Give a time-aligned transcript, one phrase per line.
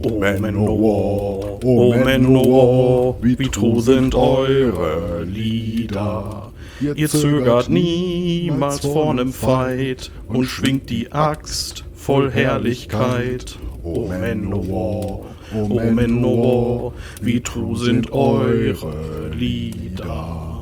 [0.00, 6.52] O Manowar, O Manowar, wie true sind eure Lieder.
[6.80, 13.58] Ihr zögert niemals vor nem Fight und schwingt die Axt voll Herrlichkeit.
[13.82, 15.20] O Manowar,
[15.52, 20.57] O Manowar, wie true sind eure Lieder.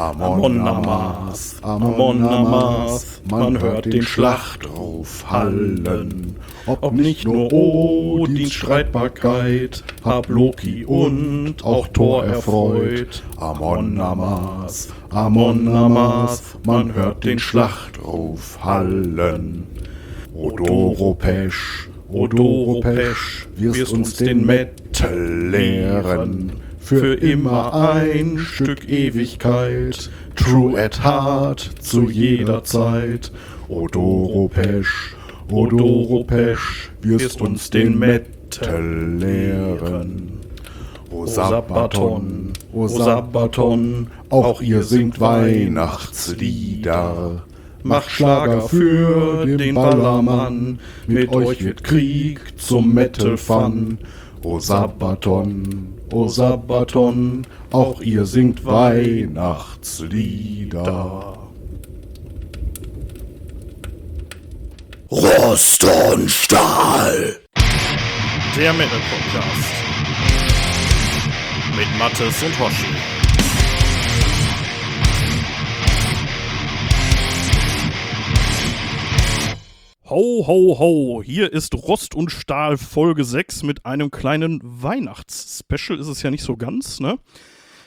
[0.00, 6.36] Amon Amas, Amon Amas, man hört den Schlachtruf hallen.
[6.64, 13.22] Ob nicht nur Odins Streitbarkeit, hab Loki und auch Thor erfreut.
[13.36, 19.66] Amon Amas, Amon Amas, man hört den Schlachtruf hallen.
[20.32, 31.60] Odoropesch, Odoropesch, wirst uns den Metal lehren für immer ein Stück Ewigkeit, true at heart
[31.78, 33.30] zu jeder Zeit.
[33.68, 35.14] Odoropesch,
[35.48, 40.40] Odoropesch, wirst uns den Metal lehren.
[41.12, 47.44] O Sabbaton, O Sabbaton, auch ihr singt Weihnachtslieder.
[47.84, 53.98] Macht Schlager für den Ballermann, mit euch wird Krieg zum Metal Fun.
[54.42, 61.36] O Sabbaton, O Sabbaton, auch ihr singt Weihnachtslieder.
[65.10, 67.38] Rost und Stahl.
[68.56, 69.72] Der Metal Podcast.
[71.76, 73.19] Mit Mattes und Hoshi.
[80.10, 86.00] Ho, ho, ho, hier ist Rost und Stahl Folge 6 mit einem kleinen Weihnachts-Special.
[86.00, 87.20] Ist es ja nicht so ganz, ne?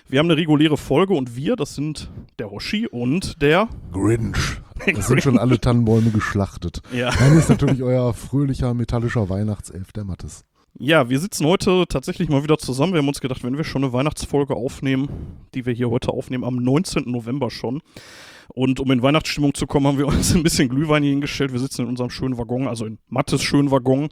[0.07, 4.37] Wir haben eine reguläre Folge und wir, das sind der Hoshi und der Grinch.
[4.85, 6.81] Es sind schon alle Tannenbäume geschlachtet.
[6.93, 7.11] Ja.
[7.11, 10.45] Dann ist natürlich euer fröhlicher metallischer Weihnachtself, der Mattes.
[10.79, 12.93] Ja, wir sitzen heute tatsächlich mal wieder zusammen.
[12.93, 15.09] Wir haben uns gedacht, wenn wir schon eine Weihnachtsfolge aufnehmen,
[15.53, 17.03] die wir hier heute aufnehmen, am 19.
[17.05, 17.81] November schon.
[18.49, 21.53] Und um in Weihnachtsstimmung zu kommen, haben wir uns ein bisschen Glühwein hier hingestellt.
[21.53, 24.09] Wir sitzen in unserem schönen Waggon, also in Mattes schönen Waggon.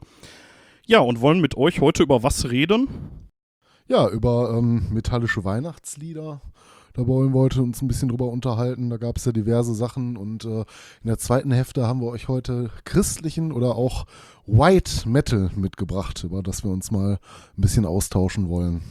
[0.86, 2.88] Ja, und wollen mit euch heute über was reden?
[3.88, 6.40] Ja, über ähm, metallische Weihnachtslieder.
[6.94, 8.90] Da wollen wir heute uns ein bisschen drüber unterhalten.
[8.90, 12.28] Da gab es ja diverse Sachen und äh, in der zweiten Hälfte haben wir euch
[12.28, 14.04] heute christlichen oder auch
[14.46, 17.18] White Metal mitgebracht, über das wir uns mal
[17.56, 18.82] ein bisschen austauschen wollen.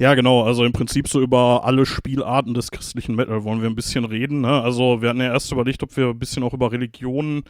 [0.00, 0.44] Ja, genau.
[0.44, 4.40] Also im Prinzip so über alle Spielarten des christlichen Metal wollen wir ein bisschen reden.
[4.40, 4.62] Ne?
[4.62, 7.42] Also wir hatten ja erst überlegt, ob wir ein bisschen auch über Religionen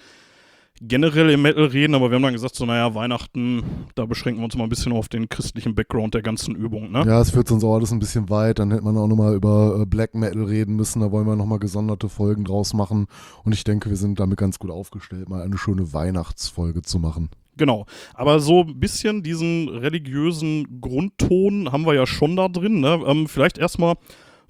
[0.81, 3.63] generell im Metal reden, aber wir haben dann gesagt, so naja, Weihnachten,
[3.95, 6.91] da beschränken wir uns mal ein bisschen auf den christlichen Background der ganzen Übung.
[6.91, 7.05] Ne?
[7.07, 8.59] Ja, es führt uns auch alles ein bisschen weit.
[8.59, 11.01] Dann hätte man auch nochmal über äh, Black Metal reden müssen.
[11.01, 13.07] Da wollen wir nochmal gesonderte Folgen draus machen.
[13.45, 17.29] Und ich denke, wir sind damit ganz gut aufgestellt, mal eine schöne Weihnachtsfolge zu machen.
[17.57, 17.87] Genau.
[18.15, 22.81] Aber so ein bisschen diesen religiösen Grundton haben wir ja schon da drin.
[22.81, 23.01] Ne?
[23.07, 23.97] Ähm, vielleicht erstmal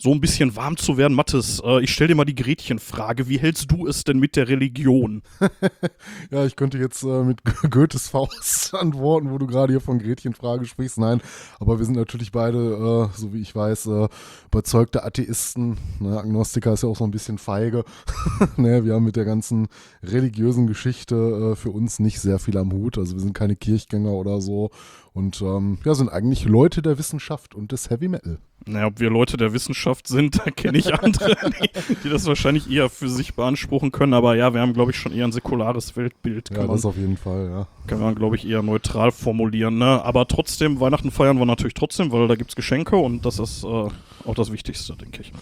[0.00, 1.14] so ein bisschen warm zu werden.
[1.14, 3.28] Mathis, äh, ich stelle dir mal die Gretchenfrage.
[3.28, 5.22] Wie hältst du es denn mit der Religion?
[6.30, 7.40] ja, ich könnte jetzt äh, mit
[7.70, 10.98] Goethes Faust antworten, wo du gerade hier von Gretchenfrage sprichst.
[10.98, 11.20] Nein,
[11.58, 14.08] aber wir sind natürlich beide, äh, so wie ich weiß, äh,
[14.46, 15.76] überzeugte Atheisten.
[15.98, 16.18] Ne?
[16.18, 17.84] Agnostiker ist ja auch so ein bisschen feige.
[18.56, 18.84] ne?
[18.86, 19.68] Wir haben mit der ganzen
[20.02, 22.96] religiösen Geschichte äh, für uns nicht sehr viel am Hut.
[22.96, 24.70] Also wir sind keine Kirchgänger oder so.
[25.12, 28.38] Und ähm, ja, sind eigentlich Leute der Wissenschaft und des Heavy Metal.
[28.66, 31.36] Naja, ob wir Leute der Wissenschaft sind, da kenne ich andere,
[31.88, 34.14] die, die, das wahrscheinlich eher für sich beanspruchen können.
[34.14, 36.50] Aber ja, wir haben, glaube ich, schon eher ein säkulares Weltbild.
[36.50, 37.66] Kann ja, man, das auf jeden Fall, ja.
[37.88, 39.78] Kann man, glaube ich, eher neutral formulieren.
[39.78, 40.04] Ne?
[40.04, 43.64] Aber trotzdem, Weihnachten feiern wir natürlich trotzdem, weil da gibt es Geschenke und das ist
[43.64, 45.32] äh, auch das Wichtigste, denke ich.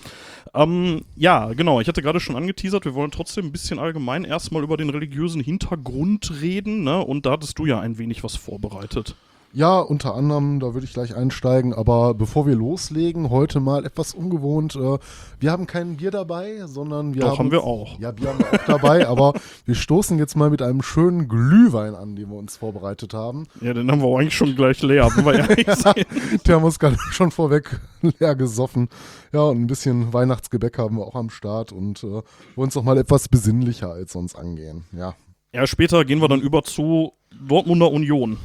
[0.54, 4.62] Ähm, ja, genau, ich hatte gerade schon angeteasert, wir wollen trotzdem ein bisschen allgemein erstmal
[4.62, 6.84] über den religiösen Hintergrund reden.
[6.84, 7.04] Ne?
[7.04, 9.14] Und da hattest du ja ein wenig was vorbereitet.
[9.54, 11.72] Ja, unter anderem, da würde ich gleich einsteigen.
[11.72, 14.76] Aber bevor wir loslegen, heute mal etwas ungewohnt.
[14.76, 14.98] Äh,
[15.40, 17.38] wir haben kein Bier dabei, sondern wir Doch, haben.
[17.38, 17.98] haben wir auch.
[17.98, 19.32] Ja, Bier haben wir auch dabei, aber
[19.64, 23.46] wir stoßen jetzt mal mit einem schönen Glühwein an, den wir uns vorbereitet haben.
[23.62, 26.46] Ja, den haben wir auch eigentlich schon gleich leer, wenn wir ehrlich sind.
[26.46, 28.88] Der haben wir uns gerade schon vorweg leer gesoffen.
[29.32, 32.24] Ja, und ein bisschen Weihnachtsgebäck haben wir auch am Start und äh, wollen
[32.56, 34.84] uns noch mal etwas besinnlicher als sonst angehen.
[34.92, 35.14] Ja.
[35.54, 37.12] Ja, später gehen wir dann über zu
[37.48, 38.36] Dortmunder Union.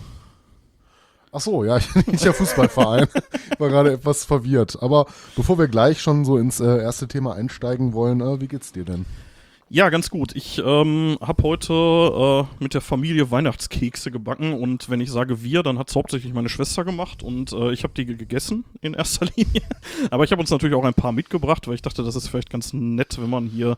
[1.34, 3.08] Ach so, ja, ich bin ja Fußballverein.
[3.52, 4.78] ich war gerade etwas verwirrt.
[4.82, 8.72] Aber bevor wir gleich schon so ins äh, erste Thema einsteigen wollen, äh, wie geht's
[8.72, 9.06] dir denn?
[9.70, 10.36] Ja, ganz gut.
[10.36, 15.64] Ich ähm, habe heute äh, mit der Familie Weihnachtskekse gebacken und wenn ich sage wir,
[15.64, 19.26] dann hat es hauptsächlich meine Schwester gemacht und äh, ich habe die gegessen in erster
[19.36, 19.64] Linie.
[20.12, 22.52] Aber ich habe uns natürlich auch ein paar mitgebracht, weil ich dachte, das ist vielleicht
[22.52, 23.78] ganz nett, wenn man hier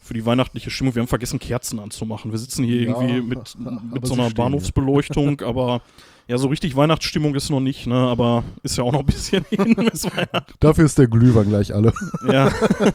[0.00, 0.94] für die weihnachtliche Stimmung.
[0.94, 2.30] Wir haben vergessen, Kerzen anzumachen.
[2.30, 3.56] Wir sitzen hier Ja, irgendwie mit,
[3.92, 4.30] mit so einer.
[4.30, 5.82] Bahnhofsbeleuchtung, aber
[6.26, 7.94] ja, so richtig Weihnachtsstimmung ist noch nicht, ne?
[7.94, 10.54] Aber ist ja auch noch ein bisschen hin bis Weihnachten.
[10.60, 11.92] Dafür ist der Glühwein gleich alle.
[12.30, 12.50] Ja.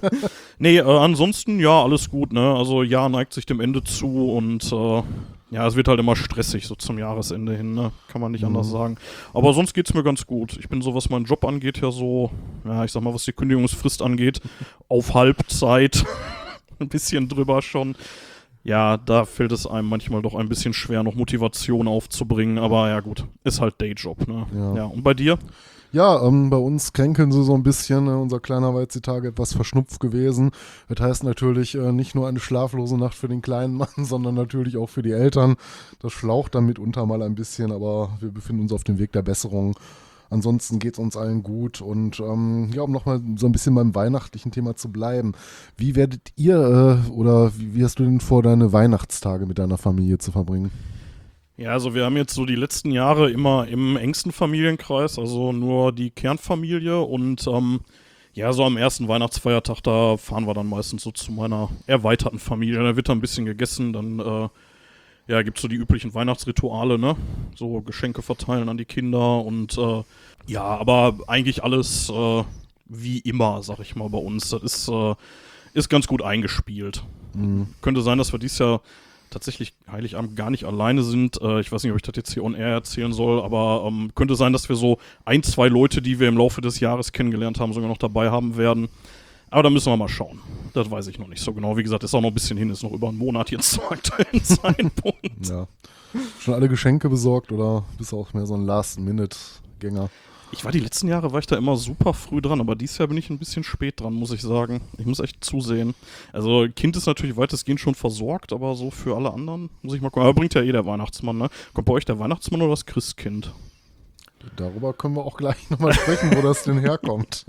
[0.60, 2.56] nee, äh, ansonsten, ja, alles gut, ne?
[2.56, 5.04] Also Jahr neigt sich dem Ende zu und äh,
[5.52, 7.92] ja, es wird halt immer stressig, so zum Jahresende hin, ne?
[8.08, 8.48] Kann man nicht Mhm.
[8.50, 8.98] anders sagen.
[9.34, 10.58] Aber sonst geht's mir ganz gut.
[10.60, 12.32] Ich bin so, was meinen Job angeht, ja so,
[12.66, 14.42] ja, ich sag mal, was die Kündigungsfrist angeht,
[14.88, 16.04] auf Halbzeit.
[16.80, 17.96] ein bisschen drüber schon.
[18.64, 23.00] Ja, da fällt es einem manchmal doch ein bisschen schwer, noch Motivation aufzubringen, aber ja
[23.00, 24.46] gut, ist halt Dayjob, ne?
[24.54, 24.76] Ja.
[24.76, 25.40] ja und bei dir?
[25.92, 28.06] Ja, ähm, bei uns kränkeln sie so ein bisschen.
[28.06, 28.16] Ne?
[28.16, 30.52] Unser kleiner war jetzt die Tage etwas verschnupft gewesen.
[30.88, 34.78] Das heißt natürlich äh, nicht nur eine schlaflose Nacht für den kleinen Mann, sondern natürlich
[34.78, 35.56] auch für die Eltern.
[36.00, 39.24] Das schlaucht dann mitunter mal ein bisschen, aber wir befinden uns auf dem Weg der
[39.24, 39.76] Besserung.
[40.30, 41.82] Ansonsten geht es uns allen gut.
[41.82, 45.34] Und ähm, ja, um nochmal so ein bisschen beim weihnachtlichen Thema zu bleiben.
[45.78, 49.78] Wie werdet ihr äh, oder wie, wie hast du denn vor, deine Weihnachtstage mit deiner
[49.78, 50.72] Familie zu verbringen?
[51.58, 55.92] Ja, also wir haben jetzt so die letzten Jahre immer im engsten Familienkreis, also nur
[55.92, 57.82] die Kernfamilie und ähm,
[58.34, 62.82] ja, so am ersten Weihnachtsfeiertag, da fahren wir dann meistens so zu meiner erweiterten Familie.
[62.82, 64.48] Da wird dann ein bisschen gegessen, dann äh,
[65.30, 67.16] ja, gibt's so die üblichen Weihnachtsrituale, ne?
[67.56, 70.04] So Geschenke verteilen an die Kinder und äh,
[70.48, 72.44] ja, aber eigentlich alles äh,
[72.86, 74.50] wie immer, sag ich mal, bei uns.
[74.50, 75.14] Das ist, äh,
[75.76, 77.04] ist ganz gut eingespielt.
[77.82, 78.82] Könnte sein, dass wir dieses Jahr
[79.30, 81.40] tatsächlich Heiligabend gar nicht alleine sind.
[81.44, 84.12] Äh, ich weiß nicht, ob ich das jetzt hier on air erzählen soll, aber ähm,
[84.16, 87.60] könnte sein, dass wir so ein, zwei Leute, die wir im Laufe des Jahres kennengelernt
[87.60, 88.90] haben, sogar noch dabei haben werden.
[89.50, 90.40] Aber da müssen wir mal schauen.
[90.74, 91.76] Das weiß ich noch nicht so genau.
[91.78, 93.84] Wie gesagt, ist auch noch ein bisschen hin, ist noch über einen Monat jetzt zum
[93.90, 95.48] aktuellen Zeitpunkt.
[95.48, 95.68] Ja.
[96.40, 100.10] Schon alle Geschenke besorgt oder bist du auch mehr so ein Last-Minute-Gänger?
[100.52, 103.08] Ich war die letzten Jahre, war ich da immer super früh dran, aber dieses Jahr
[103.08, 104.82] bin ich ein bisschen spät dran, muss ich sagen.
[104.98, 105.94] Ich muss echt zusehen.
[106.34, 110.10] Also, Kind ist natürlich weitestgehend schon versorgt, aber so für alle anderen muss ich mal
[110.10, 110.24] gucken.
[110.24, 111.50] Aber bringt ja eh der Weihnachtsmann, ne?
[111.74, 113.54] Kommt bei euch der Weihnachtsmann oder das Christkind?
[114.56, 117.46] Darüber können wir auch gleich nochmal sprechen, wo das denn herkommt.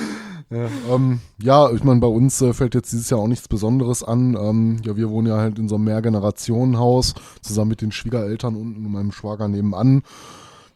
[0.50, 4.02] ja, ähm, ja, ich meine, bei uns äh, fällt jetzt dieses Jahr auch nichts Besonderes
[4.02, 4.36] an.
[4.36, 8.84] Ähm, ja, wir wohnen ja halt in so einem Mehrgenerationenhaus, zusammen mit den Schwiegereltern unten
[8.84, 10.02] und meinem Schwager nebenan.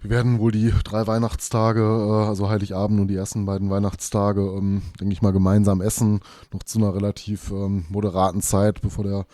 [0.00, 4.82] Wir werden wohl die drei Weihnachtstage, äh, also Heiligabend und die ersten beiden Weihnachtstage, ähm,
[5.00, 6.20] denke ich mal, gemeinsam essen.
[6.52, 9.26] Noch zu einer relativ ähm, moderaten Zeit, bevor der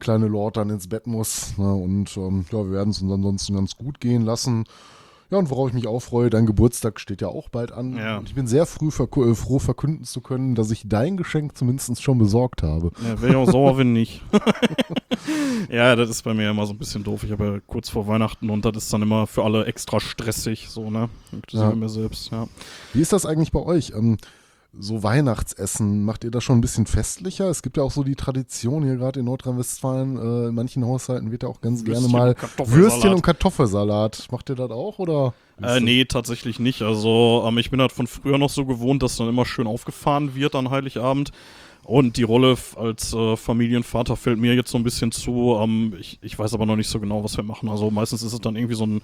[0.00, 1.56] kleine Lord dann ins Bett muss.
[1.56, 1.72] Ne?
[1.72, 4.64] Und ähm, ja, wir werden es uns ansonsten ganz gut gehen lassen.
[5.30, 7.96] Ja, und worauf ich mich auch freue, dein Geburtstag steht ja auch bald an.
[7.98, 8.16] Ja.
[8.16, 11.56] Und ich bin sehr früh verku- äh, froh verkünden zu können, dass ich dein Geschenk
[11.56, 12.92] zumindest schon besorgt habe.
[13.06, 14.22] Ja, wäre ich auch sauer, wenn nicht.
[15.70, 17.24] ja, das ist bei mir immer so ein bisschen doof.
[17.24, 20.68] Ich habe ja kurz vor Weihnachten und das ist dann immer für alle extra stressig,
[20.70, 21.08] so, ne?
[21.32, 21.76] Inklusive Ja.
[21.76, 22.48] mir selbst, ja.
[22.94, 23.92] Wie ist das eigentlich bei euch?
[23.94, 24.16] Ähm,
[24.72, 27.48] so Weihnachtsessen, macht ihr das schon ein bisschen festlicher?
[27.48, 31.30] Es gibt ja auch so die Tradition hier gerade in Nordrhein-Westfalen, äh, in manchen Haushalten
[31.30, 32.70] wird ja auch ganz gerne Würstchen mal und.
[32.70, 34.28] Würstchen und Kartoffelsalat.
[34.30, 35.32] Macht ihr das auch oder?
[35.62, 36.82] Äh, nee, tatsächlich nicht.
[36.82, 40.34] Also, ähm, ich bin halt von früher noch so gewohnt, dass dann immer schön aufgefahren
[40.34, 41.32] wird an Heiligabend.
[41.82, 45.56] Und die Rolle als äh, Familienvater fällt mir jetzt so ein bisschen zu.
[45.58, 47.70] Ähm, ich, ich weiß aber noch nicht so genau, was wir machen.
[47.70, 49.00] Also meistens ist es dann irgendwie so ein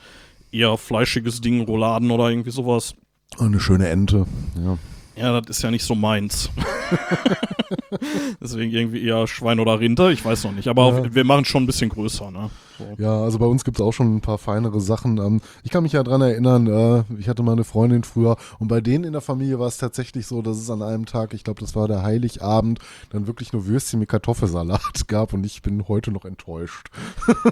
[0.53, 2.95] eher fleischiges Ding, Rouladen oder irgendwie sowas.
[3.39, 4.27] Eine schöne Ente.
[4.63, 4.79] Ja.
[5.17, 6.51] Ja, das ist ja nicht so meins.
[8.41, 10.69] Deswegen irgendwie eher Schwein oder Rinder, ich weiß noch nicht.
[10.69, 10.99] Aber Ja.
[11.01, 12.51] auf, wir machen schon ein bisschen größer, ne?
[12.79, 12.85] So.
[12.99, 15.19] Ja, also bei uns gibt es auch schon ein paar feinere Sachen.
[15.19, 18.67] Ähm, ich kann mich ja dran erinnern, äh, ich hatte mal eine Freundin früher und
[18.67, 21.45] bei denen in der Familie war es tatsächlich so, dass es an einem Tag, ich
[21.45, 25.87] glaube, das war der Heiligabend, dann wirklich nur Würstchen mit Kartoffelsalat gab und ich bin
[25.87, 26.89] heute noch enttäuscht.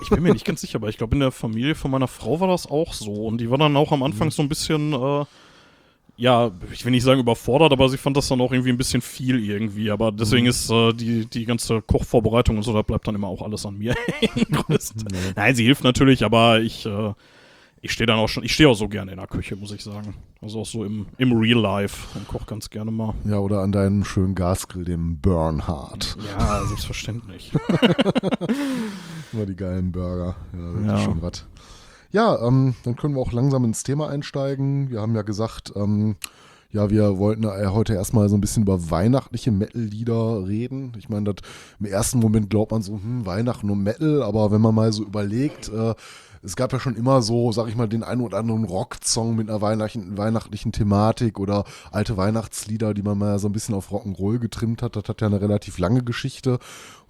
[0.03, 2.41] Ich bin mir nicht ganz sicher, aber ich glaube, in der Familie von meiner Frau
[2.41, 3.13] war das auch so.
[3.27, 5.25] Und die war dann auch am Anfang so ein bisschen, äh,
[6.23, 9.03] ja, ich will nicht sagen überfordert, aber sie fand das dann auch irgendwie ein bisschen
[9.03, 9.91] viel irgendwie.
[9.91, 13.43] Aber deswegen ist äh, die, die ganze Kochvorbereitung und so, da bleibt dann immer auch
[13.43, 13.95] alles an mir.
[14.53, 15.35] Größtenteils.
[15.35, 17.13] Nein, sie hilft natürlich, aber ich, äh,
[17.81, 19.83] ich stehe dann auch schon, ich stehe auch so gerne in der Küche, muss ich
[19.83, 20.15] sagen.
[20.41, 23.15] Also auch so im, im Real Life und koche ganz gerne mal.
[23.25, 26.17] Ja, oder an deinem schönen Gasgrill, dem Bernhard.
[26.39, 27.51] Ja, selbstverständlich.
[29.33, 30.37] Immer die geilen Burger.
[30.53, 30.95] Ja, das Ja.
[30.99, 31.47] ist schon was.
[32.13, 34.91] Ja, ähm, dann können wir auch langsam ins Thema einsteigen.
[34.91, 36.17] Wir haben ja gesagt, ähm,
[36.71, 40.93] ja, wir wollten äh, heute erstmal so ein bisschen über weihnachtliche Metal-Lieder reden.
[40.99, 41.49] Ich meine, das-
[41.81, 45.05] im ersten Moment glaubt man so, hm, Weihnachten und Metal, aber wenn man mal so
[45.05, 45.95] überlegt, äh,
[46.45, 49.49] es gab ja schon immer so, sag ich mal, den einen oder anderen Rock-Song mit
[49.49, 54.39] einer weihnachtlichen, weihnachtlichen Thematik oder alte Weihnachtslieder, die man mal so ein bisschen auf Rock'n'Roll
[54.39, 54.97] getrimmt hat.
[54.97, 56.59] Das hat ja eine relativ lange Geschichte.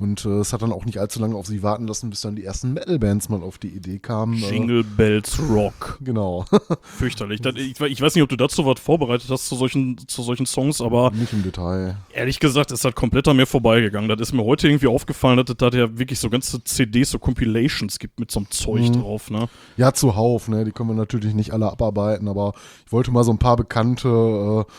[0.03, 2.35] Und äh, es hat dann auch nicht allzu lange auf sie warten lassen, bis dann
[2.35, 4.35] die ersten Metal-Bands mal auf die Idee kamen.
[4.43, 5.99] äh, Jingle Bells Rock.
[6.01, 6.45] Genau.
[6.83, 7.41] Fürchterlich.
[7.41, 10.47] Das, ich, ich weiß nicht, ob du dazu was vorbereitet hast zu solchen, zu solchen
[10.47, 11.99] Songs, aber nicht im Detail.
[12.13, 14.09] ehrlich gesagt ist das komplett an mir vorbeigegangen.
[14.09, 17.21] Das ist mir heute irgendwie aufgefallen, dass es da ja wirklich so ganze CDs, so
[17.21, 19.03] Compilations gibt mit so einem Zeug Mhm.
[19.03, 19.49] drauf, ne?
[19.77, 20.65] Ja, zuhauf, ne?
[20.65, 22.55] Die können wir natürlich nicht alle abarbeiten, aber
[22.87, 24.73] ich wollte mal so ein paar bekannte äh,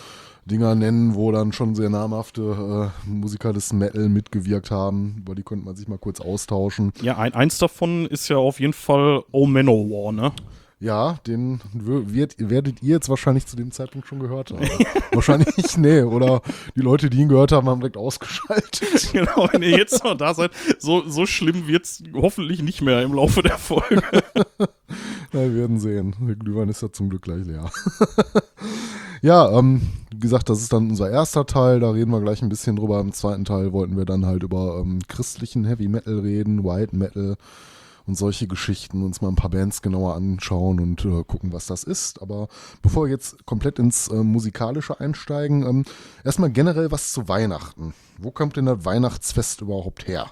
[0.46, 5.16] Dinger nennen, wo dann schon sehr namhafte äh, Musiker des Metal mitgewirkt haben.
[5.20, 6.92] Über die könnte man sich mal kurz austauschen.
[7.02, 10.32] Ja, ein, eins davon ist ja auf jeden Fall Oh Manowar, ne?
[10.84, 14.68] Ja, den wird, werdet ihr jetzt wahrscheinlich zu dem Zeitpunkt schon gehört haben.
[15.14, 16.02] wahrscheinlich, nee.
[16.02, 16.42] Oder
[16.76, 19.10] die Leute, die ihn gehört haben, haben direkt ausgeschaltet.
[19.14, 23.14] genau, wenn ihr jetzt noch da seid, so, so schlimm wird's hoffentlich nicht mehr im
[23.14, 24.04] Laufe der Folge.
[25.32, 26.16] Ja, wir werden sehen.
[26.20, 27.72] Der Glühwein ist ja zum Glück gleich leer.
[29.24, 31.80] Ja, ähm, wie gesagt, das ist dann unser erster Teil.
[31.80, 33.00] Da reden wir gleich ein bisschen drüber.
[33.00, 37.38] Im zweiten Teil wollten wir dann halt über ähm, christlichen Heavy Metal reden, White Metal
[38.06, 39.02] und solche Geschichten.
[39.02, 42.22] Uns mal ein paar Bands genauer anschauen und äh, gucken, was das ist.
[42.22, 42.50] Aber
[42.82, 45.86] bevor wir jetzt komplett ins äh, Musikalische einsteigen, ähm,
[46.26, 47.94] erstmal generell was zu Weihnachten.
[48.18, 50.30] Wo kommt denn das Weihnachtsfest überhaupt her?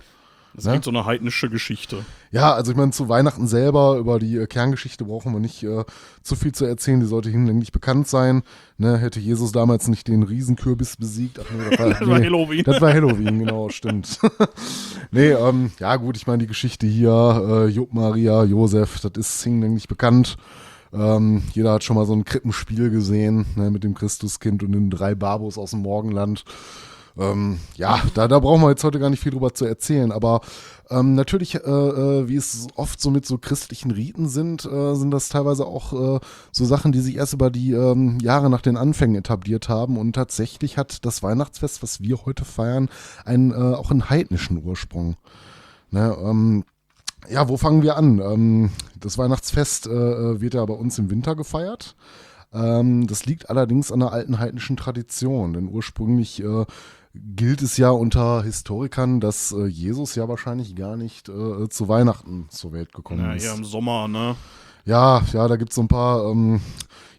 [0.54, 0.82] Das Ne?
[0.84, 2.06] so eine heidnische Geschichte.
[2.32, 5.86] Ja, also ich meine, zu Weihnachten selber, über die äh, Kerngeschichte brauchen wir nicht äh,
[6.24, 8.44] zu viel zu erzählen, die sollte hinlänglich bekannt sein.
[8.78, 11.40] Ne, hätte Jesus damals nicht den Riesenkürbis besiegt.
[11.40, 12.64] Ach nee, das war, Das war nee, Halloween.
[12.64, 14.20] Das war Halloween, genau, stimmt.
[15.12, 19.44] nee, ähm, ja gut, ich meine, die Geschichte hier, äh, Job Maria, Josef, das ist
[19.44, 20.38] hinlänglich bekannt.
[20.94, 24.90] Ähm, jeder hat schon mal so ein Krippenspiel gesehen, ne, mit dem Christuskind und den
[24.90, 26.44] drei Barbos aus dem Morgenland.
[27.18, 30.42] Ähm, ja, da, da brauchen wir jetzt heute gar nicht viel drüber zu erzählen, aber
[30.90, 35.12] ähm, natürlich, äh, äh, wie es oft so mit so christlichen Riten sind, äh, sind
[35.12, 36.20] das teilweise auch äh,
[36.52, 40.14] so Sachen, die sich erst über die ähm, Jahre nach den Anfängen etabliert haben und
[40.14, 42.90] tatsächlich hat das Weihnachtsfest, was wir heute feiern,
[43.26, 45.16] einen, äh, auch einen heidnischen Ursprung.
[45.92, 46.64] Ne, ähm,
[47.30, 48.20] ja, wo fangen wir an?
[48.20, 51.96] Ähm, das Weihnachtsfest äh, wird ja bei uns im Winter gefeiert.
[52.54, 56.66] Ähm, das liegt allerdings an einer alten heidnischen Tradition, denn ursprünglich äh,
[57.14, 62.48] gilt es ja unter Historikern, dass äh, Jesus ja wahrscheinlich gar nicht äh, zu Weihnachten
[62.50, 63.44] zur Welt gekommen Ja, ist.
[63.44, 64.36] hier im Sommer, ne?
[64.86, 66.62] Ja, ja, da gibt's so ein paar ähm,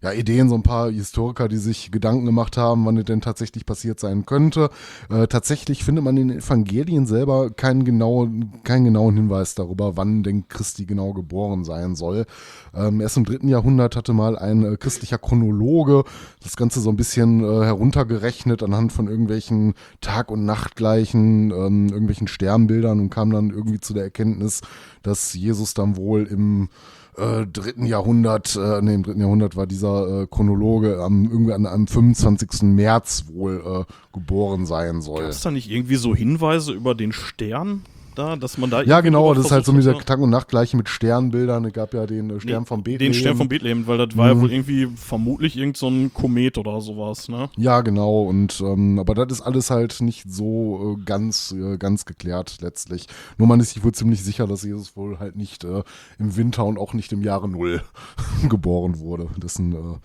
[0.03, 3.65] ja, Ideen, so ein paar Historiker, die sich Gedanken gemacht haben, wann es denn tatsächlich
[3.65, 4.69] passiert sein könnte.
[5.09, 10.25] Äh, tatsächlich findet man in den Evangelien selber keinen genauen, keinen genauen Hinweis darüber, wann
[10.25, 12.27] denn Christi genau geboren sein soll.
[12.75, 16.03] Ähm, erst im dritten Jahrhundert hatte mal ein äh, christlicher Chronologe
[16.43, 22.27] das Ganze so ein bisschen äh, heruntergerechnet anhand von irgendwelchen Tag- und Nachtgleichen, ähm, irgendwelchen
[22.27, 24.63] Sternbildern und kam dann irgendwie zu der Erkenntnis,
[25.05, 26.71] dass Jesus dann wohl im
[27.17, 31.67] äh, dritten Jahrhundert, äh, nee, im dritten Jahrhundert war dieser äh, Chronologe am, irgendwie an
[31.67, 32.63] einem 25.
[32.63, 35.21] März wohl äh, geboren sein soll.
[35.21, 37.83] Gab es da nicht irgendwie so Hinweise über den Stern
[38.15, 40.77] da, dass man da Ja, genau, das ist halt so dieser hat, Tag- und Nachtgleiche
[40.77, 41.65] mit Sternbildern.
[41.65, 43.13] Es gab ja den äh, Stern Nee, von Bethlehem.
[43.13, 44.41] Den Stern von Bethlehem, weil das war ja Mhm.
[44.43, 47.49] wohl irgendwie vermutlich irgend so ein Komet oder sowas, ne?
[47.57, 48.23] Ja, genau.
[48.23, 53.07] Und ähm, aber das ist alles halt nicht so äh, ganz äh, ganz geklärt letztlich.
[53.39, 55.83] Nur man ist sich wohl ziemlich sicher, dass Jesus wohl halt nicht äh,
[56.19, 57.83] im Winter und auch nicht im Jahre Null
[58.49, 59.29] geboren wurde.
[59.37, 59.99] Dessen äh,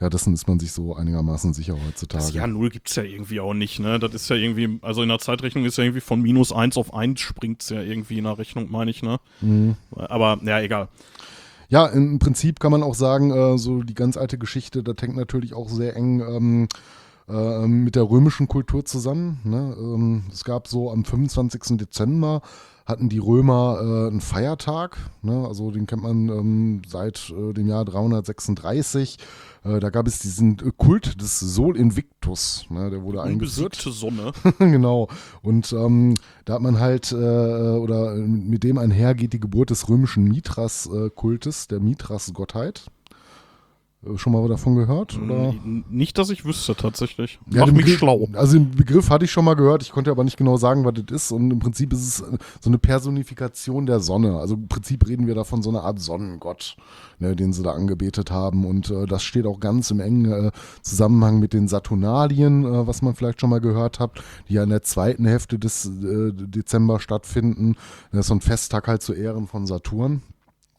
[0.00, 2.24] ja, dessen ist man sich so einigermaßen sicher heutzutage.
[2.24, 3.98] Das Jahr Null gibt's ja irgendwie auch nicht, ne?
[3.98, 6.92] Das ist ja irgendwie, also in der Zeitrechnung ist ja irgendwie von minus eins auf
[6.94, 9.18] eins springt's ja irgendwie in der Rechnung, meine ich, ne?
[9.40, 9.76] Mhm.
[9.94, 10.88] Aber, ja, egal.
[11.68, 15.16] Ja, im Prinzip kann man auch sagen, äh, so die ganz alte Geschichte, das hängt
[15.16, 16.68] natürlich auch sehr eng ähm,
[17.28, 19.40] äh, mit der römischen Kultur zusammen.
[19.44, 19.74] Ne?
[19.78, 21.78] Ähm, es gab so am 25.
[21.78, 22.42] Dezember
[22.86, 25.46] hatten die Römer äh, einen Feiertag, ne?
[25.46, 29.18] also den kennt man ähm, seit äh, dem Jahr 336.
[29.64, 32.90] Äh, da gab es diesen äh, Kult des Sol Invictus, ne?
[32.90, 33.74] der wurde eingeführt.
[33.74, 34.32] Sonne.
[34.58, 35.08] genau.
[35.42, 36.14] Und ähm,
[36.44, 41.80] da hat man halt, äh, oder mit dem einhergeht die Geburt des römischen Mithras-Kultes, der
[41.80, 42.90] Mithras-Gottheit.
[44.06, 45.18] Äh, Schon mal davon gehört?
[45.20, 45.54] Oder?
[45.90, 47.38] Nicht, dass ich wüsste, tatsächlich.
[47.50, 48.28] Ja, Mach mich Begriff- schlau.
[48.34, 50.94] Also den Begriff hatte ich schon mal gehört, ich konnte aber nicht genau sagen, was
[50.94, 51.32] das ist.
[51.32, 54.38] Und im Prinzip ist es äh, so eine Personifikation der Sonne.
[54.38, 56.76] Also im Prinzip reden wir da von so einer Art Sonnengott,
[57.18, 58.64] ne, den sie da angebetet haben.
[58.66, 60.50] Und äh, das steht auch ganz im engen äh,
[60.82, 64.12] Zusammenhang mit den Saturnalien, äh, was man vielleicht schon mal gehört hat,
[64.48, 67.76] die ja in der zweiten Hälfte des äh, Dezember stattfinden.
[68.12, 70.22] Das ist so ein Festtag halt zu Ehren von Saturn.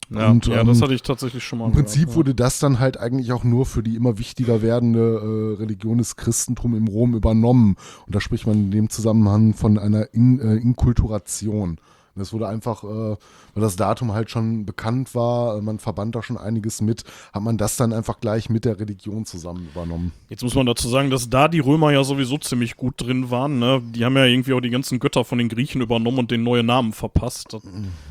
[0.09, 2.15] Ja, Und, ja ähm, das hatte ich tatsächlich schon mal Im Prinzip gehört, ja.
[2.15, 6.15] wurde das dann halt eigentlich auch nur für die immer wichtiger werdende äh, Religion des
[6.15, 7.75] Christentums im Rom übernommen.
[8.05, 11.79] Und da spricht man in dem Zusammenhang von einer In, äh, Inkulturation.
[12.15, 13.17] Und es wurde einfach, äh, weil
[13.55, 17.03] das Datum halt schon bekannt war, äh, man verband da schon einiges mit,
[17.33, 20.13] hat man das dann einfach gleich mit der Religion zusammen übernommen.
[20.29, 23.59] Jetzt muss man dazu sagen, dass da die Römer ja sowieso ziemlich gut drin waren.
[23.59, 23.81] Ne?
[23.93, 26.63] Die haben ja irgendwie auch die ganzen Götter von den Griechen übernommen und den neue
[26.63, 27.47] Namen verpasst.
[27.51, 27.63] Das,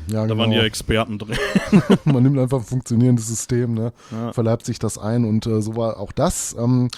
[0.07, 1.37] Ja, da waren die ja Experten drin.
[2.05, 3.91] man nimmt einfach ein funktionierendes System, ne?
[4.11, 4.33] Ja.
[4.33, 6.55] verleibt sich das ein und äh, so war auch das.
[6.59, 6.89] Ähm,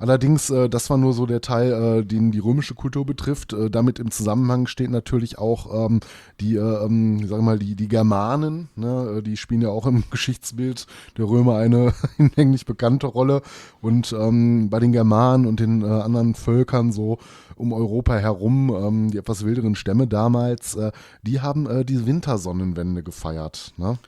[0.00, 3.52] allerdings, äh, das war nur so der Teil, äh, den die römische Kultur betrifft.
[3.52, 6.00] Äh, damit im Zusammenhang steht natürlich auch ähm,
[6.40, 9.18] die, äh, ähm, wir mal, die, die Germanen, ne?
[9.18, 13.42] äh, die spielen ja auch im Geschichtsbild der Römer eine hinlänglich bekannte Rolle.
[13.80, 17.18] Und ähm, bei den Germanen und den äh, anderen Völkern so
[17.56, 20.78] um Europa herum, ähm, die etwas wilderen Stämme damals,
[21.22, 23.74] die haben die Wintersonnenwende gefeiert.
[23.76, 23.98] Ne?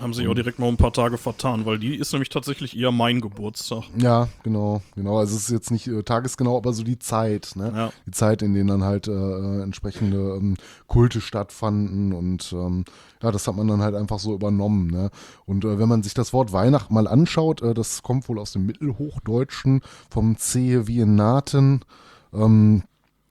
[0.00, 2.92] Haben sich auch direkt mal ein paar Tage vertan, weil die ist nämlich tatsächlich eher
[2.92, 3.84] mein Geburtstag.
[3.96, 5.18] Ja, genau, genau.
[5.18, 7.72] Also es ist jetzt nicht äh, tagesgenau, aber so die Zeit, ne?
[7.74, 7.92] Ja.
[8.06, 10.56] Die Zeit, in denen dann halt äh, äh, entsprechende ähm,
[10.86, 12.84] Kulte stattfanden und ähm,
[13.22, 15.10] ja, das hat man dann halt einfach so übernommen, ne?
[15.46, 18.52] Und äh, wenn man sich das Wort Weihnacht mal anschaut, äh, das kommt wohl aus
[18.52, 21.84] dem Mittelhochdeutschen vom Cehe Vienaten.
[22.32, 22.82] Ähm,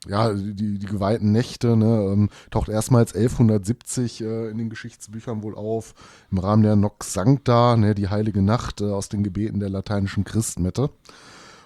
[0.08, 5.56] ja, die, die geweihten Nächte, ne, ähm, taucht erstmals 1170 äh, in den Geschichtsbüchern wohl
[5.56, 5.94] auf,
[6.32, 10.24] im Rahmen der Nox Sancta, ne, die heilige Nacht äh, aus den Gebeten der lateinischen
[10.24, 10.90] Christmette.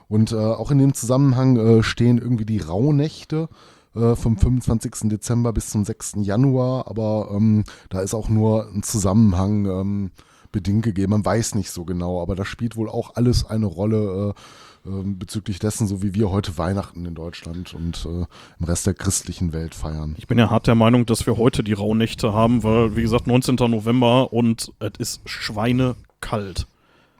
[0.08, 3.48] Und äh, auch in dem Zusammenhang äh, stehen irgendwie die Rauhnächte
[3.96, 5.10] äh, vom 25.
[5.10, 6.16] Dezember bis zum 6.
[6.22, 10.12] Januar, aber ähm, da ist auch nur ein Zusammenhang ähm,
[10.52, 11.12] bedingt gegeben.
[11.12, 14.42] Man weiß nicht so genau, aber da spielt wohl auch alles eine Rolle äh,
[14.86, 18.26] bezüglich dessen, so wie wir heute Weihnachten in Deutschland und äh,
[18.60, 20.16] im Rest der christlichen Welt feiern.
[20.18, 23.26] Ich bin ja hart der Meinung, dass wir heute die Rauhnächte haben, weil, wie gesagt,
[23.28, 23.56] 19.
[23.56, 26.68] November und es ist schweinekalt.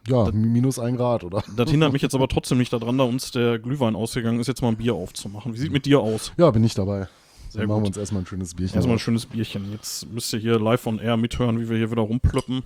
[0.08, 1.44] Ja, mi- minus ein Grad, oder?
[1.56, 4.62] Das hindert mich jetzt aber trotzdem nicht daran, da uns der Glühwein ausgegangen ist, jetzt
[4.62, 5.54] mal ein Bier aufzumachen.
[5.54, 6.32] Wie sieht mit dir aus?
[6.38, 7.08] Ja, bin ich dabei.
[7.50, 7.88] Sehr Dann machen wir gut.
[7.90, 8.76] uns erstmal ein schönes Bierchen.
[8.76, 9.72] Erstmal ein schönes Bierchen.
[9.72, 12.64] Jetzt müsst ihr hier live on air mithören, wie wir hier wieder rumplöppen.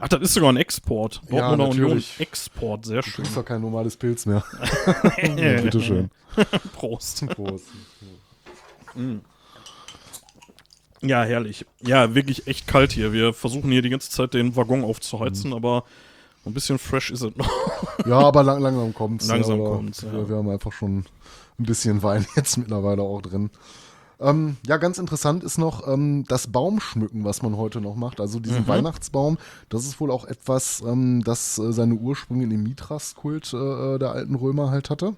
[0.00, 1.20] Ach, das ist sogar ein Export.
[1.30, 2.20] Ja, Dortmunder Union natürlich.
[2.20, 3.14] Export, sehr Du schön.
[3.14, 4.44] trinkst doch kein normales Pilz mehr.
[5.36, 6.10] ja, bitteschön.
[6.74, 7.26] Prost.
[7.28, 7.64] Prost.
[11.02, 11.66] Ja, herrlich.
[11.80, 13.12] Ja, wirklich echt kalt hier.
[13.12, 15.56] Wir versuchen hier die ganze Zeit den Waggon aufzuheizen, Mhm.
[15.56, 15.84] aber
[16.46, 17.50] ein bisschen fresh ist es noch.
[18.06, 19.28] Ja, aber lang, langsam kommt's.
[19.28, 20.12] Langsam ja, kommt's, ja.
[20.12, 21.04] Wir, wir haben einfach schon
[21.58, 23.50] ein bisschen Wein jetzt mittlerweile auch drin.
[24.22, 28.20] Ähm, ja, ganz interessant ist noch ähm, das Baumschmücken, was man heute noch macht.
[28.20, 29.38] Also diesen Weihnachtsbaum,
[29.68, 34.12] das ist wohl auch etwas, ähm, das äh, seine Ursprünge in dem Mithras-Kult äh, der
[34.12, 35.14] alten Römer halt hatte.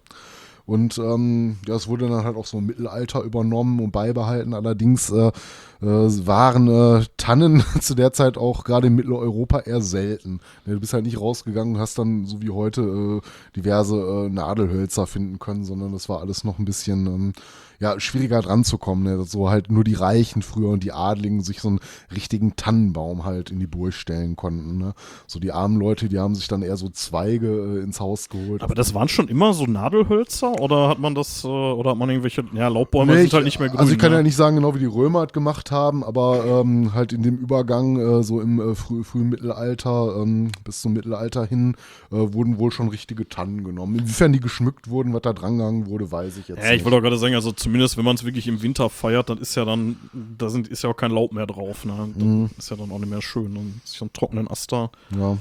[0.66, 4.54] Und ähm, ja, es wurde dann halt auch so im Mittelalter übernommen und beibehalten.
[4.54, 5.32] Allerdings äh, äh,
[5.80, 10.40] waren äh, Tannen zu der Zeit auch gerade in Mitteleuropa eher selten.
[10.64, 13.20] Ne, Du bist halt nicht rausgegangen und hast dann so wie heute äh,
[13.56, 17.32] diverse äh, Nadelhölzer finden können, sondern das war alles noch ein bisschen ähm,
[17.80, 19.02] ja, schwieriger dran zu kommen.
[19.02, 19.24] Ne?
[19.24, 21.80] So halt nur die Reichen früher und die Adligen sich so einen
[22.14, 24.78] richtigen Tannenbaum halt in die Burg stellen konnten.
[24.78, 24.94] Ne?
[25.26, 28.62] So die armen Leute, die haben sich dann eher so Zweige äh, ins Haus geholt.
[28.62, 32.08] Aber das waren schon immer so Nadelhölzer oder hat man das, äh, oder hat man
[32.08, 33.80] irgendwelche, ja, Laubbäume Nee, sind halt nicht mehr grün.
[33.80, 34.18] Also ich kann ne?
[34.18, 37.36] ja nicht sagen, genau wie die Römer halt gemacht haben, aber ähm, halt in dem
[37.36, 41.76] Übergang äh, so im äh, frü frühen Mittelalter ähm, bis zum Mittelalter hin
[42.10, 43.96] äh, wurden wohl schon richtige Tannen genommen.
[43.98, 46.84] Inwiefern die geschmückt wurden, was da drangegangen wurde, weiß ich jetzt Ja, ich nicht.
[46.84, 49.54] wollte auch gerade sagen, also zumindest wenn man es wirklich im Winter feiert, dann ist
[49.54, 49.96] ja dann,
[50.38, 51.92] da sind, ist ja auch kein Laub mehr drauf, ne?
[52.16, 52.50] Dann Mhm.
[52.58, 53.54] ist ja dann auch nicht mehr schön.
[53.54, 54.90] Dann ist ja ein trockenen Ast da.
[55.10, 55.38] ja.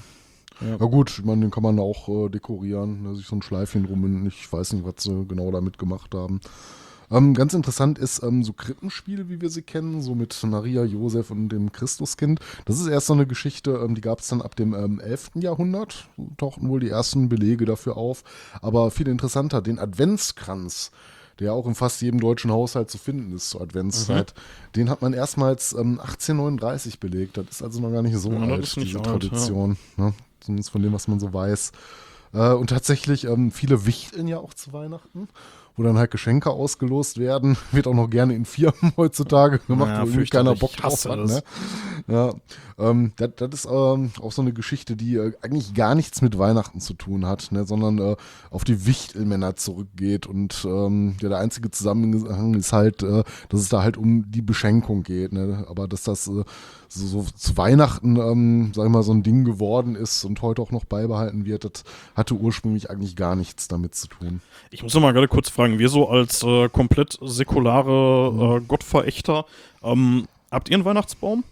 [0.61, 0.77] Ja.
[0.79, 3.85] Ja gut, ich meine, den kann man auch äh, dekorieren, ne, sich so ein Schleifchen
[3.85, 6.39] rum, ich weiß nicht, was sie genau damit gemacht haben.
[7.11, 11.31] Ähm, ganz interessant ist ähm, so Krippenspiele, wie wir sie kennen, so mit Maria, Josef
[11.31, 12.39] und dem Christuskind.
[12.65, 15.31] Das ist erst so eine Geschichte, ähm, die gab es dann ab dem ähm, 11.
[15.35, 18.23] Jahrhundert, tauchten wohl die ersten Belege dafür auf.
[18.61, 20.91] Aber viel interessanter, den Adventskranz,
[21.39, 24.33] der auch in fast jedem deutschen Haushalt zu finden ist zur Adventszeit,
[24.75, 27.37] den hat man erstmals ähm, 1839 belegt.
[27.37, 29.11] Das ist also noch gar nicht so Ja, alt, nicht diese alt, ja.
[29.13, 29.77] Tradition.
[29.97, 30.13] Ne?
[30.41, 31.71] Zumindest von dem, was man so weiß.
[32.33, 35.27] Äh, und tatsächlich, ähm, viele wichteln ja auch zu Weihnachten,
[35.75, 37.57] wo dann halt Geschenke ausgelost werden.
[37.71, 40.55] Wird auch noch gerne in Firmen heutzutage gemacht, Ja, wo keiner.
[40.55, 41.19] Bock drauf hat.
[41.19, 41.31] das.
[41.31, 41.43] Ne?
[42.07, 42.33] Ja,
[42.77, 46.37] ähm, das, das ist ähm, auch so eine Geschichte, die äh, eigentlich gar nichts mit
[46.37, 47.65] Weihnachten zu tun hat, ne?
[47.65, 48.15] sondern äh,
[48.49, 50.27] auf die Wichtelmänner zurückgeht.
[50.27, 54.41] Und ähm, ja, der einzige Zusammenhang ist halt, äh, dass es da halt um die
[54.41, 55.33] Beschenkung geht.
[55.33, 55.65] Ne?
[55.69, 56.43] Aber dass das äh,
[56.93, 60.61] so, so zu Weihnachten, ähm, sag ich mal, so ein Ding geworden ist und heute
[60.61, 61.83] auch noch beibehalten wird, das
[62.15, 64.41] hatte ursprünglich eigentlich gar nichts damit zu tun.
[64.69, 69.45] Ich muss mal gerade kurz fragen, wir so als äh, komplett säkulare äh, Gottverächter,
[69.83, 71.43] ähm, habt ihr einen Weihnachtsbaum?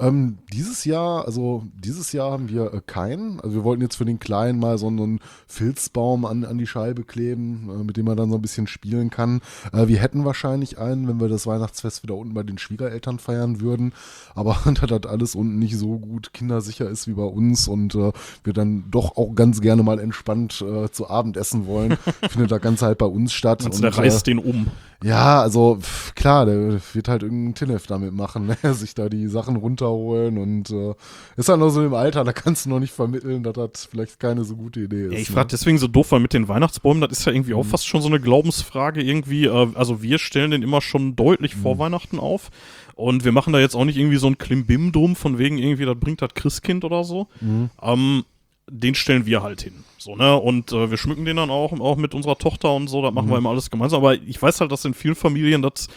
[0.00, 3.40] Ähm, dieses Jahr, also dieses Jahr haben wir äh, keinen.
[3.40, 7.04] Also wir wollten jetzt für den Kleinen mal so einen Filzbaum an, an die Scheibe
[7.04, 9.40] kleben, äh, mit dem man dann so ein bisschen spielen kann.
[9.72, 13.60] Äh, wir hätten wahrscheinlich einen, wenn wir das Weihnachtsfest wieder unten bei den Schwiegereltern feiern
[13.60, 13.92] würden.
[14.34, 18.12] Aber da das alles unten nicht so gut kindersicher ist wie bei uns und äh,
[18.44, 21.98] wir dann doch auch ganz gerne mal entspannt äh, zu Abend essen wollen,
[22.30, 23.64] findet das Ganze halt bei uns statt.
[23.64, 24.68] Also der reißt den um.
[25.02, 28.74] Ja, also pf, klar, der wird halt irgendeinen Tinnef damit machen, ne?
[28.74, 29.56] sich da die Sachen
[29.88, 30.94] runterholen und äh,
[31.36, 34.20] ist halt noch so im Alter, da kannst du noch nicht vermitteln, dass das vielleicht
[34.20, 35.12] keine so gute Idee ist.
[35.12, 35.34] Ja, ich ne?
[35.34, 37.68] frage deswegen so doof, weil mit den Weihnachtsbäumen, das ist ja irgendwie auch Mhm.
[37.68, 39.46] fast schon so eine Glaubensfrage irgendwie.
[39.46, 41.60] Äh, also wir stellen den immer schon deutlich Mhm.
[41.62, 42.50] vor Weihnachten auf.
[42.94, 45.84] Und wir machen da jetzt auch nicht irgendwie so ein Klimbim drum, von wegen irgendwie,
[45.84, 47.28] das bringt das Christkind oder so.
[47.40, 47.70] Mhm.
[47.80, 48.24] Ähm,
[48.70, 49.84] den stellen wir halt hin.
[49.96, 50.36] So, ne?
[50.36, 53.26] Und äh, wir schmücken den dann auch, auch mit unserer Tochter und so, da machen
[53.26, 53.30] Mhm.
[53.30, 54.00] wir immer alles gemeinsam.
[54.00, 55.88] Aber ich weiß halt, dass in vielen Familien das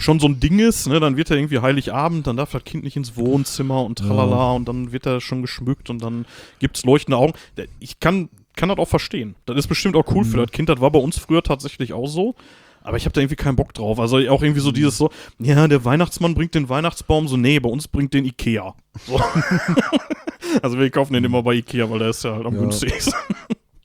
[0.00, 1.00] schon so ein Ding ist, ne?
[1.00, 4.66] Dann wird er irgendwie Heiligabend, dann darf das Kind nicht ins Wohnzimmer und tralala und
[4.68, 6.24] dann wird er schon geschmückt und dann
[6.60, 7.32] gibt's leuchtende Augen.
[7.80, 9.34] Ich kann, kann das auch verstehen.
[9.44, 10.28] Das ist bestimmt auch cool Mhm.
[10.30, 10.68] für das Kind.
[10.68, 12.36] Das war bei uns früher tatsächlich auch so.
[12.82, 13.98] Aber ich habe da irgendwie keinen Bock drauf.
[13.98, 14.64] Also auch irgendwie Mhm.
[14.64, 17.26] so dieses so, ja, der Weihnachtsmann bringt den Weihnachtsbaum.
[17.28, 18.74] So, nee, bei uns bringt den Ikea.
[19.06, 19.20] So.
[20.62, 22.60] also wir kaufen den immer bei Ikea, weil der ist ja halt am Ja.
[22.60, 23.14] günstigsten.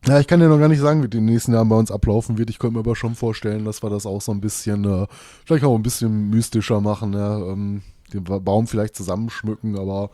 [0.05, 2.37] Ja, ich kann dir noch gar nicht sagen, wie die nächsten Jahren bei uns ablaufen
[2.37, 2.49] wird.
[2.49, 5.07] Ich könnte mir aber schon vorstellen, dass wir das auch so ein bisschen, äh,
[5.45, 7.37] vielleicht auch ein bisschen mystischer machen, ja?
[7.37, 7.81] ähm,
[8.13, 10.09] den Baum vielleicht zusammenschmücken, aber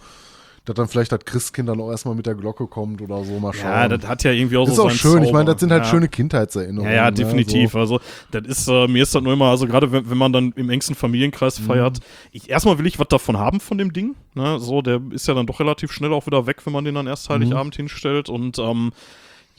[0.66, 3.52] dass dann vielleicht das Christkind dann auch erstmal mit der Glocke kommt oder so, mal
[3.54, 3.72] schauen.
[3.72, 5.24] Ja, das hat ja irgendwie auch ist so auch seinen schön.
[5.24, 5.54] Ich meine, Zauber.
[5.54, 5.90] das sind halt ja.
[5.90, 6.92] schöne Kindheitserinnerungen.
[6.92, 7.72] Ja, ja, ne, definitiv.
[7.72, 7.80] So.
[7.80, 8.00] Also,
[8.30, 10.70] das ist, äh, mir ist das nur immer, also gerade wenn, wenn man dann im
[10.70, 11.64] engsten Familienkreis Mhm.
[11.66, 12.00] feiert,
[12.32, 14.16] ich, erstmal will ich was davon haben von dem Ding.
[14.36, 14.60] Ne?
[14.60, 17.08] So, der ist ja dann doch relativ schnell auch wieder weg, wenn man den dann
[17.08, 17.34] erst Mhm.
[17.34, 18.30] Heiligabend hinstellt.
[18.30, 18.92] Und ähm,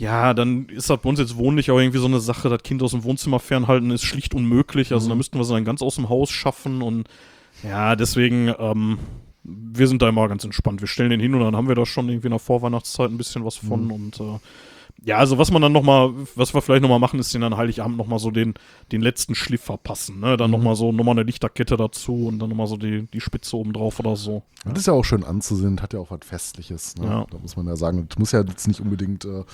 [0.01, 2.83] ja, dann ist das bei uns jetzt wohnlich auch irgendwie so eine Sache, das Kind
[2.83, 4.93] aus dem Wohnzimmer fernhalten ist schlicht unmöglich.
[4.93, 5.11] Also Mhm.
[5.11, 7.07] da müssten wir es dann ganz aus dem Haus schaffen und
[7.63, 8.99] ja, deswegen, ähm,
[9.45, 10.81] wir sind da immer ganz entspannt.
[10.81, 13.19] Wir stellen den hin und dann haben wir da schon irgendwie in der Vorweihnachtszeit ein
[13.19, 13.91] bisschen was von Mhm.
[13.93, 14.39] und äh,
[15.05, 17.97] ja, also was man dann nochmal, was wir vielleicht nochmal machen, ist den dann Heiligabend
[17.99, 18.55] nochmal so den,
[18.93, 20.37] den letzten Schliff verpassen, ne?
[20.39, 20.57] Dann Mhm.
[20.57, 23.99] nochmal so, nochmal eine Lichterkette dazu und dann nochmal so die, die Spitze oben drauf
[24.01, 24.43] oder so.
[24.65, 26.97] Das ist ja auch schön anzusehen, hat ja auch was Festliches.
[26.97, 27.07] Ne?
[27.07, 27.27] Ja.
[27.31, 29.45] Da muss man ja sagen, das muss ja jetzt nicht unbedingt äh,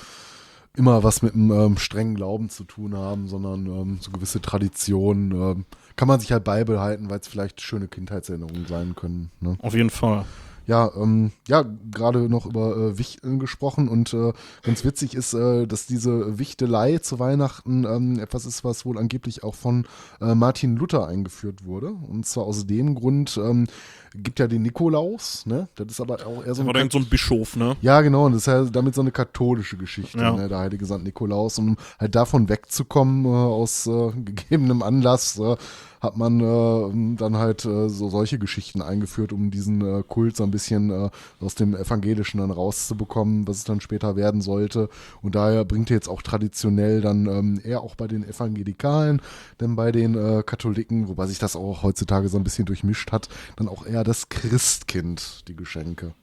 [0.76, 5.32] immer was mit einem ähm, strengen Glauben zu tun haben, sondern ähm, so gewisse Traditionen
[5.32, 5.64] ähm,
[5.96, 9.30] kann man sich halt beibehalten, weil es vielleicht schöne Kindheitserinnerungen sein können.
[9.40, 9.56] Ne?
[9.60, 10.24] Auf jeden Fall.
[10.66, 15.66] Ja, ähm, ja, gerade noch über äh, Wichteln gesprochen und äh, ganz witzig ist, äh,
[15.66, 19.86] dass diese Wichtelei zu Weihnachten ähm, etwas ist, was wohl angeblich auch von
[20.20, 21.92] äh, Martin Luther eingeführt wurde.
[21.92, 23.68] Und zwar aus dem Grund, ähm,
[24.14, 25.68] gibt ja den Nikolaus, ne?
[25.74, 27.76] Das ist aber auch eher so ein so ein Bischof, ne?
[27.80, 30.32] ja, genau, und das ist ja damit so eine katholische Geschichte, Ja.
[30.32, 31.58] ne, der heilige Sankt Nikolaus.
[31.58, 35.56] Und um halt davon wegzukommen, äh, aus äh, gegebenem Anlass, äh,
[35.98, 40.44] hat man äh, dann halt äh, so solche Geschichten eingeführt, um diesen äh, Kult so
[40.44, 44.88] ein bisschen äh, aus dem Evangelischen dann rauszubekommen, was es dann später werden sollte.
[45.22, 49.22] Und daher bringt er jetzt auch traditionell dann ähm, eher auch bei den Evangelikalen,
[49.58, 53.28] denn bei den äh, Katholiken, wobei sich das auch heutzutage so ein bisschen durchmischt hat,
[53.56, 56.14] dann auch eher das Christkind, die Geschenke.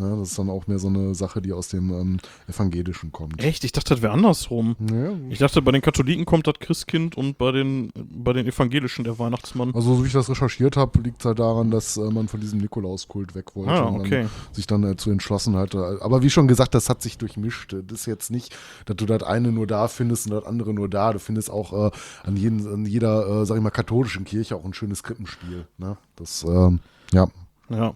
[0.00, 3.42] Ne, das ist dann auch mehr so eine Sache, die aus dem ähm, Evangelischen kommt.
[3.42, 3.64] Echt?
[3.64, 4.76] Ich dachte, das wäre andersrum.
[4.92, 9.02] Ja, Ich dachte, bei den Katholiken kommt das Christkind und bei den, bei den Evangelischen
[9.02, 9.74] der Weihnachtsmann.
[9.74, 12.38] also so wie ich das recherchiert habe, liegt es halt daran, dass äh, man von
[12.38, 14.22] diesem Nikolauskult weg wollte Ah, und okay.
[14.22, 15.98] dann sich dann dazu entschlossen hatte.
[16.00, 17.72] Aber wie schon gesagt, das hat sich durchmischt.
[17.72, 18.54] Das ist jetzt nicht,
[18.86, 21.12] dass du das eine nur da findest und das andere nur da.
[21.12, 21.90] Du findest auch äh,
[22.22, 25.66] an, jeden, an jeder, äh, sag ich mal, katholischen Kirche auch ein schönes Krippenspiel.
[25.76, 25.96] Ne?
[26.14, 26.78] Das, ähm,
[27.12, 27.26] ja.
[27.70, 27.76] Ja.
[27.76, 27.94] Ja.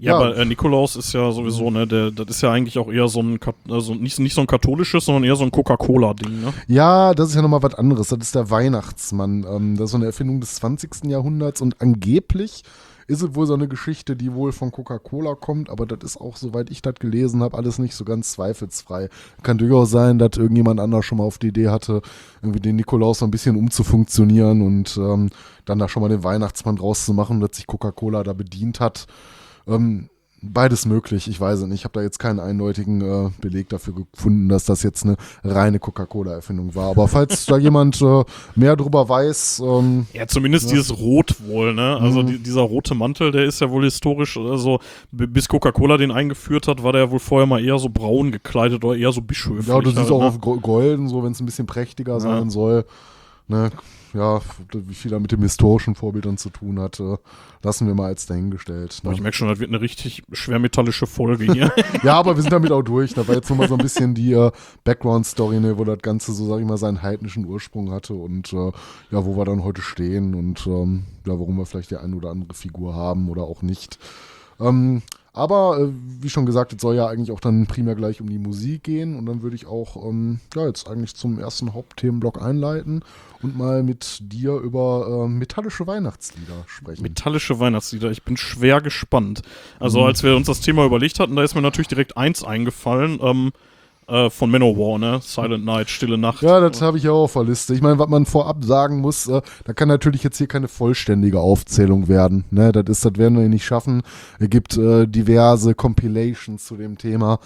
[0.00, 3.08] Ja, aber äh, Nikolaus ist ja sowieso, ne, der, das ist ja eigentlich auch eher
[3.08, 3.38] so ein,
[3.68, 6.52] also nicht, nicht so ein katholisches, sondern eher so ein Coca-Cola-Ding, ne?
[6.68, 8.08] Ja, das ist ja nochmal was anderes.
[8.08, 9.44] Das ist der Weihnachtsmann.
[9.48, 11.06] Ähm, das ist so eine Erfindung des 20.
[11.06, 12.62] Jahrhunderts und angeblich
[13.08, 16.36] ist es wohl so eine Geschichte, die wohl von Coca-Cola kommt, aber das ist auch,
[16.36, 19.08] soweit ich das gelesen habe, alles nicht so ganz zweifelsfrei.
[19.42, 22.02] Kann durchaus sein, dass irgendjemand anders schon mal auf die Idee hatte,
[22.42, 25.30] irgendwie den Nikolaus so ein bisschen umzufunktionieren und ähm,
[25.64, 29.06] dann da schon mal den Weihnachtsmann draus zu machen, dass sich Coca-Cola da bedient hat.
[29.66, 30.10] Ähm,
[30.42, 31.80] beides möglich, ich weiß es nicht.
[31.80, 35.78] Ich habe da jetzt keinen eindeutigen äh, Beleg dafür gefunden, dass das jetzt eine reine
[35.78, 36.90] Coca-Cola-Erfindung war.
[36.90, 38.24] Aber falls da jemand äh,
[38.54, 41.96] mehr drüber weiß, ähm, Ja, zumindest dieses Rot wohl, ne?
[42.00, 42.26] Also Mhm.
[42.26, 44.78] die, dieser rote Mantel, der ist ja wohl historisch, also
[45.12, 48.84] bis Coca-Cola den eingeführt hat, war der ja wohl vorher mal eher so braun gekleidet
[48.84, 49.66] oder eher so bischöflich.
[49.66, 50.26] ja, du siehst halt, auch ne?
[50.26, 52.84] auf Go- Golden, so wenn es ein bisschen prächtiger sein soll.
[53.48, 53.70] Ne?
[54.14, 54.40] Ja,
[54.72, 57.16] wie viel da mit dem historischen Vorbild dann zu tun hat, äh,
[57.62, 59.00] lassen wir mal als dahingestellt.
[59.02, 59.12] Ne?
[59.12, 61.72] ich merke schon, das wird eine richtig schwermetallische Folge hier.
[62.02, 63.14] Ja, aber wir sind damit auch durch.
[63.14, 64.50] Da war jetzt nochmal so ein bisschen die äh,
[64.84, 68.72] Background-Story, ne, wo das Ganze so, sag ich mal, seinen heidnischen Ursprung hatte und äh,
[69.10, 72.30] ja, wo wir dann heute stehen und ähm, ja, warum wir vielleicht die eine oder
[72.30, 73.98] andere Figur haben oder auch nicht.
[74.60, 75.02] Ähm,
[75.38, 75.88] aber äh,
[76.20, 79.16] wie schon gesagt, es soll ja eigentlich auch dann primär gleich um die Musik gehen
[79.16, 83.04] und dann würde ich auch ähm, ja, jetzt eigentlich zum ersten Hauptthemenblock einleiten
[83.42, 87.02] und mal mit dir über äh, metallische Weihnachtslieder sprechen.
[87.02, 89.42] Metallische Weihnachtslieder, ich bin schwer gespannt.
[89.78, 93.18] Also, als wir uns das Thema überlegt hatten, da ist mir natürlich direkt eins eingefallen.
[93.22, 93.52] Ähm,
[94.08, 95.20] äh, von Manowar, ne?
[95.22, 96.42] Silent Night, Stille Nacht.
[96.42, 97.74] Ja, das habe ich ja auch auf der Liste.
[97.74, 101.40] Ich meine, was man vorab sagen muss, äh, da kann natürlich jetzt hier keine vollständige
[101.40, 102.44] Aufzählung werden.
[102.50, 102.72] Ne?
[102.72, 104.02] Das ist, das werden wir nicht schaffen.
[104.38, 107.38] Es gibt äh, diverse Compilations zu dem Thema.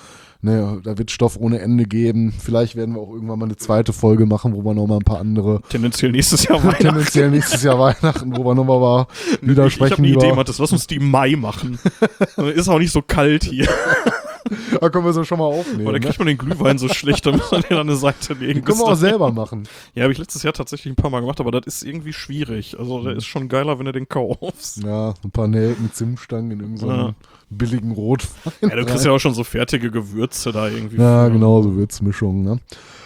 [0.45, 2.33] Ne, da wird Stoff ohne Ende geben.
[2.37, 5.05] Vielleicht werden wir auch irgendwann mal eine zweite Folge machen, wo wir noch mal ein
[5.05, 5.63] paar andere.
[5.69, 6.83] Tendenziell nächstes Jahr Weihnachten.
[6.83, 9.07] Tendenziell nächstes Jahr Weihnachten, wo wir noch mal
[9.41, 10.05] wieder ich, sprechen.
[10.05, 11.79] Ich habe eine Idee, Mathis, lass uns die im Mai machen.
[12.57, 13.69] ist auch nicht so kalt hier.
[14.81, 15.85] Da können wir so schon mal aufnehmen.
[15.87, 16.01] Da Ne?
[16.01, 18.55] kriegt man den Glühwein so schlecht, da muss man den an eine Seite legen.
[18.55, 19.69] Die können wir auch selber machen.
[19.95, 22.79] Ja, habe ich letztes Jahr tatsächlich ein paar Mal gemacht, aber das ist irgendwie schwierig.
[22.79, 24.83] Also, der ist schon geiler, wenn du den kaufst.
[24.85, 27.15] Ja, ein paar Nelken, Zimtstangen in irgendeinem Ja.
[27.51, 28.53] billigen Rotwein.
[28.63, 30.97] Ja, du kriegst ja auch schon so fertige Gewürze da irgendwie.
[30.97, 31.33] Ja, für.
[31.33, 32.43] genau, so Würzmischung.
[32.43, 32.59] Ne?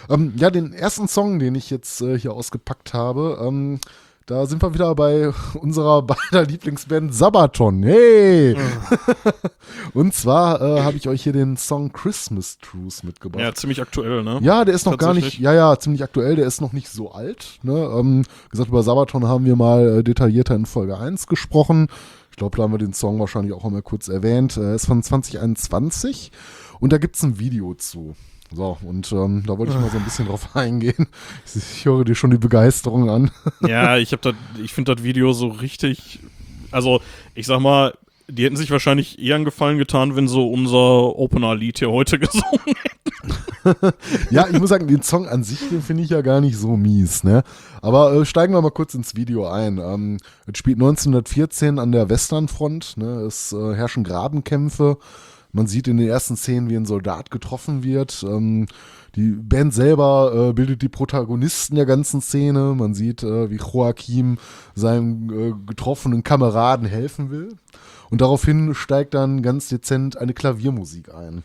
[0.09, 3.79] Ähm, ja, den ersten Song, den ich jetzt äh, hier ausgepackt habe, ähm,
[4.27, 7.81] da sind wir wieder bei unserer beider Lieblingsband Sabaton.
[7.81, 8.55] Hey!
[9.93, 13.41] Und zwar äh, habe ich euch hier den Song Christmas Truce mitgebracht.
[13.41, 14.39] Ja, ziemlich aktuell, ne?
[14.41, 17.11] Ja, der ist noch gar nicht, ja, ja, ziemlich aktuell, der ist noch nicht so
[17.11, 17.59] alt.
[17.63, 17.71] Ne?
[17.71, 21.87] Ähm, gesagt, über Sabaton haben wir mal äh, detaillierter in Folge 1 gesprochen.
[22.29, 24.57] Ich glaube, da haben wir den Song wahrscheinlich auch einmal kurz erwähnt.
[24.57, 26.31] Er ist von 2021
[26.81, 28.15] und da gibt es ein Video zu.
[28.53, 31.07] So, und ähm, da wollte ich mal so ein bisschen drauf eingehen.
[31.53, 33.31] Ich höre dir schon die Begeisterung an.
[33.67, 36.19] Ja, ich habe das, ich finde das Video so richtig,
[36.71, 37.01] also
[37.35, 37.93] ich sag mal,
[38.29, 42.75] die hätten sich wahrscheinlich eher einen Gefallen getan, wenn so unser Opener-Lied hier heute gesungen
[44.29, 46.77] Ja, ich muss sagen, den Song an sich, den finde ich ja gar nicht so
[46.77, 47.43] mies, ne?
[47.81, 49.77] Aber äh, steigen wir mal kurz ins Video ein.
[49.77, 53.21] Ähm, es spielt 1914 an der Westernfront, ne?
[53.21, 54.97] Es äh, herrschen Grabenkämpfe.
[55.57, 58.23] Man sieht in den ersten Szenen, wie ein Soldat getroffen wird.
[58.23, 58.67] Ähm,
[59.15, 62.75] die Band selber äh, bildet die Protagonisten der ganzen Szene.
[62.77, 64.37] Man sieht, äh, wie Joachim
[64.75, 67.55] seinem äh, getroffenen Kameraden helfen will.
[68.11, 71.43] Und daraufhin steigt dann ganz dezent eine Klaviermusik ein.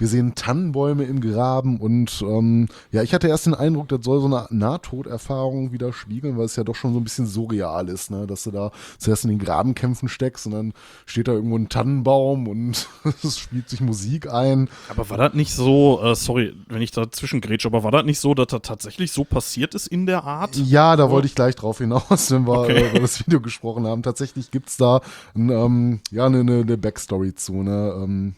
[0.00, 4.18] Wir sehen Tannenbäume im Graben und ähm, ja, ich hatte erst den Eindruck, das soll
[4.20, 8.26] so eine Nahtoderfahrung widerspiegeln, weil es ja doch schon so ein bisschen surreal ist, ne?
[8.26, 10.72] dass du da zuerst in den Grabenkämpfen steckst und dann
[11.04, 12.88] steht da irgendwo ein Tannenbaum und
[13.22, 14.68] es spielt sich Musik ein.
[14.88, 18.20] Aber war das nicht so, äh, sorry, wenn ich da zwischengrätsche, aber war das nicht
[18.20, 20.56] so, dass das tatsächlich so passiert ist in der Art?
[20.56, 22.88] Ja, da wollte ich gleich drauf hinaus, wenn wir Okay.
[22.90, 24.02] über das Video gesprochen haben.
[24.02, 25.02] Tatsächlich gibt's da
[25.34, 27.94] ein, ähm, ja, eine, eine, eine Backstory zu, ne?
[28.02, 28.34] ähm,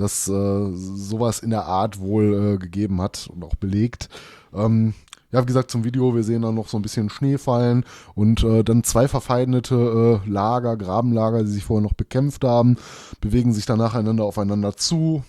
[0.00, 4.08] dass äh, sowas in der Art wohl äh, gegeben hat und auch belegt.
[4.54, 4.94] Ähm,
[5.30, 7.84] ja, wie gesagt, zum Video, wir sehen da noch so ein bisschen Schnee fallen
[8.14, 12.76] und äh, dann zwei verfeindete äh, Lager, Grabenlager, die sich vorher noch bekämpft haben,
[13.20, 15.22] bewegen sich dann nacheinander aufeinander zu.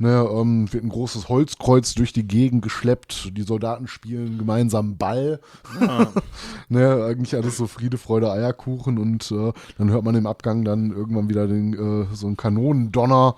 [0.00, 3.36] Ne, ähm, wird ein großes Holzkreuz durch die Gegend geschleppt.
[3.36, 5.40] Die Soldaten spielen gemeinsam Ball.
[6.68, 8.96] ne, eigentlich alles so Friede, Freude, Eierkuchen.
[8.96, 13.34] Und äh, dann hört man im Abgang dann irgendwann wieder den, äh, so einen Kanonendonner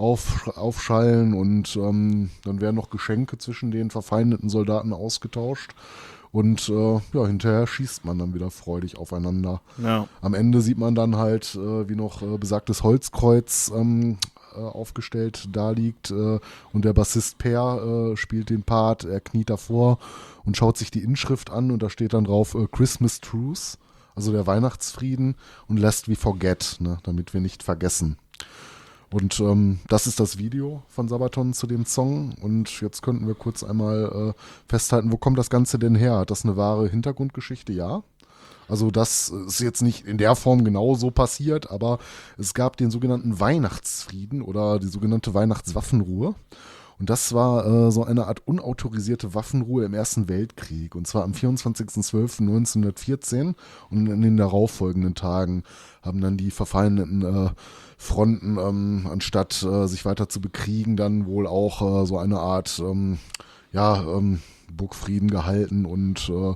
[0.00, 1.34] auf, aufschallen.
[1.34, 5.72] Und ähm, dann werden noch Geschenke zwischen den verfeindeten Soldaten ausgetauscht.
[6.32, 9.60] Und äh, ja, hinterher schießt man dann wieder freudig aufeinander.
[9.82, 10.06] Ja.
[10.20, 14.16] Am Ende sieht man dann halt, äh, wie noch äh, besagtes Holzkreuz ähm,
[14.54, 16.40] äh, aufgestellt da liegt äh,
[16.72, 19.98] und der Bassist Per äh, spielt den Part, er kniet davor
[20.44, 23.78] und schaut sich die Inschrift an und da steht dann drauf Christmas Truce,
[24.16, 25.36] also der Weihnachtsfrieden
[25.68, 28.18] und Lest we forget, ne, damit wir nicht vergessen.
[29.12, 32.34] Und ähm, das ist das Video von Sabaton zu dem Song.
[32.40, 36.18] Und jetzt könnten wir kurz einmal äh, festhalten, wo kommt das Ganze denn her?
[36.18, 37.72] Hat das eine wahre Hintergrundgeschichte?
[37.72, 38.02] Ja.
[38.68, 41.98] Also das ist jetzt nicht in der Form genau so passiert, aber
[42.38, 46.36] es gab den sogenannten Weihnachtsfrieden oder die sogenannte Weihnachtswaffenruhe.
[47.00, 50.94] Und das war äh, so eine Art unautorisierte Waffenruhe im Ersten Weltkrieg.
[50.94, 53.54] Und zwar am 24.12.1914
[53.88, 55.62] und in den darauffolgenden Tagen
[56.02, 57.48] haben dann die verfeindeten äh,
[58.00, 62.80] Fronten, ähm, anstatt äh, sich weiter zu bekriegen, dann wohl auch äh, so eine Art,
[62.82, 63.18] ähm,
[63.72, 64.40] ja, ähm,
[64.72, 66.54] Burgfrieden gehalten und äh,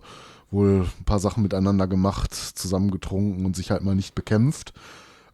[0.51, 4.73] wohl ein paar Sachen miteinander gemacht, zusammen getrunken und sich halt mal nicht bekämpft.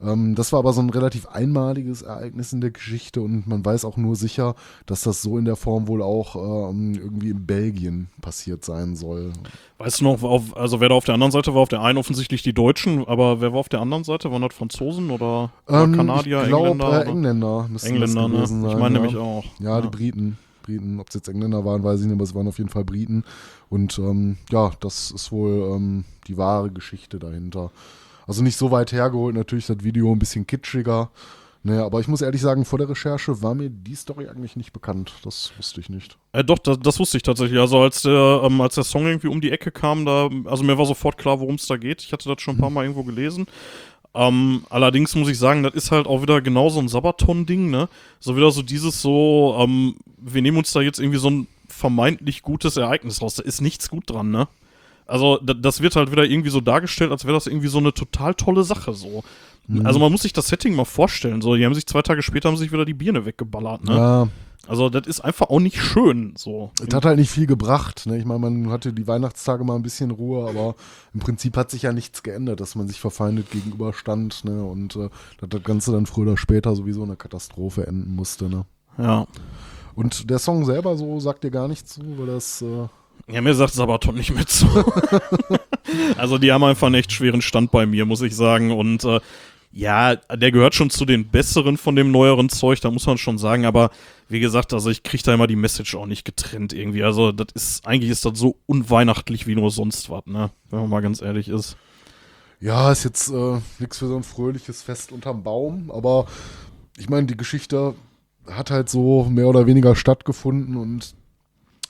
[0.03, 3.85] Ähm, das war aber so ein relativ einmaliges Ereignis in der Geschichte und man weiß
[3.85, 4.55] auch nur sicher,
[4.87, 9.33] dass das so in der Form wohl auch ähm, irgendwie in Belgien passiert sein soll.
[9.79, 11.61] Weißt du noch, auf, also wer da auf der anderen Seite war?
[11.61, 14.31] Auf der einen offensichtlich die Deutschen, aber wer war auf der anderen Seite?
[14.31, 17.07] Waren das Franzosen oder, oder Ähm, Kanadier, ich glaub, Engländer?
[17.07, 17.11] Äh?
[17.11, 18.47] Engländer Engländer, ne?
[18.47, 18.65] sein.
[18.65, 19.01] Ich meine ja.
[19.01, 19.45] nämlich auch.
[19.59, 20.39] Ja, die Briten.
[20.63, 22.85] Briten, ob es jetzt Engländer waren, weiß ich nicht, aber es waren auf jeden Fall
[22.85, 23.25] Briten.
[23.69, 27.71] Und ähm, ja, das ist wohl ähm, die wahre Geschichte dahinter.
[28.31, 31.11] Also nicht so weit hergeholt, natürlich das Video ein bisschen kitschiger.
[31.65, 34.73] Naja, aber ich muss ehrlich sagen, vor der Recherche war mir die Story eigentlich nicht
[34.73, 35.15] bekannt.
[35.25, 36.17] Das wusste ich nicht.
[36.31, 37.59] Äh, doch, das, das wusste ich tatsächlich.
[37.59, 40.79] Also als der, ähm, als der Song irgendwie um die Ecke kam, da, also mir
[40.79, 42.03] war sofort klar, worum es da geht.
[42.03, 43.47] Ich hatte das schon ein paar Mal irgendwo gelesen.
[44.15, 47.89] Ähm, allerdings muss ich sagen, das ist halt auch wieder genau so ein Sabaton-Ding, ne?
[48.21, 52.43] So wieder so dieses so, ähm, wir nehmen uns da jetzt irgendwie so ein vermeintlich
[52.43, 53.35] gutes Ereignis raus.
[53.35, 54.47] Da ist nichts gut dran, ne?
[55.11, 58.35] Also, das wird halt wieder irgendwie so dargestellt, als wäre das irgendwie so eine total
[58.35, 59.25] tolle Sache, so.
[59.67, 59.85] Mhm.
[59.85, 61.57] Also, man muss sich das Setting mal vorstellen, so.
[61.57, 63.97] Die haben sich zwei Tage später haben sich wieder die Birne weggeballert, ne?
[63.97, 64.29] Ja.
[64.69, 66.71] Also, das ist einfach auch nicht schön, so.
[66.87, 68.19] Es hat halt nicht viel gebracht, ne?
[68.19, 70.77] Ich meine, man hatte die Weihnachtstage mal ein bisschen Ruhe, aber
[71.13, 74.63] im Prinzip hat sich ja nichts geändert, dass man sich verfeindet gegenüberstand, ne?
[74.63, 75.09] Und äh,
[75.41, 78.65] dass das Ganze dann früher oder später sowieso eine Katastrophe enden musste, ne?
[78.97, 79.27] Ja.
[79.97, 82.63] Und der Song selber so sagt dir gar nichts zu, weil das.
[82.63, 82.87] Äh
[83.33, 84.67] ja, mir sagt Sabaton nicht mit zu.
[86.17, 88.73] also die haben einfach einen echt schweren Stand bei mir, muss ich sagen.
[88.73, 89.21] Und äh,
[89.73, 93.39] ja, der gehört schon zu den besseren von dem neueren Zeug, da muss man schon
[93.39, 93.65] sagen.
[93.65, 93.91] Aber
[94.29, 97.05] wie gesagt, also ich kriege da immer die Message auch nicht getrennt irgendwie.
[97.05, 100.51] Also das ist, eigentlich ist das so unweihnachtlich wie nur sonst was, ne?
[100.71, 101.77] Wenn man mal ganz ehrlich ist.
[102.61, 106.27] Ja, ist jetzt äh, nichts für so ein fröhliches Fest unterm Baum, aber
[106.99, 107.95] ich meine, die Geschichte
[108.47, 111.15] hat halt so mehr oder weniger stattgefunden und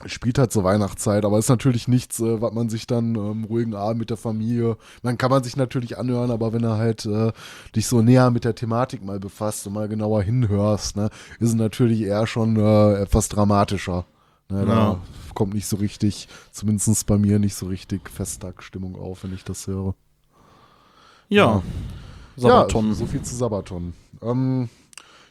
[0.05, 3.75] spielt halt zur Weihnachtszeit, aber ist natürlich nichts, äh, was man sich dann ähm, ruhigen
[3.75, 7.31] Abend mit der Familie, man kann man sich natürlich anhören, aber wenn er halt äh,
[7.75, 11.09] dich so näher mit der Thematik mal befasst und mal genauer hinhörst, ne,
[11.39, 14.05] ist es natürlich eher schon äh, etwas dramatischer.
[14.49, 14.65] Ne, ja.
[14.65, 15.01] Da
[15.33, 19.67] kommt nicht so richtig, zumindest bei mir nicht so richtig Festtagsstimmung auf, wenn ich das
[19.67, 19.95] höre.
[21.29, 21.61] Ja.
[22.35, 22.89] Sabaton.
[22.89, 23.93] Ja, so viel zu Sabaton.
[24.21, 24.69] Ähm,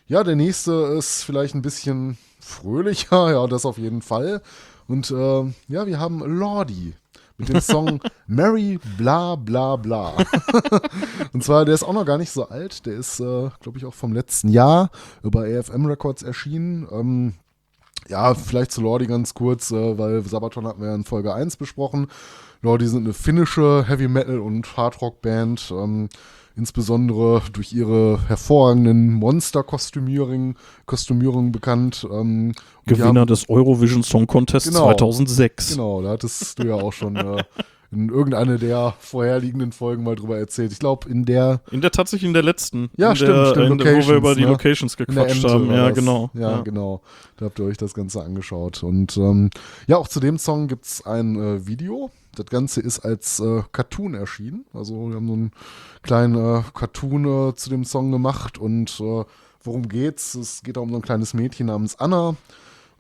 [0.07, 4.43] ja, der nächste ist vielleicht ein bisschen fröhlicher, ja, das auf jeden Fall.
[4.89, 6.95] Und äh, ja, wir haben Lordi
[7.39, 10.15] mit dem Song Mary Bla Bla Bla.
[11.33, 12.87] und zwar, der ist auch noch gar nicht so alt.
[12.87, 14.91] Der ist, äh, glaube ich, auch vom letzten Jahr
[15.23, 16.87] über AFM Records erschienen.
[16.91, 17.35] Ähm,
[18.11, 21.57] ja, vielleicht zu Lordi ganz kurz, äh, weil Sabaton hatten wir ja in Folge 1
[21.57, 22.09] besprochen.
[22.63, 25.73] Lordi sind eine finnische Heavy Metal und Hard Rock Band.
[25.75, 26.09] Ähm,
[26.57, 32.07] insbesondere durch ihre hervorragenden Monster-Kostümierungen Kostümierung bekannt.
[32.11, 32.53] Ähm,
[32.87, 35.71] Gewinner haben, des Eurovision Song Contest genau, 2006.
[35.71, 37.43] Genau, da hattest du ja auch schon äh,
[37.93, 40.73] in irgendeiner der vorherliegenden Folgen mal drüber erzählt.
[40.73, 41.61] Ich glaube, in der.
[41.71, 42.91] In der tatsächlich in der letzten.
[42.97, 43.85] Ja, in stimmt, der, stimmt.
[43.85, 44.49] Der, wo wir über die ne?
[44.49, 45.71] Locations gequatscht haben.
[45.73, 46.31] Ja, genau.
[46.35, 47.03] Ja, ja, genau.
[47.37, 48.83] Da habt ihr euch das Ganze angeschaut.
[48.83, 49.51] Und ähm,
[49.87, 52.11] ja, auch zu dem Song gibt es ein äh, Video.
[52.37, 54.65] Das Ganze ist als äh, Cartoon erschienen.
[54.73, 55.53] Also wir haben so einen
[56.03, 58.57] kleinen äh, Cartoon äh, zu dem Song gemacht.
[58.57, 59.25] Und äh,
[59.65, 60.37] worum geht's?
[60.37, 62.37] Es geht um so ein kleines Mädchen namens Anna.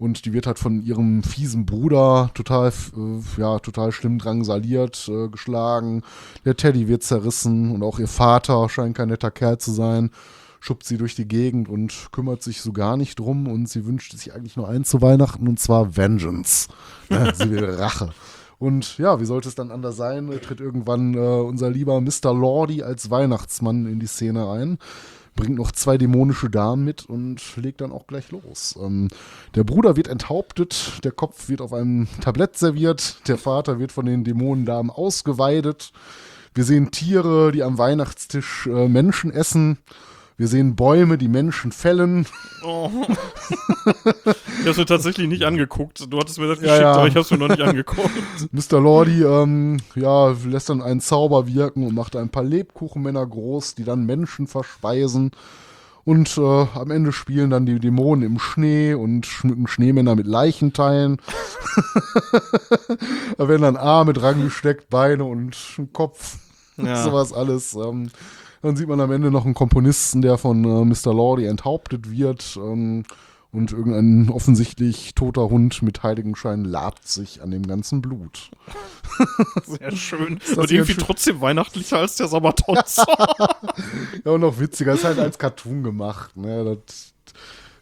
[0.01, 5.29] Und die wird halt von ihrem fiesen Bruder total, äh, ja, total schlimm drangsaliert, äh,
[5.29, 6.03] geschlagen.
[6.45, 10.11] Der Teddy wird zerrissen und auch ihr Vater scheint kein netter Kerl zu sein
[10.63, 14.13] schubbt sie durch die Gegend und kümmert sich so gar nicht drum und sie wünscht
[14.13, 16.69] sich eigentlich nur eins zu Weihnachten und zwar Vengeance.
[17.35, 18.11] Sie will Rache.
[18.59, 20.31] Und ja, wie sollte es dann anders sein?
[20.43, 22.35] Tritt irgendwann äh, unser lieber Mr.
[22.35, 24.79] Lordy als Weihnachtsmann in die Szene ein,
[25.35, 28.79] bringt noch zwei dämonische Damen mit und legt dann auch gleich los.
[28.81, 29.09] Ähm,
[29.55, 34.07] der Bruder wird enthauptet, der Kopf wird auf einem Tablett serviert, der Vater wird von
[34.07, 35.93] den Dämonendamen ausgeweidet.
[36.55, 39.79] Wir sehen Tiere, die am Weihnachtstisch äh, Menschen essen.
[40.41, 42.25] Wir sehen Bäume, die Menschen fällen.
[42.65, 42.91] Oh.
[43.05, 46.11] ich habe mir tatsächlich nicht angeguckt.
[46.11, 46.95] Du hattest mir das geschickt, ja.
[46.95, 48.09] aber ich habe es mir noch nicht angeguckt.
[48.51, 48.81] Mr.
[48.81, 53.85] Lordi ähm, ja, lässt dann einen Zauber wirken und macht ein paar Lebkuchenmänner groß, die
[53.85, 55.33] dann Menschen verspeisen.
[56.07, 61.19] Und äh, am Ende spielen dann die Dämonen im Schnee und schmücken Schneemänner mit Leichenteilen.
[63.37, 65.55] da werden dann Arme dran gesteckt, Beine und
[65.93, 66.39] Kopf.
[66.79, 66.97] Ja.
[67.05, 67.75] Sowas alles.
[67.75, 68.11] Ähm,
[68.63, 71.15] dann sieht man am Ende noch einen Komponisten, der von äh, Mr.
[71.15, 72.59] Lordy enthauptet wird.
[72.63, 73.05] Ähm,
[73.53, 78.51] und irgendein offensichtlich toter Hund mit Heiligenschein labt sich an dem ganzen Blut.
[79.67, 80.39] Sehr schön.
[80.57, 81.03] Und irgendwie schön?
[81.03, 82.77] trotzdem weihnachtlicher als der sabaton
[84.25, 84.95] ja, und noch witziger.
[84.95, 86.37] Ist halt als Cartoon gemacht.
[86.37, 86.79] Ne?
[86.87, 87.13] Das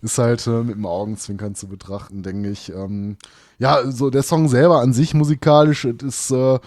[0.01, 2.73] ist halt äh, mit dem Augenzwinkern zu betrachten, denke ich.
[2.73, 3.19] Ähm,
[3.59, 6.61] ja, so der Song selber an sich musikalisch ist äh,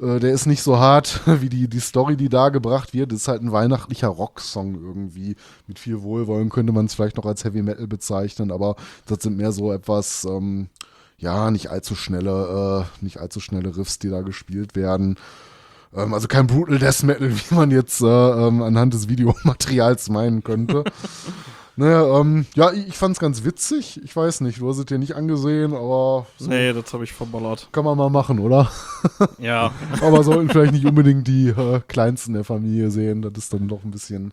[0.00, 3.12] äh, der ist nicht so hart wie die, die Story, die da gebracht wird.
[3.12, 5.36] Das ist halt ein weihnachtlicher Rocksong irgendwie.
[5.66, 9.36] Mit viel Wohlwollen könnte man es vielleicht noch als Heavy Metal bezeichnen, aber das sind
[9.36, 10.68] mehr so etwas, ähm,
[11.18, 15.16] ja, nicht allzu schnelle, äh, nicht allzu schnelle Riffs, die da gespielt werden.
[15.94, 20.42] Ähm, also kein Brutal Death Metal, wie man jetzt äh, ähm, anhand des Videomaterials meinen
[20.42, 20.84] könnte.
[21.78, 24.00] Naja, ähm, ja, ich, fand's ganz witzig.
[24.02, 27.12] Ich weiß nicht, du hast es dir nicht angesehen, aber so Nee, das habe ich
[27.12, 27.68] verballert.
[27.72, 28.70] kann man mal machen, oder?
[29.38, 29.72] Ja.
[30.00, 33.20] aber sollten vielleicht nicht unbedingt die äh, Kleinsten der Familie sehen.
[33.22, 34.32] Das ist dann doch ein bisschen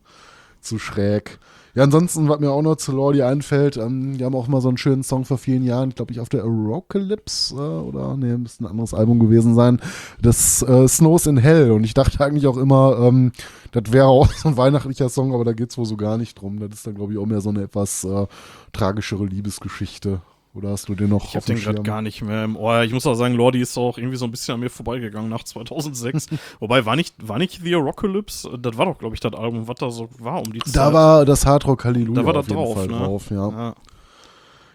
[0.61, 1.37] zu schräg.
[1.75, 4.67] Ja, ansonsten, was mir auch noch zu Lordi einfällt, ähm, die haben auch mal so
[4.67, 8.63] einen schönen Song vor vielen Jahren, glaube ich, auf der Arocalypse äh, oder, nee, müsste
[8.63, 9.81] ein anderes Album gewesen sein,
[10.21, 11.71] das äh, Snows in Hell.
[11.71, 13.31] Und ich dachte eigentlich auch immer, ähm,
[13.71, 16.59] das wäre auch so ein weihnachtlicher Song, aber da geht's wohl so gar nicht drum.
[16.59, 18.27] Das ist dann, glaube ich, auch mehr so eine etwas äh,
[18.71, 20.21] tragischere Liebesgeschichte.
[20.55, 22.83] Oder hast du den noch Ich habe den gerade gar nicht mehr im Ohr.
[22.83, 25.43] Ich muss auch sagen, Lordi ist auch irgendwie so ein bisschen an mir vorbeigegangen nach
[25.43, 26.27] 2006.
[26.59, 28.59] Wobei, war nicht, war nicht The Arocalypse?
[28.59, 30.75] Das war doch, glaube ich, das Album, was da so war um die Zeit.
[30.75, 32.97] Da war das Hardrock Halleluja Da war da auf jeden drauf, ne?
[32.97, 33.49] drauf, ja.
[33.49, 33.75] Ja.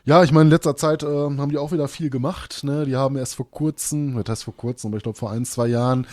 [0.05, 2.64] Ja, ich meine, in letzter Zeit äh, haben die auch wieder viel gemacht.
[2.64, 2.87] Ne?
[2.87, 5.66] Die haben erst vor kurzem, das heißt vor kurzem, aber ich glaube vor ein, zwei
[5.66, 6.07] Jahren,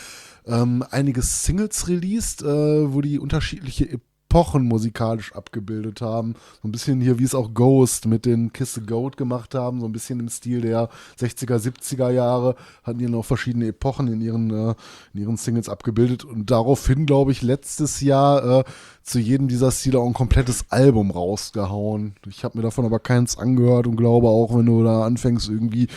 [0.45, 6.35] ähm, einige Singles released, äh, wo die unterschiedliche Epochen musikalisch abgebildet haben.
[6.61, 9.79] So ein bisschen hier, wie es auch Ghost mit den Kiss the Goat gemacht haben,
[9.79, 14.21] so ein bisschen im Stil der 60er, 70er Jahre, hatten die noch verschiedene Epochen in
[14.21, 14.75] ihren, äh,
[15.13, 18.63] in ihren Singles abgebildet und daraufhin, glaube ich, letztes Jahr äh,
[19.03, 22.15] zu jedem dieser Stile auch ein komplettes Album rausgehauen.
[22.27, 25.87] Ich habe mir davon aber keins angehört und glaube auch, wenn du da anfängst, irgendwie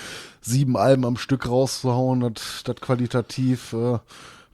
[0.40, 3.98] sieben Alben am Stück rauszuhauen, dass das qualitativ äh,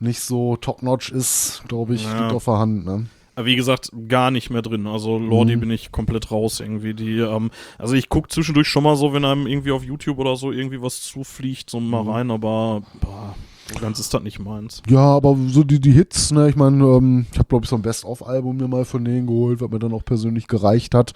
[0.00, 2.22] nicht so top-notch ist, glaube ich, Ja.
[2.22, 2.84] liegt auf der Hand.
[2.84, 3.06] Ne?
[3.36, 4.86] Wie gesagt, gar nicht mehr drin.
[4.86, 5.60] Also Lordi Mhm.
[5.60, 6.94] bin ich komplett raus irgendwie.
[6.94, 10.36] Die, ähm, also ich gucke zwischendurch schon mal so, wenn einem irgendwie auf YouTube oder
[10.36, 12.10] so irgendwie was zufliegt, so mal Mhm.
[12.10, 13.34] rein, aber boah,
[13.80, 14.82] ganz ist das nicht meins.
[14.88, 17.76] Ja, aber so die, die Hits, ne, ich meine, ähm, ich habe, glaube ich, so
[17.76, 21.12] ein Best-of-Album mir mal von denen geholt, was mir dann auch persönlich gereicht hat.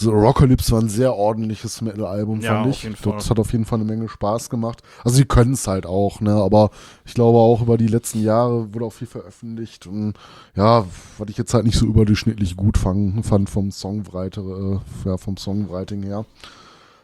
[0.00, 2.88] So Rockalypse war ein sehr ordentliches Metal-Album, Ja, fand ich.
[3.02, 4.82] Das hat auf jeden Fall eine Menge Spaß gemacht.
[5.04, 6.32] Also sie können es halt auch, ne?
[6.32, 6.70] Aber
[7.04, 9.86] ich glaube auch über die letzten Jahre wurde auch viel veröffentlicht.
[9.86, 10.14] Und
[10.56, 10.86] ja,
[11.18, 14.78] was ich jetzt halt nicht so überdurchschnittlich gut fang, fand vom Songwriter, äh,
[15.08, 16.24] ja, vom Songwriting her.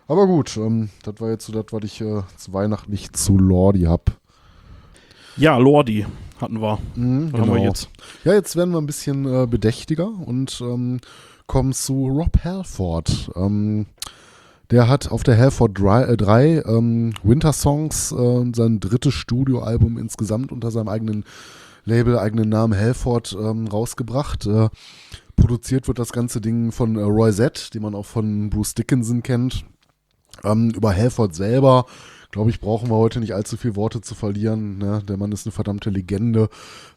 [0.09, 3.83] Aber gut, ähm, das war jetzt so das, was ich äh, zu weihnachtlich zu Lordi
[3.83, 4.11] hab.
[5.37, 6.07] Ja, Lordi
[6.41, 6.79] hatten wir.
[6.95, 7.91] Mhm, Was haben wir jetzt?
[8.25, 11.01] Ja, jetzt werden wir ein bisschen äh, bedächtiger und ähm,
[11.47, 13.31] kommen zu Rob Halford.
[13.37, 13.87] Ähm,
[14.71, 19.97] der hat auf der Halford 3, äh, 3 ähm, Winter Songs äh, sein drittes Studioalbum
[19.99, 21.25] insgesamt unter seinem eigenen
[21.85, 24.47] Label, eigenen Namen Halford ähm, rausgebracht.
[24.47, 24.69] Äh,
[25.37, 29.23] produziert wird das ganze Ding von äh, Roy Z, den man auch von Bruce Dickinson
[29.23, 29.65] kennt.
[30.43, 31.87] Ähm, über Halford selber,
[32.33, 34.79] glaube ich, brauchen wir heute nicht allzu viel Worte zu verlieren.
[34.79, 35.03] Ne?
[35.09, 36.49] Der Mann ist eine verdammte Legende.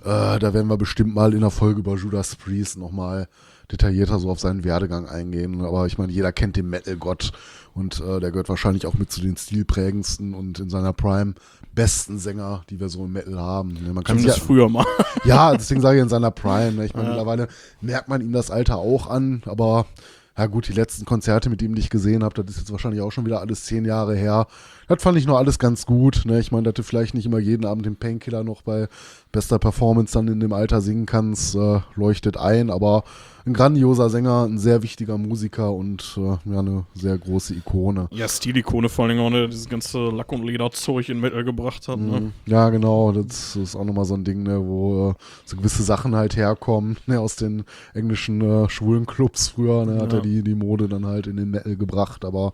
[0.03, 3.27] Äh, da werden wir bestimmt mal in der Folge über Judas Priest nochmal
[3.72, 5.61] detaillierter so auf seinen Werdegang eingehen.
[5.63, 7.32] Aber ich meine, jeder kennt den Metal-Gott
[7.74, 11.34] und äh, der gehört wahrscheinlich auch mit zu den stilprägendsten und in seiner Prime
[11.74, 13.74] besten Sänger, die wir so im Metal haben.
[13.74, 13.93] Ne?
[13.93, 14.86] Man kann Zumindest ja, früher mal.
[15.24, 16.74] ja, deswegen sage ich in seiner Prime.
[16.74, 16.86] Ne?
[16.86, 17.13] Ich meine, Ja.
[17.13, 17.47] mittlerweile
[17.82, 19.86] merkt man ihm das Alter auch an, aber
[20.38, 23.01] ja gut, die letzten Konzerte, mit ihm die ich gesehen habe, das ist jetzt wahrscheinlich
[23.01, 24.47] auch schon wieder alles zehn Jahre her.
[24.88, 26.22] Das fand ich noch alles ganz gut.
[26.26, 26.39] Ne?
[26.39, 28.88] Ich meine, dass du vielleicht nicht immer jeden Abend den Painkiller noch bei
[29.32, 33.03] bester Performance dann in dem Alter singen kannst, äh, leuchtet ein, aber
[33.45, 38.07] ein grandioser Sänger, ein sehr wichtiger Musiker und äh, ja, eine sehr große Ikone.
[38.11, 41.88] Ja, Stilikone vor allen Dingen auch, ne, dieses ganze Lack- und Lederzeug in Metal gebracht
[41.88, 41.99] hat.
[41.99, 42.19] Ne?
[42.19, 42.32] Mhm.
[42.45, 43.11] Ja, genau.
[43.11, 45.13] Das ist auch nochmal so ein Ding, ne, wo äh,
[45.45, 47.63] so gewisse Sachen halt herkommen, ne, aus den
[47.93, 49.86] englischen äh, schwulen Clubs früher.
[49.86, 50.19] Ne, hat Ja.
[50.19, 52.25] er die, die Mode dann halt in den Metal gebracht.
[52.25, 52.53] Aber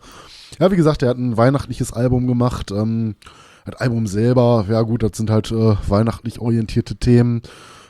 [0.59, 2.71] ja, wie gesagt, er hat ein weihnachtliches Album gemacht.
[2.71, 3.15] Ähm,
[3.66, 7.41] das Album selber, ja gut, das sind halt äh, weihnachtlich orientierte Themen.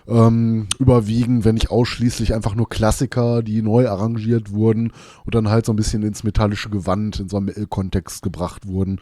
[0.07, 4.93] Ähm, überwiegend, wenn nicht ausschließlich einfach nur Klassiker, die neu arrangiert wurden
[5.25, 8.99] und dann halt so ein bisschen ins metallische Gewand, in so einem Metal-Kontext gebracht wurden.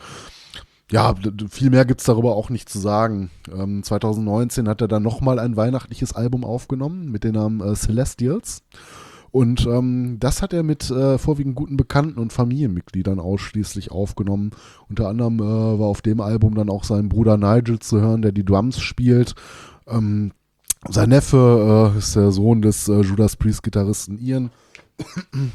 [0.92, 1.14] Ja,
[1.50, 3.32] viel mehr gibt's darüber auch nicht zu sagen.
[3.54, 8.64] Ähm, 2019 hat er dann nochmal ein weihnachtliches Album aufgenommen mit dem Namen äh, Celestials.
[9.34, 14.52] Und ähm, das hat er mit äh, vorwiegend guten Bekannten und Familienmitgliedern ausschließlich aufgenommen.
[14.88, 18.32] Unter anderem äh, war auf dem Album dann auch sein Bruder Nigel zu hören, der
[18.32, 19.34] die Drums spielt.
[19.88, 20.34] Ähm,
[20.88, 24.52] sein Neffe äh, ist der Sohn des äh, Judas Priest-Gitarristen Ian.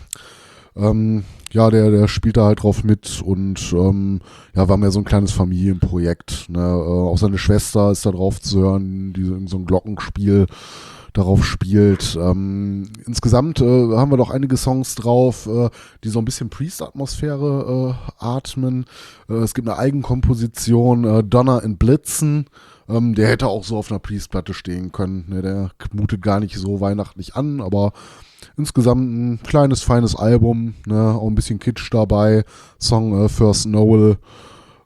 [0.76, 1.22] ähm,
[1.52, 4.22] ja, der, der spielt da halt drauf mit und ähm,
[4.56, 6.48] ja, war mehr so ein kleines Familienprojekt.
[6.48, 6.58] Ne?
[6.58, 10.48] Äh, auch seine Schwester ist da drauf zu hören, die so ein Glockenspiel
[11.12, 12.16] darauf spielt.
[12.20, 13.64] Ähm, insgesamt äh,
[13.96, 15.70] haben wir doch einige Songs drauf, äh,
[16.04, 18.86] die so ein bisschen Priest-Atmosphäre äh, atmen.
[19.28, 22.46] Äh, es gibt eine Eigenkomposition, äh, Donner in Blitzen.
[22.88, 25.26] Ähm, der hätte auch so auf einer Priest-Platte stehen können.
[25.28, 25.42] Ne?
[25.42, 27.92] Der mutet gar nicht so weihnachtlich an, aber
[28.56, 30.74] insgesamt ein kleines, feines Album.
[30.86, 31.14] Ne?
[31.14, 32.44] Auch ein bisschen Kitsch dabei.
[32.78, 34.18] Song äh, First Noel.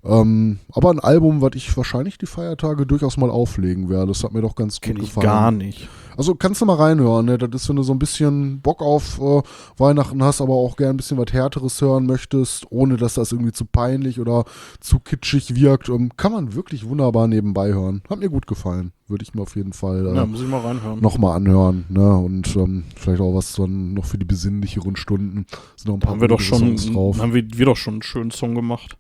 [0.05, 4.09] Ähm, aber ein Album, was ich wahrscheinlich die Feiertage durchaus mal auflegen werde.
[4.09, 5.27] Das hat mir doch ganz gut Kenn ich gefallen.
[5.27, 5.89] gar nicht.
[6.17, 7.39] Also kannst du mal reinhören, ne?
[7.39, 9.43] Das ist, wenn du so ein bisschen Bock auf äh,
[9.79, 13.53] Weihnachten hast, aber auch gern ein bisschen was Härteres hören möchtest, ohne dass das irgendwie
[13.53, 14.45] zu peinlich oder
[14.81, 18.03] zu kitschig wirkt, ähm, kann man wirklich wunderbar nebenbei hören.
[18.11, 18.93] Hat mir gut gefallen.
[19.09, 21.01] Würde ich mir auf jeden Fall äh, Ja, muss ich mal reinhören.
[21.01, 21.85] nochmal anhören.
[21.89, 22.17] Ne?
[22.17, 25.47] Und ähm, vielleicht auch was dann noch für die besinnlicheren Stunden.
[25.77, 27.19] Sind noch ein Da paar haben wir doch schon, Songs drauf.
[27.21, 28.97] haben wir, wir doch schon einen schönen Song gemacht.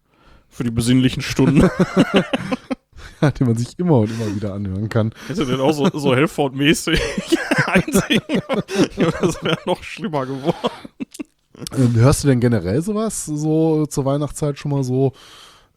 [0.49, 1.63] Für die besinnlichen Stunden.
[3.31, 5.15] den man sich immer und immer wieder anhören kann.
[5.29, 7.01] Hätte den auch so, so Helford-mäßig
[7.67, 8.43] einsingen.
[9.21, 10.71] das wäre noch schlimmer geworden.
[11.77, 15.13] Ähm, hörst du denn generell sowas so zur Weihnachtszeit schon mal so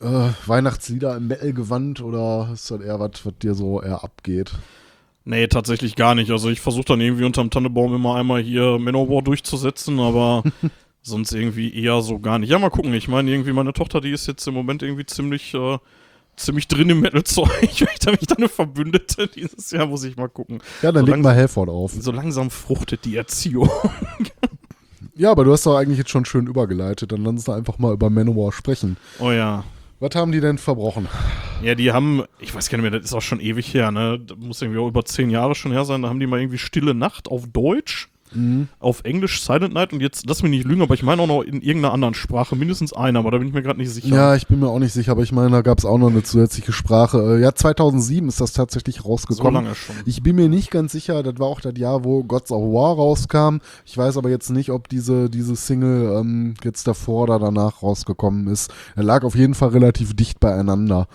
[0.02, 4.52] äh, Weihnachtslieder im Metal-Gewand oder ist das eher was, was dir so eher abgeht?
[5.24, 6.30] Nee, tatsächlich gar nicht.
[6.30, 10.44] Also ich versuche dann irgendwie unterm Tannebaum immer einmal hier Manowar durchzusetzen, aber
[11.02, 12.50] sonst irgendwie eher so gar nicht.
[12.50, 12.94] Ja, mal gucken.
[12.94, 15.78] Ich meine, irgendwie meine Tochter, die ist jetzt im Moment irgendwie ziemlich, äh,
[16.36, 17.50] ziemlich drin im Metal-Zeug.
[17.72, 20.60] Vielleicht habe ich da eine Verbündete dieses Jahr, muss ich mal gucken.
[20.82, 21.94] Ja, dann So leg mal Helford auf.
[21.94, 23.70] So langsam fruchtet die Erziehung.
[25.18, 27.12] Ja, aber du hast doch eigentlich jetzt schon schön übergeleitet.
[27.14, 28.98] Dann lass uns da einfach mal über Manowar sprechen.
[29.20, 29.64] Oh ja.
[30.02, 31.08] Was haben die denn verbrochen?
[31.64, 34.20] Ja, die haben, ich weiß gar nicht mehr, das ist auch schon ewig her, ne?
[34.20, 36.02] Das muss irgendwie auch über zehn Jahre schon her sein.
[36.02, 38.10] Da haben die mal irgendwie Stille Nacht auf Deutsch,
[38.80, 41.42] auf Englisch Silent Night und jetzt, lass mich nicht lügen, aber ich meine auch noch
[41.42, 44.08] in irgendeiner anderen Sprache, mindestens einer, aber da bin ich mir gerade nicht sicher.
[44.08, 46.10] Ja, ich bin mir auch nicht sicher, aber ich meine, da gab es auch noch
[46.10, 47.38] eine zusätzliche Sprache.
[47.38, 49.64] Äh, Ja, 2007 ist das tatsächlich so rausgekommen.
[49.64, 49.96] lange schon.
[50.06, 52.96] Ich bin mir nicht ganz sicher, das war auch das Jahr, wo Gods of War
[52.96, 53.58] rauskam.
[53.86, 58.48] Ich weiß aber jetzt nicht, ob diese, diese Single ähm, jetzt davor oder danach rausgekommen
[58.48, 58.72] ist.
[58.96, 61.08] Er lag auf jeden Fall relativ dicht beieinander.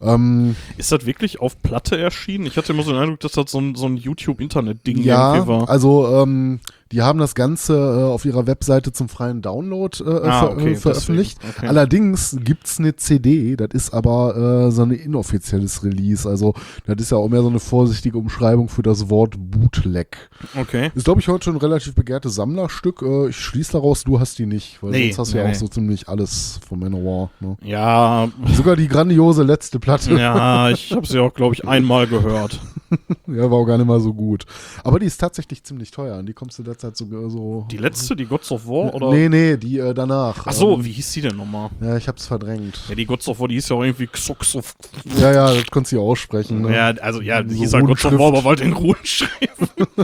[0.00, 2.46] Ähm, Ist das wirklich auf Platte erschienen?
[2.46, 5.48] Ich hatte immer so den Eindruck, dass das so ein, so ein YouTube-Internet-Ding ja, irgendwie
[5.48, 5.68] war.
[5.68, 6.60] also ähm,
[6.92, 10.72] die haben das Ganze äh, auf ihrer Webseite zum freien Download äh, Ah, ver okay,
[10.72, 11.38] äh, veröffentlicht.
[11.42, 11.66] deswegen, okay.
[11.68, 16.28] Allerdings gibt's eine CD, das ist aber äh, so ein inoffizielles Release.
[16.28, 16.54] Also
[16.86, 20.16] das ist ja auch mehr so eine vorsichtige Umschreibung für das Wort Bootleg.
[20.56, 20.90] Okay.
[20.94, 23.02] Ist, glaube ich, heute schon ein relativ begehrtes Sammlerstück.
[23.02, 25.50] Äh, ich schließe daraus, du hast die nicht, weil Nee, sonst hast du nee, ja
[25.50, 27.30] auch so ziemlich alles von Manowar.
[27.40, 27.56] Ne?
[27.62, 30.14] Ja, Sogar die grandiose letzte Platte.
[30.14, 32.60] ja, ich habe sie auch, glaube ich, einmal gehört.
[33.26, 34.44] Ja, war auch gar nicht mal so gut.
[34.84, 36.18] Aber die ist tatsächlich ziemlich teuer.
[36.18, 37.06] Und die kommst du derzeit so.
[37.28, 39.10] so Die letzte, die Gods of War, oder?
[39.10, 40.46] Nee, nee, die äh, danach.
[40.46, 41.70] Ach so, Ähm, wie hieß die denn nochmal?
[41.80, 42.80] ja, ich hab's verdrängt.
[42.88, 44.74] Ja, die Gods of War, die hieß ja auch irgendwie Xoxof.
[45.18, 46.62] Ja, ja, das konntest du ja aussprechen.
[46.62, 46.74] Ne?
[46.74, 49.68] Ja, also ja, die So hieß halt Gods of War, aber wollte in Ruhe schreiben.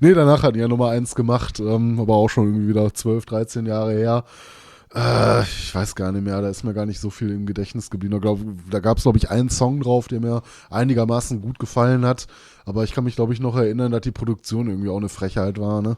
[0.00, 3.26] Nee, danach hat die ja Nummer eins gemacht, ähm, aber auch schon irgendwie wieder 12,
[3.26, 4.24] 13 Jahre her.
[4.94, 7.90] Äh, ich weiß gar nicht mehr, da ist mir gar nicht so viel im Gedächtnis
[7.90, 8.12] geblieben.
[8.12, 8.40] Da, glaub,
[8.70, 12.26] da gab es, glaube ich, einen Song drauf, der mir einigermaßen gut gefallen hat.
[12.64, 15.58] Aber ich kann mich, glaube ich, noch erinnern, dass die Produktion irgendwie auch eine Frechheit
[15.58, 15.96] war, ne?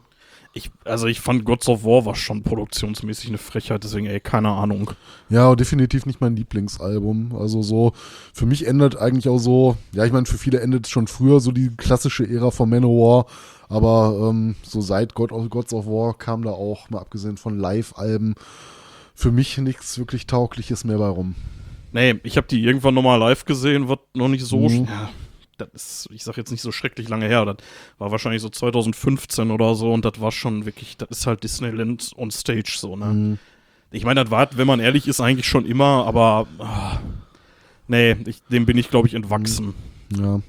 [0.54, 4.48] Ich, also ich fand Gods of War war schon produktionsmäßig eine Frechheit, deswegen, ey, keine
[4.48, 4.90] Ahnung.
[5.28, 7.36] Ja, definitiv nicht mein Lieblingsalbum.
[7.38, 7.92] Also so,
[8.32, 11.52] für mich endet eigentlich auch so, ja, ich meine, für viele endet schon früher so
[11.52, 13.26] die klassische Ära von Manowar,
[13.68, 17.58] aber ähm, so seit God of, Gods of War kam da auch, mal abgesehen von
[17.58, 18.34] Live-Alben,
[19.16, 21.34] für mich nichts wirklich Taugliches mehr bei rum.
[21.92, 24.68] Nee, ich habe die irgendwann nochmal live gesehen, wird noch nicht so.
[24.68, 24.84] Mhm.
[24.84, 25.10] Ja,
[25.56, 27.46] das ist, ich sag jetzt nicht so schrecklich lange her.
[27.46, 27.56] Das
[27.98, 32.12] war wahrscheinlich so 2015 oder so und das war schon wirklich, das ist halt Disneyland
[32.16, 33.06] on Stage so, ne?
[33.06, 33.38] Mhm.
[33.90, 36.46] Ich meine, das war, wenn man ehrlich ist, eigentlich schon immer, aber.
[36.58, 36.98] ah,
[37.88, 39.72] nee, ich, dem bin ich, glaube ich, entwachsen.
[40.14, 40.40] Ja.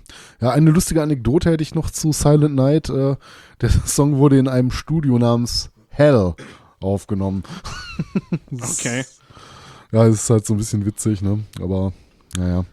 [0.42, 2.90] ja, eine lustige Anekdote hätte ich noch zu Silent Night.
[2.90, 3.16] Äh,
[3.62, 6.36] der Song wurde in einem Studio namens Hell
[6.82, 7.44] aufgenommen.
[8.52, 9.04] Okay.
[9.92, 11.40] Ja, es ist halt so ein bisschen witzig, ne?
[11.62, 11.94] Aber
[12.38, 12.66] naja.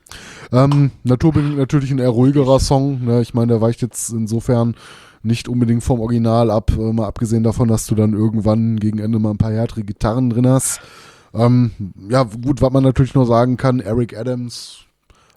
[0.53, 3.05] Ähm, Naturbedingt natürlich ein eher ruhigerer Song.
[3.05, 3.23] Ne?
[3.23, 4.75] Ich meine, der weicht jetzt insofern
[5.23, 9.19] nicht unbedingt vom Original ab, äh, mal abgesehen davon, dass du dann irgendwann gegen Ende
[9.19, 10.81] mal ein paar härtere Gitarren drin hast.
[11.33, 11.73] Ähm,
[12.09, 14.81] ja, gut, was man natürlich nur sagen kann, Eric Adams,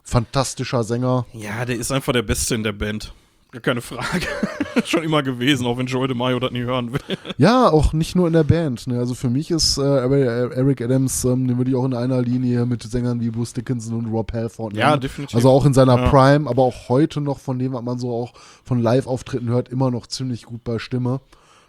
[0.03, 1.25] fantastischer Sänger.
[1.33, 3.13] Ja, der ist einfach der Beste in der Band.
[3.51, 4.27] Gar keine Frage.
[4.85, 6.99] schon immer gewesen, auch wenn Joey DeMaio das nie hören will.
[7.37, 8.87] Ja, auch nicht nur in der Band.
[8.87, 8.99] Ne?
[8.99, 12.65] Also für mich ist äh, Eric Adams, ähm, den würde ich auch in einer Linie
[12.65, 14.81] mit Sängern wie Bruce Dickinson und Rob Halford nennen.
[14.81, 15.35] Ja, definitiv.
[15.35, 16.09] Also auch in seiner Ja.
[16.09, 18.33] Prime, aber auch heute noch von dem, was man so auch
[18.63, 21.21] von Live-Auftritten hört, immer noch ziemlich gut bei Stimme.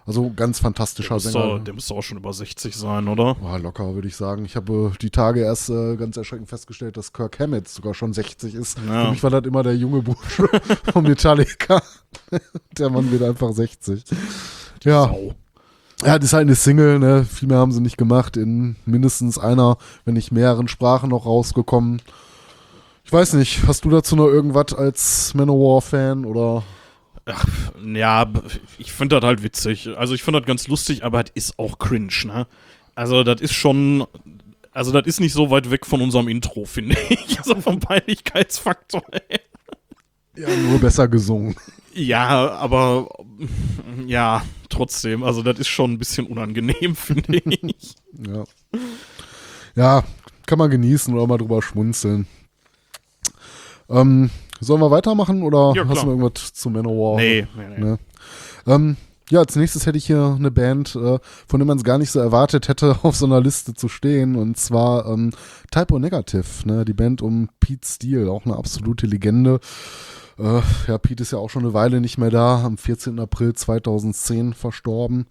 [0.09, 1.59] Also ganz Der fantastischer müsste, Sänger.
[1.59, 3.35] der müsste auch schon über 60 sein, oder?
[3.35, 4.43] Boah, locker, würde ich sagen.
[4.43, 8.11] Ich habe äh, die Tage erst äh, ganz erschreckend festgestellt, dass Kirk Hammett sogar schon
[8.11, 8.79] 60 ist.
[8.87, 9.05] Ja.
[9.05, 10.49] Für mich war das immer der junge Bursche
[10.91, 11.83] von Metallica.
[12.79, 14.03] der Mann wird einfach 60.
[14.83, 15.03] Ja.
[15.09, 15.35] Sau.
[16.03, 17.23] Ja, das ist halt eine Single, ne?
[17.23, 18.35] Viel mehr haben sie nicht gemacht.
[18.35, 22.01] In mindestens einer, wenn nicht mehreren Sprachen noch rausgekommen.
[23.03, 26.63] Ich weiß nicht, hast du dazu noch irgendwas als Manowar-Fan oder?
[27.31, 27.45] Ach,
[27.85, 28.31] ja,
[28.77, 29.89] ich finde das halt witzig.
[29.97, 32.47] Also ich finde das ganz lustig, aber das ist auch cringe, ne?
[32.95, 34.05] Also das ist schon,
[34.71, 37.37] Also, das ist nicht so weit weg von unserem Intro, finde ich.
[37.39, 39.39] Also vom Peinlichkeitsfaktor her.
[40.35, 41.55] Ja, nur besser gesungen.
[41.93, 43.09] Ja, aber
[44.05, 45.23] ja, trotzdem.
[45.23, 47.95] Also, das ist schon ein bisschen unangenehm, finde ich.
[48.27, 48.43] Ja.
[49.75, 50.03] Ja,
[50.45, 52.27] kann man genießen oder mal drüber schmunzeln.
[53.89, 54.29] Ähm,
[54.59, 57.17] sollen wir weitermachen oder Ja, hast du irgendwas zu Manowar?
[57.17, 57.83] Nee, nee, nee.
[57.83, 57.99] Ne?
[58.67, 58.97] Ähm,
[59.29, 62.11] ja, als nächstes hätte ich hier eine Band, äh, von der man es gar nicht
[62.11, 64.35] so erwartet hätte, auf so einer Liste zu stehen.
[64.35, 65.31] Und zwar ähm,
[65.71, 66.85] Typo Negative, ne?
[66.85, 69.59] die Band um Pete Steele, auch eine absolute Legende.
[70.39, 73.19] Äh, ja, Pete ist ja auch schon eine Weile nicht mehr da, am 14.
[73.19, 75.27] April 2010 verstorben.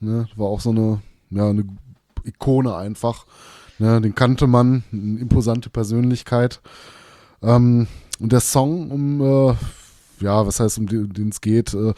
[0.00, 0.28] Ne?
[0.36, 1.64] War auch so eine, ja, eine
[2.24, 3.26] Ikone einfach.
[3.78, 4.00] Ne?
[4.00, 6.60] Den kannte man, eine imposante Persönlichkeit.
[7.42, 7.86] Ähm,
[8.22, 9.54] und der Song, um, äh,
[10.20, 11.92] ja, was heißt, um den es geht, äh,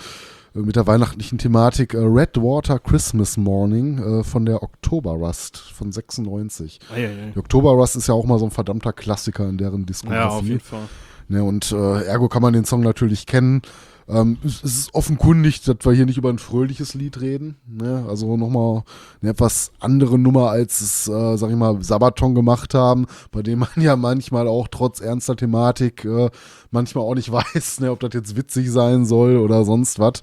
[0.55, 5.93] mit der weihnachtlichen Thematik äh, Red Water Christmas Morning äh, von der Oktober Rust von
[5.93, 6.79] 96.
[6.91, 7.33] Eieiei.
[7.35, 10.21] Die Oktober Rust ist ja auch mal so ein verdammter Klassiker in deren Diskografie.
[10.21, 10.89] Ja, auf jeden Fall.
[11.29, 13.63] Ne, und äh, ergo kann man den Song natürlich kennen.
[14.09, 17.57] Ähm, es, ist offenkundig, dass wir hier nicht über ein fröhliches Lied reden.
[17.67, 18.05] Ne?
[18.09, 18.83] Also nochmal
[19.23, 23.61] eine etwas andere Nummer, als es, äh, sag ich mal, Sabaton gemacht haben, bei dem
[23.61, 26.31] man ja manchmal auch trotz ernster Thematik äh,
[26.71, 30.23] manchmal auch nicht weiß, ne, ob das jetzt witzig sein soll oder sonst was.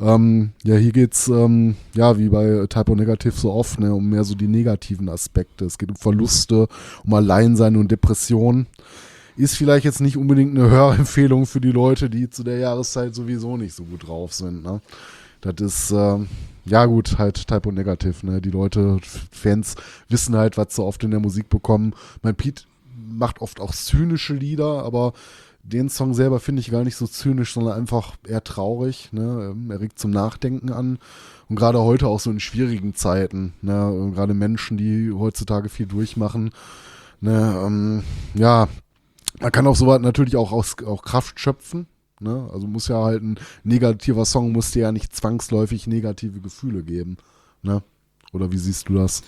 [0.00, 4.24] Ähm, ja, hier geht's ähm, ja wie bei Typo Negative so oft, ne, um mehr
[4.24, 5.64] so die negativen Aspekte.
[5.64, 6.68] Es geht um Verluste,
[7.04, 8.66] um Alleinsein und Depression
[9.38, 13.56] ist vielleicht jetzt nicht unbedingt eine Hörempfehlung für die Leute, die zu der Jahreszeit sowieso
[13.56, 14.64] nicht so gut drauf sind.
[14.64, 14.80] Ne?
[15.40, 16.28] Das ist, ähm,
[16.64, 18.24] ja gut, halt Typo Negativ.
[18.24, 18.40] Ne?
[18.40, 18.98] Die Leute,
[19.30, 19.76] Fans
[20.08, 21.94] wissen halt, was sie oft in der Musik bekommen.
[22.22, 22.64] Mein Pete
[22.96, 25.12] macht oft auch zynische Lieder, aber
[25.62, 29.10] den Song selber finde ich gar nicht so zynisch, sondern einfach eher traurig.
[29.12, 29.52] Ne?
[29.52, 30.98] Ähm, Er regt zum Nachdenken an.
[31.48, 33.54] Und gerade heute auch so in schwierigen Zeiten.
[33.62, 34.10] Ne?
[34.14, 36.50] Gerade Menschen, die heutzutage viel durchmachen.
[37.20, 37.62] Ne?
[37.64, 38.02] Ähm,
[38.34, 38.68] ja,
[39.40, 41.86] man kann auf sowas natürlich auch aus auch Kraft schöpfen.
[42.20, 42.48] Ne?
[42.52, 47.16] Also muss ja halt ein negativer Song, muss dir ja nicht zwangsläufig negative Gefühle geben.
[47.62, 47.82] Ne?
[48.32, 49.22] Oder wie siehst du das?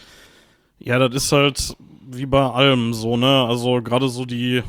[0.79, 1.77] Ja, das ist halt
[2.11, 3.47] wie bei allem so, ne?
[3.47, 4.63] Also gerade so die,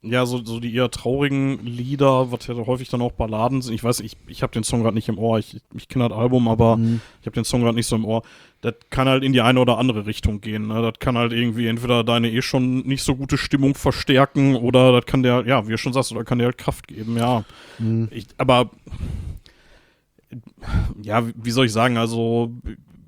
[0.00, 3.74] ja, so, so die eher traurigen Lieder, was ja häufig dann auch Balladen sind.
[3.74, 5.38] Ich weiß, ich, ich habe den Song gerade nicht im Ohr.
[5.38, 7.00] Ich, ich kenne das Album, aber Mhm.
[7.20, 8.22] ich habe den Song gerade nicht so im Ohr.
[8.62, 10.66] Das kann halt in die eine oder andere Richtung gehen.
[10.66, 10.82] Ne?
[10.82, 15.06] Das kann halt irgendwie entweder deine eh schon nicht so gute Stimmung verstärken oder das
[15.06, 17.44] kann dir, ja, wie du schon sagst, oder kann dir halt Kraft geben, ja.
[17.78, 18.08] Mhm.
[18.10, 18.70] Ich, aber
[21.02, 22.52] ja, wie soll ich sagen, also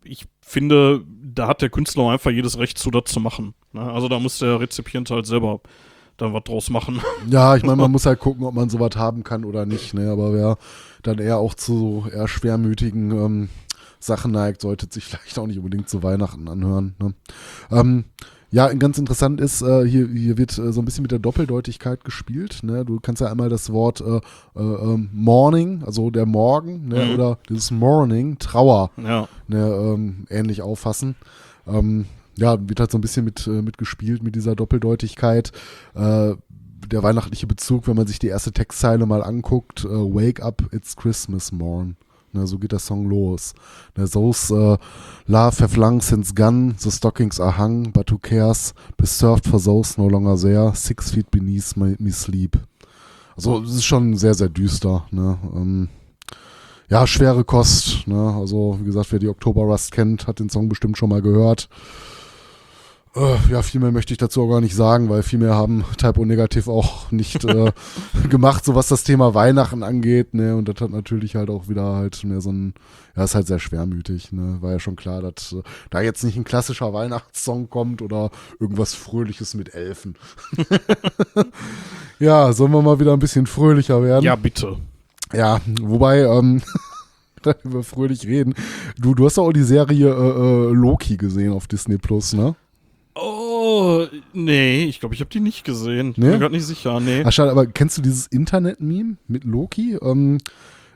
[0.04, 3.54] ich finde, da hat der Künstler auch einfach jedes Recht zu, das zu machen.
[3.72, 3.80] Ne?
[3.80, 5.60] Also da muss der Rezipient halt selber
[6.16, 7.00] dann was draus machen.
[7.28, 9.94] Ja, ich meine, man muss halt gucken, ob man sowas haben kann oder nicht.
[9.94, 10.10] Ne?
[10.10, 10.58] Aber wer
[11.02, 13.48] dann eher auch zu eher schwermütigen ähm,
[14.04, 16.94] Sachen neigt, sollte sich vielleicht auch nicht unbedingt zu Weihnachten anhören.
[16.98, 17.14] Ne?
[17.70, 18.04] Ähm,
[18.52, 22.04] ja, ganz interessant ist, äh, hier, hier wird äh, so ein bisschen mit der Doppeldeutigkeit
[22.04, 22.62] gespielt.
[22.62, 22.84] Ne?
[22.84, 24.20] Du kannst ja einmal das Wort äh,
[24.54, 27.06] äh, ähm, Morning, also der Morgen, ne?
[27.06, 27.14] Mhm.
[27.14, 29.26] oder dieses Morning, Trauer, ja.
[29.48, 31.16] ne, ähm, ähnlich auffassen.
[31.66, 32.04] Ähm,
[32.36, 35.52] ja, wird halt so ein bisschen mit, äh, mit gespielt mit dieser Doppeldeutigkeit.
[35.94, 36.34] Äh,
[36.86, 41.52] der weihnachtliche Bezug, wenn man sich die erste Textzeile mal anguckt, Wake up, it's Christmas
[41.52, 41.96] morn.
[42.32, 43.54] Ne, so geht der Song los.
[43.96, 44.76] Ne, those uh,
[45.26, 48.72] love have long since gone, the stockings are hung, but who cares?
[48.96, 52.58] Be served for those no longer there, six feet beneath my, me sleep.
[53.36, 55.06] Also es ist schon sehr, sehr düster.
[55.10, 55.38] Ne?
[55.54, 55.88] Ähm,
[56.88, 58.06] ja, schwere Kost.
[58.06, 58.34] Ne?
[58.34, 61.68] Also wie gesagt, wer die Oktober Rust kennt, hat den Song bestimmt schon mal gehört.
[63.14, 65.84] Äh, ja, viel mehr möchte ich dazu auch gar nicht sagen, weil viel mehr haben
[65.98, 67.72] Typo Negativ auch nicht äh,
[68.30, 71.94] gemacht, so was das Thema Weihnachten angeht, ne, und das hat natürlich halt auch wieder
[71.94, 72.72] halt mehr so ein,
[73.14, 76.38] ja, ist halt sehr schwermütig, ne, war ja schon klar, dass äh, da jetzt nicht
[76.38, 80.16] ein klassischer Weihnachtssong kommt oder irgendwas Fröhliches mit Elfen.
[82.18, 84.24] ja, sollen wir mal wieder ein bisschen fröhlicher werden?
[84.24, 84.78] ja, bitte.
[85.34, 86.62] Ja, wobei, ähm,
[87.42, 88.54] da über fröhlich reden.
[88.98, 92.54] Du, du hast doch auch die Serie äh, äh, Loki gesehen auf Disney Plus, ne?
[93.14, 96.14] Oh, nee, ich glaube, ich habe die nicht gesehen.
[96.16, 96.30] Nee?
[96.30, 97.22] Bin gerade nicht sicher, nee.
[97.24, 99.98] Ach, schade, aber kennst du dieses Internet-Meme mit Loki?
[100.00, 100.38] Ähm,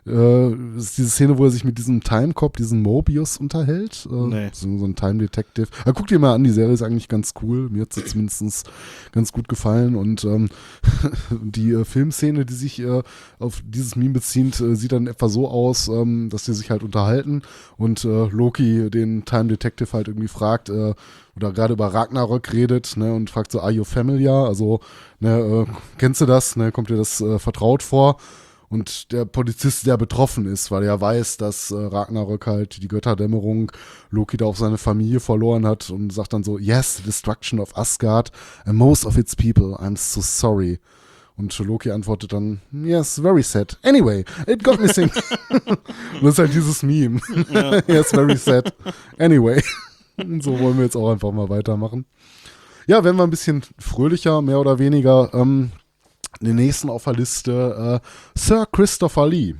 [0.06, 4.08] äh, ist diese Szene, wo er sich mit diesem Timecop, diesem Mobius unterhält.
[4.10, 4.48] Äh, Nee.
[4.52, 5.66] so, so ein Time Detective.
[5.82, 7.68] Aber guck dir mal an, die Serie ist eigentlich ganz cool.
[7.70, 8.70] Mir hat sie zumindest
[9.12, 9.96] ganz gut gefallen.
[9.96, 10.48] Und ähm,
[11.42, 13.02] die äh, Filmszene, die sich äh,
[13.40, 16.84] auf dieses Meme bezieht, äh, sieht dann etwa so aus, ähm, dass die sich halt
[16.84, 17.42] unterhalten
[17.76, 20.94] und äh, Loki den Time Detective halt irgendwie fragt, äh,
[21.36, 24.46] oder gerade über Ragnarök redet, ne, und fragt so, are you familiar?
[24.46, 24.80] Also,
[25.20, 26.56] ne, äh, kennst du das?
[26.56, 28.16] Ne, kommt dir das äh, vertraut vor?
[28.68, 33.70] Und der Polizist sehr betroffen ist, weil er weiß, dass äh, Ragnarök halt die Götterdämmerung
[34.10, 37.76] Loki da auf seine Familie verloren hat und sagt dann so, yes, the destruction of
[37.76, 38.32] Asgard
[38.64, 40.80] and most of its people, I'm so sorry.
[41.36, 43.78] Und Loki antwortet dann, yes, very sad.
[43.82, 45.10] Anyway, it got missing.
[45.50, 45.78] und
[46.22, 47.20] das ist halt dieses Meme.
[47.86, 48.72] yes, very sad.
[49.18, 49.62] Anyway.
[50.40, 52.06] So wollen wir jetzt auch einfach mal weitermachen.
[52.86, 55.30] Ja, werden wir ein bisschen fröhlicher, mehr oder weniger.
[55.34, 55.72] Ähm,
[56.40, 59.54] den nächsten auf der Liste äh, Sir Christopher Lee.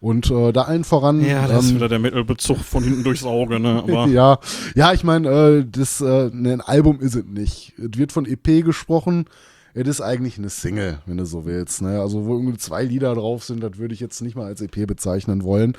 [0.00, 1.24] Und äh, da allen voran.
[1.24, 3.82] Ja, das ähm, ist wieder der Mittelbezug von hinten durchs Auge, ne?
[3.82, 4.38] Aber ja,
[4.74, 7.72] ja, ich meine, äh, das äh, ne, ein Album ist es nicht.
[7.78, 9.26] Es wird von EP gesprochen.
[9.72, 11.82] Es ist eigentlich eine Single, wenn du so willst.
[11.82, 12.00] Ne?
[12.00, 14.86] Also wo irgendwie zwei Lieder drauf sind, das würde ich jetzt nicht mal als EP
[14.86, 15.76] bezeichnen wollen.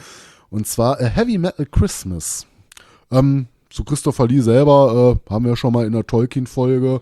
[0.50, 2.46] Und zwar A Heavy Metal Christmas.
[3.12, 7.02] Ähm, zu Christopher Lee selber äh, haben wir schon mal in der Tolkien-Folge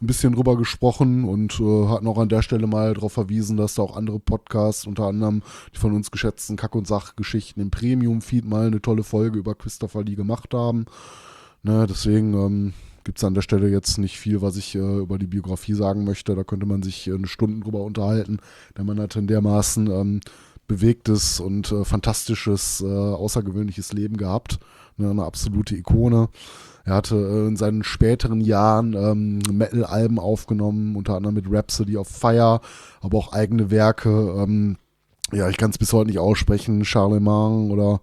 [0.00, 3.74] ein bisschen drüber gesprochen und äh, hatten auch an der Stelle mal darauf verwiesen, dass
[3.74, 5.42] da auch andere Podcasts, unter anderem
[5.74, 10.02] die von uns geschätzten Kack- und Sachgeschichten im Premium-Feed mal eine tolle Folge über Christopher
[10.02, 10.86] Lee gemacht haben.
[11.62, 12.72] Ne, deswegen ähm,
[13.04, 16.04] gibt es an der Stelle jetzt nicht viel, was ich äh, über die Biografie sagen
[16.04, 16.34] möchte.
[16.34, 18.38] Da könnte man sich äh, eine Stunde drüber unterhalten,
[18.78, 20.20] denn man hat in dermaßen ähm,
[20.66, 24.58] bewegtes und äh, fantastisches, äh, außergewöhnliches Leben gehabt.
[24.96, 26.28] Ne, eine absolute Ikone.
[26.84, 32.08] Er hatte äh, in seinen späteren Jahren ähm, Metal-Alben aufgenommen, unter anderem mit Rhapsody of
[32.08, 32.60] Fire,
[33.00, 34.10] aber auch eigene Werke.
[34.38, 34.76] Ähm,
[35.32, 38.00] ja, ich kann es bis heute nicht aussprechen, Charlemagne oder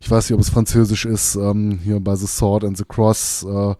[0.00, 3.44] ich weiß nicht, ob es französisch ist, ähm, hier bei The Sword and the Cross,
[3.44, 3.74] äh,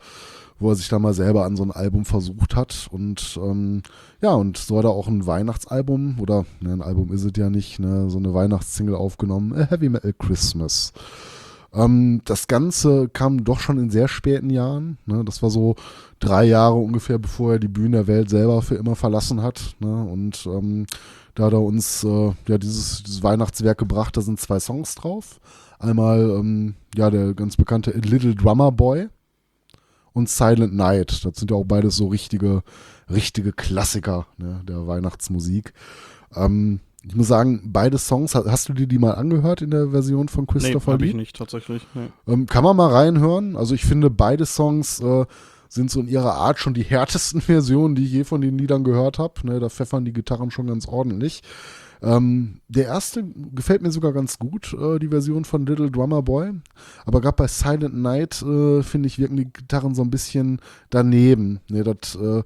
[0.59, 2.89] wo er sich da mal selber an so ein Album versucht hat.
[2.93, 3.83] Und ähm,
[4.21, 7.51] ja, und so hat er auch ein Weihnachtsalbum, oder ne, ein Album ist es ja
[7.51, 10.93] nicht, ne, so eine Weihnachtssingle aufgenommen, A Heavy Metal Christmas.
[11.75, 14.99] Ähm, das Ganze kam doch schon in sehr späten Jahren.
[15.07, 15.25] Ne?
[15.25, 15.77] Das war so
[16.21, 19.77] drei Jahre ungefähr, bevor er die Bühne der Welt selber für immer verlassen hat.
[19.81, 20.05] Ne?
[20.05, 20.87] Und ähm,
[21.35, 24.17] da hat er uns äh, ja dieses, dieses Weihnachtswerk gebracht.
[24.17, 25.41] Da sind zwei Songs drauf.
[25.79, 29.09] Einmal ähm, ja der ganz bekannte Little Drummer Boy
[30.13, 31.25] und Silent Night.
[31.25, 32.63] Das sind ja auch beides so richtige,
[33.11, 35.73] richtige Klassiker ne, der Weihnachtsmusik.
[36.35, 40.29] Ähm, ich muss sagen, beide Songs, hast du dir die mal angehört in der Version
[40.29, 41.09] von Christopher nee, hab Lee?
[41.09, 41.87] ich nicht tatsächlich.
[41.95, 42.09] Nee.
[42.27, 43.57] Ähm, kann man mal reinhören.
[43.57, 45.25] Also ich finde, beide Songs äh,
[45.69, 48.85] sind so in ihrer Art schon die härtesten Versionen, die ich je von den Liedern
[48.85, 49.35] gehört habe.
[49.45, 51.43] Ne, da pfeffern die Gitarren schon ganz ordentlich.
[52.03, 53.25] Ähm, der erste
[53.55, 56.51] gefällt mir sogar ganz gut, äh, die Version von Little Drummer Boy.
[57.05, 61.61] Aber gerade bei Silent Night, äh, finde ich, wirken die Gitarren so ein bisschen daneben.
[61.69, 62.43] Ne, dat, äh,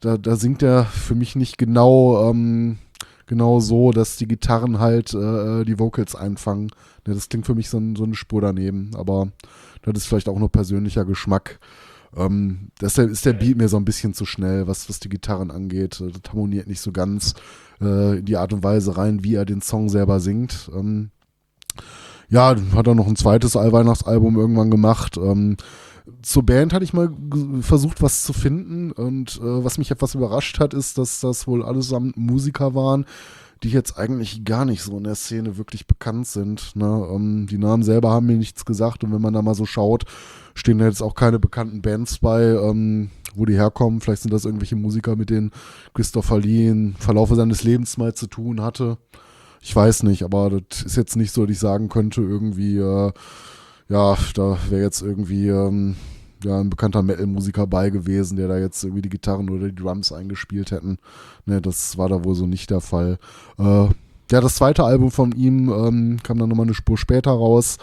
[0.00, 2.78] da, da singt er für mich nicht genau, ähm,
[3.26, 6.70] genau so, dass die Gitarren halt äh, die Vocals einfangen.
[7.06, 8.90] Ne, das klingt für mich so, so eine Spur daneben.
[8.94, 9.28] Aber
[9.82, 11.58] das ist vielleicht auch nur persönlicher Geschmack.
[12.16, 15.50] Ähm, deshalb ist der Beat mir so ein bisschen zu schnell, was, was die Gitarren
[15.50, 16.00] angeht.
[16.00, 17.34] Das harmoniert nicht so ganz
[17.80, 20.70] äh, in die Art und Weise rein, wie er den Song selber singt.
[20.74, 21.10] Ähm,
[22.28, 25.16] ja, hat er noch ein zweites Allweihnachtsalbum irgendwann gemacht.
[25.16, 25.56] Ähm,
[26.22, 27.10] zur Band hatte ich mal
[27.60, 28.92] versucht, was zu finden.
[28.92, 33.06] Und äh, was mich etwas überrascht hat, ist, dass das wohl allesamt Musiker waren,
[33.62, 36.76] die jetzt eigentlich gar nicht so in der Szene wirklich bekannt sind.
[36.76, 37.08] Ne?
[37.10, 39.04] Ähm, die Namen selber haben mir nichts gesagt.
[39.04, 40.04] Und wenn man da mal so schaut,
[40.54, 44.00] stehen da jetzt auch keine bekannten Bands bei, ähm, wo die herkommen.
[44.00, 45.50] Vielleicht sind das irgendwelche Musiker, mit denen
[45.94, 48.98] Christopher Lee im Verlaufe seines Lebens mal zu tun hatte.
[49.60, 53.12] Ich weiß nicht, aber das ist jetzt nicht so, dass ich sagen könnte, irgendwie, äh,
[53.88, 55.96] ja, da wäre jetzt irgendwie ähm,
[56.44, 60.12] ja, ein bekannter Metal-Musiker bei gewesen, der da jetzt irgendwie die Gitarren oder die Drums
[60.12, 60.98] eingespielt hätten.
[61.44, 63.18] Ne, das war da wohl so nicht der Fall.
[63.58, 63.88] Äh,
[64.32, 67.78] ja, das zweite Album von ihm ähm, kam dann nochmal eine Spur später raus,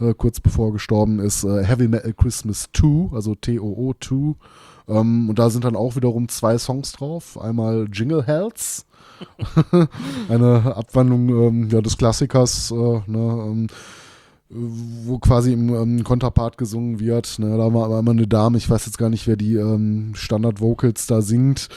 [0.00, 1.44] äh, kurz bevor er gestorben ist.
[1.44, 4.36] Äh, Heavy Metal Christmas 2, also T-O-O 2.
[4.88, 7.38] Ähm, und da sind dann auch wiederum zwei Songs drauf.
[7.40, 8.86] Einmal Jingle Hells,
[10.28, 13.66] eine Abwandlung ähm, ja, des Klassikers, äh, ne, ähm,
[14.50, 17.38] wo quasi im ähm, Konterpart gesungen wird.
[17.38, 20.12] Ne, da war aber immer eine Dame, ich weiß jetzt gar nicht, wer die ähm,
[20.14, 21.68] Standard-Vocals da singt,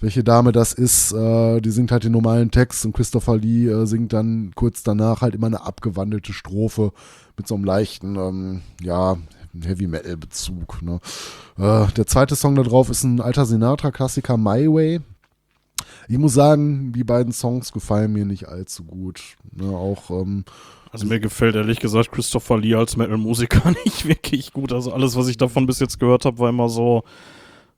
[0.00, 1.12] welche Dame das ist.
[1.12, 5.22] Äh, die singt halt den normalen Text und Christopher Lee äh, singt dann kurz danach
[5.22, 6.92] halt immer eine abgewandelte Strophe
[7.36, 9.16] mit so einem leichten, ähm, ja,
[9.62, 10.82] Heavy Metal Bezug.
[10.82, 11.00] Ne?
[11.58, 15.00] Äh, der zweite Song da drauf ist ein alter Sinatra-Klassiker, My Way.
[16.08, 19.36] Ich muss sagen, die beiden Songs gefallen mir nicht allzu gut.
[19.52, 19.68] Ne?
[19.70, 20.44] Auch ähm,
[20.92, 24.72] Also mir gefällt ehrlich gesagt Christopher Lee als Metal-Musiker nicht wirklich gut.
[24.72, 27.04] Also alles, was ich davon bis jetzt gehört habe, war immer so,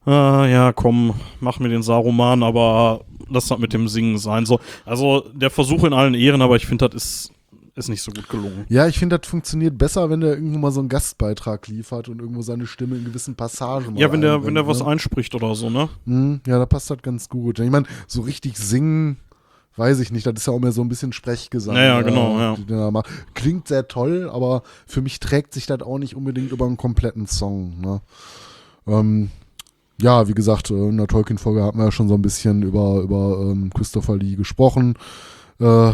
[0.06, 4.46] äh, ja, komm, mach mir den Saruman, aber lass das mit dem Singen sein.
[4.46, 7.32] So, also der Versuch in allen Ehren, aber ich finde, das ist,
[7.74, 8.64] ist nicht so gut gelungen.
[8.68, 12.20] Ja, ich finde, das funktioniert besser, wenn der irgendwo mal so einen Gastbeitrag liefert und
[12.20, 14.86] irgendwo seine Stimme in gewissen Passagen Ja, wenn der, wenn der einbringt, was ne?
[14.86, 15.90] einspricht oder so, ne?
[16.06, 17.58] Hm, ja, da passt das ganz gut.
[17.58, 19.18] Ich meine, so richtig singen
[19.76, 21.76] weiß ich nicht, das ist ja auch mehr so ein bisschen Sprechgesang.
[21.76, 22.56] Ja, ja, genau, ja.
[22.56, 23.10] den er macht.
[23.34, 27.26] Klingt sehr toll, aber für mich trägt sich das auch nicht unbedingt über einen kompletten
[27.26, 27.80] Song.
[27.80, 28.00] Ne?
[28.86, 29.30] Ähm,
[30.00, 33.00] ja, wie gesagt, äh, in der Tolkien-Folge hatten wir ja schon so ein bisschen über,
[33.00, 34.94] über ähm, Christopher Lee gesprochen.
[35.60, 35.92] Äh,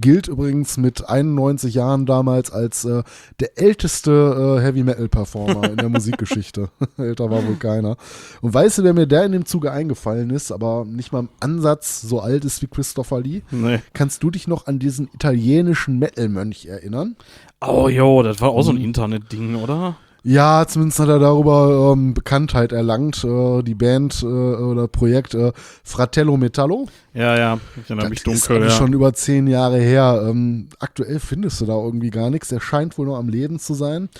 [0.00, 3.02] gilt übrigens mit 91 Jahren damals als äh,
[3.40, 6.70] der älteste äh, Heavy Metal Performer in der Musikgeschichte.
[6.96, 7.96] Älter war wohl keiner.
[8.40, 11.28] Und weißt du, wer mir der in dem Zuge eingefallen ist, aber nicht mal im
[11.40, 13.42] Ansatz so alt ist wie Christopher Lee?
[13.50, 13.80] Nee.
[13.92, 17.16] Kannst du dich noch an diesen italienischen Metal-Mönch erinnern?
[17.60, 19.96] Oh, jo, das war auch so ein Internet-Ding, oder?
[20.22, 23.24] Ja, zumindest hat er darüber ähm, Bekanntheit erlangt.
[23.24, 25.52] Äh, die Band äh, oder Projekt äh,
[25.82, 26.88] Fratello Metallo.
[27.14, 28.78] Ja, ja, ich erinnere mich Das ist dunkel, alles ja.
[28.78, 30.26] schon über zehn Jahre her.
[30.28, 32.52] Ähm, aktuell findest du da irgendwie gar nichts.
[32.52, 34.10] Er scheint wohl noch am Leben zu sein.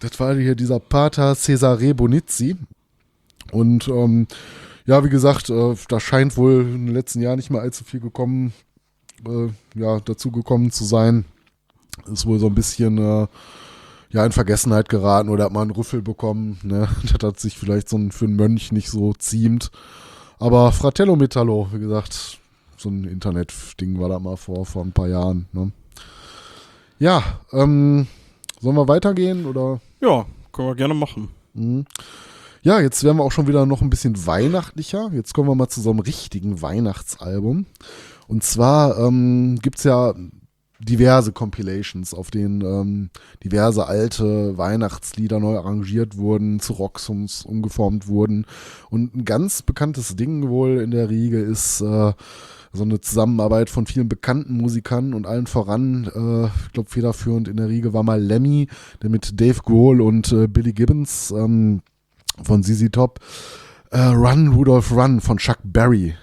[0.00, 2.56] Das war hier dieser Pater Cesare Bonizzi.
[3.50, 4.26] Und ähm,
[4.84, 8.00] ja, wie gesagt, äh, da scheint wohl in den letzten Jahren nicht mehr allzu viel
[8.00, 8.52] gekommen,
[9.26, 9.48] äh,
[9.78, 11.24] ja, dazu gekommen zu sein.
[12.12, 13.26] Ist wohl so ein bisschen äh,
[14.10, 16.58] ja, in Vergessenheit geraten oder hat mal einen Rüffel bekommen.
[16.62, 16.88] Ne?
[17.02, 19.70] Das hat sich vielleicht so ein, für einen Mönch nicht so ziemt.
[20.38, 22.38] Aber Fratello Metallo, wie gesagt,
[22.76, 25.46] so ein Internet-Ding war da mal vor, vor ein paar Jahren.
[25.52, 25.72] Ne?
[26.98, 28.06] Ja, ähm,
[28.60, 29.80] sollen wir weitergehen oder?
[30.00, 31.28] Ja, können wir gerne machen.
[31.54, 31.86] Mhm.
[32.62, 35.10] Ja, jetzt werden wir auch schon wieder noch ein bisschen weihnachtlicher.
[35.12, 37.66] Jetzt kommen wir mal zu so einem richtigen Weihnachtsalbum.
[38.26, 40.14] Und zwar ähm, gibt es ja
[40.80, 43.10] diverse Compilations, auf denen ähm,
[43.42, 48.46] diverse alte Weihnachtslieder neu arrangiert wurden, zu Rocksongs umgeformt wurden.
[48.90, 52.12] Und ein ganz bekanntes Ding wohl in der Riege ist äh,
[52.72, 57.56] so eine Zusammenarbeit von vielen bekannten Musikern und allen voran, äh, ich glaube federführend in
[57.56, 58.68] der Riege war mal Lemmy,
[59.02, 61.82] der mit Dave Grohl und äh, Billy Gibbons ähm,
[62.42, 63.20] von ZZ Top
[63.90, 66.14] äh, Run Rudolph Run von Chuck Berry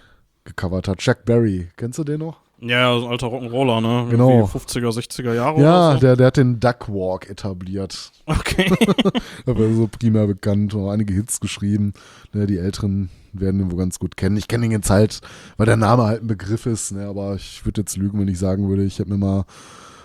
[0.45, 0.99] gecovert hat.
[0.99, 2.45] Chuck Berry, kennst du den noch?
[2.62, 4.08] Ja, so ein alter Rock'n'Roller, ne?
[4.10, 4.30] Genau.
[4.30, 5.99] Irgendwie 50er, 60er Jahre Ja, oder so.
[5.99, 8.12] der, der hat den Duck Walk etabliert.
[8.26, 8.72] Okay.
[9.45, 11.93] Da war so primär bekannt und einige Hits geschrieben.
[12.34, 14.38] Ne, die Älteren werden ihn wohl ganz gut kennen.
[14.38, 15.22] Ich kenne ihn jetzt halt,
[15.58, 18.39] weil der Name halt ein Begriff ist, ne, aber ich würde jetzt lügen, wenn ich
[18.39, 19.45] sagen würde, ich habe mir mal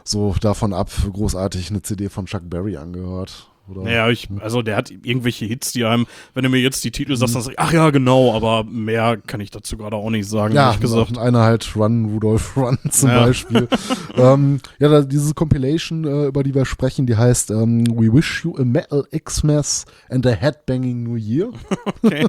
[0.05, 3.49] so davon ab großartig eine CD von Chuck Berry angehört.
[3.71, 3.83] Oder?
[3.83, 7.17] Naja, ich, also der hat irgendwelche Hits, die einem, wenn du mir jetzt die Titel
[7.17, 10.29] sagst, dann sag ich, ach ja, genau, aber mehr kann ich dazu gerade auch nicht
[10.29, 11.11] sagen, Ja, ehrlich gesagt.
[11.11, 13.25] und einer halt Run, Rudolph Run zum Ja.
[13.27, 13.69] Beispiel.
[14.17, 18.45] ähm, ja, da, diese Compilation, äh, über die wir sprechen, die heißt ähm, We Wish
[18.45, 21.51] You a Metal Xmas and a Headbanging New Year.
[22.03, 22.27] Okay.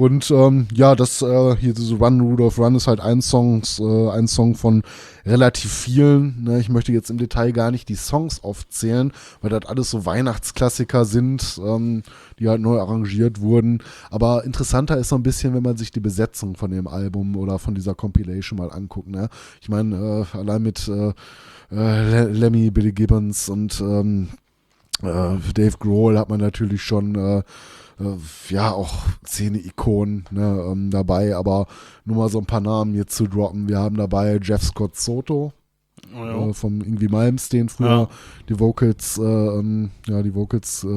[0.00, 4.08] Und ähm, ja, das äh, hier diese Run Rudolph Run ist halt ein Song, äh,
[4.08, 4.82] ein Song von
[5.26, 6.42] relativ vielen.
[6.44, 6.58] Ne?
[6.58, 11.04] Ich möchte jetzt im Detail gar nicht die Songs aufzählen, weil das alles so Weihnachtsklassiker
[11.04, 12.02] sind, ähm,
[12.38, 13.82] die halt neu arrangiert wurden.
[14.08, 17.58] Aber interessanter ist so ein bisschen, wenn man sich die Besetzung von dem Album oder
[17.58, 19.08] von dieser Compilation mal anguckt.
[19.08, 19.28] Ne?
[19.60, 21.12] Ich meine, äh, allein mit äh,
[21.70, 24.30] äh, Lemmy, Billy Gibbons und ähm,
[25.02, 27.42] äh, Dave Grohl hat man natürlich schon äh,
[28.00, 28.94] äh, ja auch
[29.26, 31.66] Szene-Ikonen ne, ähm, dabei, aber
[32.04, 33.68] nur mal so ein paar Namen jetzt zu droppen.
[33.68, 35.52] Wir haben dabei Jeff Scott Soto
[36.12, 36.48] Oh, ja.
[36.48, 38.08] äh, vom Ingwie Malmsteen früher Ja.
[38.48, 40.88] die Vocals, äh, ähm, ja die Vocals äh,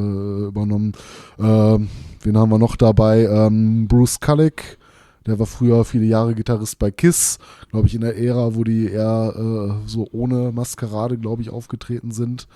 [0.48, 0.94] übernommen.
[1.38, 1.90] Ähm,
[2.24, 3.26] wen haben wir noch dabei?
[3.26, 4.78] Ähm, Bruce Kulick.
[5.26, 7.38] Der war früher viele Jahre Gitarrist bei Kiss,
[7.70, 12.12] glaube ich, in der Ära, wo die eher äh, so ohne Maskerade, glaube ich, aufgetreten
[12.12, 12.48] sind.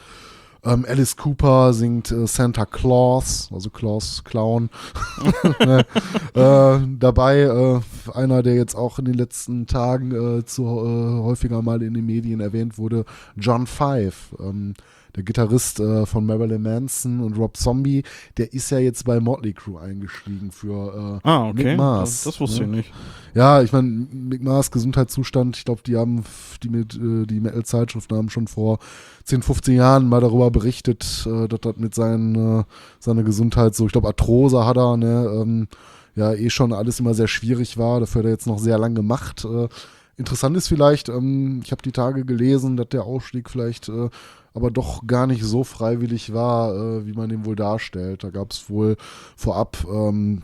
[0.68, 4.70] Ähm, Alice Cooper singt äh, Santa Claus, also Claus Clown.
[5.60, 5.86] Ne?
[6.36, 7.80] äh, dabei äh,
[8.14, 12.06] einer, der jetzt auch in den letzten Tagen äh, zu, äh, häufiger mal in den
[12.06, 13.06] Medien erwähnt wurde,
[13.36, 14.36] John Five.
[14.40, 14.74] Ähm,
[15.18, 18.04] der Gitarrist äh, von Marilyn Manson und Rob Zombie,
[18.38, 21.64] der ist ja jetzt bei Motley Crue eingestiegen für äh, Ah, okay.
[21.64, 22.24] Mick Mars.
[22.24, 22.66] das, das wusste ne?
[22.66, 22.94] ich nicht.
[23.34, 26.24] Ja, ich meine, Mick Mars Gesundheitszustand, ich glaube, die haben
[26.64, 28.80] die mit äh, die Metal-Zeitschriften haben schon vor
[29.26, 32.64] 10, 15 Jahren mal darüber berichtet, äh, dass das mit seinen, äh,
[33.00, 35.68] seiner Gesundheit so, ich glaube, Arthrose hat er, ne, ähm,
[36.16, 38.00] ja, eh schon alles immer sehr schwierig war.
[38.00, 39.46] Dafür hat er jetzt noch sehr lange gemacht.
[39.46, 39.68] Äh,
[40.16, 44.10] interessant ist vielleicht, ähm, ich habe die Tage gelesen, dass der Ausstieg vielleicht äh,
[44.58, 48.24] aber doch gar nicht so freiwillig war, äh, wie man den wohl darstellt.
[48.24, 48.98] Da gab es wohl
[49.36, 50.42] vorab ähm,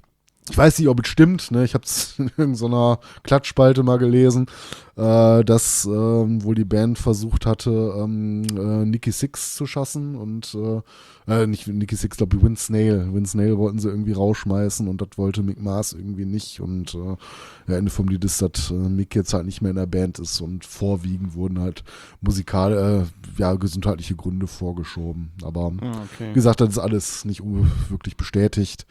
[0.49, 1.63] ich weiß nicht, ob es stimmt, ne?
[1.63, 4.47] ich habe es in irgendeiner Klatschspalte mal gelesen,
[4.95, 10.55] äh, dass ähm, wohl die Band versucht hatte, ähm, äh, Nicky Six zu schassen und
[10.55, 10.81] äh,
[11.25, 13.13] äh, nicht Nicky Six, glaube ich, Win Snail.
[13.13, 17.73] Win Snail wollten sie irgendwie rausschmeißen und das wollte Mick Mars irgendwie nicht und äh,
[17.73, 20.41] Ende vom Lied ist, dass äh, Mick jetzt halt nicht mehr in der Band ist
[20.41, 21.83] und vorwiegend wurden halt
[22.19, 25.31] musikal, äh, ja, gesundheitliche Gründe vorgeschoben.
[25.43, 26.29] Aber Ah, okay.
[26.29, 27.41] wie gesagt, das ist alles nicht
[27.89, 28.85] wirklich bestätigt.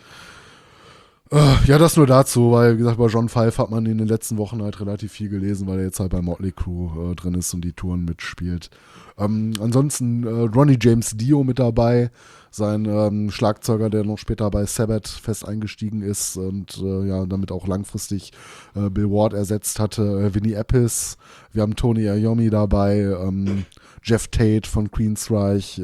[1.32, 4.06] Äh, ja, das nur dazu, weil, wie gesagt, bei John Five hat man in den
[4.06, 7.32] letzten Wochen halt relativ viel gelesen, weil er jetzt halt bei Motley Crue äh, drin
[7.32, 8.68] ist und die Touren mitspielt.
[9.16, 12.10] Ähm, ansonsten äh, Ronnie James Dio mit dabei,
[12.50, 17.50] sein ähm, Schlagzeuger, der noch später bei Sabbath fest eingestiegen ist und äh, ja, damit
[17.50, 18.32] auch langfristig
[18.74, 20.02] äh, Bill Ward ersetzt hatte.
[20.02, 21.16] Äh, Vinnie Appice,
[21.54, 23.64] wir haben Tony Iommi dabei, ähm,
[24.02, 25.80] Jeff Tate von Queensreich,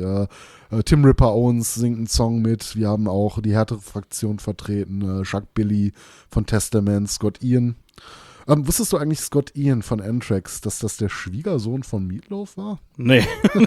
[0.71, 2.77] äh, Tim Ripper Owens singt einen Song mit.
[2.77, 5.21] Wir haben auch die härtere Fraktion vertreten.
[5.21, 5.93] Äh, Chuck Billy
[6.31, 7.77] von Testament, Scott Ian.
[8.49, 12.79] Ähm, wusstest du eigentlich Scott Ian von Anthrax, dass das der Schwiegersohn von Meatloaf war?
[12.97, 13.23] Nee.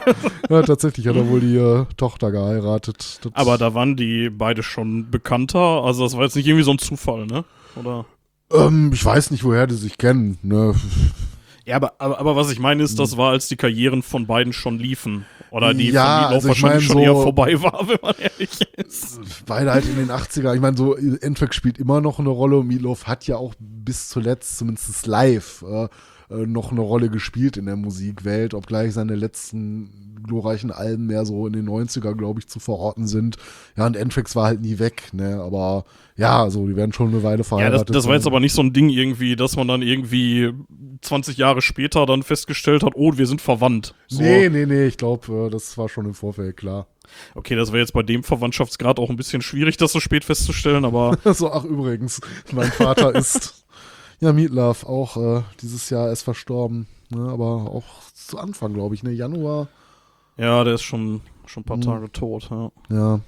[0.49, 3.19] ja, tatsächlich hat er wohl die äh, Tochter geheiratet.
[3.21, 5.83] Das Aber da waren die beide schon bekannter.
[5.83, 7.45] Also das war jetzt nicht irgendwie so ein Zufall, ne?
[7.75, 8.05] Oder?
[8.51, 10.39] Ähm, ich weiß nicht, woher die sich kennen.
[10.41, 10.73] Ne?
[11.71, 13.17] Ja, aber, aber, aber was ich meine ist, das hm.
[13.17, 15.25] war, als die Karrieren von beiden schon liefen.
[15.51, 19.21] Oder die ja, von also wahrscheinlich mein, schon eher vorbei war, wenn man ehrlich ist.
[19.45, 20.53] Beide halt in den 80er.
[20.53, 22.65] Ich meine, so Endtrack spielt immer noch eine Rolle.
[22.65, 25.87] Meatloaf hat ja auch bis zuletzt, zumindest live, äh,
[26.31, 31.47] äh, noch eine Rolle gespielt in der Musikwelt, obgleich seine letzten glorreichen Alben mehr so
[31.47, 33.37] in den 90er, glaube ich, zu verorten sind.
[33.75, 35.41] Ja, und Anthrax war halt nie weg, ne?
[35.41, 37.79] Aber ja, also die werden schon eine Weile verheiratet.
[37.79, 40.53] Ja, das, das war jetzt aber nicht so ein Ding irgendwie, dass man dann irgendwie
[41.01, 43.95] 20 Jahre später dann festgestellt hat, oh, wir sind verwandt.
[44.07, 44.21] So.
[44.21, 46.87] Nee, nee, nee, ich glaube, äh, das war schon im Vorfeld klar.
[47.35, 50.85] Okay, das wäre jetzt bei dem Verwandtschaftsgrad auch ein bisschen schwierig, das so spät festzustellen,
[50.85, 51.17] aber.
[51.33, 52.21] so, ach, übrigens,
[52.51, 53.60] mein Vater ist,
[54.21, 56.87] ja, Meatloaf, auch äh, dieses Jahr erst verstorben.
[57.09, 57.83] Ne, aber auch
[58.15, 59.67] zu Anfang, glaube ich, ne, Januar
[60.37, 61.81] ja, der ist schon, schon ein paar mhm.
[61.81, 62.71] Tage tot, ja.
[62.89, 63.19] Ja.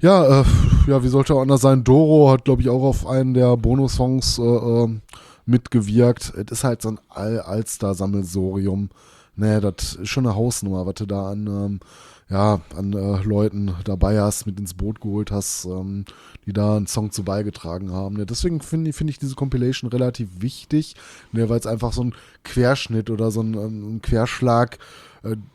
[0.00, 0.44] Ja, äh,
[0.86, 1.82] ja, wie sollte er anders sein?
[1.82, 4.88] Doro hat, glaube ich, auch auf einen der Bonus-Songs äh, äh,
[5.44, 6.32] mitgewirkt.
[6.36, 8.90] Es ist halt so ein All Allstar-Sammelsorium.
[9.34, 11.80] Nee, das ist schon eine Hausnummer, was du da an, ähm,
[12.30, 16.04] ja, an äh, Leuten dabei hast, mit ins Boot geholt hast, ähm,
[16.44, 18.16] die da einen Song zu beigetragen haben.
[18.16, 18.26] Ne?
[18.26, 20.94] Deswegen finde find ich diese Compilation relativ wichtig,
[21.32, 22.14] ne, weil es einfach so ein
[22.44, 24.78] Querschnitt oder so ein, ähm, ein Querschlag äh,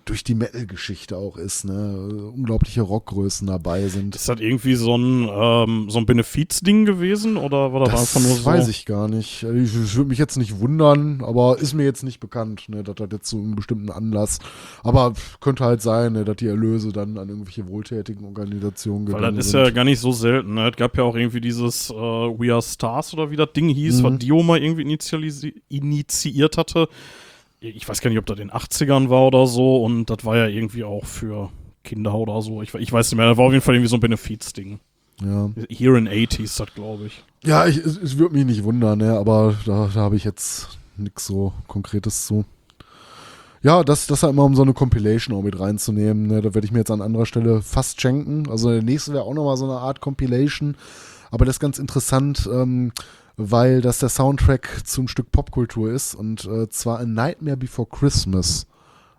[0.03, 2.31] durch die Metal-Geschichte auch ist, ne?
[2.35, 4.15] Unglaubliche Rockgrößen dabei sind.
[4.15, 8.27] Ist das irgendwie so ein, ähm, so ein Benefiz-Ding gewesen oder war das, das einfach
[8.27, 8.45] nur so?
[8.45, 9.43] weiß ich gar nicht.
[9.43, 12.95] Ich, ich würde mich jetzt nicht wundern, aber ist mir jetzt nicht bekannt, ne, dass
[12.95, 14.39] das jetzt so einen bestimmten Anlass.
[14.83, 19.15] Aber könnte halt sein, ne, dass die Erlöse dann an irgendwelche wohltätigen Organisationen gehen.
[19.15, 19.61] Weil das ist sind.
[19.61, 20.55] ja gar nicht so selten.
[20.55, 20.71] Ne?
[20.71, 24.01] Es gab ja auch irgendwie dieses äh, We Are Stars oder wie das Ding hieß,
[24.01, 24.03] mhm.
[24.03, 24.81] was Dio mal irgendwie
[25.69, 26.89] initiiert hatte
[27.63, 30.37] ich weiß gar nicht, ob das in den 80ern war oder so und das war
[30.37, 31.49] ja irgendwie auch für
[31.83, 32.61] Kinder oder so.
[32.61, 34.79] Ich, ich weiß nicht mehr, das war auf jeden Fall irgendwie so ein Benefiz-Ding.
[35.21, 35.49] Ja.
[35.69, 37.23] Here in 80s, das glaube ich.
[37.43, 40.77] Ja, ich, es, es würde mich nicht wundern, ne, aber da, da habe ich jetzt
[40.97, 42.45] nichts so Konkretes zu.
[43.61, 46.27] Ja, das, das halt immer um so eine Compilation auch mit reinzunehmen.
[46.27, 48.49] Ne, da werde ich mir jetzt an anderer Stelle fast schenken.
[48.49, 50.75] Also der nächste wäre auch nochmal so eine Art Compilation.
[51.31, 52.49] Aber das ist ganz interessant.
[52.51, 52.91] Ähm,
[53.37, 58.67] weil das der Soundtrack zum Stück Popkultur ist und äh, zwar A Nightmare Before Christmas.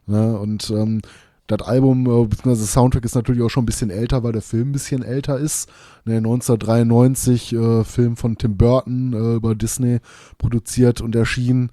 [0.06, 0.38] Ne?
[0.38, 1.00] Und ähm,
[1.46, 4.70] das Album, äh, beziehungsweise Soundtrack ist natürlich auch schon ein bisschen älter, weil der Film
[4.70, 5.68] ein bisschen älter ist.
[6.04, 9.98] Ne, 1993, äh, Film von Tim Burton äh, über Disney
[10.38, 11.70] produziert und erschienen.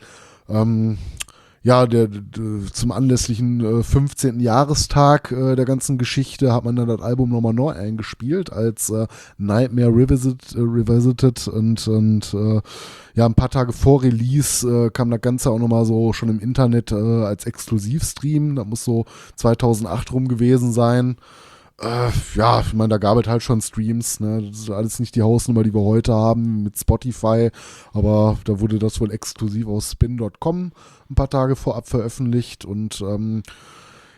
[0.50, 0.98] Ähm,
[1.64, 4.40] ja, der, der, zum anlässlichen äh, 15.
[4.40, 9.06] Jahrestag äh, der ganzen Geschichte hat man dann das Album nochmal neu eingespielt als äh,
[9.38, 12.62] Nightmare Revisit, äh, Revisited und, und äh,
[13.14, 16.40] ja, ein paar Tage vor Release äh, kam das Ganze auch nochmal so schon im
[16.40, 18.56] Internet als Exklusivstream.
[18.56, 19.06] Das muss so
[19.36, 21.18] 2008 rum gewesen sein.
[21.82, 24.44] Äh, ja, ich meine, da gab es halt schon Streams, ne?
[24.44, 27.50] Das ist alles nicht die Hausnummer, die wir heute haben mit Spotify,
[27.92, 30.72] aber da wurde das wohl exklusiv aus spin.com
[31.10, 33.42] ein paar Tage vorab veröffentlicht und ähm,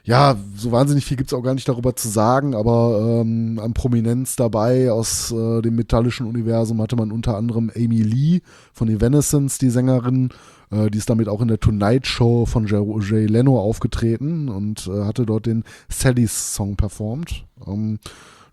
[0.05, 3.73] ja, so wahnsinnig viel gibt es auch gar nicht darüber zu sagen, aber ähm, an
[3.73, 8.41] Prominenz dabei aus äh, dem metallischen Universum hatte man unter anderem Amy Lee
[8.73, 10.29] von Evanescence, die Sängerin,
[10.71, 14.87] äh, die ist damit auch in der Tonight Show von Jay, Jay Leno aufgetreten und
[14.87, 17.45] äh, hatte dort den Sally's Song performt.
[17.65, 17.99] Ähm,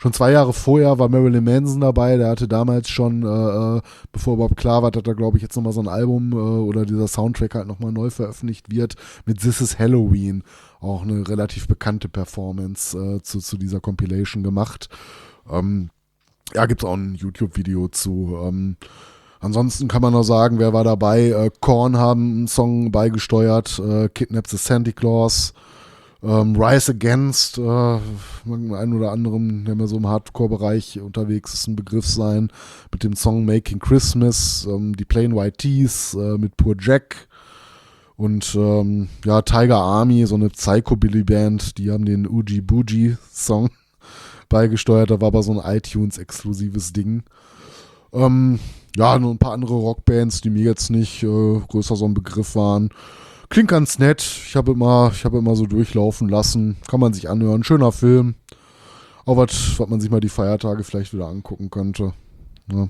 [0.01, 3.81] schon zwei Jahre vorher war Marilyn Manson dabei, der hatte damals schon, äh, äh
[4.13, 6.87] bevor überhaupt klar war, dass da glaube ich jetzt nochmal so ein Album äh, oder
[6.87, 8.95] dieser Soundtrack halt nochmal neu veröffentlicht wird
[9.27, 10.43] mit This is Halloween.
[10.81, 14.89] Auch eine relativ bekannte Performance äh, zu, zu dieser Compilation gemacht.
[15.51, 15.91] Ähm,
[16.55, 18.39] ja, gibt es auch ein YouTube-Video zu.
[18.43, 18.77] Ähm,
[19.41, 21.31] Ansonsten kann man noch sagen, wer war dabei?
[21.31, 25.55] Äh, Korn haben einen Song beigesteuert, äh, Kidnap the Santa Claus,
[26.23, 31.77] ähm, Rise Against, äh, ein oder anderem, der mehr so im Hardcore-Bereich unterwegs ist, ein
[31.77, 32.53] Begriff sein,
[32.93, 37.29] mit dem Song Making Christmas, ähm, die Plain White Tees äh, mit Poor Jack
[38.17, 43.71] und ähm, ja, Tiger Army, so eine Psychobilly-Band, die haben den Uji Boogie Song
[44.51, 47.23] beigesteuert, da war aber so ein iTunes-exklusives Ding.
[48.13, 48.59] Ähm,
[48.95, 52.57] ja, nur ein paar andere Rockbands, die mir jetzt nicht äh, größer so ein Begriff
[52.57, 52.91] waren.
[53.51, 54.21] Klingt ganz nett.
[54.23, 56.77] Ich habe immer, ich habe immer so durchlaufen lassen.
[56.89, 57.65] Kann man sich anhören.
[57.65, 58.37] Schöner Film.
[59.27, 62.15] Auch was, was man sich mal die Feiertage vielleicht wieder angucken könnte.
[62.73, 62.89] Ja.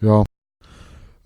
[0.00, 0.24] Ja,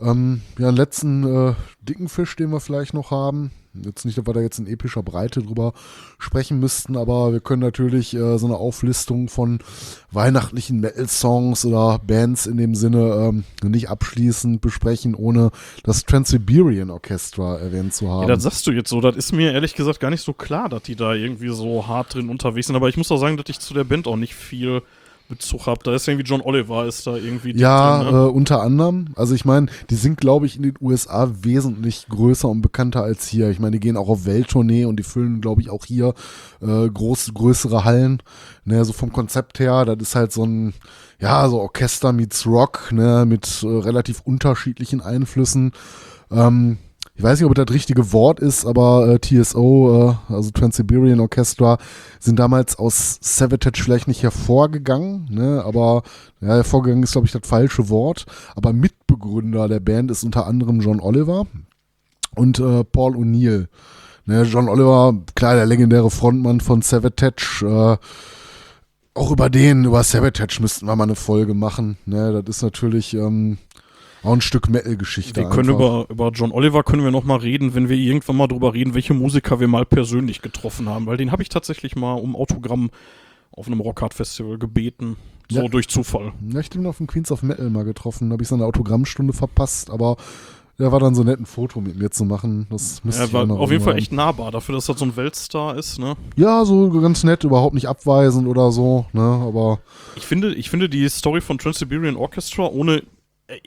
[0.01, 3.53] ähm, ja einen letzten äh, dicken Fisch, den wir vielleicht noch haben.
[3.85, 5.73] Jetzt nicht, dass wir da jetzt in epischer Breite drüber
[6.19, 9.59] sprechen müssten, aber wir können natürlich äh, so eine Auflistung von
[10.11, 15.51] weihnachtlichen Metal-Songs oder Bands in dem Sinne ähm, nicht abschließend besprechen, ohne
[15.83, 18.23] das Trans-Siberian Orchestra erwähnt zu haben.
[18.23, 19.01] Ja, das sagst du jetzt so.
[19.01, 22.15] Das ist mir ehrlich gesagt gar nicht so klar, dass die da irgendwie so hart
[22.15, 22.77] drin unterwegs sind.
[22.77, 24.83] Aber ich muss auch sagen, dass ich zu der Band auch nicht viel
[25.29, 25.81] Bezug habe.
[25.85, 27.57] Da ist irgendwie John Oliver, ist da irgendwie.
[27.57, 28.21] Ja, drin, ne?
[28.21, 29.09] äh, unter anderem.
[29.17, 33.29] Also ich meine, die sind, glaube ich, in den USA wesentlich größer und bekannter als
[33.29, 33.51] hier.
[33.51, 36.15] Ich meine, die gehen auch auf Welttournee und die füllen, glaube ich, auch hier
[36.61, 38.23] äh, groß, größere Hallen.
[38.65, 40.75] Ne, so vom Konzept her, das ist halt so ein,
[41.21, 45.73] ja, so Orchester meets Rock, ne, mit äh, relativ unterschiedlichen Einflüssen.
[46.31, 46.79] Ähm,
[47.19, 51.19] ich weiß nicht, ob das das richtige Wort ist, aber äh, TSO, äh, also Trans-Siberian
[51.19, 51.79] Orchestra,
[52.21, 55.65] sind damals aus Savatage vielleicht nicht hervorgegangen, ne?
[55.67, 56.05] aber
[56.41, 58.27] ja, hervorgegangen ist, glaube ich, das falsche Wort.
[58.55, 61.49] Aber Mitbegründer der Band ist unter anderem John Oliver
[62.37, 63.67] und äh, Paul O'Neill.
[64.27, 67.97] Ne, John Oliver, klar, der legendäre Frontmann von Savatage, äh,
[69.15, 71.99] auch über den, über Savatage müssten wir mal eine Folge machen.
[72.07, 73.59] Ne, das ist natürlich, ähm,
[74.29, 75.41] auch ein Stück Metal-Geschichte.
[75.41, 78.47] Wir können über, über John Oliver können wir noch mal reden, wenn wir irgendwann mal
[78.47, 82.15] drüber reden, welche Musiker wir mal persönlich getroffen haben, weil den habe ich tatsächlich mal
[82.15, 82.91] um Autogramm
[83.51, 85.17] auf einem Rockhard-Festival gebeten.
[85.51, 85.69] So ja.
[85.69, 86.33] durch Zufall.
[86.53, 89.33] Ja, ich bin auf dem Queens of Metal mal getroffen, da habe ich seine Autogrammstunde
[89.33, 90.17] verpasst, aber
[90.79, 92.67] der war dann so nett, ein Foto mit mir zu machen.
[92.71, 95.77] Das müsste ja, war auf jeden Fall echt nahbar, dafür, dass das so ein Weltstar
[95.77, 96.17] ist, ne?
[96.37, 99.21] Ja, so ganz nett, überhaupt nicht abweisend oder so, ne?
[99.21, 99.81] Aber.
[100.15, 103.03] Ich finde, ich finde die Story von Trans-Siberian Orchestra, ohne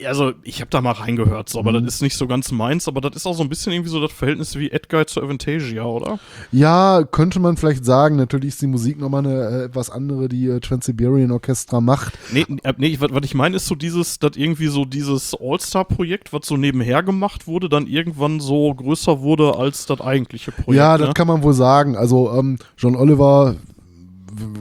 [0.06, 1.84] also ich habe da mal reingehört, so, aber mhm.
[1.84, 4.00] das ist nicht so ganz meins, aber das ist auch so ein bisschen irgendwie so
[4.00, 6.20] das Verhältnis wie Edguy zu Avantasia, oder?
[6.52, 8.16] Ja, könnte man vielleicht sagen.
[8.16, 12.16] Natürlich ist die Musik nochmal eine äh, etwas andere, die äh, Trans-Siberian Orchestra macht.
[12.32, 16.32] Nee, äh, nee was, was ich meine ist so dieses, dass irgendwie so dieses All-Star-Projekt,
[16.32, 20.78] was so nebenher gemacht wurde, dann irgendwann so größer wurde als das eigentliche Projekt.
[20.78, 21.14] Ja, das ne?
[21.14, 21.96] kann man wohl sagen.
[21.96, 23.56] Also ähm, John Oliver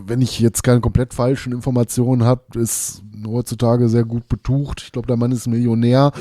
[0.05, 4.82] wenn ich jetzt keine komplett falschen Informationen habe, ist heutzutage sehr gut betucht.
[4.84, 6.11] Ich glaube, der Mann ist Millionär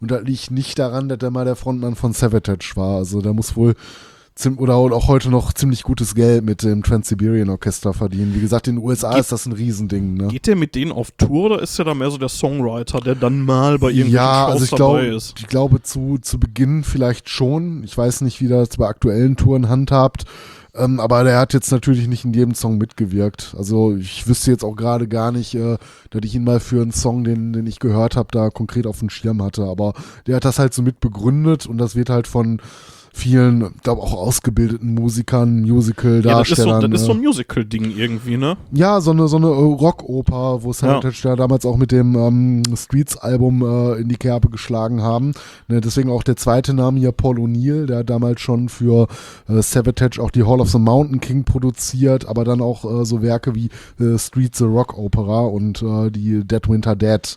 [0.00, 2.96] und das liegt nicht daran, dass er mal der Frontmann von Savatage war.
[2.96, 3.74] Also der muss wohl
[4.56, 8.34] oder auch heute noch ziemlich gutes Geld mit dem Trans-Siberian Orchester verdienen.
[8.34, 10.14] Wie gesagt, in den USA Geht, ist das ein Riesending.
[10.14, 10.28] Ne?
[10.28, 13.16] Geht der mit denen auf Tour oder ist der da mehr so der Songwriter, der
[13.16, 15.34] dann mal bei irgendwelchen ja, Shows also ich dabei glaub, ist?
[15.38, 17.84] Ich glaube, zu, zu Beginn vielleicht schon.
[17.84, 20.24] Ich weiß nicht, wie das bei aktuellen Touren handhabt.
[20.74, 23.54] Ähm, aber der hat jetzt natürlich nicht in jedem Song mitgewirkt.
[23.58, 25.78] Also ich wüsste jetzt auch gerade gar nicht, äh,
[26.10, 29.00] dass ich ihn mal für einen Song, den, den ich gehört habe, da konkret auf
[29.00, 29.64] dem Schirm hatte.
[29.64, 29.94] Aber
[30.26, 32.60] der hat das halt so mit begründet und das wird halt von
[33.12, 36.82] vielen, glaube auch ausgebildeten Musikern, Musical-Darstellern.
[36.82, 38.56] Ja, das ist so, so ein Musical-Ding irgendwie, ne?
[38.72, 41.36] Ja, so eine, so eine Rockoper, wo Sanitage ja.
[41.36, 45.32] damals auch mit dem ähm, Streets-Album äh, in die Kerbe geschlagen haben.
[45.68, 49.08] Ne, deswegen auch der zweite Name hier, Paul O'Neill, der damals schon für
[49.48, 53.22] äh, Savatage auch die Hall of the Mountain King produziert, aber dann auch äh, so
[53.22, 57.36] Werke wie äh, Streets the Rock Opera und äh, die Dead Winter Dead.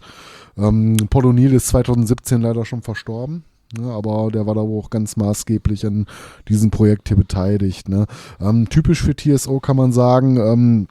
[0.58, 3.44] Ähm, Paul O'Neill ist 2017 leider schon verstorben.
[3.78, 6.06] Ne, aber der war da auch ganz maßgeblich an
[6.48, 7.90] diesem Projekt hier beteiligt.
[7.90, 8.06] Ne.
[8.40, 10.88] Ähm, typisch für TSO kann man sagen, ähm,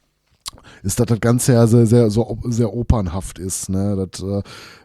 [0.83, 3.69] ist, dass das Ganze ja sehr, sehr, so, sehr opernhaft ist.
[3.69, 4.09] Ne?
[4.11, 4.43] Das, äh,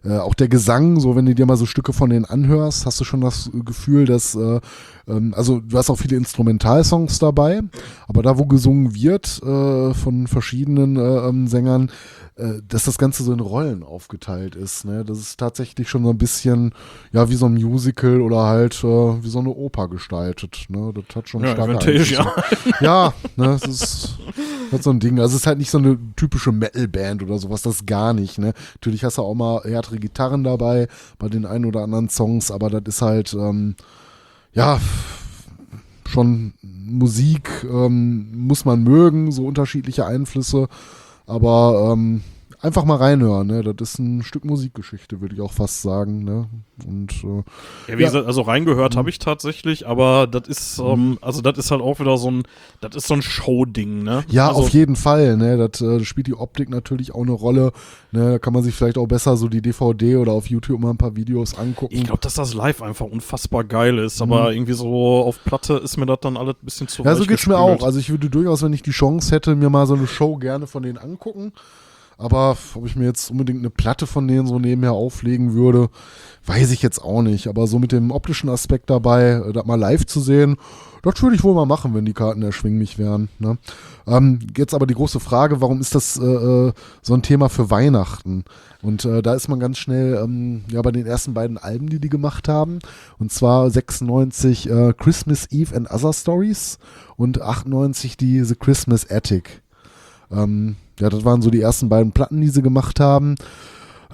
[0.08, 3.00] äh, auch der Gesang, so wenn du dir mal so Stücke von denen anhörst, hast
[3.00, 4.60] du schon das Gefühl, dass, äh,
[5.08, 7.62] ähm, also du hast auch viele Instrumentalsongs dabei,
[8.08, 11.92] aber da, wo gesungen wird äh, von verschiedenen äh, ähm, Sängern,
[12.38, 14.86] äh, dass das Ganze so in Rollen aufgeteilt ist.
[14.86, 15.04] Ne?
[15.04, 16.72] Das ist tatsächlich schon so ein bisschen,
[17.12, 20.66] ja, wie so ein Musical oder halt äh, wie so eine Oper gestaltet.
[20.70, 20.94] Ne?
[20.94, 22.26] Das hat schon ja, starke Einflüsse.
[22.82, 24.20] Ja, ne, das ist
[24.72, 25.20] halt so ein Ding.
[25.20, 28.38] Also es ist halt nicht so eine typische Metal-Band oder sowas, das gar nicht.
[28.38, 28.54] Ne?
[28.76, 32.70] Natürlich hast du auch mal härtere Gitarren dabei bei den ein oder anderen Songs, aber
[32.70, 33.76] das ist halt, ähm,
[34.54, 34.80] ja,
[36.08, 40.68] schon Musik ähm, muss man mögen, so unterschiedliche Einflüsse.
[41.28, 42.24] Aber ähm,
[42.62, 43.64] einfach mal reinhören, ne?
[43.64, 46.48] Das ist ein Stück Musikgeschichte, würde ich auch fast sagen, ne?
[46.86, 48.08] Und äh, ja, wie ja.
[48.08, 49.00] gesagt, also reingehört mhm.
[49.00, 52.44] habe ich tatsächlich, aber das ist, ähm, also das ist halt auch wieder so ein,
[52.82, 54.24] das ist so ein Show-Ding, ne?
[54.30, 55.58] Ja, also, auf jeden Fall, ne?
[55.58, 57.72] Das, äh, spielt die Optik natürlich auch eine Rolle.
[58.12, 58.32] Ne?
[58.32, 60.98] Da kann man sich vielleicht auch besser so die DVD oder auf YouTube mal ein
[60.98, 61.96] paar Videos angucken.
[61.96, 64.32] Ich glaube, dass das live einfach unfassbar geil ist, mhm.
[64.32, 67.22] aber irgendwie so auf Platte ist mir das dann alles ein bisschen zu Ja, so
[67.22, 67.58] geht's gespült.
[67.58, 67.84] mir auch.
[67.84, 70.68] Also ich würde durchaus, wenn ich die Chance hätte, mir mal so eine Show gerne
[70.68, 71.54] von denen angucken.
[72.18, 75.90] Aber ob ich mir jetzt unbedingt eine Platte von denen so nebenher auflegen würde,
[76.46, 77.48] weiß ich jetzt auch nicht.
[77.48, 80.58] Aber so mit dem optischen Aspekt dabei, äh, das mal live zu sehen,
[81.04, 83.30] das würde ich wohl mal machen, wenn die Karten erschwinglich wären.
[83.38, 83.58] Ne?
[84.08, 87.70] Ähm, jetzt aber die große Frage, warum ist das äh, äh, so ein Thema für
[87.70, 88.46] Weihnachten?
[88.82, 92.00] Und äh, da ist man ganz schnell ähm, ja, bei den ersten beiden Alben, die
[92.00, 92.80] die gemacht haben.
[93.20, 96.80] Und zwar 96 äh, Christmas Eve and Other Stories
[97.16, 99.62] und 98 die The Christmas Attic.
[100.32, 103.36] Ähm, ja, das waren so die ersten beiden Platten, die sie gemacht haben.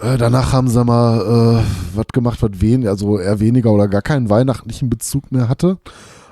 [0.02, 4.02] Äh, danach haben sie mal äh, was gemacht, was wen, also eher weniger oder gar
[4.02, 5.78] keinen weihnachtlichen Bezug mehr hatte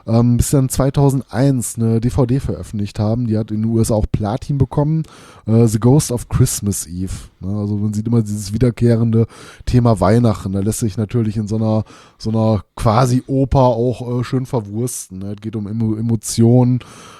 [0.08, 3.28] ähm, bis dann 2001 eine DVD veröffentlicht haben.
[3.28, 5.04] Die hat in den USA auch Platin bekommen.
[5.46, 7.14] Äh, The Ghost of Christmas Eve.
[7.40, 7.56] Ne?
[7.56, 9.28] Also man sieht immer dieses wiederkehrende
[9.66, 10.52] Thema Weihnachten.
[10.54, 11.84] Da lässt sich natürlich in so einer,
[12.18, 15.20] so einer quasi Oper auch äh, schön verwursten.
[15.20, 15.34] Ne?
[15.34, 16.80] Es geht um Emo Emotionen,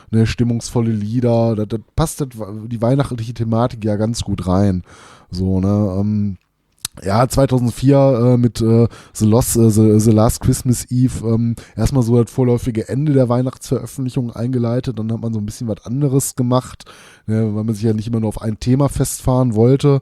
[0.10, 0.26] ne?
[0.26, 1.56] stimmungsvolle Lieder.
[1.56, 2.30] Da, da passt das,
[2.68, 4.84] die weihnachtliche Thematik ja ganz gut rein.
[5.30, 5.98] So, ne?
[6.00, 6.38] Ähm,
[7.04, 12.04] ja, 2004 äh, mit äh, The, Lost, äh, The, The, Last Christmas Eve ähm, erstmal
[12.04, 15.00] so das vorläufige Ende der Weihnachtsveröffentlichung eingeleitet.
[15.00, 16.86] Dann hat man so ein bisschen was anderes gemacht,
[17.28, 20.02] ne, weil man sich ja nicht immer nur auf ein Thema festfahren wollte.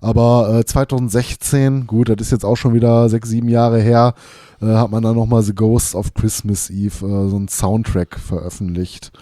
[0.00, 4.14] Aber äh, 2016, gut, das ist jetzt auch schon wieder sechs, sieben Jahre her,
[4.60, 9.12] äh, hat man dann nochmal The Ghost of Christmas Eve, äh, so ein Soundtrack veröffentlicht.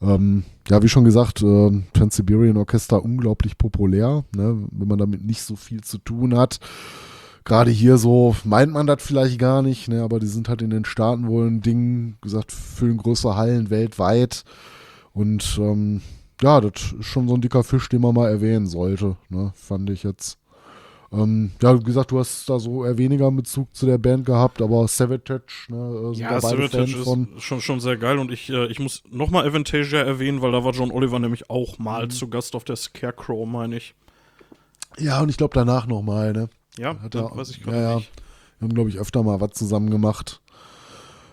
[0.00, 5.42] Ähm, ja, wie schon gesagt, äh, Trans-Siberian Orchester unglaublich populär, ne, wenn man damit nicht
[5.42, 6.60] so viel zu tun hat.
[7.44, 10.70] Gerade hier so meint man das vielleicht gar nicht, ne, aber die sind halt in
[10.70, 14.44] den Staaten wohl ein Ding, gesagt, füllen größere Hallen weltweit.
[15.12, 16.00] Und ähm,
[16.40, 19.90] ja, das ist schon so ein dicker Fisch, den man mal erwähnen sollte, ne, fand
[19.90, 20.38] ich jetzt.
[21.12, 24.62] Ähm, ja, wie gesagt, du hast da so eher weniger Bezug zu der Band gehabt,
[24.62, 27.28] aber Savatage, ne, äh, sind ja, da beide Savatage Fans von.
[27.36, 30.64] ist schon, schon sehr geil und ich, äh, ich muss nochmal Avantasia erwähnen, weil da
[30.64, 32.10] war John Oliver nämlich auch mal mhm.
[32.10, 33.94] zu Gast auf der Scarecrow, meine ich.
[34.98, 36.48] Ja, und ich glaube danach nochmal, ne?
[36.78, 38.10] Ja, Hat er, weiß ich gerade ja, nicht.
[38.58, 40.40] Wir haben, glaube ich, öfter mal was zusammen gemacht.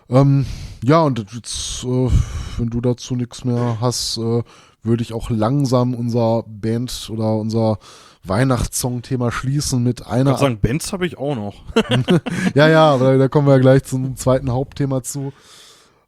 [0.10, 0.46] Ähm,
[0.84, 2.10] ja, und jetzt, äh,
[2.58, 4.44] wenn du dazu nichts mehr hast, äh,
[4.82, 7.80] würde ich auch langsam unser Band oder unser
[8.24, 10.34] Weihnachtssong-Thema schließen mit einer.
[10.34, 11.64] Ich sagen, Bands habe ich auch noch.
[12.54, 15.34] ja, ja, aber da kommen wir ja gleich zum zweiten Hauptthema zu.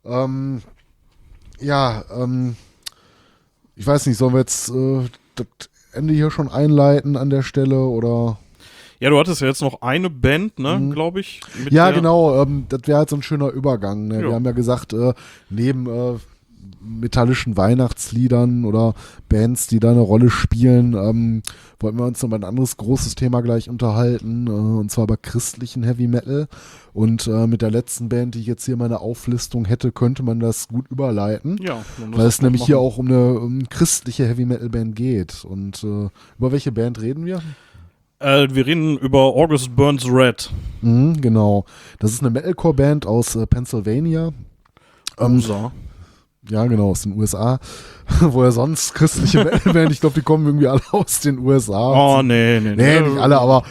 [0.05, 0.61] Ähm,
[1.59, 2.55] ja, ähm,
[3.75, 5.47] ich weiß nicht, sollen wir jetzt äh, das
[5.93, 8.37] Ende hier schon einleiten an der Stelle oder?
[8.99, 10.91] Ja, du hattest ja jetzt noch eine Band, ne, mhm.
[10.91, 11.41] glaube ich.
[11.71, 12.41] Ja, genau.
[12.41, 14.07] Ähm, das wäre halt so ein schöner Übergang.
[14.07, 14.21] Ne?
[14.21, 15.13] Wir haben ja gesagt, äh,
[15.49, 16.19] neben äh,
[16.81, 18.93] metallischen Weihnachtsliedern oder
[19.29, 21.43] Bands, die da eine Rolle spielen, ähm,
[21.79, 25.15] wollten wir uns noch mal ein anderes großes Thema gleich unterhalten, äh, und zwar bei
[25.15, 26.47] christlichen Heavy Metal.
[26.93, 30.23] Und äh, mit der letzten Band, die ich jetzt hier in meiner Auflistung hätte, könnte
[30.23, 31.57] man das gut überleiten.
[31.61, 32.67] Ja, weil es nämlich machen.
[32.67, 35.45] hier auch um eine, um christliche Heavy Metal Band geht.
[35.45, 37.41] Und äh, über welche Band reden wir?
[38.19, 40.51] Äh, wir reden über August Burns Red.
[40.81, 41.65] Mhm, genau.
[41.99, 44.31] Das ist eine Metalcore-Band aus äh, Pennsylvania.
[45.17, 45.41] Ähm,
[46.49, 47.59] ja, genau, aus den USA.
[48.19, 52.17] Wo er sonst christliche Metalband, ich glaube, die kommen irgendwie alle aus den USA.
[52.17, 52.99] Oh, nee, nee, nee.
[52.99, 53.63] Nee, nicht alle, aber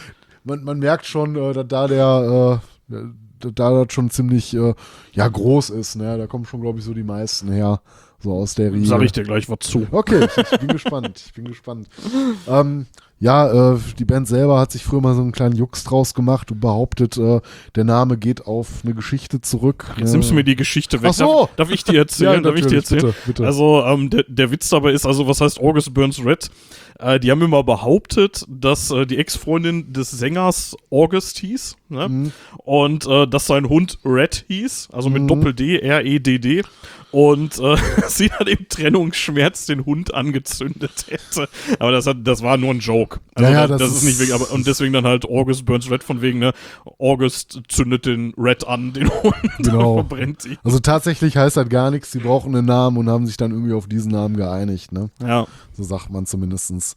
[0.43, 2.95] man, man merkt schon, äh, dass da der, äh,
[3.39, 4.73] da das schon ziemlich, äh,
[5.13, 6.17] ja, groß ist, ne?
[6.17, 7.81] Da kommen schon, glaube ich, so die meisten her.
[8.23, 8.85] So aus der Riege.
[8.85, 9.87] Sag ich dir gleich was zu.
[9.89, 11.23] Okay, ich, ich bin gespannt.
[11.25, 11.87] Ich bin gespannt.
[12.47, 12.85] Ähm,
[13.21, 16.51] ja, äh, die Band selber hat sich früher mal so einen kleinen Jux draus gemacht
[16.51, 17.39] und behauptet, äh,
[17.75, 19.93] der Name geht auf eine Geschichte zurück.
[19.97, 21.11] Jetzt äh, nimmst du mir die Geschichte weg.
[21.11, 21.25] Ach so.
[21.41, 22.33] darf, darf ich dir erzählen?
[22.33, 23.01] ja, darf ich dir erzählen?
[23.01, 23.45] Bitte, bitte.
[23.45, 26.49] Also ähm, der, der Witz dabei ist, also was heißt August Burns Red?
[26.97, 32.09] Äh, die haben immer behauptet, dass äh, die Ex-Freundin des Sängers August hieß ne?
[32.09, 32.31] Mhm.
[32.57, 35.27] und äh, dass sein Hund Red hieß, also mit mhm.
[35.27, 36.63] Doppel-D, R-E-D-D
[37.11, 37.75] und äh,
[38.07, 41.49] sie dann im Trennungsschmerz den Hund angezündet hätte.
[41.79, 43.19] Aber das, hat, das war nur ein Joke.
[43.35, 45.89] Also ja, ja, das, das, ist nicht wegen, aber, und deswegen dann halt August burns
[45.89, 46.53] Red von wegen, ne,
[46.99, 49.95] August zündet den Red an, den Hund, genau.
[49.95, 50.57] verbrennt ihn.
[50.63, 53.73] Also tatsächlich heißt das gar nichts, sie brauchen einen Namen und haben sich dann irgendwie
[53.73, 55.09] auf diesen Namen geeinigt, ne?
[55.21, 55.47] Ja.
[55.73, 56.95] So sagt man zumindestens.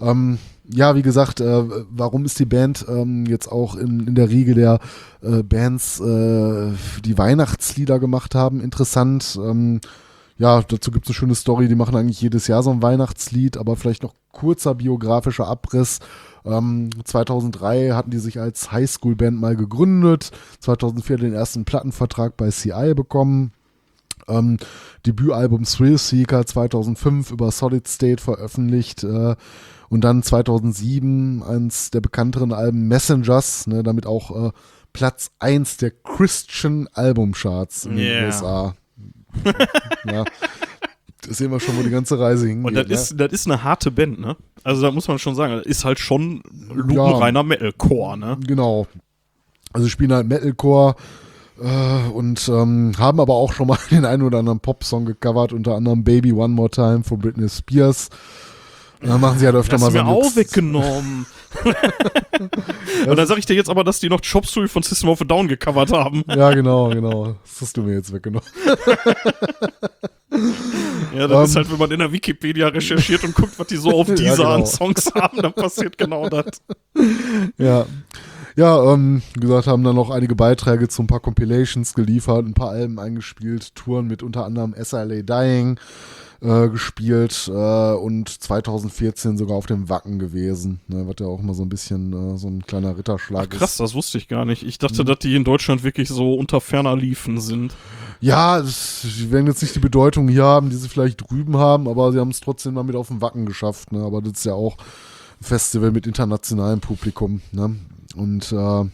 [0.00, 4.30] Ähm, ja, wie gesagt, äh, warum ist die Band ähm, jetzt auch in, in der
[4.30, 4.80] Riege der
[5.22, 6.72] äh, Bands, äh,
[7.04, 9.38] die Weihnachtslieder gemacht haben, interessant?
[9.42, 9.80] Ähm,
[10.38, 13.56] ja, dazu gibt es eine schöne Story, die machen eigentlich jedes Jahr so ein Weihnachtslied,
[13.56, 16.00] aber vielleicht noch kurzer biografischer Abriss.
[16.44, 20.30] Ähm, 2003 hatten die sich als Highschool-Band mal gegründet,
[20.60, 23.52] 2004 den ersten Plattenvertrag bei CI bekommen.
[24.28, 24.58] Ähm,
[25.06, 29.04] Debütalbum Thrill Seeker 2005 über Solid State veröffentlicht.
[29.04, 29.36] Äh,
[29.88, 34.50] und dann 2007 eins der bekannteren Alben Messengers, ne, damit auch äh,
[34.92, 38.20] Platz 1 der Christian Albumcharts in yeah.
[38.20, 38.74] den USA.
[40.10, 40.24] ja.
[41.26, 42.66] Das sehen wir schon, wo die ganze Reise hingeht.
[42.66, 42.94] Und das, ja.
[42.94, 44.36] ist, das ist eine harte Band, ne?
[44.62, 46.42] Also da muss man schon sagen, ist halt schon
[46.72, 48.38] lupenreiner Metalcore, ne?
[48.46, 48.86] Genau.
[49.72, 50.96] Also spielen halt Metalcore
[51.58, 56.04] und ähm, haben aber auch schon mal den einen oder anderen Popsong gecovert, unter anderem
[56.04, 58.10] Baby One More Time von Britney Spears.
[59.02, 61.26] Und dann machen sie halt öfter Das mal so mir einen auch weggenommen.
[63.06, 65.20] Und dann sag ich dir jetzt aber, dass die noch Chop Suey von System of
[65.20, 66.24] a Down gecovert haben.
[66.36, 67.36] Ja, genau, genau.
[67.44, 68.48] Das hast du mir jetzt weggenommen.
[71.14, 71.44] Ja, das Ähm.
[71.44, 74.36] ist halt, wenn man in der Wikipedia recherchiert und guckt, was die so auf dieser
[74.36, 74.54] genau.
[74.54, 76.46] an Songs haben, dann passiert genau das.
[77.58, 77.86] Ja.
[78.56, 82.54] Ja, ähm, wie gesagt, haben dann noch einige Beiträge zu ein paar Compilations geliefert, ein
[82.54, 85.78] paar Alben eingespielt, Touren mit unter anderem SLA Dying
[86.40, 91.52] äh, gespielt äh, und 2014 sogar auf dem Wacken gewesen, ne, was ja auch immer
[91.52, 93.58] so ein bisschen äh, so ein kleiner Ritterschlag ist.
[93.58, 94.62] Krass, das wusste ich gar nicht.
[94.62, 95.06] Ich dachte, Mhm.
[95.06, 97.74] dass die in Deutschland wirklich so unter ferner Liefen sind.
[98.22, 102.12] Ja, sie werden jetzt nicht die Bedeutung hier haben, die sie vielleicht drüben haben, aber
[102.12, 103.92] sie haben es trotzdem mal mit auf dem Wacken geschafft.
[103.92, 104.02] Ne?
[104.02, 107.42] Aber das ist ja auch ein Festival mit internationalem Publikum.
[107.52, 107.76] Ne?
[108.16, 108.84] Und äh,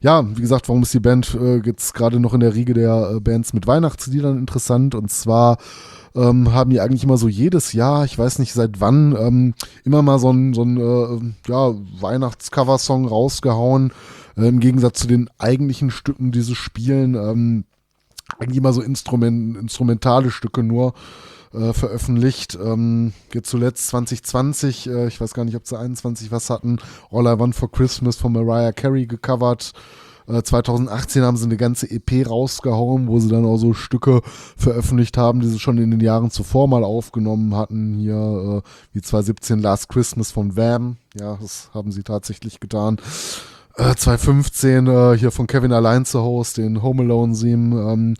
[0.00, 3.14] ja, wie gesagt, warum ist die Band äh, jetzt gerade noch in der Riege der
[3.16, 4.94] äh, Bands mit Weihnachtsliedern interessant?
[4.94, 5.58] Und zwar
[6.14, 9.54] ähm, haben die eigentlich immer so jedes Jahr, ich weiß nicht seit wann, ähm,
[9.84, 13.92] immer mal so ein, so äh, ja, Weihnachtscover-Song rausgehauen.
[14.36, 17.14] Äh, Im Gegensatz zu den eigentlichen Stücken, die sie spielen.
[17.14, 17.64] Ähm,
[18.38, 20.94] eigentlich immer so Instrument, instrumentale Stücke nur
[21.52, 22.58] äh, veröffentlicht.
[22.62, 26.78] Ähm, jetzt zuletzt 2020, äh, ich weiß gar nicht, ob sie 21 was hatten,
[27.10, 29.72] All I Want for Christmas von Mariah Carey gecovert.
[30.28, 34.20] Äh, 2018 haben sie eine ganze EP rausgehauen, wo sie dann auch so Stücke
[34.56, 37.94] veröffentlicht haben, die sie schon in den Jahren zuvor mal aufgenommen hatten.
[37.94, 40.96] Hier äh, wie 2017 Last Christmas von Vam.
[41.18, 42.98] Ja, das haben sie tatsächlich getan.
[43.76, 48.14] Äh, 2015 äh, hier von Kevin allein zu Hause, den Home Alone Theme, ähm,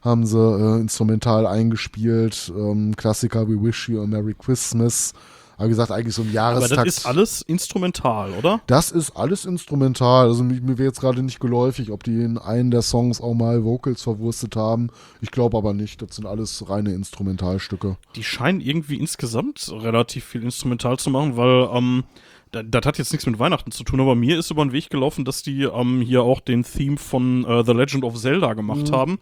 [0.00, 2.52] haben sie äh, instrumental eingespielt.
[2.56, 5.12] Ähm, Klassiker We Wish You a Merry Christmas.
[5.58, 6.86] Aber wie gesagt, eigentlich so ein Aber Jahrestakt.
[6.86, 8.60] das ist alles instrumental, oder?
[8.68, 10.28] Das ist alles instrumental.
[10.28, 13.34] Also mir, mir wäre jetzt gerade nicht geläufig, ob die in einen der Songs auch
[13.34, 14.90] mal Vocals verwurstet haben.
[15.20, 16.00] Ich glaube aber nicht.
[16.00, 17.96] Das sind alles reine Instrumentalstücke.
[18.14, 22.04] Die scheinen irgendwie insgesamt relativ viel instrumental zu machen, weil ähm,
[22.50, 25.24] das hat jetzt nichts mit Weihnachten zu tun, aber mir ist über den Weg gelaufen,
[25.24, 29.18] dass die ähm, hier auch den Theme von äh, The Legend of Zelda gemacht haben.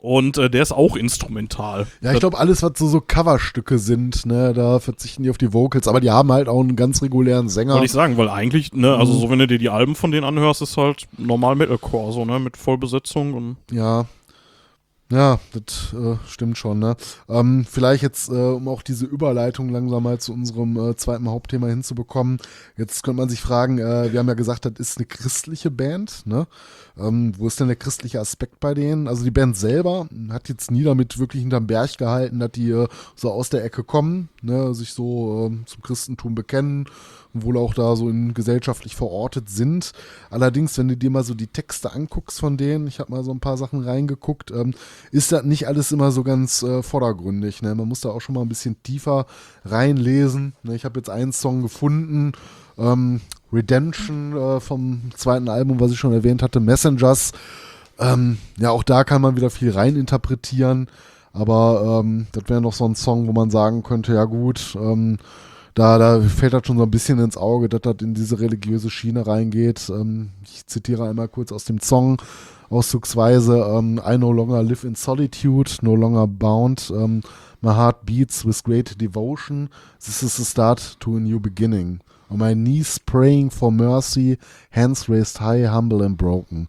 [0.00, 1.86] Und äh, der ist auch instrumental.
[2.00, 5.52] Ja, ich glaube, alles, was so, so Coverstücke sind, ne, da verzichten die auf die
[5.52, 7.74] Vocals, aber die haben halt auch einen ganz regulären Sänger.
[7.74, 9.20] Wollte ich sagen, weil eigentlich, ne, also Mhm.
[9.20, 12.38] so wenn du dir die Alben von denen anhörst, ist halt normal Metalcore, so, ne,
[12.38, 14.06] mit Vollbesetzung und Ja.
[15.12, 16.94] Ja, das äh, stimmt schon, ne?
[17.28, 21.66] Ähm, vielleicht jetzt, äh, um auch diese Überleitung langsam mal zu unserem äh, zweiten Hauptthema
[21.66, 22.38] hinzubekommen.
[22.76, 26.24] Jetzt könnte man sich fragen, äh, wir haben ja gesagt, das ist eine christliche Band,
[26.26, 26.46] ne?
[26.96, 29.08] Ähm, wo ist denn der christliche Aspekt bei denen?
[29.08, 32.86] Also die Band selber hat jetzt nie damit wirklich hinterm Berg gehalten, dass die äh,
[33.16, 34.74] so aus der Ecke kommen, ne?
[34.74, 36.86] sich so ähm, zum Christentum bekennen
[37.32, 39.92] wohl auch da so in gesellschaftlich verortet sind.
[40.30, 43.30] Allerdings, wenn du dir mal so die Texte anguckst von denen, ich habe mal so
[43.30, 44.74] ein paar Sachen reingeguckt, ähm,
[45.10, 47.62] ist das nicht alles immer so ganz äh, vordergründig.
[47.62, 47.74] Ne?
[47.74, 49.26] Man muss da auch schon mal ein bisschen tiefer
[49.64, 50.54] reinlesen.
[50.62, 50.74] Ne?
[50.74, 52.32] Ich habe jetzt einen Song gefunden,
[52.78, 53.20] ähm,
[53.52, 57.32] Redemption äh, vom zweiten Album, was ich schon erwähnt hatte, Messengers.
[57.98, 60.88] Ähm, ja, auch da kann man wieder viel reininterpretieren.
[61.32, 65.18] Aber ähm, das wäre noch so ein Song, wo man sagen könnte, ja gut, ähm,
[65.74, 68.90] da, da fällt das schon so ein bisschen ins Auge, dass das in diese religiöse
[68.90, 69.90] Schiene reingeht.
[69.90, 72.20] Ähm, ich zitiere einmal kurz aus dem Song,
[72.68, 76.92] auszugsweise ähm, I no longer live in solitude, no longer bound.
[76.94, 77.22] Ähm,
[77.60, 79.68] my heart beats with great devotion.
[80.04, 82.00] This is the start to a new beginning.
[82.30, 84.38] On my knees praying for mercy,
[84.70, 86.68] hands raised high, humble and broken.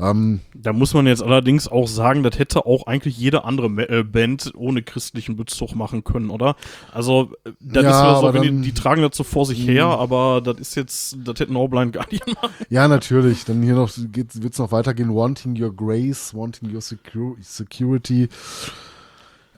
[0.00, 4.04] Ähm, da muss man jetzt allerdings auch sagen, das hätte auch eigentlich jede andere äh,
[4.04, 6.54] Band ohne christlichen Bezug machen können, oder?
[6.92, 9.64] Also, äh, das Ja, ist so, wenn die, dann- die tragen das so vor sich
[9.66, 9.70] Mhm.
[9.70, 12.54] her, aber das ist jetzt, das hätten auch Blind Guardian machen.
[12.70, 13.44] Ja, natürlich.
[13.44, 15.14] Dann hier noch wird es noch weitergehen.
[15.14, 18.28] Wanting your grace, wanting your secu security.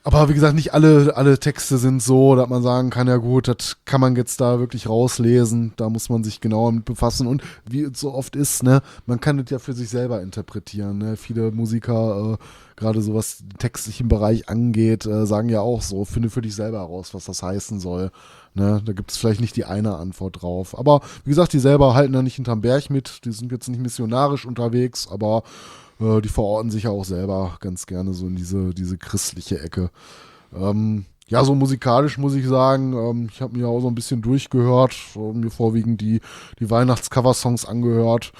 [0.03, 3.47] Aber wie gesagt, nicht alle, alle Texte sind so, dass man sagen kann, ja gut,
[3.47, 5.73] das kann man jetzt da wirklich rauslesen.
[5.75, 7.27] Da muss man sich genauer mit befassen.
[7.27, 10.97] Und wie es so oft ist, ne, man kann das ja für sich selber interpretieren.
[10.97, 11.17] Ne?
[11.17, 12.43] Viele Musiker, äh,
[12.77, 16.55] gerade so was den textlichen Bereich angeht, äh, sagen ja auch so, finde für dich
[16.55, 18.09] selber heraus, was das heißen soll.
[18.55, 18.81] Ne?
[18.83, 20.77] Da gibt es vielleicht nicht die eine Antwort drauf.
[20.79, 23.23] Aber wie gesagt, die selber halten da nicht hinterm Berg mit.
[23.25, 25.43] Die sind jetzt nicht missionarisch unterwegs, aber
[26.01, 29.91] äh, die verorten sich ja auch selber ganz gerne so in diese, diese christliche Ecke.
[30.55, 34.21] Ähm, ja, so musikalisch muss ich sagen, ähm, ich habe mir auch so ein bisschen
[34.21, 36.19] durchgehört, äh, mir vorwiegend die,
[36.59, 38.33] die Weihnachts-Cover-Songs angehört.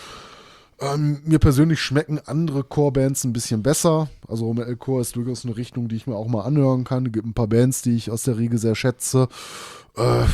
[0.81, 4.09] Ähm, mir persönlich schmecken andere Core-Bands ein bisschen besser.
[4.27, 7.05] Also Metalcore ist durchaus eine Richtung, die ich mir auch mal anhören kann.
[7.05, 9.29] Es gibt ein paar Bands, die ich aus der Riege sehr schätze.
[9.95, 10.25] Äh,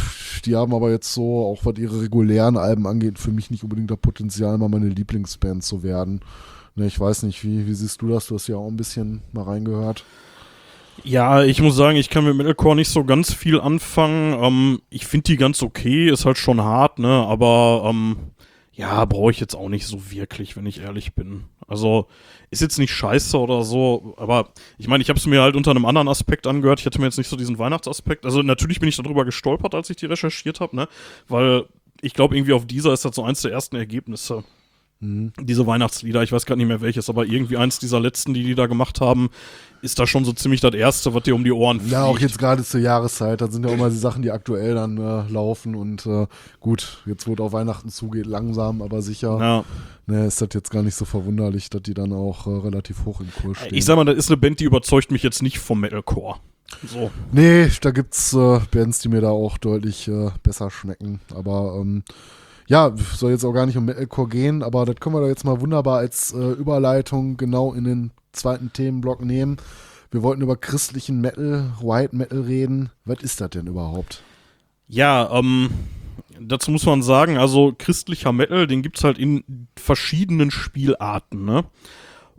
[0.46, 3.92] die haben aber jetzt so, auch was ihre regulären Alben angeht, für mich nicht unbedingt
[3.92, 6.22] das Potenzial, mal meine Lieblingsband zu werden.
[6.78, 8.28] Ne, ich weiß nicht, wie, wie siehst du das?
[8.28, 10.06] Du hast ja auch ein bisschen mal reingehört.
[11.04, 14.38] Ja, ich muss sagen, ich kann mit Metalcore nicht so ganz viel anfangen.
[14.40, 17.08] Ähm, ich finde die ganz okay, ist halt schon hart, ne?
[17.10, 18.18] Aber ähm,
[18.74, 21.46] ja, brauche ich jetzt auch nicht so wirklich, wenn ich ehrlich bin.
[21.68, 22.06] Also
[22.52, 25.72] ist jetzt nicht scheiße oder so, aber ich meine, ich habe es mir halt unter
[25.72, 26.80] einem anderen Aspekt angehört.
[26.80, 28.24] Ich hatte mir jetzt nicht so diesen Weihnachtsaspekt.
[28.24, 30.88] Also natürlich bin ich darüber gestolpert, als ich die recherchiert habe, ne?
[31.28, 31.66] Weil
[32.02, 34.44] ich glaube, irgendwie auf dieser ist das so eins der ersten Ergebnisse.
[35.00, 35.32] Mhm.
[35.40, 38.56] Diese Weihnachtslieder, ich weiß gar nicht mehr welches, aber irgendwie eins dieser letzten, die die
[38.56, 39.30] da gemacht haben,
[39.82, 41.94] ist da schon so ziemlich das Erste, was dir um die Ohren fliegt.
[41.94, 44.74] Ja, auch jetzt gerade zur Jahreszeit, da sind ja auch mal die Sachen, die aktuell
[44.74, 46.26] dann äh, laufen und äh,
[46.60, 49.64] gut, jetzt wo es auf Weihnachten zugeht, langsam, aber sicher, ja.
[50.08, 53.22] ne, ist das jetzt gar nicht so verwunderlich, dass die dann auch äh, relativ hoch
[53.22, 53.76] im Kurs stehen.
[53.76, 56.38] Ich sag mal, das ist eine Band, die überzeugt mich jetzt nicht vom Metalcore.
[56.86, 57.12] So.
[57.32, 62.04] Nee, da gibt's äh, Bands, die mir da auch deutlich äh, besser schmecken, aber ähm,
[62.68, 65.46] ja, soll jetzt auch gar nicht um Metalcore gehen, aber das können wir da jetzt
[65.46, 69.58] mal wunderbar als äh, Überleitung genau in den zweiten Themenblock nehmen.
[70.12, 72.92] Wir wollten über christlichen Metal, White Metal reden.
[73.06, 74.22] Was ist das denn überhaupt?
[74.88, 75.70] Ja, ähm,
[76.40, 81.66] dazu muss man sagen, also christlicher Metal, den gibt es halt in verschiedenen Spielarten, ne?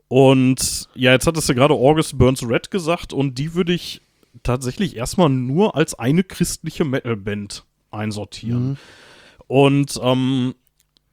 [0.08, 4.00] Und ja, jetzt hat es ja gerade August Burns Red gesagt und die würde ich
[4.42, 8.70] tatsächlich erstmal nur als eine christliche Metal-Band einsortieren.
[8.70, 8.76] Mhm.
[9.48, 10.54] Und ähm,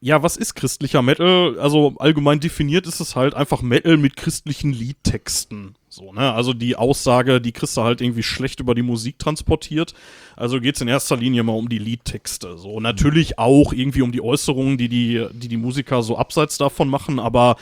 [0.01, 1.57] ja, was ist christlicher Metal?
[1.59, 5.75] Also allgemein definiert ist es halt einfach Metal mit christlichen Liedtexten.
[5.89, 6.31] So, ne?
[6.33, 9.95] Also die Aussage, die kriegst du halt irgendwie schlecht über die Musik transportiert.
[10.35, 12.57] Also geht es in erster Linie mal um die Liedtexte.
[12.57, 16.87] So, natürlich auch irgendwie um die Äußerungen, die die, die, die Musiker so abseits davon
[16.87, 17.55] machen, aber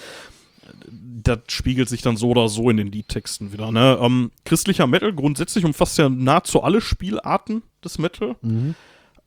[1.23, 3.71] das spiegelt sich dann so oder so in den Liedtexten wieder.
[3.71, 3.97] Ne?
[4.01, 8.35] Ähm, christlicher Metal grundsätzlich umfasst ja nahezu alle Spielarten des Metal.
[8.41, 8.75] Mhm.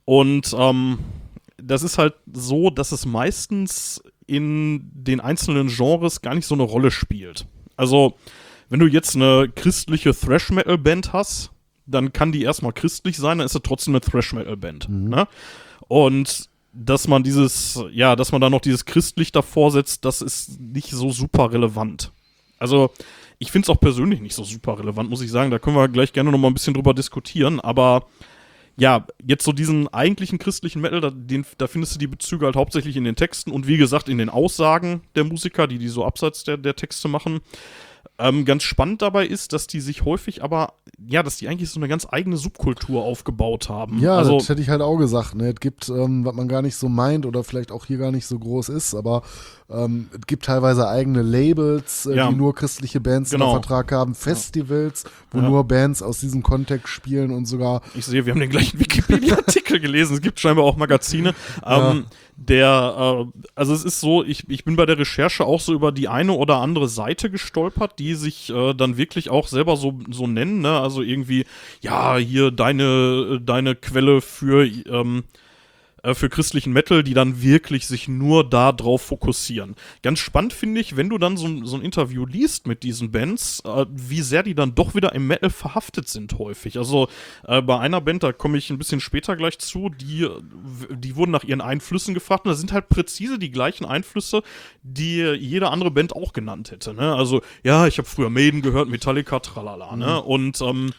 [0.05, 0.99] Und ähm,
[1.59, 6.65] das ist halt so, dass es meistens in den einzelnen Genres gar nicht so eine
[6.65, 7.47] Rolle spielt.
[7.77, 8.15] Also,
[8.69, 11.51] wenn du jetzt eine christliche Thrash-Metal-Band hast,
[11.87, 14.89] dann kann die erstmal christlich sein, dann ist sie trotzdem eine Thrash-Metal-Band.
[14.89, 15.09] Mhm.
[15.09, 15.29] Ne?
[15.89, 20.61] Und dass man dieses, ja, dass man da noch dieses christlich davor setzt, das ist
[20.61, 22.13] nicht so super relevant.
[22.59, 22.91] Also,
[23.39, 25.51] ich finde es auch persönlich nicht so super relevant, muss ich sagen.
[25.51, 28.07] Da können wir gleich gerne noch mal ein bisschen drüber diskutieren, aber
[28.79, 32.57] ja, jetzt so diesen eigentlichen christlichen Metal, da, den, da, findest du die Bezüge halt
[32.57, 36.05] hauptsächlich in den Texten und wie gesagt in den Aussagen der Musiker, die die so
[36.05, 37.41] abseits der, der Texte machen.
[38.19, 40.73] Ähm, ganz spannend dabei ist, dass die sich häufig aber,
[41.07, 43.99] ja, dass die eigentlich so eine ganz eigene Subkultur aufgebaut haben.
[43.99, 45.35] Ja, also, das hätte ich halt auch gesagt.
[45.35, 45.51] Ne?
[45.51, 48.27] Es gibt, ähm, was man gar nicht so meint oder vielleicht auch hier gar nicht
[48.27, 49.23] so groß ist, aber
[49.69, 52.31] ähm, es gibt teilweise eigene Labels, äh, ja.
[52.31, 53.53] die nur christliche Bands genau.
[53.53, 55.49] unter Vertrag haben, Festivals, wo ja.
[55.49, 57.83] nur Bands aus diesem Kontext spielen und sogar.
[57.95, 60.15] Ich sehe, wir haben den gleichen Wikipedia-Artikel gelesen.
[60.15, 61.35] Es gibt scheinbar auch Magazine.
[61.63, 61.97] Ja.
[62.39, 65.91] Der, äh, also es ist so, ich, ich bin bei der Recherche auch so über
[65.91, 70.27] die eine oder andere Seite gestolpert, die sich äh, dann wirklich auch selber so, so
[70.27, 70.79] nennen, ne?
[70.79, 71.47] Also irgendwie,
[71.81, 75.25] ja, hier deine, deine Quelle für ähm,
[76.07, 79.75] äh, für christlichen Metal, die dann wirklich sich nur darauf fokussieren.
[80.03, 83.61] Ganz spannend finde ich, wenn du dann so, so, ein Interview liest mit diesen Bands,
[83.65, 86.79] äh, wie sehr die dann doch wieder im Metal verhaftet sind häufig.
[86.79, 87.09] Also
[87.49, 90.29] äh, bei einer Band, da komme ich ein bisschen später gleich zu, die,
[90.91, 94.43] die wurden nach ihren Einflüssen gefragt und da sind halt präzise die gleichen Einflüsse,
[94.83, 96.95] die jede andere Band auch genannt hätte.
[96.95, 97.15] Ne?
[97.17, 99.97] Also ja, ich habe früher Maiden gehört, Metallica, tralala.
[99.97, 100.07] Ne?
[100.07, 100.29] Mhm.
[100.29, 100.93] Und ähm,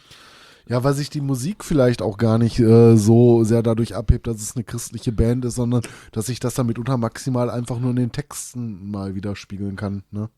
[0.68, 4.42] ja, weil sich die Musik vielleicht auch gar nicht äh, so sehr dadurch abhebt, dass
[4.42, 5.82] es eine christliche Band ist, sondern
[6.12, 10.02] dass sich das dann mitunter maximal einfach nur in den Texten mal widerspiegeln kann.
[10.10, 10.28] Ne?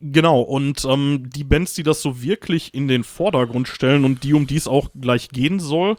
[0.00, 4.34] Genau, und ähm, die Bands, die das so wirklich in den Vordergrund stellen und die,
[4.34, 5.96] um die es auch gleich gehen soll,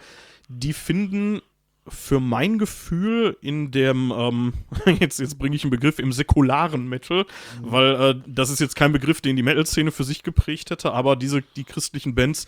[0.48, 1.42] die finden
[1.88, 4.54] für mein Gefühl in dem, ähm,
[5.00, 7.26] jetzt, jetzt bringe ich einen Begriff im säkularen Metal,
[7.64, 7.72] mhm.
[7.72, 11.16] weil äh, das ist jetzt kein Begriff, den die Metal-Szene für sich geprägt hätte, aber
[11.16, 12.46] diese, die christlichen Bands,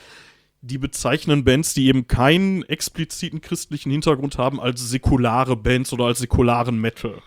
[0.61, 6.19] die bezeichnen Bands, die eben keinen expliziten christlichen Hintergrund haben, als säkulare Bands oder als
[6.19, 7.21] säkularen Metal.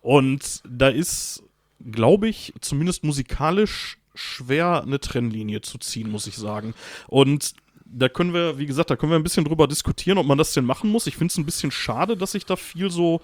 [0.00, 1.42] Und da ist,
[1.90, 6.74] glaube ich, zumindest musikalisch schwer eine Trennlinie zu ziehen, muss ich sagen.
[7.06, 7.54] Und
[7.84, 10.54] da können wir, wie gesagt, da können wir ein bisschen drüber diskutieren, ob man das
[10.54, 11.06] denn machen muss.
[11.06, 13.20] Ich finde es ein bisschen schade, dass sich da viel so,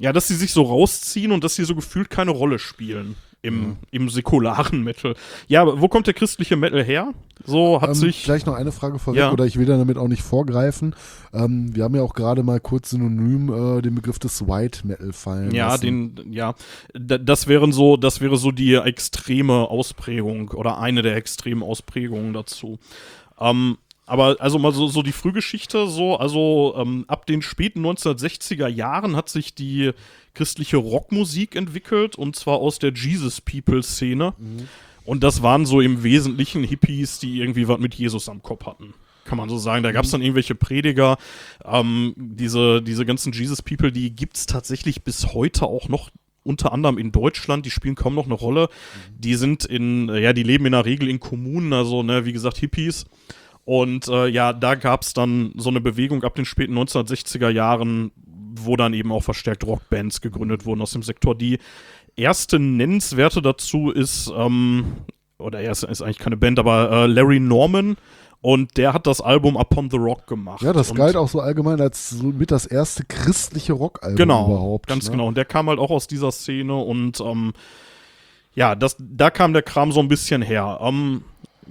[0.00, 3.62] ja, dass sie sich so rausziehen und dass sie so gefühlt keine Rolle spielen im,
[3.62, 3.76] ja.
[3.90, 5.14] im säkularen Metal.
[5.46, 7.12] Ja, aber wo kommt der christliche Metal her?
[7.44, 8.22] So hat ähm, sich.
[8.22, 9.30] Vielleicht noch eine Frage vorweg, ja.
[9.30, 10.96] oder ich will damit auch nicht vorgreifen.
[11.34, 15.12] Ähm, wir haben ja auch gerade mal kurz synonym äh, den Begriff des White Metal
[15.12, 15.54] fallen.
[15.54, 16.14] Ja, lassen.
[16.14, 16.54] den, ja.
[16.94, 22.78] das wären so, das wäre so die extreme Ausprägung oder eine der extremen Ausprägungen dazu.
[23.38, 23.76] Ähm,
[24.10, 29.14] aber also mal so, so die Frühgeschichte, so, also ähm, ab den späten 1960er Jahren
[29.14, 29.92] hat sich die
[30.34, 34.34] christliche Rockmusik entwickelt und zwar aus der Jesus People-Szene.
[34.36, 34.68] Mhm.
[35.04, 38.94] Und das waren so im Wesentlichen Hippies, die irgendwie was mit Jesus am Kopf hatten
[39.26, 39.84] kann man so sagen.
[39.84, 41.16] Da gab es dann irgendwelche Prediger.
[41.64, 46.10] Ähm, diese, diese ganzen Jesus People, die gibt es tatsächlich bis heute auch noch
[46.42, 48.68] unter anderem in Deutschland, die spielen kaum noch eine Rolle.
[49.16, 52.56] Die sind in, ja, die leben in der Regel in Kommunen, also, ne, wie gesagt,
[52.56, 53.04] Hippies.
[53.70, 58.10] Und äh, ja, da gab es dann so eine Bewegung ab den späten 1960er Jahren,
[58.56, 61.36] wo dann eben auch verstärkt Rockbands gegründet wurden aus dem Sektor.
[61.36, 61.60] Die
[62.16, 64.86] erste nennenswerte dazu ist, ähm,
[65.38, 67.96] oder er ist, ist, eigentlich keine Band, aber äh, Larry Norman
[68.40, 70.62] und der hat das Album Upon the Rock gemacht.
[70.62, 74.88] Ja, das galt auch so allgemein als so mit das erste christliche Rockalbum genau, überhaupt.
[74.88, 75.12] Ganz ne?
[75.12, 75.28] genau.
[75.28, 77.52] Und der kam halt auch aus dieser Szene und ähm,
[78.52, 80.80] ja, das, da kam der Kram so ein bisschen her.
[80.82, 81.22] Ähm,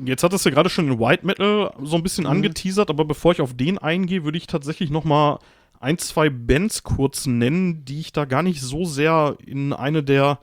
[0.06, 2.32] jetzt hattest du gerade schon den White Metal so ein bisschen mhm.
[2.32, 5.40] angeteasert, aber bevor ich auf den eingehe, würde ich tatsächlich noch mal
[5.80, 10.40] ein, zwei Bands kurz nennen, die ich da gar nicht so sehr in eine der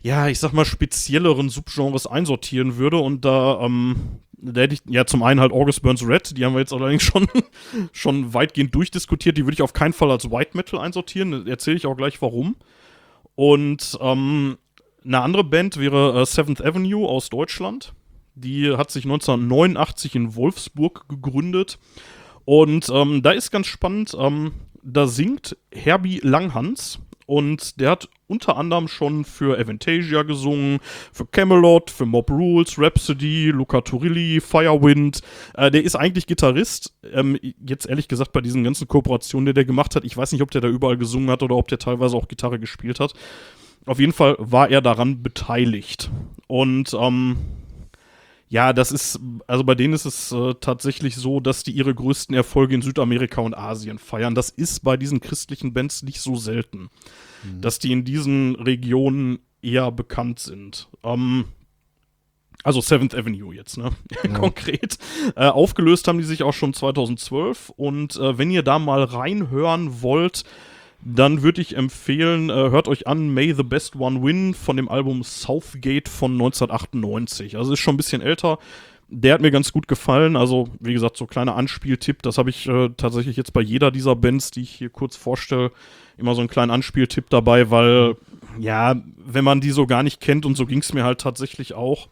[0.00, 2.98] ja, ich sag mal, spezielleren Subgenres einsortieren würde.
[2.98, 6.52] Und da ähm, da hätte ich ja zum einen halt August Burns Red, die haben
[6.52, 7.26] wir jetzt allerdings schon,
[7.92, 9.36] schon weitgehend durchdiskutiert.
[9.36, 11.46] Die würde ich auf keinen Fall als White Metal einsortieren.
[11.46, 12.56] Erzähle ich auch gleich warum.
[13.34, 14.58] Und ähm,
[15.04, 17.94] eine andere Band wäre äh, Seventh Avenue aus Deutschland.
[18.34, 21.78] Die hat sich 1989 in Wolfsburg gegründet.
[22.44, 24.52] Und ähm, da ist ganz spannend, ähm,
[24.82, 26.98] da singt Herbie Langhans.
[27.26, 30.78] Und der hat unter anderem schon für Avantasia gesungen,
[31.10, 35.22] für Camelot, für Mob Rules, Rhapsody, Luca Turilli, Firewind.
[35.54, 36.94] Äh, der ist eigentlich Gitarrist.
[37.12, 40.42] Ähm, jetzt ehrlich gesagt bei diesen ganzen Kooperationen, die der gemacht hat, ich weiß nicht,
[40.42, 43.14] ob der da überall gesungen hat oder ob der teilweise auch Gitarre gespielt hat.
[43.86, 46.10] Auf jeden Fall war er daran beteiligt.
[46.46, 47.36] Und ähm,
[48.54, 49.18] ja, das ist,
[49.48, 53.40] also bei denen ist es äh, tatsächlich so, dass die ihre größten Erfolge in Südamerika
[53.40, 54.36] und Asien feiern.
[54.36, 56.88] Das ist bei diesen christlichen Bands nicht so selten,
[57.42, 57.60] mhm.
[57.60, 60.86] dass die in diesen Regionen eher bekannt sind.
[61.02, 61.46] Ähm,
[62.62, 63.90] also Seventh Avenue jetzt, ne?
[64.22, 64.30] Ja.
[64.38, 64.98] Konkret.
[65.34, 70.00] Äh, aufgelöst haben die sich auch schon 2012 und äh, wenn ihr da mal reinhören
[70.00, 70.44] wollt,
[71.04, 74.88] dann würde ich empfehlen, äh, hört euch an May the Best One Win von dem
[74.88, 77.56] Album Southgate von 1998.
[77.56, 78.58] Also ist schon ein bisschen älter.
[79.08, 80.34] Der hat mir ganz gut gefallen.
[80.34, 82.22] Also, wie gesagt, so kleiner Anspieltipp.
[82.22, 85.72] Das habe ich äh, tatsächlich jetzt bei jeder dieser Bands, die ich hier kurz vorstelle,
[86.16, 88.16] immer so einen kleinen Anspieltipp dabei, weil,
[88.58, 91.74] ja, wenn man die so gar nicht kennt und so ging es mir halt tatsächlich
[91.74, 92.08] auch,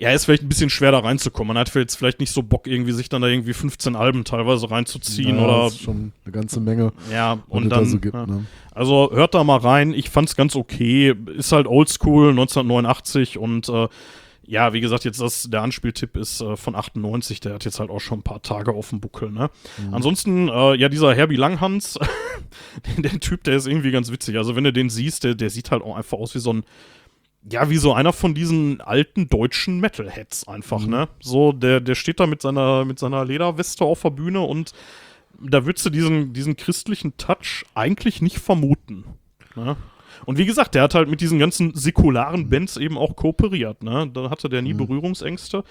[0.00, 1.48] ja, ist vielleicht ein bisschen schwer da reinzukommen.
[1.48, 4.70] Man hat jetzt vielleicht nicht so Bock, irgendwie sich dann da irgendwie 15 Alben teilweise
[4.70, 5.64] reinzuziehen ja, oder.
[5.64, 6.94] Das ist schon eine ganze Menge.
[7.12, 7.84] Ja, und dann.
[7.84, 8.24] Da so gibt, ja.
[8.24, 8.46] ne?
[8.72, 9.92] Also hört da mal rein.
[9.92, 11.14] Ich fand's ganz okay.
[11.36, 13.88] Ist halt oldschool, 1989 und äh,
[14.42, 17.90] ja, wie gesagt, jetzt das, der Anspieltipp ist äh, von 98, der hat jetzt halt
[17.90, 19.50] auch schon ein paar Tage auf dem Buckel, ne?
[19.76, 19.94] Mhm.
[19.94, 21.98] Ansonsten, äh, ja, dieser Herbie Langhans,
[22.96, 24.38] der Typ, der ist irgendwie ganz witzig.
[24.38, 26.64] Also, wenn du den siehst, der, der sieht halt auch einfach aus wie so ein
[27.48, 30.90] ja, wie so einer von diesen alten deutschen Metalheads einfach, mhm.
[30.90, 31.08] ne?
[31.20, 34.72] So, der, der steht da mit seiner, mit seiner Lederweste auf der Bühne und
[35.40, 39.04] da würdest du diesen, diesen christlichen Touch eigentlich nicht vermuten.
[39.56, 39.76] Ne?
[40.26, 44.10] Und wie gesagt, der hat halt mit diesen ganzen säkularen Bands eben auch kooperiert, ne?
[44.12, 44.78] Da hatte der nie mhm.
[44.78, 45.64] Berührungsängste.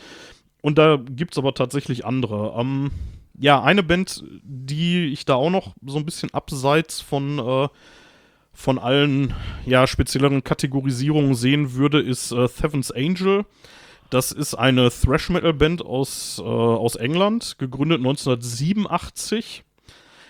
[0.61, 2.59] Und da gibt's aber tatsächlich andere.
[2.59, 2.91] Ähm,
[3.37, 7.67] ja, eine Band, die ich da auch noch so ein bisschen abseits von äh,
[8.59, 9.33] von allen
[9.65, 13.45] ja, spezielleren Kategorisierungen sehen würde, ist äh, Seven's Angel.
[14.09, 19.63] Das ist eine Thrash-Metal-Band aus, äh, aus England, gegründet 1987.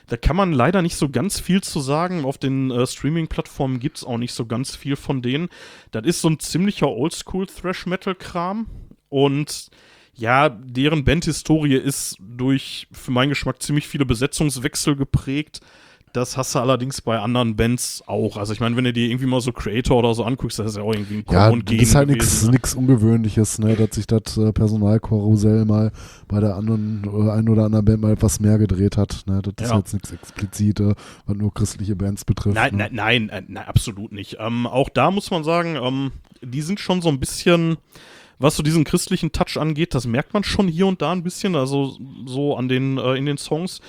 [0.06, 2.24] Da kann man leider nicht so ganz viel zu sagen.
[2.24, 5.50] Auf den äh, Streaming-Plattformen gibt es auch nicht so ganz viel von denen.
[5.90, 8.68] Das ist so ein ziemlicher Oldschool-Thrash-Metal-Kram.
[9.10, 9.72] Und
[10.14, 15.62] ja, deren Bandhistorie ist durch, für meinen Geschmack, ziemlich viele Besetzungswechsel geprägt.
[16.14, 18.38] Das hast du allerdings bei anderen Bands auch.
[18.38, 20.77] Also ich meine, wenn du dir irgendwie mal so Creator oder so anguckst, das ist
[20.77, 22.60] ja auch irgendwie ein Ja, das ist halt nichts ne?
[22.77, 25.91] Ungewöhnliches, ne, dass sich das äh, Personalkarussell mal
[26.27, 29.23] bei der anderen äh, einen oder anderen Band mal etwas mehr gedreht hat.
[29.27, 29.41] Ne?
[29.41, 29.77] Das ist ja.
[29.77, 30.95] jetzt nichts explizite,
[31.26, 32.56] was nur christliche Bands betrifft.
[32.56, 32.90] Nein, ne?
[32.91, 34.38] nein, nein, nein, absolut nicht.
[34.40, 36.11] Ähm, auch da muss man sagen, ähm,
[36.41, 37.77] die sind schon so ein bisschen
[38.40, 41.56] was so diesen christlichen Touch angeht, das merkt man schon hier und da ein bisschen,
[41.56, 43.81] also so an den äh, in den Songs.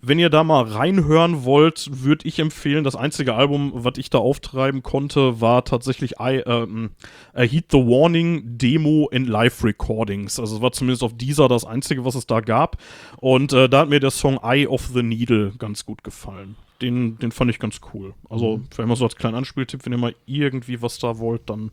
[0.00, 4.18] Wenn ihr da mal reinhören wollt, würde ich empfehlen, das einzige Album, was ich da
[4.18, 6.88] auftreiben konnte, war tatsächlich I, äh,
[7.34, 10.38] Heed the Warning Demo in Live Recordings.
[10.38, 12.76] Also es war zumindest auf dieser das einzige, was es da gab.
[13.16, 16.54] Und äh, da hat mir der Song Eye of the Needle ganz gut gefallen.
[16.80, 18.14] Den, den fand ich ganz cool.
[18.30, 18.68] Also, mhm.
[18.70, 21.72] vielleicht mal so als kleinen Anspieltipp, wenn ihr mal irgendwie was da wollt, dann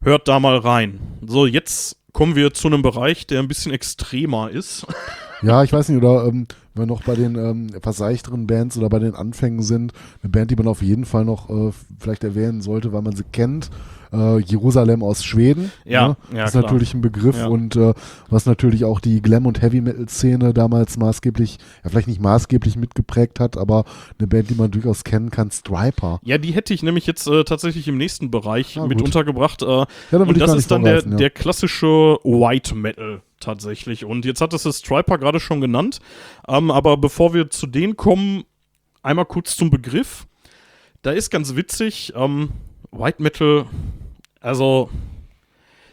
[0.00, 1.00] hört da mal rein.
[1.26, 4.86] So, jetzt kommen wir zu einem Bereich, der ein bisschen extremer ist.
[5.42, 6.46] Ja, ich weiß nicht, oder ähm,
[6.76, 9.92] wenn wir noch bei den ähm, etwas seichteren Bands oder bei den Anfängen sind,
[10.22, 13.24] eine Band, die man auf jeden Fall noch äh, vielleicht erwähnen sollte, weil man sie
[13.32, 13.70] kennt.
[14.12, 15.72] Äh, Jerusalem aus Schweden.
[15.84, 16.16] Ja, ne?
[16.32, 16.62] ja, ist klar.
[16.62, 17.48] natürlich ein Begriff Ja.
[17.48, 17.92] und äh,
[18.30, 23.56] was natürlich auch die Glam- und Heavy-Metal-Szene damals maßgeblich, ja vielleicht nicht maßgeblich mitgeprägt hat,
[23.56, 23.84] aber
[24.18, 26.20] eine Band, die man durchaus kennen kann, Striper.
[26.22, 29.06] Ja, die hätte ich nämlich jetzt äh, tatsächlich im nächsten Bereich Ah, mit gut.
[29.08, 29.62] untergebracht.
[29.62, 31.16] Äh, Ja, dann und ich das ist dann der, ja.
[31.16, 34.04] der klassische White Metal tatsächlich.
[34.04, 35.98] Und jetzt hat es das Striper gerade schon genannt.
[36.48, 38.44] Ähm, aber bevor wir zu denen kommen,
[39.02, 40.26] einmal kurz zum Begriff.
[41.02, 42.50] Da ist ganz witzig, ähm,
[42.90, 43.66] White Metal,
[44.40, 44.90] also,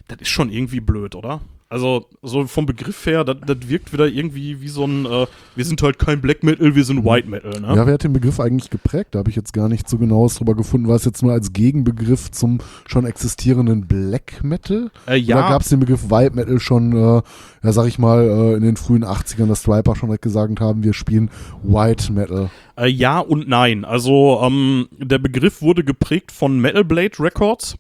[0.07, 1.41] das ist schon irgendwie blöd, oder?
[1.73, 5.25] Also, so vom Begriff her, das das wirkt wieder irgendwie wie so ein, äh,
[5.55, 7.75] wir sind halt kein Black Metal, wir sind White Metal, ne?
[7.75, 9.15] Ja, wer hat den Begriff eigentlich geprägt?
[9.15, 10.87] Da habe ich jetzt gar nicht so genaues drüber gefunden.
[10.87, 14.91] War es jetzt nur als Gegenbegriff zum schon existierenden Black Metal?
[15.07, 15.37] Äh, ja.
[15.37, 17.21] Oder gab es den Begriff White Metal schon, äh,
[17.63, 20.93] ja, sag ich mal, äh, in den frühen 80ern, dass Striper schon gesagt haben, wir
[20.93, 21.31] spielen
[21.63, 22.51] White Metal?
[22.77, 23.83] Äh, ja und nein.
[23.83, 27.77] Also ähm, der Begriff wurde geprägt von Metal Blade Records.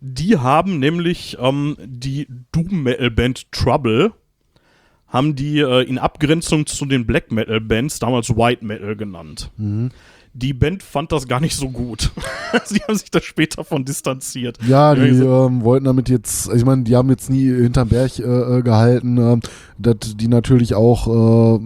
[0.00, 4.12] Die haben nämlich ähm, die Doom Metal Band Trouble
[5.08, 9.50] haben die äh, in Abgrenzung zu den Black Metal Bands damals White Metal genannt.
[10.32, 12.12] Die Band fand das gar nicht so gut.
[12.64, 14.58] Sie haben sich da später von distanziert.
[14.66, 18.22] Ja, die ähm, wollten damit jetzt, ich meine, die haben jetzt nie hinterm Berg äh,
[18.22, 19.40] äh, gehalten, ähm,
[19.78, 21.60] dass die natürlich auch, äh,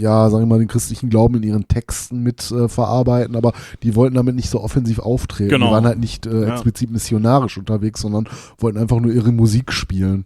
[0.00, 3.52] ja, sagen wir mal, den christlichen Glauben in ihren Texten mit äh, verarbeiten, aber
[3.82, 5.50] die wollten damit nicht so offensiv auftreten.
[5.50, 5.66] Genau.
[5.66, 6.52] Die waren halt nicht äh, Ja.
[6.54, 8.28] explizit missionarisch unterwegs, sondern
[8.58, 10.24] wollten einfach nur ihre Musik spielen.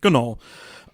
[0.00, 0.38] Genau.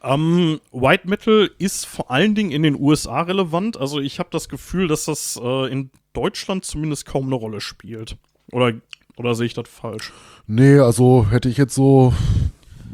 [0.04, 3.76] Ähm, White Metal ist vor allen Dingen in den USA relevant.
[3.76, 8.16] Also ich habe das Gefühl, dass das äh, in Deutschland zumindest kaum eine Rolle spielt.
[8.50, 8.72] Oder,
[9.16, 10.12] oder sehe ich das falsch?
[10.46, 12.12] Nee, also hätte ich jetzt so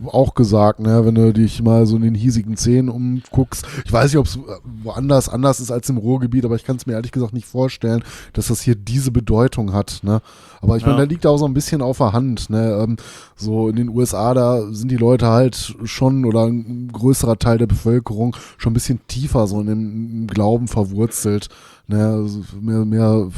[0.06, 3.66] auch gesagt, ne, wenn du dich mal so in den hiesigen Szenen umguckst.
[3.84, 4.38] Ich weiß nicht, ob es
[4.82, 8.04] woanders anders ist als im Ruhrgebiet, aber ich kann es mir ehrlich gesagt nicht vorstellen,
[8.32, 10.00] dass das hier diese Bedeutung hat.
[10.02, 10.20] Ne?
[10.60, 11.04] Aber ich meine, Ja.
[11.04, 12.50] da liegt auch so ein bisschen auf der Hand.
[12.50, 12.78] Ne?
[12.82, 12.96] Ähm,
[13.36, 17.66] so in den USA, da sind die Leute halt schon oder ein größerer Teil der
[17.66, 21.48] Bevölkerung schon ein bisschen tiefer so in dem Glauben verwurzelt.
[21.86, 22.06] Ne?
[22.06, 23.28] Also mehr, mehr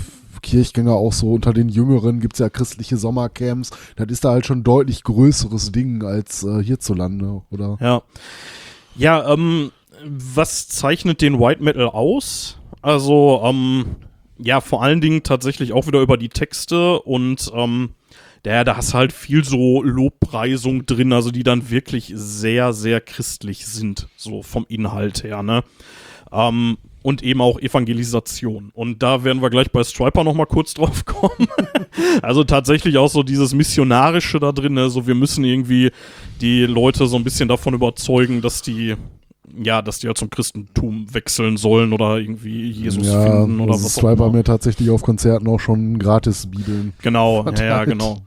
[0.43, 3.71] Kirchgänger auch so unter den Jüngeren gibt es ja christliche Sommercamps.
[3.97, 7.77] Das ist da halt schon deutlich größeres Ding als äh, hierzulande, oder?
[7.81, 8.03] Ja.
[8.97, 9.71] Ja, ähm,
[10.05, 12.59] was zeichnet den White Metal aus?
[12.83, 13.97] Also, ähm,
[14.39, 17.91] ja, vor allen Dingen tatsächlich auch wieder über die Texte und, ähm,
[18.45, 23.67] der, da hast halt viel so Lobpreisung drin, also die dann wirklich sehr, sehr christlich
[23.67, 25.62] sind, so vom Inhalt her, ne?
[26.33, 28.70] Ähm, und eben auch Evangelisation.
[28.74, 31.48] Und da werden wir gleich bei Striper nochmal kurz drauf kommen.
[32.22, 34.90] also tatsächlich auch so dieses Missionarische da drin, ne?
[34.90, 35.90] so wir müssen irgendwie
[36.40, 38.97] die Leute so ein bisschen davon überzeugen, dass die,
[39.62, 43.85] ja, dass die ja zum Christentum wechseln sollen oder irgendwie Jesus ja, finden oder also
[43.85, 44.24] was auch Striper immer.
[44.27, 46.93] haben ja tatsächlich auf Konzerten auch schon gratis Bibeln.
[47.02, 47.89] Genau, ja, ja, verteilt.
[47.89, 48.18] genau.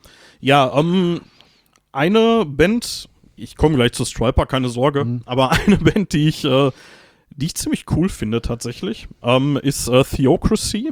[0.42, 1.22] Ja, ähm,
[1.92, 5.22] eine Band, ich komme gleich zu Striper, keine Sorge, Mhm.
[5.26, 6.72] aber eine Band, die ich, äh,
[7.36, 10.92] die ich ziemlich cool finde tatsächlich, ähm, ist äh, Theocracy.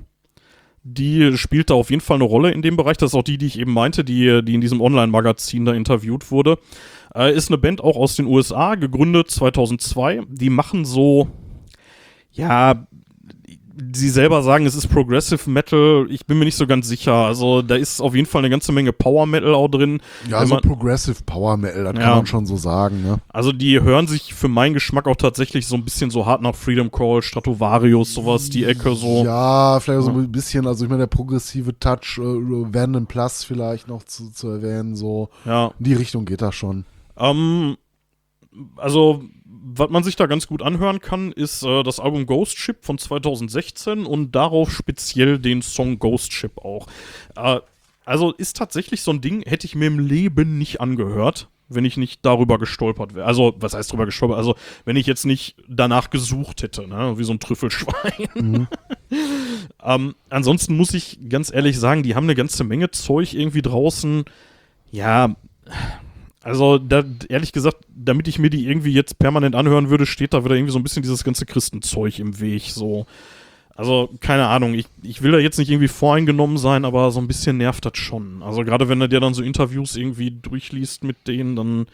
[0.84, 2.98] Die spielt da auf jeden Fall eine Rolle in dem Bereich.
[2.98, 6.32] Das ist auch die, die ich eben meinte, die, die in diesem Online-Magazin da interviewt
[6.32, 6.58] wurde.
[7.14, 10.22] Äh, ist eine Band auch aus den USA, gegründet 2002.
[10.28, 11.28] Die machen so,
[12.32, 12.88] ja,
[13.94, 16.06] sie selber sagen, es ist Progressive Metal.
[16.10, 17.14] Ich bin mir nicht so ganz sicher.
[17.14, 20.02] Also da ist auf jeden Fall eine ganze Menge Power Metal auch drin.
[20.30, 22.00] Ja, so Progressive Power Metal, das Ja.
[22.02, 23.20] kann man schon so sagen, ne?
[23.30, 26.56] Also die hören sich für meinen Geschmack auch tatsächlich so ein bisschen so hart nach
[26.56, 29.24] Freedom Call, Stratovarius, sowas, die Ecke so.
[29.24, 33.88] Ja, vielleicht so ein bisschen, also ich meine, der progressive Touch, äh, Vanden Plus vielleicht
[33.88, 35.72] noch zu, zu erwähnen, so Ja.
[35.80, 36.86] in die Richtung geht das schon.
[37.18, 37.78] Ähm,
[38.78, 39.24] also,
[39.64, 42.98] was man sich da ganz gut anhören kann, ist äh, das Album Ghost Ship von
[42.98, 46.88] 2016 und darauf speziell den Song Ghost Ship auch.
[47.36, 47.60] Äh,
[48.04, 51.96] also ist tatsächlich so ein Ding, hätte ich mir im Leben nicht angehört, wenn ich
[51.96, 53.26] nicht darüber gestolpert wäre.
[53.26, 54.38] Also, was heißt drüber gestolpert?
[54.38, 57.18] Also, wenn ich jetzt nicht danach gesucht hätte, ne?
[57.18, 58.68] wie so ein Trüffelschwein.
[59.84, 64.26] ähm, ansonsten muss ich ganz ehrlich sagen, die haben eine ganze Menge Zeug irgendwie draußen.
[64.92, 65.36] Ja,
[66.44, 70.44] also, da, ehrlich gesagt, damit ich mir die irgendwie jetzt permanent anhören würde, steht da
[70.44, 72.64] wieder irgendwie so ein bisschen dieses ganze Christenzeug im Weg.
[72.64, 73.06] So.
[73.76, 77.28] Also, keine Ahnung, ich, ich will da jetzt nicht irgendwie voreingenommen sein, aber so ein
[77.28, 78.42] bisschen nervt das schon.
[78.42, 81.86] Also, gerade wenn du dir dann so Interviews irgendwie durchliest mit denen, dann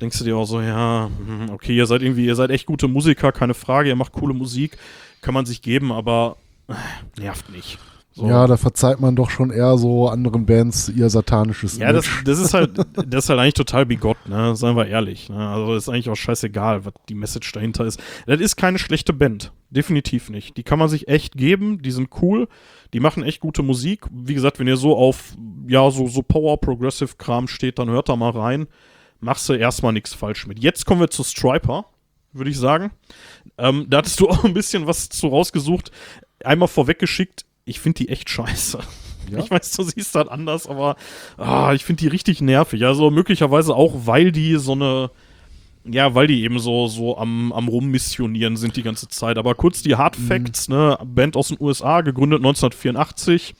[0.00, 2.88] denkst du dir auch so, ja, hm, okay, ihr seid irgendwie, ihr seid echt gute
[2.88, 4.78] Musiker, keine Frage, ihr macht coole Musik,
[5.20, 6.36] kann man sich geben, aber
[6.68, 6.74] äh,
[7.20, 7.78] nervt nicht.
[8.14, 8.28] So.
[8.28, 12.38] Ja, da verzeiht man doch schon eher so anderen Bands ihr satanisches Ja, das, das
[12.38, 12.76] ist halt,
[13.06, 14.54] das ist halt eigentlich total bigott, ne?
[14.54, 15.30] Seien wir ehrlich.
[15.30, 15.48] Ne?
[15.48, 18.02] Also ist eigentlich auch scheißegal, was die Message dahinter ist.
[18.26, 19.52] Das ist keine schlechte Band.
[19.70, 20.58] Definitiv nicht.
[20.58, 22.48] Die kann man sich echt geben, die sind cool,
[22.92, 24.04] die machen echt gute Musik.
[24.10, 25.34] Wie gesagt, wenn ihr so auf,
[25.66, 28.66] ja, so, so Power Progressive Kram steht, dann hört da mal rein.
[29.20, 30.58] Machst du erstmal nichts falsch mit.
[30.58, 31.86] Jetzt kommen wir zu Striper,
[32.34, 32.90] würde ich sagen.
[33.56, 35.90] Ähm, da hattest du auch ein bisschen was zu rausgesucht.
[36.44, 38.78] Einmal vorweggeschickt, ich finde die echt scheiße.
[39.30, 39.38] Ja?
[39.38, 40.96] Ich weiß, du siehst das anders, aber
[41.36, 42.84] ah, ich finde die richtig nervig.
[42.84, 45.10] Also möglicherweise auch, weil die so eine,
[45.84, 49.38] ja, weil die eben so, so am, am Rummissionieren sind die ganze Zeit.
[49.38, 50.98] Aber kurz die Hard Facts, ne?
[51.04, 53.54] Band aus den USA, gegründet 1984.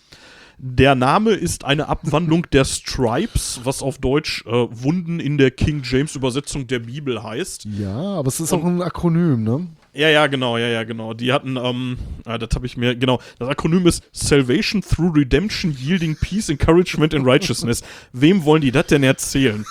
[0.59, 5.83] Der Name ist eine Abwandlung der Stripes, was auf Deutsch äh, Wunden in der King
[5.85, 7.65] James Übersetzung der Bibel heißt.
[7.65, 9.67] Ja, aber es ist auch ein Akronym, ne?
[9.95, 11.13] Ja, ja, genau, ja, ja, genau.
[11.13, 13.21] Die hatten, ähm, ah, das habe ich mir, genau.
[13.39, 17.83] Das Akronym ist Salvation through Redemption, Yielding Peace, Encouragement and Righteousness.
[18.13, 19.67] Wem wollen die das denn erzählen?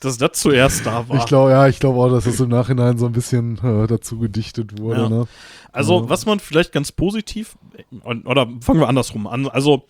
[0.00, 1.16] Dass das zuerst da war.
[1.16, 4.18] Ich glaube, ja, ich glaube auch, dass das im Nachhinein so ein bisschen äh, dazu
[4.18, 5.08] gedichtet wurde, Ja.
[5.08, 5.26] ne?
[5.72, 6.08] Also, Ja.
[6.10, 7.56] was man vielleicht ganz positiv,
[8.04, 9.48] oder fangen wir andersrum an.
[9.48, 9.84] Also,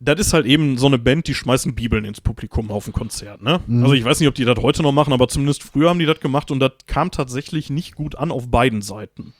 [0.00, 3.42] das ist halt eben so eine Band, die schmeißen Bibeln ins Publikum auf ein Konzert,
[3.42, 3.60] ne?
[3.66, 3.82] Mhm.
[3.82, 6.06] Also, ich weiß nicht, ob die das heute noch machen, aber zumindest früher haben die
[6.06, 9.34] das gemacht und das kam tatsächlich nicht gut an auf beiden Seiten.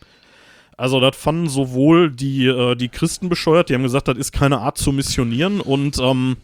[0.76, 4.58] Also, das fanden sowohl die, äh, die Christen bescheuert, die haben gesagt, das ist keine
[4.58, 6.36] Art zu missionieren und, ähm,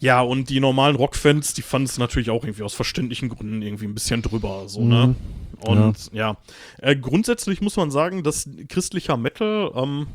[0.00, 3.86] ja, und die normalen Rockfans, die fanden es natürlich auch irgendwie aus verständlichen Gründen irgendwie
[3.86, 5.08] ein bisschen drüber, so, ne?
[5.08, 5.16] Mhm.
[5.60, 6.36] Und ja,
[6.80, 10.06] Äh, grundsätzlich muss man sagen, dass christlicher Metal, ähm,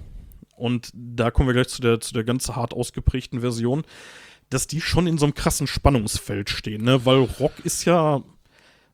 [0.56, 3.84] und da kommen wir gleich zu der, zu der ganz hart ausgeprägten Version,
[4.50, 7.06] dass die schon in so einem krassen Spannungsfeld stehen, ne?
[7.06, 8.24] Weil Rock ist ja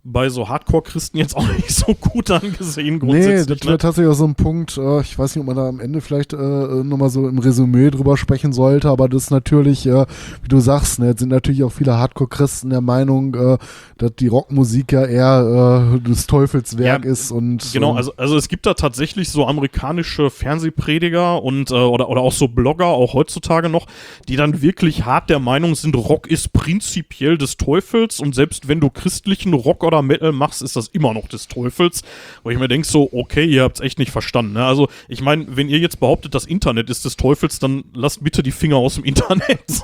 [0.03, 3.57] bei so Hardcore-Christen jetzt auch nicht so gut angesehen Nee, grundsätzlich.
[3.57, 3.69] das ne?
[3.71, 5.99] wäre tatsächlich auch so ein Punkt, äh, ich weiß nicht, ob man da am Ende
[5.99, 10.05] vielleicht äh, nochmal so im Resümee drüber sprechen sollte, aber das ist natürlich, äh,
[10.41, 13.57] wie du sagst, ne, jetzt sind natürlich auch viele Hardcore-Christen der Meinung, äh,
[13.97, 18.13] dass die Rockmusik ja eher äh, des Teufels Werk Ja, ist und Genau, ähm, also,
[18.15, 22.85] also es gibt da tatsächlich so amerikanische Fernsehprediger und äh, oder, oder auch so Blogger,
[22.85, 23.85] auch heutzutage noch,
[24.29, 28.79] die dann wirklich hart der Meinung sind, Rock ist prinzipiell des Teufels und selbst wenn
[28.79, 32.03] du christlichen Rock oder Metal machst, ist das immer noch des Teufels.
[32.43, 34.53] Wo ich mir denke so, okay, ihr habt's echt nicht verstanden.
[34.53, 34.65] Ne?
[34.65, 38.43] Also ich meine, wenn ihr jetzt behauptet, das Internet ist des Teufels, dann lasst bitte
[38.43, 39.59] die Finger aus dem Internet.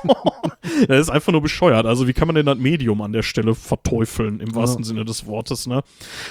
[0.88, 1.86] Das ist einfach nur bescheuert.
[1.86, 5.26] Also wie kann man denn das Medium an der Stelle verteufeln, im wahrsten Sinne des
[5.26, 5.82] Wortes, ne?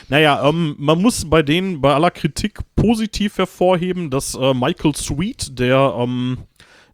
[0.09, 5.57] Naja, ähm, man muss bei denen, bei aller Kritik positiv hervorheben, dass äh, Michael Sweet,
[5.57, 6.39] der, ähm,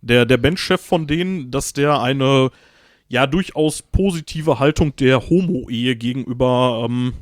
[0.02, 2.52] der, der Bandchef von denen, dass der eine
[3.12, 7.14] ja durchaus positive Haltung der Homo-Ehe gegenüber ähm,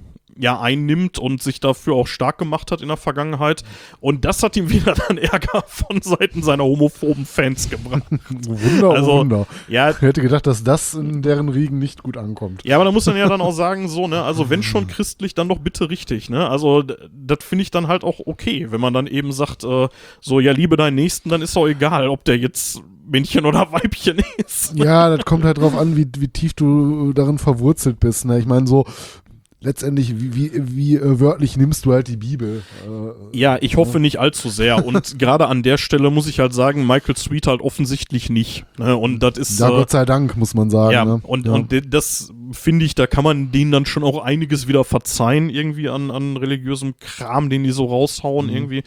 [0.41, 3.63] ja einnimmt und sich dafür auch stark gemacht hat in der Vergangenheit.
[3.99, 8.03] Und das hat ihm wieder dann Ärger von Seiten seiner homophoben Fans gebracht.
[8.29, 9.47] Wunder, also- Wunder.
[9.67, 12.61] Ja, Ich hätte gedacht, dass das in deren Riegen nicht gut ankommt.
[12.63, 15.33] Ja, aber da muss man ja dann auch sagen, so, ne, also wenn schon christlich,
[15.33, 16.47] dann doch bitte richtig, ne?
[16.47, 19.89] Also das finde ich dann halt auch okay, wenn man dann eben sagt, äh,
[20.21, 24.21] so, ja, liebe deinen Nächsten, dann ist doch egal, ob der jetzt Männchen oder Weibchen
[24.37, 24.73] ist.
[24.75, 28.25] Ja, das kommt halt drauf an, wie, wie tief du darin verwurzelt bist.
[28.25, 28.39] Ne?
[28.39, 28.85] Ich meine, so
[29.61, 32.63] letztendlich, wie, wie, wie äh, wörtlich nimmst du halt die Bibel?
[32.85, 34.85] Äh, Ja, ich hoffe nicht allzu sehr.
[34.85, 38.65] Und gerade an der Stelle muss ich halt sagen, Michael Sweet halt offensichtlich nicht.
[38.77, 38.95] Ne?
[38.95, 39.59] Und das ist.
[39.59, 40.93] ja, äh, Gott sei Dank, muss man sagen.
[40.93, 41.19] Ja, ne?
[41.23, 41.53] und, ja.
[41.53, 45.87] und das finde ich, da kann man denen dann schon auch einiges wieder verzeihen, irgendwie
[45.89, 48.53] an, an religiösem Kram, den die so raushauen, Mhm.
[48.53, 48.83] irgendwie.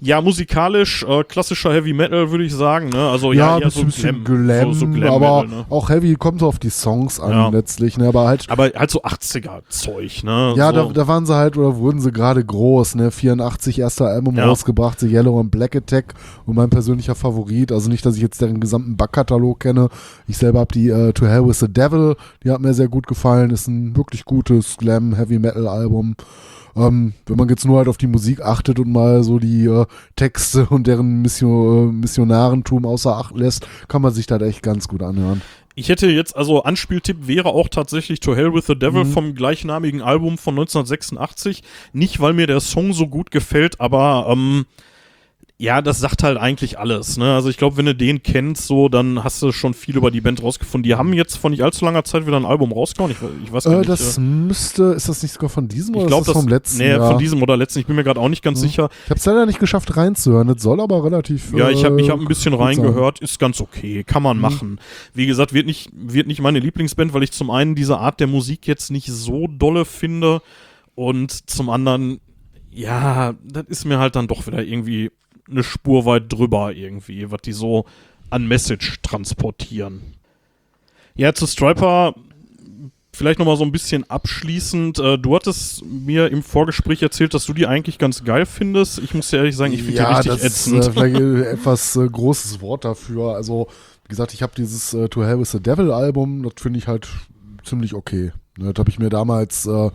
[0.00, 3.08] Ja, musikalisch, äh, klassischer Heavy Metal, würde ich sagen, ne?
[3.08, 5.66] Also ja, ja, so bisschen Glam, Glam, so, so Glam aber Metal, ne?
[5.70, 8.08] auch Heavy kommt so auf die Songs an letztlich, ne?
[8.08, 10.54] Aber halt, Aber halt so 80er-Zeug, ne?
[10.56, 10.86] ja, so.
[10.88, 13.10] da, da waren sie halt oder wurden sie gerade groß, ne?
[13.10, 14.46] 84 erster Album Ja.
[14.46, 16.14] rausgebracht, The Yellow and Black Attack
[16.46, 17.72] und mein persönlicher Favorit.
[17.72, 19.88] Also nicht, dass ich jetzt deren gesamten Backkatalog kenne.
[20.26, 23.06] Ich selber habe die äh, To Hell with the Devil, die hat mir sehr gut
[23.06, 23.50] gefallen.
[23.50, 26.14] Ist ein wirklich gutes Glam Heavy Metal Album.
[26.76, 29.84] Ähm, wenn man jetzt nur halt auf die Musik achtet und mal so die äh,
[30.16, 34.86] Texte und deren Mission, äh, Missionarentum außer Acht lässt, kann man sich das echt ganz
[34.86, 35.42] gut anhören.
[35.78, 39.12] Ich hätte jetzt, also Anspieltipp wäre auch tatsächlich To Hell with the Devil Mhm.
[39.12, 41.62] vom gleichnamigen Album von 1986.
[41.92, 44.66] Nicht, weil mir der Song so gut gefällt, aber ähm,
[45.60, 47.16] ja, das sagt halt eigentlich alles.
[47.16, 47.34] Ne?
[47.34, 50.20] Also ich glaube, wenn du den kennst, so, dann hast du schon viel über die
[50.20, 50.84] Band rausgefunden.
[50.84, 53.10] Die haben jetzt vor nicht allzu langer Zeit wieder ein Album rausgehauen.
[53.10, 53.88] Ich, ich weiß gar Äh, nicht.
[53.88, 56.42] das äh, müsste, ist das nicht sogar von diesem ich oder glaube, ist das das
[56.44, 57.10] vom letzten Nee, Jahr?
[57.10, 57.80] von diesem oder letzten.
[57.80, 58.66] Ich bin mir gerade auch nicht ganz Mhm.
[58.66, 58.88] sicher.
[59.06, 60.46] Ich habe es leider nicht geschafft reinzuhören.
[60.46, 61.52] Das soll aber relativ.
[61.52, 62.78] Ja, ich habe ich äh, hab ein bisschen gut sein.
[62.78, 64.42] reingehört, ist ganz okay, kann man Mhm.
[64.42, 64.80] machen.
[65.12, 68.28] Wie gesagt, wird nicht, wird nicht meine Lieblingsband, weil ich zum einen diese Art der
[68.28, 70.40] Musik jetzt nicht so dolle finde
[70.94, 72.20] und zum anderen,
[72.70, 75.10] ja, das ist mir halt dann doch wieder irgendwie
[75.50, 77.86] eine Spur weit drüber irgendwie, was die so
[78.30, 80.14] an Message transportieren.
[81.14, 82.14] Ja, zu Striper
[83.18, 84.98] vielleicht nochmal so ein bisschen abschließend.
[84.98, 89.00] Äh, du hattest mir im Vorgespräch erzählt, dass du die eigentlich ganz geil findest.
[89.00, 90.78] Ich muss dir ehrlich sagen, ich finde ja, die richtig das ätzend.
[90.78, 93.34] Ist, äh, vielleicht ein etwas äh, großes Wort dafür.
[93.34, 93.66] Also,
[94.04, 96.86] wie gesagt, ich habe dieses äh, To Hell with the Devil Album, das finde ich
[96.86, 97.08] halt
[97.64, 98.32] ziemlich okay.
[98.56, 99.90] Ne, das habe ich mir damals äh,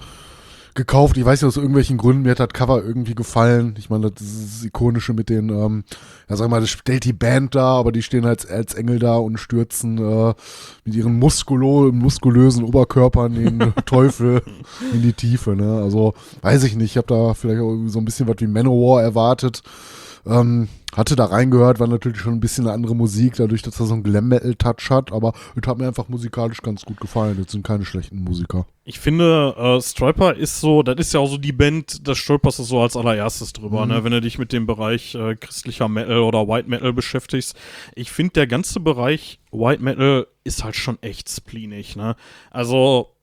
[0.75, 1.17] gekauft.
[1.17, 3.75] Ich weiß nicht aus irgendwelchen Gründen, mir hat das Cover irgendwie gefallen.
[3.77, 5.83] Ich meine, das ist das Ikonische mit den, ähm,
[6.29, 9.15] ja sag mal, das stellt die Band da, aber die stehen als, als Engel da
[9.15, 10.33] und stürzen äh,
[10.85, 14.41] mit ihren muskulo, muskulösen Oberkörpern den Teufel
[14.93, 15.55] in die Tiefe.
[15.55, 15.81] Ne?
[15.81, 18.47] Also weiß ich nicht, ich habe da vielleicht auch irgendwie so ein bisschen was wie
[18.47, 19.61] Manowar erwartet.
[20.25, 23.85] Ähm, hatte da reingehört, war natürlich schon ein bisschen eine andere Musik, dadurch, dass er
[23.85, 27.37] so einen Glam-Metal-Touch hat, aber es hat mir einfach musikalisch ganz gut gefallen.
[27.39, 28.65] Jetzt sind keine schlechten Musiker.
[28.85, 32.59] Ich finde, äh, Striper ist so, das ist ja auch so die Band, da stolperst
[32.59, 33.91] du so als allererstes drüber, Mhm.
[33.91, 37.55] ne, wenn du dich mit dem Bereich äh, christlicher Metal oder White Metal beschäftigst.
[37.95, 42.15] Ich finde, der ganze Bereich White Metal ist halt schon echt spleenig, ne?
[42.51, 43.22] Also, das,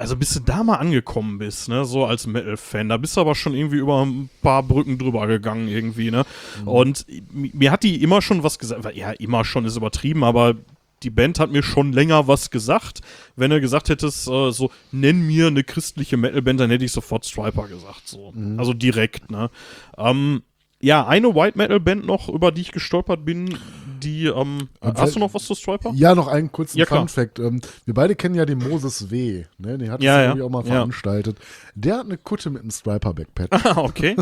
[0.00, 3.34] also bis du da mal angekommen bist, ne, so als Metal-Fan, da bist du aber
[3.34, 6.24] schon irgendwie über ein paar Brücken drüber gegangen irgendwie, ne?
[6.64, 10.54] Und mi- mir hat die immer schon was gesagt, ja, immer schon ist übertrieben, aber
[11.02, 13.00] die Band hat mir schon länger was gesagt.
[13.36, 17.24] Wenn du gesagt hättest, äh, so, nenn mir eine christliche Metal-Band, dann hätte ich sofort
[17.26, 18.32] Striper gesagt, so.
[18.58, 19.50] Also direkt, ne?
[19.98, 20.42] Ähm,
[20.82, 23.56] ja, eine White Metal-Band noch, über die ich gestolpert bin,
[24.00, 25.92] die, ähm, hast du noch was zu Striper?
[25.94, 26.86] Ja, noch einen kurzen Ja.
[26.86, 27.38] Fun-Fact.
[27.38, 29.44] Ähm, wir beide kennen ja den Moses W.
[29.58, 29.78] Ne?
[29.78, 31.38] Den hat Ja, ja, irgendwie auch mal veranstaltet.
[31.74, 33.48] Der hat eine Kutte mit einem Striper-Backpad.
[33.64, 34.16] Ah, okay.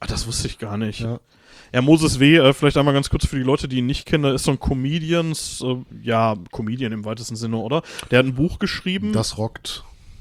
[0.00, 1.00] Ah, das wusste ich gar nicht.
[1.00, 1.20] Ja.
[1.72, 4.22] Ja, Moses W., äh, vielleicht einmal ganz kurz für die Leute, die ihn nicht kennen,
[4.22, 7.82] da ist so ein Comedians, äh, ja, Comedian im weitesten Sinne, oder?
[8.10, 9.36] Der hat ein Buch geschrieben, das,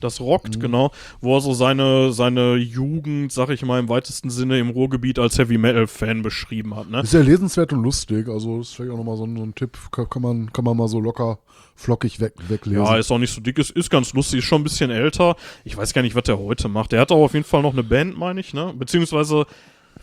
[0.03, 0.45] Das rockt.
[0.47, 4.69] rockt, genau, wo er so seine, seine Jugend, sag ich mal, im weitesten Sinne im
[4.69, 7.01] Ruhrgebiet als Heavy Metal-Fan beschrieben hat, ne?
[7.01, 8.27] Ist ja lesenswert und lustig.
[8.27, 9.77] Also, das ist vielleicht auch nochmal so, ein- so ein Tipp.
[9.91, 11.39] Kann, kann, man, kann man mal so locker,
[11.75, 12.83] flockig weg, weglesen.
[12.83, 15.35] Ja, ist auch nicht so dick, ist, ist ganz lustig, ist schon ein bisschen älter.
[15.63, 16.91] Ich weiß gar nicht, was der heute macht.
[16.91, 18.73] Der hat auch auf jeden Fall noch eine Band, meine ich, ne?
[18.77, 19.45] Beziehungsweise,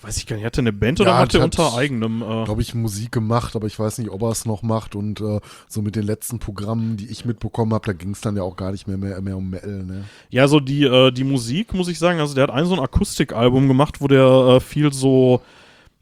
[0.03, 2.23] weiß ich gar nicht, hat er eine Band oder Ja, macht er hat- unter eigenem?
[2.23, 4.95] Äh, glaube ich, Musik gemacht, aber ich weiß nicht, ob er es noch macht.
[4.95, 8.37] Und äh, so mit den letzten Programmen, die ich mitbekommen habe, da ging es dann
[8.37, 9.85] ja auch gar nicht mehr, mehr, mehr um Metal.
[9.85, 10.05] Ne?
[10.31, 12.81] Ja, so die, äh, die Musik, muss ich sagen, also der hat ein so ein
[12.81, 14.25] Akustikalbum gemacht, wo der
[14.57, 15.43] äh, viel so,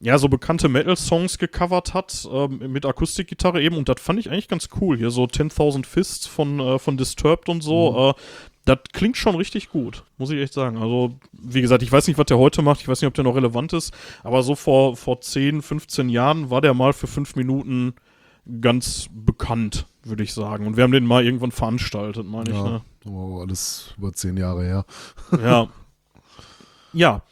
[0.00, 4.46] ja, so bekannte Metal-Songs gecovert hat, ähm, mit Akustikgitarre eben, und das fand ich eigentlich
[4.46, 4.96] ganz cool.
[4.96, 8.20] Hier so 10.000 Fists von, äh, von Disturbed und so, äh,
[8.68, 10.76] das klingt schon richtig gut, muss ich echt sagen.
[10.76, 13.24] Also, wie gesagt, ich weiß nicht, was der heute macht, ich weiß nicht, ob der
[13.24, 17.34] noch relevant ist, aber so vor, vor 10, 15 Jahren war der mal für fünf
[17.34, 17.94] Minuten
[18.60, 20.66] ganz bekannt, würde ich sagen.
[20.66, 22.82] Und wir haben den mal irgendwann veranstaltet, meine ich, Ja, ne?
[23.06, 24.84] aber alles über zehn Jahre her.
[25.42, 25.68] Ja.
[26.92, 27.22] ja.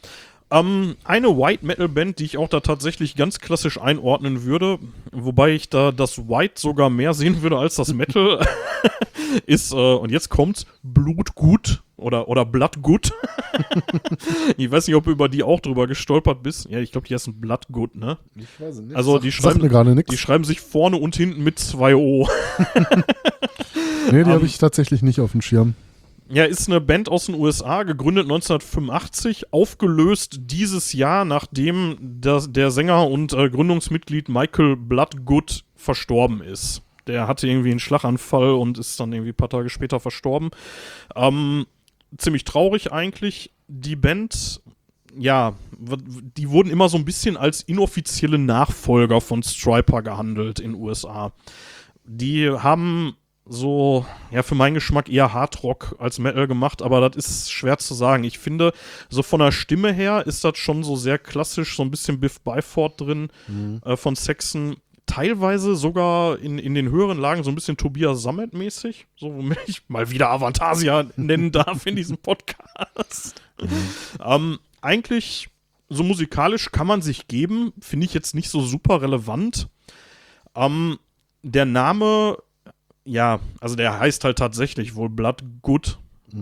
[0.49, 4.79] Ähm, eine White Metal Band, die ich auch da tatsächlich ganz klassisch einordnen würde,
[5.11, 8.45] wobei ich da das White sogar mehr sehen würde als das Metal,
[9.45, 13.11] ist, äh, und jetzt kommt's, Blutgut oder, oder Bloodgood.
[14.57, 16.69] ich weiß nicht, ob du über die auch drüber gestolpert bist.
[16.69, 18.17] Ja, ich glaube, die heißen Bloodgood, ne?
[18.35, 18.95] Ich weiß nicht.
[18.95, 22.27] Also, die mir schreiben, die schreiben sich vorne und hinten mit zwei O.
[24.11, 25.75] Nee, die Ähm, habe ich tatsächlich nicht auf dem Schirm.
[26.29, 32.69] Ja, ist eine Band aus den USA, gegründet 1985, aufgelöst dieses Jahr, nachdem das, der
[32.69, 36.81] Sänger und äh, Gründungsmitglied Michael Bloodgood verstorben ist.
[37.07, 40.51] Der hatte irgendwie einen Schlaganfall und ist dann irgendwie ein paar Tage später verstorben.
[41.15, 41.65] Ähm,
[42.17, 43.53] ziemlich traurig eigentlich.
[43.69, 44.61] Die Band,
[45.17, 51.31] ja, die wurden immer so ein bisschen als inoffizielle Nachfolger von Striper gehandelt in USA.
[52.03, 53.15] Die haben
[53.49, 57.93] so, ja, für meinen Geschmack eher Hardrock als Metal gemacht, aber das ist schwer zu
[57.93, 58.23] sagen.
[58.23, 58.73] Ich finde,
[59.09, 62.41] so von der Stimme her ist das schon so sehr klassisch, so ein bisschen Biff
[62.41, 63.29] Byford drin
[63.85, 64.77] äh, von Saxon.
[65.05, 69.83] Teilweise sogar in, in den höheren Lagen so ein bisschen Tobias Sammet-mäßig, so womit ich
[69.87, 73.41] mal wieder Avantasia nennen darf in diesem Podcast.
[74.21, 75.47] ähm, eigentlich,
[75.87, 79.69] so musikalisch kann man sich geben, finde ich jetzt nicht so super relevant.
[80.55, 80.99] Ähm,
[81.43, 82.37] der Name,
[83.07, 85.97] ja, also der heißt halt tatsächlich wohl Bloodgood.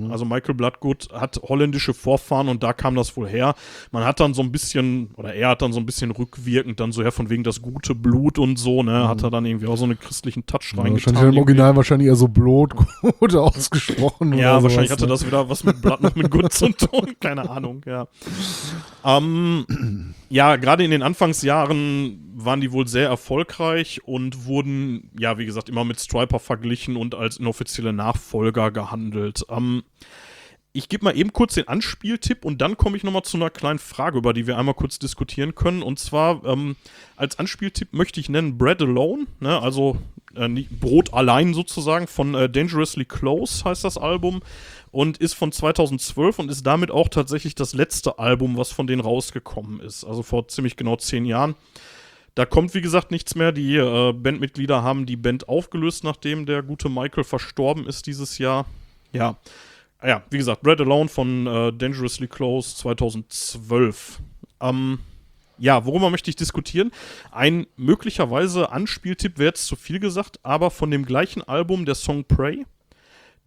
[0.09, 3.53] Also Michael Bloodgood hat holländische Vorfahren und da kam das wohl her.
[3.91, 6.91] Man hat dann so ein bisschen, oder er hat dann so ein bisschen rückwirkend dann
[6.91, 9.75] so her von wegen das gute Blut und so, ne, hat er dann irgendwie auch
[9.75, 11.13] so einen christlichen Touch Ja, reingetan.
[11.13, 11.41] wahrscheinlich im.
[11.43, 12.27] Original wahrscheinlich eher so
[13.19, 14.33] oder ausgesprochen.
[14.33, 15.09] Ja, wahrscheinlich sowas, hatte ne?
[15.09, 17.13] das wieder was mit Blatt noch mit Gut zu tun.
[17.19, 18.07] Keine Ahnung, ja.
[19.05, 25.45] Ähm, ja, gerade in den Anfangsjahren waren die wohl sehr erfolgreich und wurden, ja, wie
[25.45, 29.45] gesagt, immer mit Striper verglichen und als inoffizielle Nachfolger gehandelt.
[29.49, 29.83] Ähm,
[30.73, 33.79] ich gebe mal eben kurz den Anspieltipp und dann komme ich nochmal zu einer kleinen
[33.79, 35.81] Frage, über die wir einmal kurz diskutieren können.
[35.81, 36.75] Und zwar ähm,
[37.15, 39.61] als Anspieltipp möchte ich nennen Bread Alone, ne?
[39.61, 39.95] also
[40.35, 44.41] äh, Brot allein sozusagen von äh, Dangerously Close heißt das Album
[44.95, 49.01] und ist von 2012 und ist damit auch tatsächlich das letzte Album, was von denen
[49.01, 50.05] rausgekommen ist.
[50.05, 51.55] Also vor ziemlich genau zehn Jahren.
[52.33, 53.51] Da kommt, wie gesagt, nichts mehr.
[53.51, 58.67] Die äh, Bandmitglieder haben die Band aufgelöst, nachdem der gute Michael verstorben ist dieses Jahr.
[59.11, 59.35] Ja.
[59.99, 64.21] Ah ja, wie gesagt, Bread Alone von äh, Dangerously Close 2012.
[64.61, 64.99] Ähm,
[65.57, 66.91] ja, worüber möchte ich diskutieren?
[67.33, 72.23] Ein möglicherweise Anspieltipp wäre jetzt zu viel gesagt, aber von dem gleichen Album der Song
[72.23, 72.65] Pray.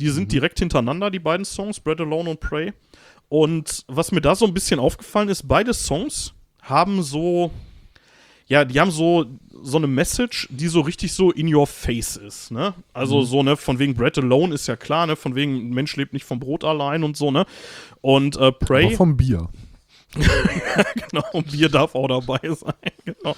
[0.00, 0.28] Die sind mhm.
[0.28, 2.72] direkt hintereinander, die beiden Songs, Bread Alone und Pray.
[3.28, 7.50] Und was mir da so ein bisschen aufgefallen ist, beide Songs haben so,
[8.46, 9.26] ja, die haben so,
[9.62, 12.74] so eine Message, die so richtig so in your face ist, ne?
[12.94, 13.24] Also mhm.
[13.24, 15.16] so, ne, von wegen Bread Alone ist ja klar, ne?
[15.16, 17.44] Von wegen, ein Mensch lebt nicht vom Brot allein und so, ne?
[18.00, 18.86] Und äh, Pray.
[18.86, 19.48] Aber vom Bier.
[20.14, 23.36] genau, Bier darf auch dabei sein, genau.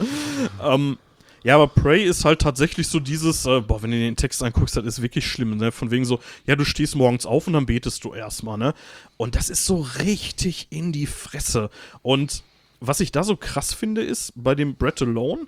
[0.62, 0.98] ähm,
[1.42, 4.76] ja, aber Prey ist halt tatsächlich so dieses, äh, boah, wenn du den Text anguckst,
[4.76, 5.72] das ist wirklich schlimm, ne?
[5.72, 8.74] Von wegen so, ja, du stehst morgens auf und dann betest du erstmal, ne?
[9.16, 11.70] Und das ist so richtig in die Fresse.
[12.02, 12.42] Und
[12.80, 15.46] was ich da so krass finde, ist, bei dem Brett Alone,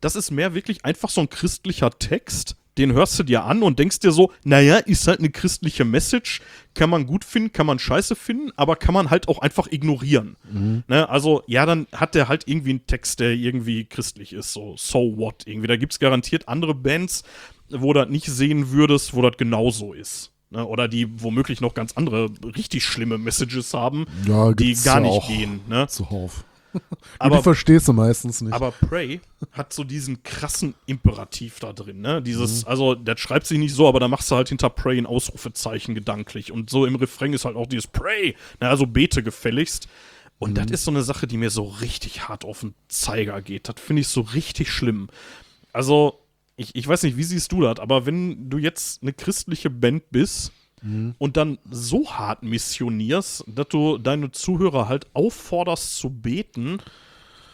[0.00, 3.78] das ist mehr wirklich einfach so ein christlicher Text, den hörst du dir an und
[3.78, 6.40] denkst dir so, naja, ist halt eine christliche Message,
[6.74, 10.36] kann man gut finden, kann man scheiße finden, aber kann man halt auch einfach ignorieren.
[10.50, 10.84] Mhm.
[10.88, 11.08] Ne?
[11.08, 15.16] Also, ja, dann hat der halt irgendwie einen Text, der irgendwie christlich ist, so, so
[15.16, 15.68] what, irgendwie.
[15.68, 17.22] Da gibt es garantiert andere Bands,
[17.68, 20.32] wo du das nicht sehen würdest, wo das genauso ist.
[20.50, 20.64] Ne?
[20.64, 25.60] Oder die womöglich noch ganz andere, richtig schlimme Messages haben, ja, die gar nicht gehen.
[25.68, 25.86] Ne?
[25.88, 26.44] Zuhauf
[27.18, 28.52] aber die verstehst du meistens nicht.
[28.52, 29.20] Aber Prey
[29.52, 32.22] hat so diesen krassen Imperativ da drin, ne?
[32.22, 32.68] Dieses, mhm.
[32.68, 35.94] also, der schreibt sich nicht so, aber da machst du halt hinter Prey ein Ausrufezeichen
[35.94, 36.52] gedanklich.
[36.52, 38.68] Und so im Refrain ist halt auch dieses Prey, ne?
[38.68, 39.88] also bete gefälligst.
[40.38, 40.54] Und mhm.
[40.54, 43.68] das ist so eine Sache, die mir so richtig hart auf den Zeiger geht.
[43.68, 45.08] Das finde ich so richtig schlimm.
[45.72, 46.18] Also,
[46.56, 50.10] ich, ich weiß nicht, wie siehst du das, aber wenn du jetzt eine christliche Band
[50.10, 50.52] bist
[50.82, 51.14] mhm.
[51.18, 56.78] und dann so hart missionierst, dass du deine Zuhörer halt aufforderst zu beten,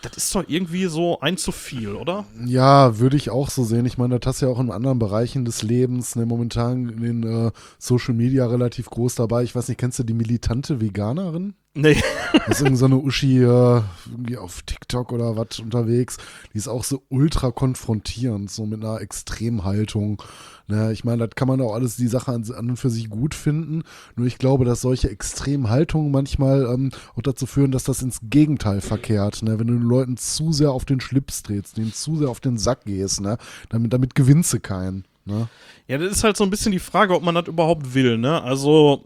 [0.03, 2.27] das ist doch irgendwie so ein zu viel, oder?
[2.44, 3.86] Ja, würde ich auch so sehen.
[3.86, 7.01] Ich meine, das hast du ja auch in anderen Bereichen des Lebens, ne, momentan in
[7.01, 9.43] den äh, Social Media relativ groß dabei.
[9.43, 11.55] Ich weiß nicht, kennst du die militante Veganerin?
[11.74, 12.01] Nee.
[12.32, 16.19] Das ist irgendeine so eine Uschi äh, auf TikTok oder was unterwegs.
[16.53, 20.23] Die ist auch so ultra konfrontierend, so mit einer Extremhaltung.
[20.68, 23.09] Ne, ich meine, das kann man auch alles die Sache an, an, und für sich
[23.09, 23.84] gut finden.
[24.16, 28.80] Nur ich glaube, dass solche Extremhaltungen manchmal ähm, auch dazu führen, dass das ins Gegenteil
[28.80, 29.44] verkehrt.
[29.44, 29.60] Ne?
[29.60, 32.59] Wenn du den Leuten zu sehr auf den Schlips drehst, denen zu sehr auf den
[32.59, 33.38] Sack gehst, ne?
[33.68, 35.05] damit, damit gewinnst du keinen.
[35.24, 35.48] Ne?
[35.86, 38.18] Ja, das ist halt so ein bisschen die Frage, ob man das überhaupt will.
[38.18, 38.43] Ne?
[38.43, 39.05] Also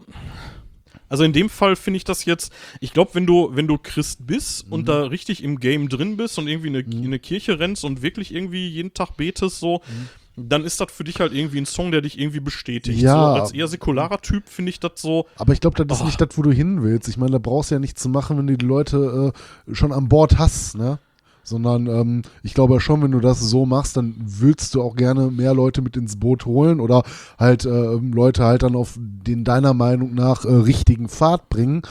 [1.11, 4.25] also in dem Fall finde ich das jetzt, ich glaube, wenn du, wenn du Christ
[4.25, 4.73] bist mhm.
[4.73, 6.91] und da richtig im Game drin bist und irgendwie eine, mhm.
[6.93, 10.07] in eine Kirche rennst und wirklich irgendwie jeden Tag betest, so, mhm.
[10.35, 12.99] Dann ist das für dich halt irgendwie ein Song, der dich irgendwie bestätigt.
[12.99, 13.13] Ja.
[13.13, 15.25] So, als eher säkularer Typ finde ich das so.
[15.35, 16.05] Aber ich glaube, das ist oh.
[16.05, 17.07] nicht das, wo du hin willst.
[17.07, 19.91] Ich meine, da brauchst du ja nichts zu machen, wenn du die Leute äh, schon
[19.91, 20.99] an Bord hast, ne?
[21.43, 25.31] sondern ähm, ich glaube schon, wenn du das so machst, dann willst du auch gerne
[25.31, 27.03] mehr Leute mit ins Boot holen oder
[27.37, 31.81] halt äh, Leute halt dann auf den deiner Meinung nach äh, richtigen Pfad bringen.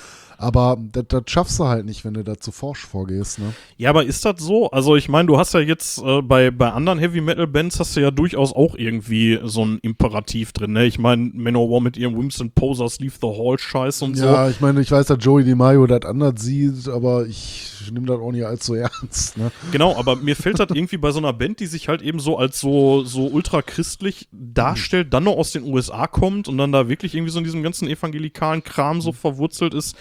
[0.40, 3.52] Aber das, das schaffst du halt nicht, wenn du da zu forsch vorgehst, ne?
[3.76, 4.70] Ja, aber ist das so?
[4.70, 7.94] Also ich meine, du hast ja jetzt äh, bei, bei anderen Heavy Metal Bands hast
[7.94, 10.86] du ja durchaus auch irgendwie so ein Imperativ drin, ne?
[10.86, 14.26] Ich meine, Manowar mit ihrem Winston Posers Leave the Hall Scheiß und ja, so.
[14.28, 18.18] Ja, ich meine, ich weiß, dass Joey DiMaio das anders sieht, aber ich nehme das
[18.18, 19.52] auch nicht allzu ernst, ne?
[19.72, 22.38] Genau, aber mir fällt das irgendwie bei so einer Band, die sich halt eben so
[22.38, 27.14] als so, so ultra-christlich darstellt, dann noch aus den USA kommt und dann da wirklich
[27.14, 29.96] irgendwie so in diesem ganzen evangelikalen Kram so verwurzelt ist,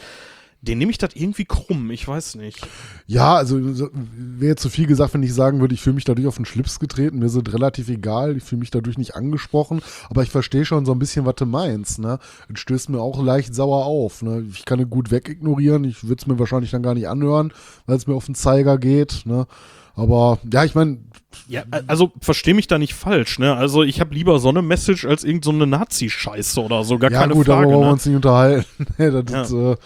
[0.62, 2.68] den nehme ich das irgendwie krumm, ich weiß nicht.
[3.08, 6.36] Ja, also wäre zu viel gesagt, wenn ich sagen würde, ich fühle mich dadurch auf
[6.36, 7.20] den Schlips getreten.
[7.20, 10.92] Mir sind relativ egal, ich fühle mich dadurch nicht angesprochen, aber ich verstehe schon so
[10.92, 12.00] ein bisschen, was du meinst.
[12.00, 12.20] Ne?
[12.54, 14.22] Es stößt mir auch leicht sauer auf.
[14.22, 14.46] Ne?
[14.52, 17.54] Ich kann es gut wegignorieren, ich würde es mir wahrscheinlich dann gar nicht anhören,
[17.86, 19.22] weil es mir auf den Zeiger geht.
[19.26, 19.48] Ne?
[19.96, 21.00] Aber ja, ich meine.
[21.48, 23.56] Ja, also verstehe mich da nicht falsch, ne?
[23.56, 27.20] Also ich habe lieber so eine Message als irgendeine so Nazi-Scheiße oder so, gar ja,
[27.20, 27.60] keine gut, Frage.
[27.60, 27.94] Ja gut, darüber wollen wir ne?
[27.94, 28.88] uns nicht unterhalten.
[28.98, 29.42] das ja.
[29.44, 29.82] ist, äh,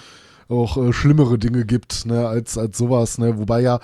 [0.53, 3.37] auch äh, schlimmere Dinge gibt, ne, als, als sowas, ne?
[3.37, 3.79] Wobei ja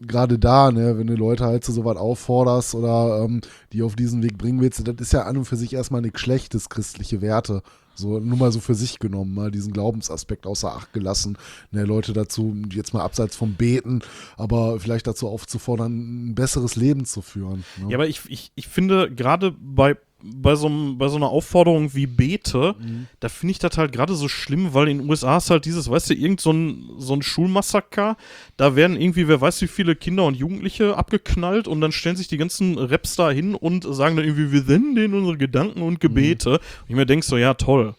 [0.00, 3.40] gerade da, ne, wenn du Leute halt zu sowas aufforderst oder ähm,
[3.72, 6.20] die auf diesen Weg bringen willst, das ist ja an und für sich erstmal nichts
[6.20, 7.62] Schlechtes, christliche Werte.
[7.96, 11.38] So, nur mal so für sich genommen, mal diesen Glaubensaspekt außer Acht gelassen,
[11.70, 14.00] ne, Leute dazu, jetzt mal abseits vom Beten,
[14.36, 17.64] aber vielleicht dazu aufzufordern, ein besseres Leben zu führen.
[17.80, 17.90] Ne?
[17.90, 19.96] Ja, aber ich, ich, ich finde, gerade bei
[20.26, 23.06] bei so, bei so einer Aufforderung wie Bete, Mhm.
[23.20, 25.90] da finde ich das halt gerade so schlimm, weil in den USA ist halt dieses,
[25.90, 28.16] weißt du, irgend so ein, so ein Schulmassaker,
[28.56, 32.28] da werden irgendwie, wer weiß wie viele Kinder und Jugendliche abgeknallt und dann stellen sich
[32.28, 36.00] die ganzen Raps da hin und sagen dann irgendwie, wir senden denen unsere Gedanken und
[36.00, 36.52] Gebete.
[36.52, 37.94] Und ich mir denke so, ja, toll.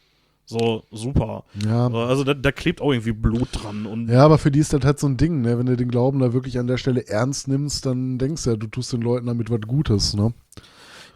[0.48, 1.44] So, super.
[1.66, 1.88] Ja.
[1.88, 4.86] Also da, da klebt auch irgendwie Blut dran und Ja, aber für die ist das
[4.86, 5.58] halt so ein Ding, ne?
[5.58, 8.56] Wenn du den Glauben da wirklich an der Stelle ernst nimmst, dann denkst du ja,
[8.56, 10.34] du tust den Leuten damit was Gutes, ne?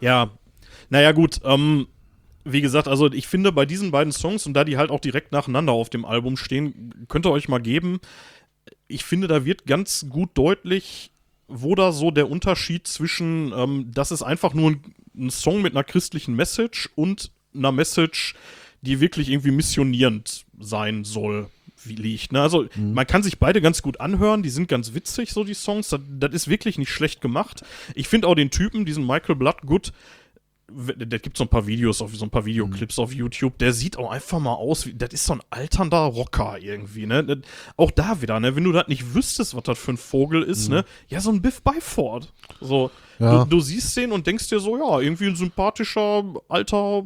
[0.00, 0.30] Ja,
[0.90, 1.40] naja, gut.
[1.44, 1.86] Ähm,
[2.44, 5.32] wie gesagt, also ich finde bei diesen beiden Songs und da die halt auch direkt
[5.32, 8.00] nacheinander auf dem Album stehen, könnt ihr euch mal geben.
[8.88, 11.10] Ich finde, da wird ganz gut deutlich,
[11.48, 14.80] wo da so der Unterschied zwischen, ähm, das ist einfach nur ein,
[15.16, 18.34] ein Song mit einer christlichen Message und einer Message,
[18.82, 21.48] die wirklich irgendwie missionierend sein soll,
[21.84, 22.32] wie liegt.
[22.32, 22.40] Ne?
[22.40, 25.88] Also man kann sich beide ganz gut anhören, die sind ganz witzig, so die Songs.
[25.88, 27.64] Das, das ist wirklich nicht schlecht gemacht.
[27.94, 29.92] Ich finde auch den Typen, diesen Michael Bloodgood,
[30.96, 33.96] der gibt so ein paar Videos, auf so ein paar Videoclips auf YouTube, der sieht
[33.98, 37.24] auch einfach mal aus, wie, das ist so ein alternder Rocker irgendwie, ne?
[37.24, 37.38] Das,
[37.76, 38.54] auch da wieder, ne?
[38.56, 40.84] Wenn du das nicht wüsstest, was das für ein Vogel ist, ne?
[41.08, 42.32] Ja, so ein Biff Byford.
[42.60, 43.44] So, Ja.
[43.44, 47.02] du, du siehst den und denkst dir so, ja, irgendwie ein sympathischer, alter,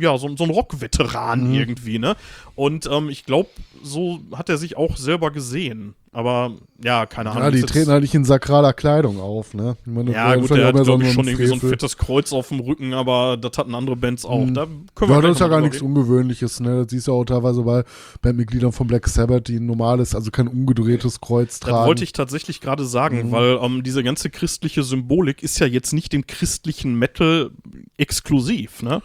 [0.00, 2.16] ja, so, so ein Rock-Veteran irgendwie, ne?
[2.54, 3.50] Und ähm, ich glaube,
[3.82, 5.94] so hat er sich auch selber gesehen.
[6.18, 6.50] Aber
[6.82, 7.44] ja, keine Ahnung.
[7.44, 9.76] Ja, die treten halt nicht in sakraler Kleidung auf, ne?
[9.86, 11.70] Ich meine, ja, das gut, der hat, glaube ich, schon irgendwie so ein Frevel.
[11.78, 14.44] fettes Kreuz auf dem Rücken, aber das hatten andere Bands auch.
[14.44, 14.52] Mhm.
[14.52, 14.66] Da
[14.96, 15.86] können wir Ja, das ist ja gar nichts reden.
[15.86, 16.82] Ungewöhnliches, ne?
[16.82, 17.84] Das siehst du auch teilweise bei
[18.20, 21.86] Bandmitgliedern von Black Sabbath, die ein normales, also kein umgedrehtes Kreuz Das tragen.
[21.86, 23.30] wollte ich tatsächlich gerade sagen, Mhm.
[23.30, 27.52] weil ähm, diese ganze christliche Symbolik ist ja jetzt nicht dem christlichen Metal
[27.96, 29.02] exklusiv, ne?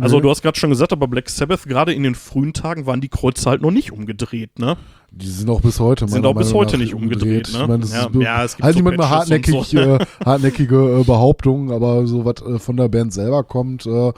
[0.00, 0.22] Also Nö.
[0.22, 3.08] du hast gerade schon gesagt, aber Black Sabbath, gerade in den frühen Tagen waren die
[3.08, 4.76] Kreuze halt noch nicht umgedreht, ne?
[5.12, 7.60] Die sind auch bis heute Sind meiner auch bis Meinung heute nicht umgedreht, ne?
[7.62, 9.78] Ich meine, das Ja, ist ja, es gibt halt so und hartnäckig, so.
[9.78, 14.12] äh, hartnäckige äh, Behauptungen, aber so was äh, von der Band selber kommt, äh,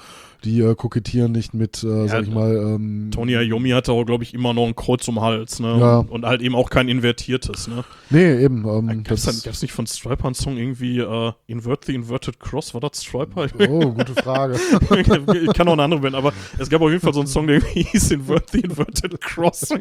[0.45, 4.25] die äh, kokettieren nicht mit, äh, sag ich mal, ähm, Tony Iommi hatte auch, glaube
[4.25, 5.79] ich, immer noch ein Kreuz um Hals, ne?
[5.79, 5.99] Ja.
[5.99, 7.85] Und, und halt eben auch kein invertiertes, ne?
[8.11, 8.67] Nee, eben.
[8.67, 12.75] Ähm, das, dann, gab's nicht von Striper einen Song irgendwie äh, Invert the Inverted Cross?
[12.75, 13.47] War das Striper?
[13.69, 14.55] oh, gute Frage.
[14.97, 17.47] ich kann auch eine andere Band, aber es gab auf jeden Fall so einen Song,
[17.47, 19.75] der irgendwie hieß Invert the Inverted Cross.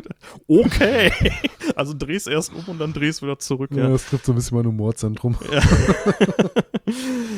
[0.47, 1.11] Okay.
[1.75, 3.71] Also dreh's erst um und dann dreh's wieder zurück.
[3.73, 3.81] ja.
[3.83, 3.89] Ja.
[3.89, 5.35] Das trifft so ein bisschen mein Humorzentrum.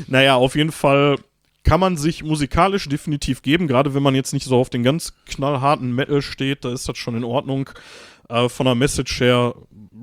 [0.08, 1.18] Naja, auf jeden Fall
[1.64, 5.14] kann man sich musikalisch definitiv geben, gerade wenn man jetzt nicht so auf den ganz
[5.26, 7.70] knallharten Metal steht, da ist das schon in Ordnung.
[8.30, 9.56] Äh, von der Message her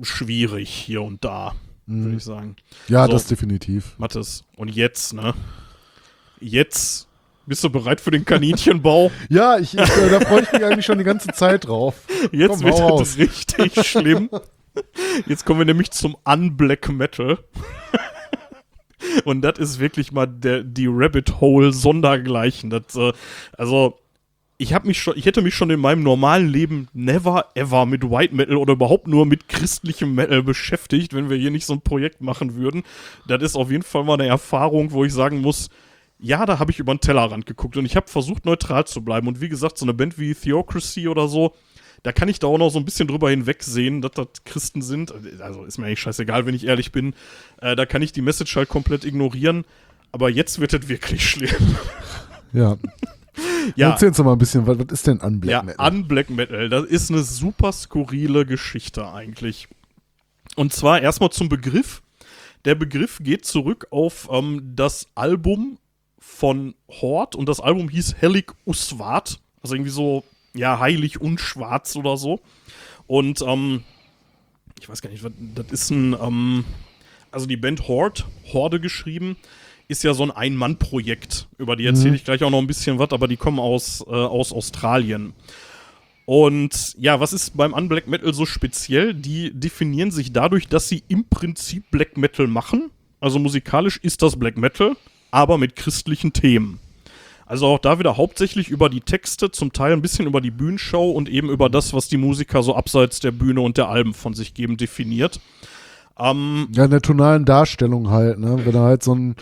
[0.03, 1.53] schwierig hier und da,
[1.85, 2.55] würde ich sagen.
[2.87, 3.11] Ja, So.
[3.13, 3.95] das definitiv.
[3.97, 5.33] Mathis, und jetzt, ne?
[6.39, 7.07] Jetzt
[7.45, 9.11] bist du bereit für den Kaninchenbau?
[9.29, 11.95] Ja, ich, ich, äh, da freue ich mich eigentlich schon die ganze Zeit drauf.
[12.31, 14.29] Jetzt Komm, wird das richtig schlimm.
[15.27, 17.37] Jetzt kommen wir nämlich zum Unblack Metal.
[19.25, 22.69] Und das ist wirklich mal der, die Rabbit Hole Sondergleichen.
[22.69, 23.13] Das, äh,
[23.57, 23.97] also,
[24.57, 28.03] ich habe mich schon, ich hätte mich schon in meinem normalen Leben never ever mit
[28.03, 31.81] White Metal oder überhaupt nur mit christlichem Metal beschäftigt, wenn wir hier nicht so ein
[31.81, 32.83] Projekt machen würden.
[33.27, 35.69] Das ist auf jeden Fall mal eine Erfahrung, wo ich sagen muss,
[36.19, 39.27] ja, da habe ich über den Tellerrand geguckt und ich habe versucht, neutral zu bleiben.
[39.27, 41.55] Und wie gesagt, so eine Band wie Theocracy oder so,
[42.03, 45.13] da kann ich da auch noch so ein bisschen drüber hinwegsehen, dass das Christen sind.
[45.39, 47.13] Also ist mir eigentlich scheißegal, wenn ich ehrlich bin.
[47.61, 49.65] Äh, da kann ich die Message halt komplett ignorieren.
[50.11, 51.77] Aber jetzt wird es wirklich schlimm.
[52.53, 52.75] Ja.
[53.77, 55.87] ja, Erzähl uns doch mal ein bisschen, was, was ist denn an Black ja, Metal?
[55.87, 56.67] an Black Metal.
[56.67, 59.69] Das ist eine super skurrile Geschichte eigentlich.
[60.57, 62.01] Und zwar erstmal zum Begriff.
[62.65, 65.77] Der Begriff geht zurück auf ähm, das Album
[66.19, 69.39] von Hort und das Album hieß Hellig Uswart.
[69.63, 72.39] Also irgendwie so, ja, heilig und schwarz oder so.
[73.07, 73.83] Und ähm,
[74.79, 76.65] ich weiß gar nicht, was, das ist ein, ähm,
[77.31, 79.37] also die Band Horde, Horde geschrieben,
[79.87, 81.47] ist ja so ein Ein-Mann-Projekt.
[81.57, 84.11] Über die erzähle ich gleich auch noch ein bisschen was, aber die kommen aus, äh,
[84.11, 85.33] aus Australien.
[86.25, 89.13] Und ja, was ist beim Unblack Metal so speziell?
[89.13, 92.89] Die definieren sich dadurch, dass sie im Prinzip Black Metal machen.
[93.19, 94.95] Also musikalisch ist das Black Metal,
[95.29, 96.79] aber mit christlichen Themen.
[97.51, 101.11] Also auch da wieder hauptsächlich über die Texte, zum Teil ein bisschen über die Bühnenshow
[101.11, 104.33] und eben über das, was die Musiker so abseits der Bühne und der Alben von
[104.33, 105.41] sich geben, definiert.
[106.17, 108.57] Ähm, Ja, in der tonalen Darstellung halt, ne?
[108.63, 109.35] Wenn du halt so einen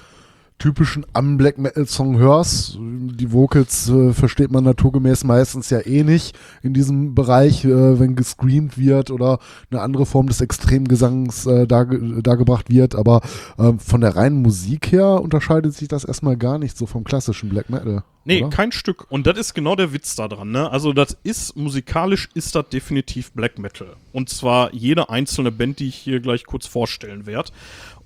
[0.60, 6.38] typischen Unblack Metal Song hörst, die Vocals äh, versteht man naturgemäß meistens ja eh nicht
[6.62, 9.40] in diesem Bereich, äh, wenn gescreamt wird oder
[9.72, 13.22] eine andere Form des Extremgesangs äh, darge dargebracht wird, aber
[13.58, 17.50] ähm, von der reinen Musik her unterscheidet sich das erstmal gar nicht so vom klassischen
[17.50, 18.04] Black Metal.
[18.26, 18.50] Nee, oder?
[18.50, 19.10] kein Stück.
[19.10, 20.70] Und das ist genau der Witz da dran, ne?
[20.70, 23.96] Also, das ist, musikalisch ist das definitiv Black Metal.
[24.12, 27.52] Und zwar jede einzelne Band, die ich hier gleich kurz vorstellen werde.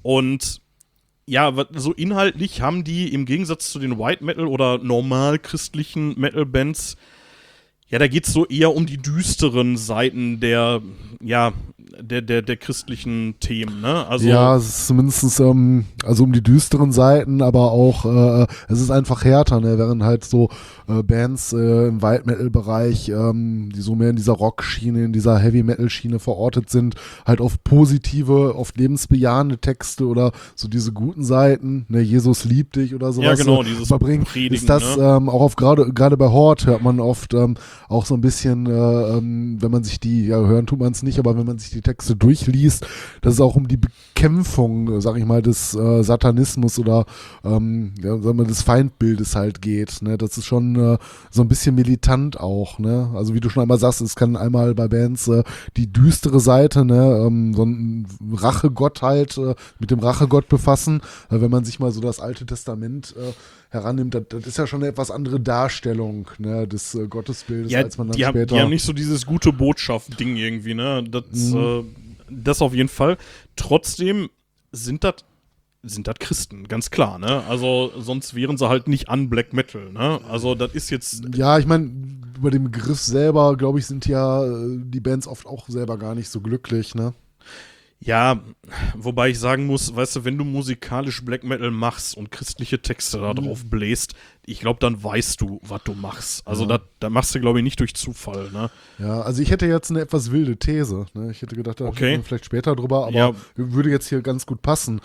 [0.01, 0.61] Und
[1.25, 6.97] ja, so inhaltlich haben die im Gegensatz zu den White Metal oder normal christlichen Metal-Bands,
[7.89, 10.81] ja, da geht's so eher um die düsteren Seiten der,
[11.21, 11.53] ja,
[12.01, 14.05] der, der, der christlichen Themen, ne?
[14.07, 18.81] Also, ja, es ist zumindest ähm, also um die düsteren Seiten, aber auch äh, es
[18.81, 19.77] ist einfach härter, ne?
[19.77, 20.49] während halt so
[20.87, 25.13] äh, Bands äh, im White Metal Bereich, ähm, die so mehr in dieser Rock-Schiene, in
[25.13, 26.95] dieser Heavy Metal Schiene verortet sind,
[27.25, 32.95] halt auf positive, auf lebensbejahende Texte oder so diese guten Seiten, ne, Jesus liebt dich
[32.95, 33.39] oder sowas.
[33.39, 35.03] Ja, genau, äh, dieses überbringen, Predigen, ist das ne?
[35.03, 37.55] ähm, auch auf gerade gerade bei Hort hört man oft ähm,
[37.87, 41.03] auch so ein bisschen, äh, ähm, wenn man sich die, ja hören tut man es
[41.03, 42.87] nicht, aber wenn man sich die Texte durchliest,
[43.21, 47.05] dass es auch um die Bekämpfung, sag ich mal, des äh, Satanismus oder
[47.43, 50.01] ähm, ja, sagen wir, des Feindbildes halt geht.
[50.01, 50.17] Ne?
[50.17, 50.97] Das ist schon äh,
[51.29, 52.79] so ein bisschen militant auch.
[52.79, 53.11] Ne?
[53.15, 55.43] Also wie du schon einmal sagst, es kann einmal bei Bands äh,
[55.77, 57.23] die düstere Seite, ne?
[57.27, 61.01] ähm, so ein Rachegott halt äh, mit dem Rachegott befassen.
[61.29, 63.33] Äh, wenn man sich mal so das Alte Testament äh,
[63.73, 67.79] herannimmt, das, das ist ja schon eine etwas andere Darstellung ne, des äh, Gottesbildes, ja,
[67.79, 68.55] als man dann die, haben, später.
[68.55, 71.03] die haben nicht so dieses gute Botschaft-Ding irgendwie, ne?
[71.03, 71.57] Das, Mhm.
[71.57, 71.83] äh,
[72.29, 73.17] das auf jeden Fall.
[73.55, 74.29] Trotzdem
[74.71, 75.15] sind das
[75.85, 77.43] sind das Christen, ganz klar, ne?
[77.49, 80.21] Also sonst wären sie halt nicht an Black Metal, ne?
[80.29, 81.91] Also das ist jetzt ja, ich meine,
[82.37, 86.15] über den Begriff selber, glaube ich, sind ja äh, die Bands oft auch selber gar
[86.15, 87.13] nicht so glücklich, ne?
[88.05, 88.41] Ja,
[88.95, 93.19] wobei ich sagen muss, weißt du, wenn du musikalisch Black Metal machst und christliche Texte
[93.19, 93.35] da Mhm.
[93.37, 94.13] drauf bläst,
[94.45, 96.45] ich glaube, dann weißt du, was du machst.
[96.45, 96.77] Also Ja.
[96.79, 98.69] da, da machst du, glaube ich, nicht durch Zufall, ne?
[98.99, 101.05] Ja, also ich hätte jetzt eine etwas wilde These.
[101.13, 101.31] Ne?
[101.31, 102.05] Ich hätte gedacht, da Okay.
[102.05, 103.31] reden wir vielleicht später drüber, aber Ja.
[103.55, 104.99] würde jetzt hier ganz gut passen.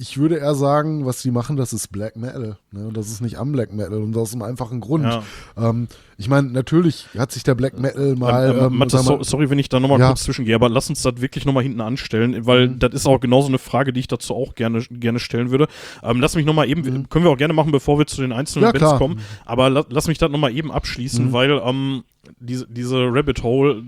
[0.00, 2.56] Ich würde eher sagen, was die machen, das ist Black Metal.
[2.70, 2.90] Ne?
[2.92, 5.04] Das ist nicht am Black Metal und aus einem einfachen Grund.
[5.04, 5.22] Ja.
[5.56, 8.50] Ähm, ich meine, natürlich hat sich der Black Metal mal.
[8.50, 10.06] ähm, ähm, mal- so, sorry, wenn ich da nochmal Ja.
[10.06, 12.78] kurz zwischengehe, aber lass uns das wirklich nochmal hinten anstellen, weil Mhm.
[12.78, 15.66] das ist auch genauso eine Frage, die ich dazu auch gerne, gerne stellen würde.
[16.04, 18.62] Ähm, lass mich nochmal eben, können wir auch gerne machen, bevor wir zu den einzelnen
[18.62, 18.66] Mhm.
[18.66, 18.98] Ja, Bands klar.
[18.98, 21.32] kommen, aber la, lass mich das nochmal eben abschließen, Mhm.
[21.32, 22.04] weil ähm,
[22.38, 23.82] diese, diese Rabbit Hole,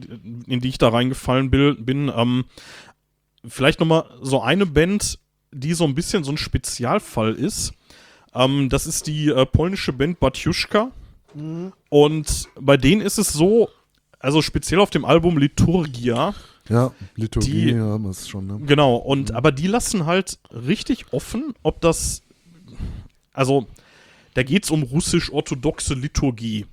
[0.49, 2.45] in die ich da reingefallen bil- bin, ähm,
[3.47, 5.19] vielleicht nochmal so eine Band,
[5.53, 7.73] die so ein bisschen so ein Spezialfall ist.
[8.35, 10.91] Ähm, das ist die äh, polnische Band Batjuszka.
[11.89, 13.69] Und bei denen ist es so,
[14.19, 16.35] also speziell auf dem Album Liturgia,
[16.69, 18.47] Ja, Liturgie, Die- ja, das ist schon.
[18.47, 18.61] Ne?
[18.67, 22.23] genau, und aber die lassen halt richtig offen, ob das,
[23.33, 23.67] also
[24.35, 26.67] da geht es um russisch-orthodoxe Liturgie.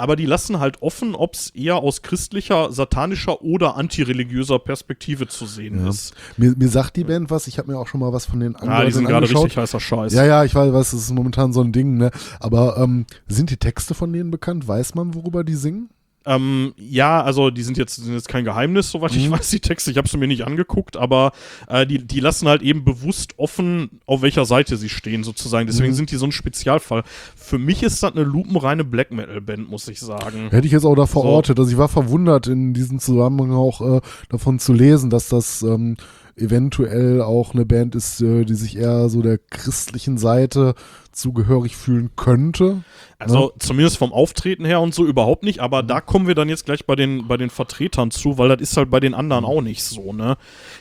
[0.00, 5.44] Aber die lassen halt offen, ob es eher aus christlicher, satanischer oder antireligiöser Perspektive zu
[5.44, 5.90] sehen Ja.
[5.90, 6.14] ist.
[6.36, 8.54] Mir, mir sagt die Band was, ich habe mir auch schon mal was von den
[8.54, 10.12] Ah, anderen die sind gerade richtig heißer Scheiß.
[10.14, 12.12] Ja, ja, ich weiß, was, das ist momentan so ein Ding, ne?
[12.38, 14.68] Aber ähm, sind die Texte von denen bekannt?
[14.68, 15.90] Weiß man, worüber die singen?
[16.28, 19.32] Ähm, ja, also die sind jetzt, sind jetzt kein Geheimnis, soweit ich Mhm.
[19.32, 19.90] weiß, die Texte.
[19.90, 21.32] Ich habe sie mir nicht angeguckt, aber
[21.68, 25.66] äh, die, die lassen halt eben bewusst offen, auf welcher Seite sie stehen, sozusagen.
[25.66, 25.94] Deswegen Mhm.
[25.96, 27.02] sind die so ein Spezialfall.
[27.34, 30.50] Für mich ist das eine lupenreine Black Metal-Band, muss ich sagen.
[30.50, 31.58] Hätte ich jetzt auch da verortet.
[31.58, 35.96] Also ich war verwundert, in diesem Zusammenhang auch äh, davon zu lesen, dass das ähm,
[36.38, 40.74] eventuell auch eine Band ist, äh, die sich eher so der christlichen Seite
[41.12, 42.84] zugehörig fühlen könnte.
[43.18, 46.64] Also zumindest vom Auftreten her und so überhaupt nicht, aber da kommen wir dann jetzt
[46.64, 49.60] gleich bei den, bei den Vertretern zu, weil das ist halt bei den anderen auch
[49.60, 50.36] nicht so, ne?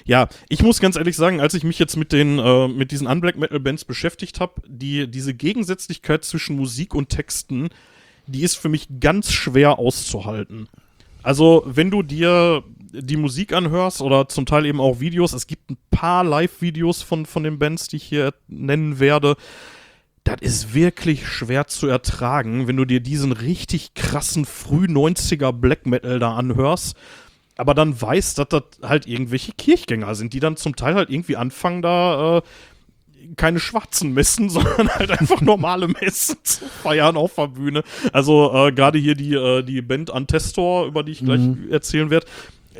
[0.05, 3.07] Ja, ich muss ganz ehrlich sagen, als ich mich jetzt mit den, äh, mit diesen
[3.07, 7.69] Unblack Metal Bands beschäftigt habe, die, diese Gegensätzlichkeit zwischen Musik und Texten,
[8.27, 10.67] die ist für mich ganz schwer auszuhalten.
[11.23, 15.69] Also, wenn du dir die Musik anhörst oder zum Teil eben auch Videos, es gibt
[15.69, 19.35] ein paar Live-Videos von, von den Bands, die ich hier nennen werde.
[20.23, 26.19] Das ist wirklich schwer zu ertragen, wenn du dir diesen richtig krassen Früh-90er Black Metal
[26.19, 26.97] da anhörst,
[27.55, 31.37] aber dann weißt, dass das halt irgendwelche Kirchgänger sind, die dann zum Teil halt irgendwie
[31.37, 32.41] anfangen, da äh,
[33.35, 37.83] keine schwarzen Messen, sondern halt einfach normale Messen zu feiern auf der Bühne.
[38.11, 41.71] Also äh, gerade hier die, äh, die Band Antestor, über die ich gleich Mhm.
[41.71, 42.27] erzählen werde,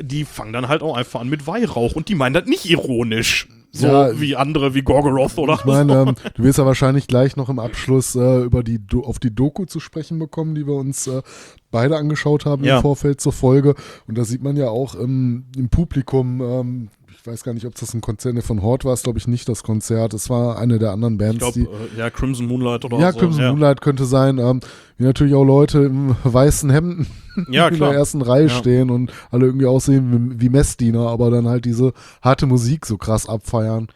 [0.00, 3.48] die fangen dann halt auch einfach an mit Weihrauch und die meinen das nicht ironisch.
[3.70, 5.98] So Ja, wie andere, wie Gorgoroth oder Ich meine, so.
[6.08, 9.34] ähm, du wirst ja wahrscheinlich gleich noch im Abschluss äh, über die Do auf die
[9.34, 11.20] Doku zu sprechen bekommen, die wir uns äh,
[11.70, 12.76] beide angeschaut haben Ja.
[12.76, 13.74] im Vorfeld zur Folge.
[14.06, 16.88] Und da sieht man ja auch im, im Publikum, ähm,
[17.28, 19.48] weiß gar nicht, ob das ein Konzert nee, von Hort war, es glaube ich nicht
[19.48, 20.14] das Konzert.
[20.14, 23.18] Es war eine der anderen Bands, Ich glaube, äh, ja, Crimson Moonlight oder Ja, so.
[23.18, 23.50] Crimson ja.
[23.50, 24.38] Moonlight könnte sein.
[24.38, 24.60] Ähm,
[24.96, 27.06] wie natürlich auch Leute im weißen Hemden
[27.50, 28.48] Ja, in der ersten Reihe Ja.
[28.48, 31.92] stehen und alle irgendwie aussehen wie, wie Messdiener, aber dann halt diese
[32.22, 33.88] harte Musik so krass abfeiern.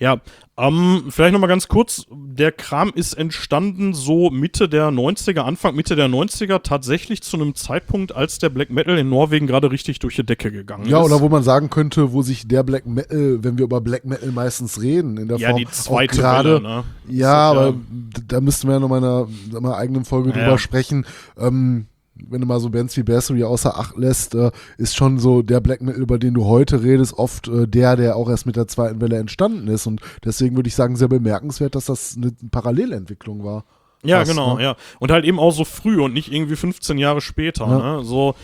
[0.00, 0.16] Ja,
[0.58, 2.04] ähm, vielleicht nochmal ganz kurz.
[2.10, 7.54] Der Kram ist entstanden so Mitte der 90er, Anfang Mitte der 90er, tatsächlich zu einem
[7.54, 11.04] Zeitpunkt, als der Black Metal in Norwegen gerade richtig durch die Decke gegangen Ja, ist.
[11.06, 14.32] oder wo man sagen könnte, wo sich der Black Metal, wenn wir über Black Metal
[14.32, 16.82] meistens reden, in der ja, Form die zweite gerade, ne?
[17.08, 20.30] Ja, ja- aber d- da müssten wir ja noch in einer, sag mal, eigenen Folge
[20.30, 20.44] Ja.
[20.44, 21.06] drüber sprechen.
[21.38, 25.42] Ähm, wenn du mal so Bands wie Bathory außer Acht lässt, äh, ist schon so
[25.42, 28.56] der Black Metal, über den du heute redest, oft äh, der, der auch erst mit
[28.56, 29.86] der zweiten Welle entstanden ist.
[29.86, 33.64] Und deswegen würde ich sagen, sehr bemerkenswert, dass das eine Parallelentwicklung war.
[34.02, 34.62] Ja, Fast, genau, ne?
[34.62, 34.76] ja.
[35.00, 37.66] Und halt eben auch so früh und nicht irgendwie 15 Jahre später.
[37.66, 37.96] Ja.
[37.96, 38.04] Ne?
[38.04, 38.34] So,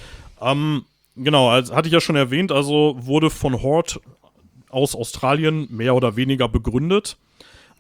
[0.41, 0.85] ähm,
[1.17, 4.01] genau, als, hatte ich ja schon erwähnt, also wurde von Hort
[4.71, 7.19] aus Australien mehr oder weniger begründet.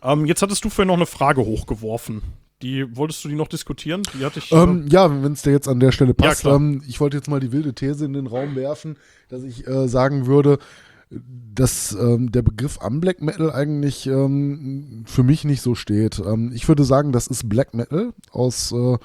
[0.02, 2.22] Ähm, jetzt hattest du vorhin noch eine Frage hochgeworfen.
[2.62, 4.02] Die wolltest du die noch diskutieren?
[4.18, 4.52] Die hatte ich.
[4.52, 6.42] Ähm, ja, wenn es dir jetzt an der Stelle passt.
[6.42, 6.56] klar.
[6.56, 8.96] ähm, ich wollte jetzt mal die wilde These in den Raum werfen,
[9.28, 10.58] dass ich äh, sagen würde,
[11.10, 16.20] dass ähm, der Begriff am Black Metal eigentlich ähm, für mich nicht so steht.
[16.20, 18.98] Ähm, ich würde sagen, das ist Black Metal aus äh,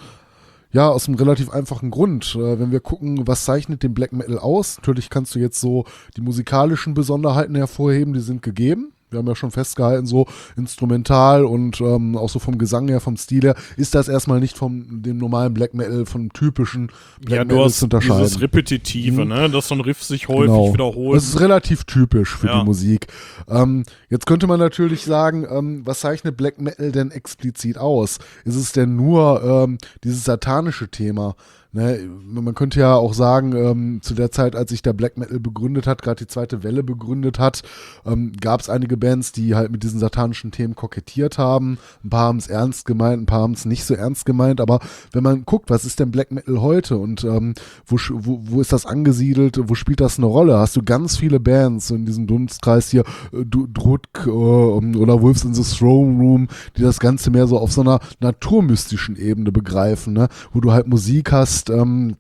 [0.72, 2.36] ja, aus einem relativ einfachen Grund.
[2.36, 5.86] Äh, wenn wir gucken, was zeichnet den Black Metal aus, natürlich kannst du jetzt so
[6.18, 8.92] die musikalischen Besonderheiten hervorheben, die sind gegeben.
[9.16, 10.28] Wir haben ja schon festgehalten, so
[10.58, 14.58] instrumental und ähm, auch so vom Gesang her, vom Stil her, ist das erstmal nicht
[14.58, 16.88] vom dem normalen Black Metal, vom typischen
[17.22, 18.24] Black ja, du Metal hast zu unterscheiden.
[18.24, 19.30] dieses Repetitive, Mhm.
[19.30, 19.50] ne?
[19.50, 20.74] Dass so ein Riff sich häufig Genau.
[20.74, 21.16] wiederholt.
[21.18, 22.60] Das ist relativ typisch für Ja.
[22.60, 23.08] die Musik.
[23.48, 28.20] Ähm, jetzt könnte man natürlich sagen, ähm, was zeichnet Black Metal denn explizit aus?
[28.44, 31.36] Ist es denn nur ähm, dieses satanische Thema?
[31.76, 32.00] Ne,
[32.32, 35.88] man könnte ja auch sagen, ähm, zu der Zeit, als sich der Black Metal begründet
[35.88, 37.64] hat, gerade die zweite Welle begründet hat,
[38.06, 41.78] ähm, gab es einige Bands, die halt mit diesen satanischen Themen kokettiert haben.
[42.02, 44.62] Ein paar haben es ernst gemeint, ein paar haben es nicht so ernst gemeint.
[44.62, 44.80] Aber
[45.12, 48.72] wenn man guckt, was ist denn Black Metal heute und ähm, wo, wo, wo ist
[48.72, 50.58] das angesiedelt, wo spielt das eine Rolle?
[50.58, 53.04] Hast du ganz viele Bands in diesem Dunstkreis hier,
[53.34, 56.48] äh, Drutk äh, oder Wolves in the Throne Room,
[56.78, 60.30] die das Ganze mehr so auf so einer naturmystischen Ebene begreifen, ne?
[60.54, 62.18] wo du halt Musik hast, ähm,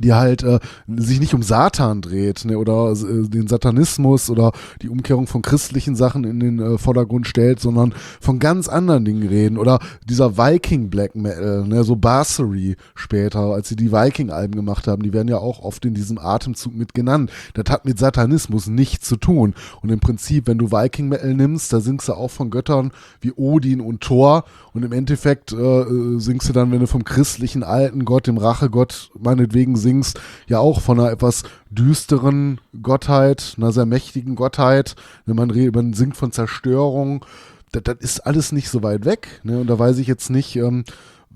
[0.00, 0.58] die halt äh,
[0.88, 4.52] sich nicht um Satan dreht ne, oder äh, den Satanismus oder
[4.82, 9.26] die Umkehrung von christlichen Sachen in den äh, Vordergrund stellt, sondern von ganz anderen Dingen
[9.28, 9.58] reden.
[9.58, 15.02] Oder dieser Viking Black Metal, ne, so Bassery später, als sie die Viking-Alben gemacht haben,
[15.02, 17.30] die werden ja auch oft in diesem Atemzug mit genannt.
[17.54, 19.54] Das hat mit Satanismus nichts zu tun.
[19.82, 22.90] Und im Prinzip, wenn du Viking Metal nimmst, da singst du auch von Göttern
[23.20, 24.44] wie Odin und Thor.
[24.72, 28.36] Und im Endeffekt äh, äh, singst du dann, wenn du vom christlichen alten Gott, dem
[28.36, 34.96] Rachegott meinetwegen singst, ja auch von einer etwas düsteren Gottheit, einer sehr mächtigen Gottheit.
[35.24, 37.24] Wenn man, re- man singt von Zerstörung,
[37.72, 39.40] das, das ist alles nicht so weit weg.
[39.44, 39.58] Ne?
[39.58, 40.84] Und da weiß ich jetzt nicht, ähm,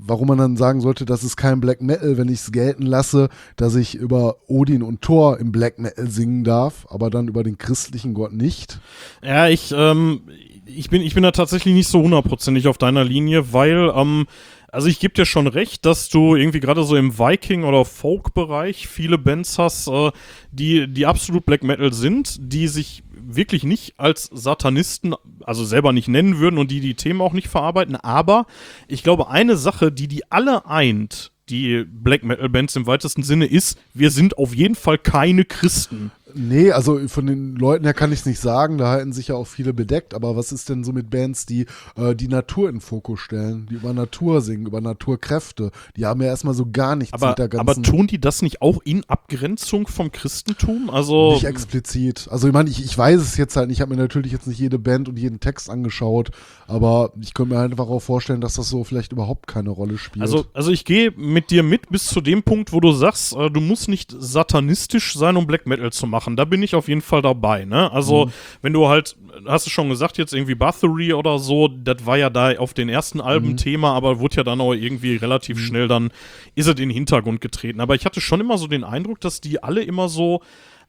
[0.02, 3.28] warum man dann sagen sollte, das ist kein Black Metal, wenn ich es gelten lasse,
[3.56, 7.58] dass ich über Odin und Thor im Black Metal singen darf, aber dann über den
[7.58, 8.80] christlichen Gott nicht.
[9.22, 10.22] Ja, ich, ähm,
[10.64, 14.26] ich bin, ich bin da tatsächlich nicht so hundertprozentig auf deiner Linie, weil, ähm,
[14.72, 18.88] also ich gebe dir schon recht, dass du irgendwie gerade so im Viking- oder Folk-Bereich
[18.88, 20.10] viele Bands hast, äh,
[20.52, 25.14] die, die absolut Black Metal sind, die sich wirklich nicht als Satanisten,
[25.44, 27.96] also selber nicht nennen würden und die die Themen auch nicht verarbeiten.
[27.96, 28.46] Aber
[28.88, 33.46] ich glaube, eine Sache, die die alle eint, die Black Metal Bands im weitesten Sinne,
[33.46, 36.12] ist, wir sind auf jeden Fall keine Christen.
[36.34, 39.34] Nee, also von den Leuten her kann ich es nicht sagen, da halten sich ja
[39.34, 41.66] auch viele bedeckt, aber was ist denn so mit Bands, die
[41.96, 45.70] äh, die Natur in Fokus stellen, die über Natur singen, über Naturkräfte?
[45.96, 47.82] Die haben ja erstmal so gar nichts Aber, mit der aber ganzen...
[47.82, 50.90] tun die das nicht auch in Abgrenzung vom Christentum?
[50.90, 52.28] Also nicht explizit.
[52.30, 53.78] Also ich meine, ich, ich weiß es jetzt halt nicht.
[53.78, 56.30] Ich habe mir natürlich jetzt nicht jede Band und jeden Text angeschaut,
[56.66, 59.98] aber ich könnte mir halt einfach auch vorstellen, dass das so vielleicht überhaupt keine Rolle
[59.98, 60.22] spielt.
[60.22, 63.50] Also, also ich gehe mit dir mit bis zu dem Punkt, wo du sagst, äh,
[63.50, 66.19] du musst nicht satanistisch sein, um Black Metal zu machen.
[66.36, 67.64] Da bin ich auf jeden Fall dabei.
[67.64, 67.90] Ne?
[67.92, 68.30] Also, Mhm.
[68.62, 69.16] wenn du halt,
[69.46, 72.88] hast du schon gesagt, jetzt irgendwie Bathory oder so, das war ja da auf den
[72.88, 73.56] ersten Alben Mhm.
[73.56, 76.10] Thema, aber wurde ja dann auch irgendwie relativ schnell dann,
[76.54, 77.80] ist es in den Hintergrund getreten.
[77.80, 80.40] Aber ich hatte schon immer so den Eindruck, dass die alle immer so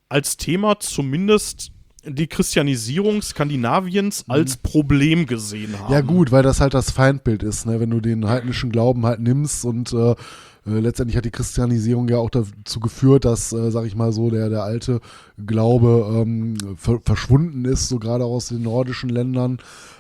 [0.09, 1.71] als Thema zumindest
[2.03, 5.87] die Christianisierung Skandinaviens als Problem gesehen haben.
[5.87, 5.93] Mhm.
[5.93, 7.79] Ja gut, weil das halt das Feindbild ist, ne?
[7.79, 10.15] wenn du den heidnischen Glauben halt nimmst und äh,
[10.65, 14.29] äh, letztendlich hat die Christianisierung ja auch dazu geführt, dass, äh, sag ich mal so,
[14.29, 15.01] der, der alte
[15.43, 19.57] Glaube ähm, ver verschwunden ist, so gerade aus den nordischen Ländern.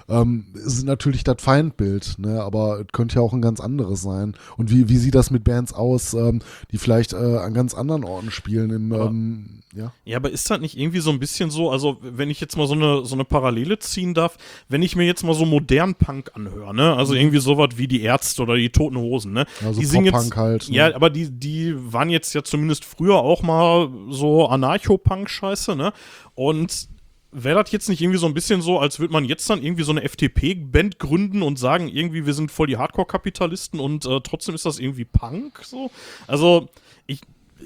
[0.07, 2.41] Ähm, ist natürlich das Feindbild, ne?
[2.41, 4.35] aber es könnte ja auch ein ganz anderes sein.
[4.57, 8.03] Und wie, wie sieht das mit Bands aus, ähm, die vielleicht äh, an ganz anderen
[8.03, 8.71] Orten spielen?
[8.71, 9.93] Im, ähm, ja?
[10.03, 12.67] Ja, aber ist das nicht irgendwie so ein bisschen so, also wenn ich jetzt mal
[12.67, 14.37] so eine, so eine Parallele ziehen darf,
[14.69, 16.95] wenn ich mir jetzt mal so modern Punk anhöre, ne?
[16.95, 19.45] Also irgendwie sowas wie die Ärzte oder die Toten Hosen, ne?
[19.63, 20.75] Also die singen jetzt, halt, ne?
[20.75, 25.93] Ja, aber die, die waren jetzt ja zumindest früher auch mal so Anarcho-Punk-Scheiße, ne?
[26.35, 26.89] Und
[27.31, 29.83] wäre das jetzt nicht irgendwie so ein bisschen so, als würde man jetzt dann irgendwie
[29.83, 34.53] so eine FDP-Band gründen und sagen, irgendwie, wir sind voll die Hardcore-Kapitalisten und äh, trotzdem
[34.53, 35.91] ist das irgendwie Punk so?
[36.27, 36.69] Also,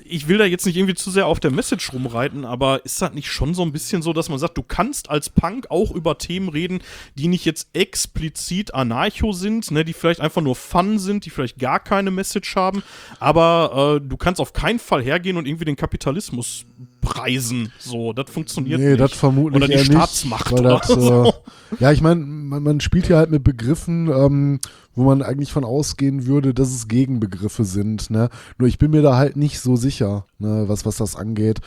[0.04, 3.14] ich, will da jetzt nicht irgendwie zu sehr auf der Message rumreiten, aber ist das
[3.14, 6.18] nicht schon so ein bisschen so, dass man sagt, du kannst als Punk auch über
[6.18, 6.80] Themen reden,
[7.16, 11.60] die nicht jetzt explizit anarcho sind, ne, die vielleicht einfach nur Fun sind, die vielleicht
[11.60, 12.84] gar keine Message haben,
[13.20, 16.66] aber äh, du kannst auf keinen Fall hergehen und irgendwie den Kapitalismus
[17.06, 17.72] preisen.
[17.80, 19.00] So, das funktioniert nee, nicht.
[19.00, 21.26] das vermutlich Oder die eher Staatsmacht nicht, oder das, so.
[21.26, 21.32] äh,
[21.80, 24.60] Ja, ich meine, man, man spielt hier halt mit Begriffen, ähm,
[24.94, 28.10] wo man eigentlich von ausgehen würde, dass es Gegenbegriffe sind.
[28.10, 28.30] Ne?
[28.58, 31.60] Nur ich bin mir da halt nicht so sicher, ne, was, was das angeht.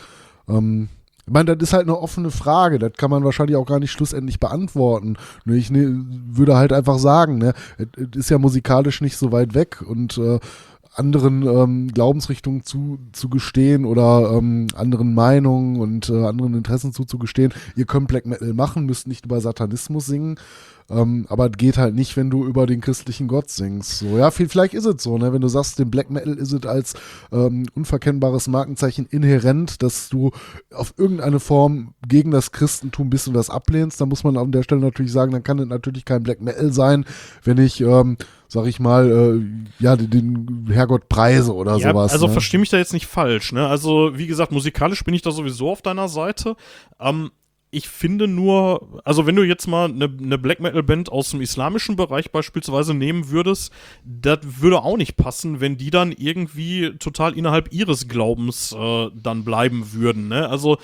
[0.49, 0.89] Ähm,
[1.27, 2.79] ich meine, das ist halt eine offene Frage.
[2.79, 5.17] Das kann man wahrscheinlich auch gar nicht schlussendlich beantworten.
[5.45, 9.31] Nur ich ne, würde halt einfach sagen, ne, es es ist ja musikalisch nicht so
[9.31, 10.39] weit weg und äh,
[10.99, 17.53] anderen ähm, Glaubensrichtungen zu, zu gestehen oder ähm, anderen Meinungen und äh, anderen Interessen zuzugestehen.
[17.77, 20.39] Ihr könnt Black Metal machen, müsst nicht über Satanismus singen.
[20.91, 23.99] Ähm, aber es geht halt nicht, wenn du über den christlichen Gott singst.
[23.99, 25.33] So, ja, viel, vielleicht ist es so, ne?
[25.35, 26.95] Wenn du sagst, dem Black Metal ist es als
[27.31, 30.31] ähm, unverkennbares Markenzeichen inhärent, dass du
[30.73, 34.63] auf irgendeine Form gegen das Christentum bist und das ablehnst, dann muss man an der
[34.63, 37.05] Stelle natürlich sagen, dann kann es natürlich kein Black Metal sein,
[37.45, 38.17] wenn ich, ähm,
[38.49, 42.13] sag ich mal, äh, ja, den, den Herrgott preise oder Ja, sowas.
[42.13, 42.33] also ne?
[42.33, 43.67] versteh mich da jetzt nicht falsch, ne?
[43.67, 46.57] Also, wie gesagt, musikalisch bin ich da sowieso auf deiner Seite.
[46.99, 47.31] Ähm,
[47.71, 51.41] ich finde nur, also wenn du jetzt mal eine ne Black Metal Band aus dem
[51.41, 53.73] islamischen Bereich beispielsweise nehmen würdest,
[54.05, 59.45] das würde auch nicht passen, wenn die dann irgendwie total innerhalb ihres Glaubens äh, dann
[59.45, 60.49] bleiben würden, ne?
[60.49, 60.79] Also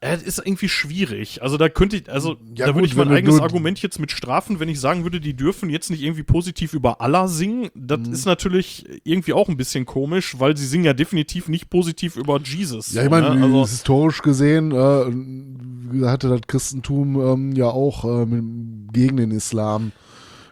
[0.00, 1.42] das ist irgendwie schwierig.
[1.42, 4.60] Also da könnte ich, also Ja, da würde ich mein eigenes Argument jetzt mit strafen,
[4.60, 7.68] wenn ich sagen würde, die dürfen jetzt nicht irgendwie positiv über Allah singen.
[7.74, 8.12] Das Mhm.
[8.12, 12.40] ist natürlich irgendwie auch ein bisschen komisch, weil sie singen ja definitiv nicht positiv über
[12.40, 12.92] Jesus.
[12.92, 13.42] Ja, ich meine, ne?
[13.42, 19.90] also, historisch gesehen äh, hatte das Christentum ähm, ja auch äh, mit, gegen den Islam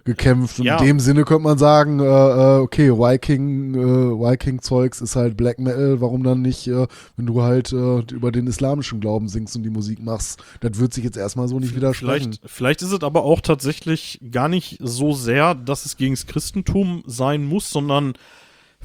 [0.07, 0.59] gekämpft.
[0.61, 0.79] Ja.
[0.79, 5.59] in dem Sinne könnte man sagen, äh, äh, okay, Viking, äh, Viking-Zeugs ist halt Black
[5.59, 9.65] Metal, warum dann nicht, äh, wenn du halt äh, über den islamischen Glauben singst und
[9.65, 12.33] die Musik machst, das wird sich jetzt erstmal so nicht widersprechen.
[12.33, 16.27] Vielleicht, vielleicht ist es aber auch tatsächlich gar nicht so sehr, dass es gegen das
[16.27, 18.15] Christentum sein muss, sondern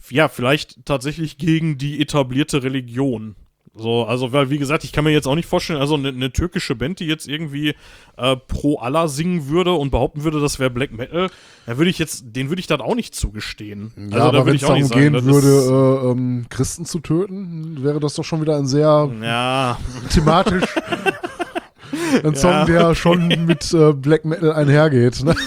[0.10, 3.36] ja, vielleicht tatsächlich gegen die etablierte Religion.
[3.74, 6.32] So, also, weil, wie gesagt, ich kann mir jetzt auch nicht vorstellen, also eine ne
[6.32, 7.74] türkische Band, die jetzt irgendwie
[8.18, 11.30] äh, pro Allah singen würde und behaupten würde, das wäre Black Metal,
[11.66, 13.94] da würde ich jetzt, den würde ich das auch nicht zugestehen.
[13.96, 16.12] Ja, also, da aber würde wenn ich es auch darum nicht sagen, gehen würde, äh,
[16.12, 19.80] ähm, Christen zu töten, wäre das doch schon wieder ein sehr ja,
[20.10, 20.66] thematisch
[22.24, 22.96] ein Song, Ja, der okay.
[22.96, 25.24] schon mit äh, Black Metal einhergeht.
[25.24, 25.36] Ne?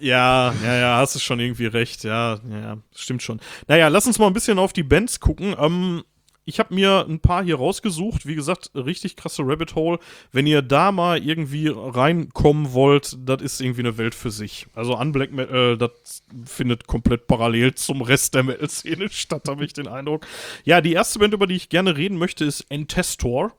[0.00, 3.40] Ja, ja, ja, hast du schon irgendwie recht, ja, ja, ja, stimmt schon.
[3.68, 5.54] Naja, lass uns mal ein bisschen auf die Bands gucken.
[5.58, 6.02] Ähm,
[6.44, 9.98] ich habe mir ein paar hier rausgesucht, wie gesagt, richtig krasse Rabbit Hole.
[10.32, 14.66] Wenn ihr da mal irgendwie reinkommen wollt, das ist irgendwie eine Welt für sich.
[14.74, 19.72] Also an Black Metal, das findet komplett parallel zum Rest der Metal-Szene statt, habe ich
[19.72, 20.26] den Eindruck.
[20.64, 23.52] Ja, die erste Band, über die ich gerne reden möchte, ist Entestor.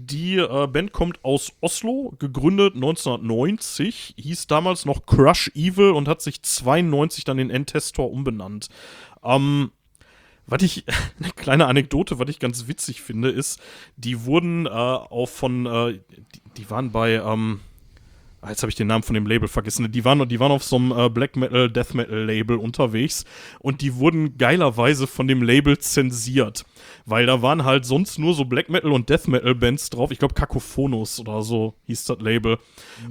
[0.00, 6.22] Die äh, Band kommt aus Oslo, gegründet 1990, hieß damals noch Crush Evil und hat
[6.22, 8.68] sich 92 dann in Entestor umbenannt.
[9.24, 9.72] Ähm,
[10.48, 10.84] was ich,
[11.20, 13.60] eine kleine Anekdote, was ich ganz witzig finde, ist,
[13.96, 16.00] die wurden äh, auch von, äh,
[16.34, 17.60] die, die waren bei, ähm,
[18.46, 20.76] jetzt habe ich den Namen von dem Label vergessen, die waren, die waren auf so
[20.76, 23.24] einem äh, Black Metal, Death Metal Label unterwegs
[23.58, 26.64] und die wurden geilerweise von dem Label zensiert,
[27.04, 30.18] weil da waren halt sonst nur so Black Metal und Death Metal Bands drauf, ich
[30.18, 32.58] glaube Kakophonos oder so hieß das Label.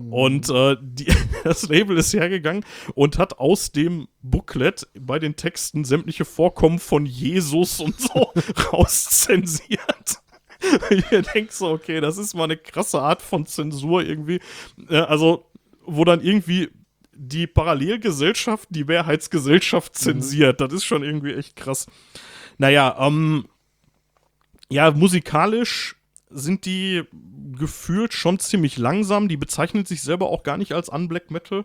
[0.10, 1.08] Und äh, die,
[1.44, 2.64] das Label ist hergegangen
[2.96, 8.32] und hat aus dem Booklet bei den Texten sämtliche Vorkommen von Jesus und so
[8.72, 10.22] rauszensiert.
[10.90, 14.40] Ich denke so, okay, das ist mal eine krasse Art von Zensur irgendwie.
[14.90, 15.46] Äh, also,
[15.86, 16.70] wo dann irgendwie
[17.14, 20.62] die Parallelgesellschaft die Mehrheitsgesellschaft zensiert.
[20.62, 21.88] Das ist schon irgendwie echt krass.
[22.58, 23.46] Naja, ähm,
[24.70, 25.96] ja, musikalisch
[26.30, 27.04] sind die
[27.58, 29.28] gefühlt schon ziemlich langsam.
[29.28, 31.64] Die bezeichnen sich selber auch gar nicht als Unblack Metal.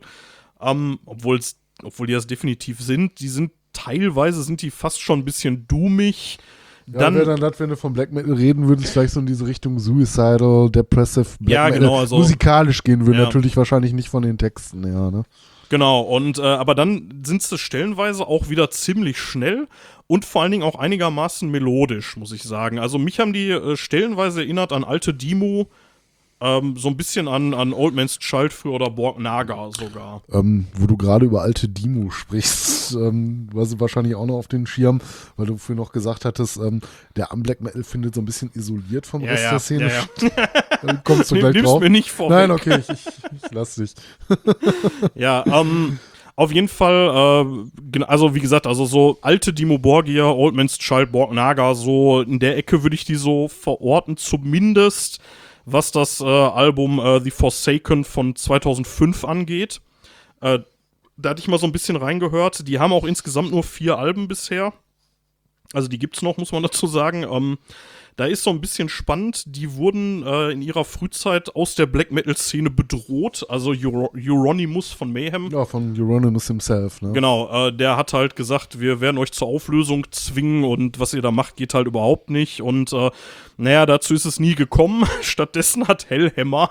[0.60, 3.20] Ähm, obwohl's, obwohl die das definitiv sind.
[3.20, 6.38] Die sind teilweise sind die fast schon ein bisschen doomig.
[6.86, 9.26] Ja, Dann, wäre dann das, wenn du von Black Metal reden würdest, vielleicht so in
[9.26, 13.20] diese Richtung Suicidal, Depressive Black Ja, Metal genau, also- musikalisch gehen würde.
[13.20, 13.24] Ja.
[13.26, 15.10] Natürlich wahrscheinlich nicht von den Texten her.
[15.10, 15.24] Ne?
[15.68, 19.68] Genau, und äh, aber dann sind sie stellenweise auch wieder ziemlich schnell
[20.06, 22.78] und vor allen Dingen auch einigermaßen melodisch, muss ich sagen.
[22.78, 25.68] Also mich haben die äh, stellenweise erinnert an alte Demo
[26.44, 30.22] Ähm, so ein bisschen an, an Old Man's Child früher oder Borg Naga sogar.
[30.32, 34.48] Ähm, wo du gerade über alte Demo sprichst, ähm, war sie wahrscheinlich auch noch auf
[34.48, 35.00] den Schirm,
[35.36, 36.80] weil du früher noch gesagt hattest, ähm,
[37.16, 39.90] der am Black Metal findet so ein bisschen isoliert vom Ja, Rest ja, der Szene.
[39.90, 40.48] ja,
[40.82, 41.80] Dann kommst du gleich nimm's drauf.
[41.80, 42.28] mir nicht vor.
[42.28, 43.06] Nein, okay, ich, ich,
[43.44, 43.94] ich lass dich.
[45.14, 45.98] Ja, ähm,
[46.34, 47.44] auf jeden Fall,
[47.94, 52.22] äh, also wie gesagt, also so alte Dimo Borgia, Old Man's Child, Borg Naga, so
[52.22, 55.20] in der Ecke würde ich die so verorten, zumindest
[55.64, 59.80] was das äh, Album äh, The Forsaken von 2005 angeht.
[60.40, 60.60] Äh,
[61.16, 62.66] da hatte ich mal so ein bisschen reingehört.
[62.66, 64.72] Die haben auch insgesamt nur vier Alben bisher.
[65.72, 67.22] Also die gibt's noch, muss man dazu sagen.
[67.22, 67.58] Ähm,
[68.16, 69.44] da ist so ein bisschen spannend.
[69.46, 73.46] Die wurden äh, in ihrer Frühzeit aus der Black Metal Szene bedroht.
[73.48, 75.50] Also Euro Euronymous von Mayhem.
[75.50, 77.12] Ja, von Euronymous himself, ne?
[77.12, 81.22] Genau, äh, der hat halt gesagt, wir werden euch zur Auflösung zwingen und was ihr
[81.22, 82.60] da macht, geht halt überhaupt nicht.
[82.60, 83.10] Und äh,
[83.56, 85.06] naja, dazu ist es nie gekommen.
[85.22, 86.70] Stattdessen hat Hellhammer,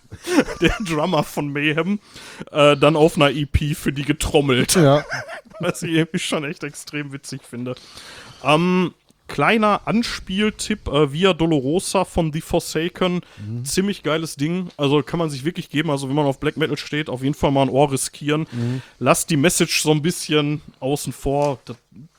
[0.60, 2.00] der Drummer von Mayhem,
[2.52, 4.74] äh, dann auf einer EP für die getrommelt.
[4.74, 5.04] Ja,
[5.60, 7.76] Was ich irgendwie schon echt extrem witzig finde.
[8.44, 8.92] Ähm,
[9.28, 13.20] kleiner Anspieltipp, äh, Via Dolorosa von The Forsaken.
[13.64, 14.68] Ziemlich geiles Ding.
[14.76, 15.90] Also kann man sich wirklich geben.
[15.90, 18.46] Also wenn man auf Black Metal steht, auf jeden Fall mal ein Ohr riskieren.
[18.98, 21.58] Lasst die Message so ein bisschen außen vor.
[21.64, 21.76] Das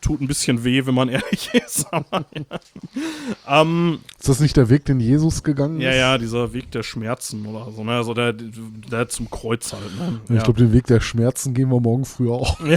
[0.08, 1.86] tut ein bisschen weh, wenn man ehrlich ist.
[1.92, 3.62] Aber, ja.
[3.62, 5.98] ähm, ist das nicht der Weg, den Jesus gegangen ja, ist?
[5.98, 7.84] ja, dieser Weg der Schmerzen oder so.
[7.84, 7.92] Ne?
[7.92, 9.84] Also der, der zum Kreuz halt.
[10.00, 10.22] Ne?
[10.30, 10.44] Ich Ja.
[10.44, 12.58] glaube, den Weg der Schmerzen gehen wir morgen früh auch.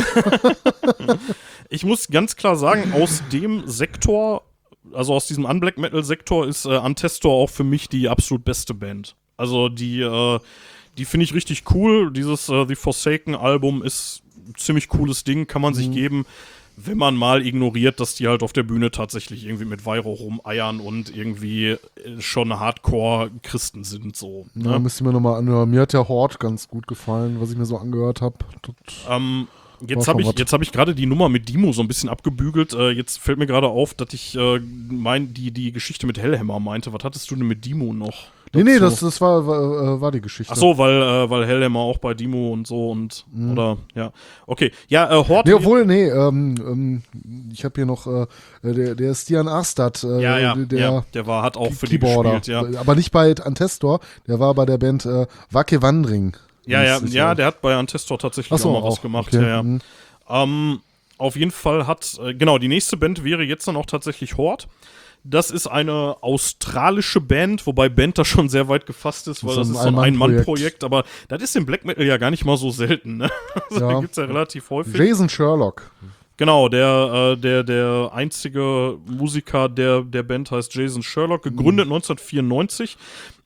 [1.72, 4.42] Ich muss ganz klar sagen, aus dem Sektor,
[4.92, 8.74] also aus diesem Unblack Metal Sektor, ist äh, Antestor auch für mich die absolut beste
[8.74, 9.14] Band.
[9.36, 10.40] Also die, äh,
[10.98, 12.12] die finde ich richtig cool.
[12.12, 16.26] Dieses äh, The Forsaken Album ist ein ziemlich cooles Ding, kann man sich geben,
[16.86, 20.80] wenn man mal ignoriert, dass die halt auf der Bühne tatsächlich irgendwie mit Weihrauch rumeiern
[20.80, 21.78] und irgendwie äh,
[22.20, 24.46] schon Hardcore-Christen sind, so.
[24.54, 24.78] Ja, Ne?
[24.80, 25.70] müsst ihr mir nochmal anhören.
[25.70, 28.36] Mir hat der Hort ganz gut gefallen, was ich mir so angehört habe.
[29.08, 29.48] Ähm,
[29.86, 30.34] jetzt habe ich, was.
[30.38, 32.72] jetzt hab ich gerade die Nummer mit Dimo so ein bisschen abgebügelt.
[32.74, 36.60] Äh, jetzt fällt mir gerade auf, dass ich äh, mein, die, die Geschichte mit Hellhammer
[36.60, 36.92] meinte.
[36.92, 38.24] Was hattest du denn mit Dimo noch?
[38.52, 40.52] Nee, nee, das, das war, war, äh, war die Geschichte.
[40.52, 44.12] Ach so, weil, äh, weil Hellhammer auch bei Dimo und so und oder ja.
[44.46, 44.72] Okay.
[44.88, 45.46] Ja, äh, Hort.
[45.46, 45.52] Mhm.
[45.52, 47.02] Nee, obwohl, nee, ähm, ähm,
[47.52, 48.26] ich habe hier noch, äh,
[48.62, 51.98] der, der Stian Arstad, äh, ja, ja, der ja, der war, hat auch für die
[51.98, 52.80] Keyboarder, gespielt, ja.
[52.80, 56.36] aber nicht bei Antestor, der war bei der Band äh, Wacke Wandring.
[56.66, 59.28] Ja, ja, ja, der hat bei Antestor tatsächlich so, auch mal was gemacht.
[59.28, 59.62] okay, Ja, ja.
[59.62, 59.80] mhm.
[60.28, 60.80] Ähm,
[61.18, 64.68] auf jeden Fall hat, äh, genau, die nächste Band wäre jetzt dann auch tatsächlich Hort.
[65.22, 69.68] Das ist eine australische Band, wobei Band da schon sehr weit gefasst ist, weil Das
[69.68, 70.82] das ist ist ein so ein Ein-Mann-Projekt.
[70.82, 73.30] Aber das ist im Black Metal ja gar nicht mal so selten, ne?
[73.70, 73.92] Also Ja.
[73.92, 74.94] Da gibt's ja relativ häufig.
[74.96, 75.90] Jason Sherlock.
[76.38, 82.96] Genau, der, äh, der, der einzige Musiker der, der Band heißt Jason Sherlock, gegründet 1994.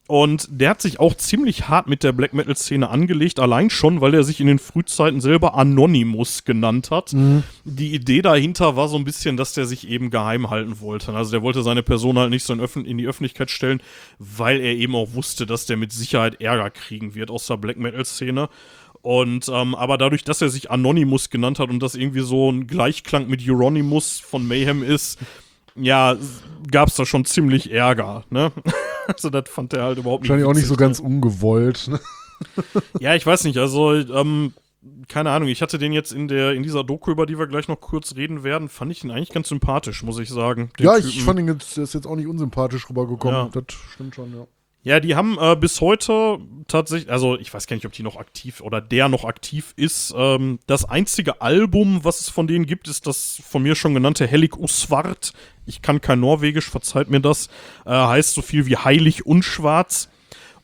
[0.06, 4.02] Und der hat sich auch ziemlich hart mit der Black Metal Szene angelegt, allein schon,
[4.02, 7.12] weil er sich in den Frühzeiten selber Anonymous genannt hat.
[7.64, 11.14] Die Idee dahinter war so ein bisschen, dass der sich eben geheim halten wollte.
[11.14, 13.80] Also der wollte seine Person halt nicht so in, Öffn in die Öffentlichkeit stellen,
[14.18, 17.78] weil er eben auch wusste, dass der mit Sicherheit Ärger kriegen wird aus der Black
[17.78, 18.50] Metal Szene.
[19.00, 22.66] Und ähm, aber dadurch, dass er sich Anonymous genannt hat und das irgendwie so ein
[22.66, 25.18] Gleichklang mit Euronymous von Mayhem ist,
[25.76, 26.16] ja,
[26.70, 28.52] gab es da schon ziemlich Ärger, ne?
[29.14, 30.30] Also das fand er halt überhaupt nicht.
[30.30, 31.88] Wahrscheinlich auch nicht so ganz ungewollt.
[31.88, 31.94] Ne?
[31.94, 32.64] Ne?
[33.00, 34.52] Ja, ich weiß nicht, also, ähm,
[35.08, 37.68] keine Ahnung, ich hatte den jetzt in der, in dieser Doku, über die wir gleich
[37.68, 40.70] noch kurz reden werden, fand ich ihn eigentlich ganz sympathisch, muss ich sagen.
[40.78, 41.24] Ja, ich Typen.
[41.24, 43.34] fand ihn jetzt, der ist jetzt auch nicht unsympathisch rübergekommen.
[43.34, 43.50] Ja.
[43.52, 44.46] Das stimmt schon, ja.
[44.84, 46.38] Ja, die haben äh, bis heute
[46.68, 50.12] tatsächlich, also ich weiß gar nicht, ob die noch aktiv oder der noch aktiv ist.
[50.14, 54.26] Ähm, das einzige Album, was es von denen gibt, ist das von mir schon genannte
[54.26, 55.32] Hellig Usvart.
[55.64, 57.48] Ich kann kein Norwegisch, verzeiht mir das.
[57.86, 60.10] Äh, heißt so viel wie heilig und schwarz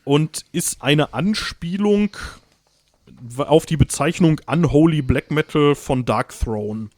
[0.05, 2.15] und ist eine Anspielung
[3.39, 6.89] auf die Bezeichnung Unholy Black Metal von Dark Throne.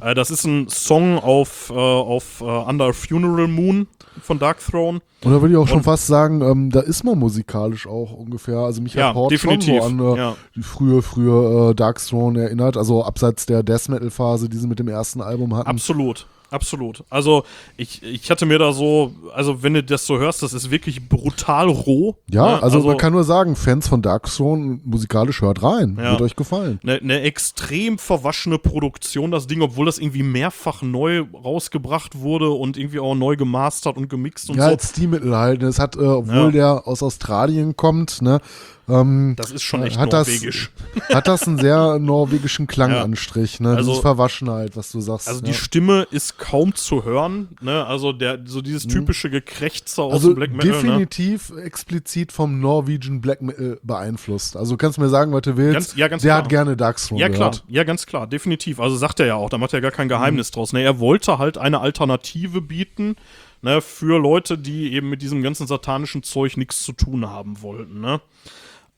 [0.00, 3.86] Äh, das ist ein Song auf, äh, auf äh, Under Funeral Moon
[4.20, 5.00] von Dark Throne.
[5.24, 8.12] Und da würde ich auch schon Und- fast sagen, ähm, da ist man musikalisch auch
[8.12, 8.56] ungefähr.
[8.58, 9.82] Also mich Ja, hat Hort definitiv.
[9.82, 10.36] schon so an äh, Ja.
[10.56, 12.76] die frühe, frühe äh, Dark Throne erinnert.
[12.76, 15.68] Also abseits der Death Metal Phase, die sie mit dem ersten Album hatten.
[15.68, 17.02] Absolut, absolut.
[17.10, 17.44] Also
[17.76, 21.08] ich, ich hatte mir da so, also wenn du das so hörst, das ist wirklich
[21.08, 22.16] brutal roh.
[22.30, 22.62] ja, ne?
[22.62, 25.96] also, man kann nur sagen, Fans von Dark Throne musikalisch hört rein.
[25.98, 26.12] Ja.
[26.12, 26.78] Wird euch gefallen.
[26.82, 32.76] eine, eine extrem verwaschene Produktion, das Ding, obwohl das irgendwie mehrfach neu rausgebracht wurde und
[32.76, 34.70] irgendwie auch neu gemastert und gemixt und Ja, so.
[34.70, 35.62] als Stilmittel halt.
[35.62, 36.50] Es hat, äh, obwohl Ja.
[36.50, 38.40] der aus Australien kommt, ne,
[38.88, 40.70] ähm, Das ist schon echt hat das, norwegisch.
[41.12, 43.76] hat das einen sehr norwegischen Klanganstrich, ne?
[43.76, 45.28] Also- Dieses Verwaschene halt, was du sagst.
[45.28, 45.46] Also ja.
[45.46, 47.86] die Stimme ist kaum zu hören, ne?
[47.86, 50.14] Also der so dieses typische Gekrächzer aus Mhm.
[50.14, 50.82] also dem Black Metal, ne?
[50.82, 54.56] definitiv explizit vom Norwegian Black Metal beeinflusst.
[54.56, 55.74] Also du kannst mir sagen, was du willst.
[55.74, 56.42] Ganz- ja, ganz der klar.
[56.42, 57.64] hat gerne Darkthrone Ja, klar, gehört.
[57.68, 58.80] ja, ganz klar, definitiv.
[58.80, 60.54] Also sagt er ja auch, da macht er gar kein Geheimnis Mhm.
[60.54, 60.72] draus.
[60.72, 60.82] Ne?
[60.82, 63.16] Er wollte halt eine Alternative bieten,
[63.62, 68.00] ne, für Leute, die eben mit diesem ganzen satanischen Zeug nichts zu tun haben wollten,
[68.00, 68.20] ne?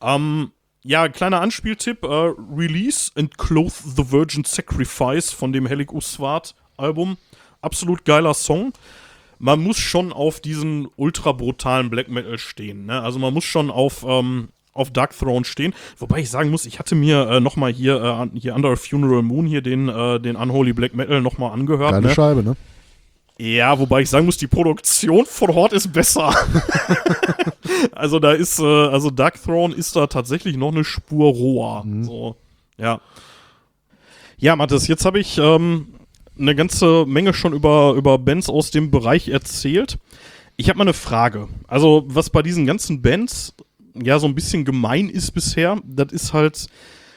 [0.02, 0.50] Ähm,
[0.82, 2.06] ja, kleiner Anspieltipp, äh,
[2.54, 7.16] Release and Clothe the Virgin Sacrifice von dem Helig Uswart Album.
[7.62, 8.72] Absolut geiler Song.
[9.38, 13.00] Man muss schon auf diesen ultra brutalen Black Metal stehen, ne?
[13.02, 15.72] Also man muss schon auf, ähm, auf Dark Throne stehen.
[15.98, 18.70] Wobei ich sagen muss, ich hatte mir äh, noch mal hier, äh, an- hier Under
[18.70, 21.92] a Funeral Moon hier den, äh, den Unholy Black Metal noch mal angehört.
[21.92, 22.14] Geile ne?
[22.14, 22.56] Scheibe, ne?
[23.39, 26.32] Ja, wobei ich sagen muss, die Produktion von Hort ist besser.
[27.93, 31.85] also da ist, äh, also Dark Throne ist da tatsächlich noch eine Spur roher.
[32.02, 32.36] So,
[32.78, 33.01] ja.
[34.36, 35.94] Ja, Mathis, jetzt habe ich ähm,
[36.39, 39.98] eine ganze Menge schon über, über Bands aus dem Bereich erzählt.
[40.56, 41.48] Ich habe mal eine Frage.
[41.66, 43.55] Also, was bei diesen ganzen Bands
[43.94, 46.66] ja so ein bisschen gemein ist bisher, das ist halt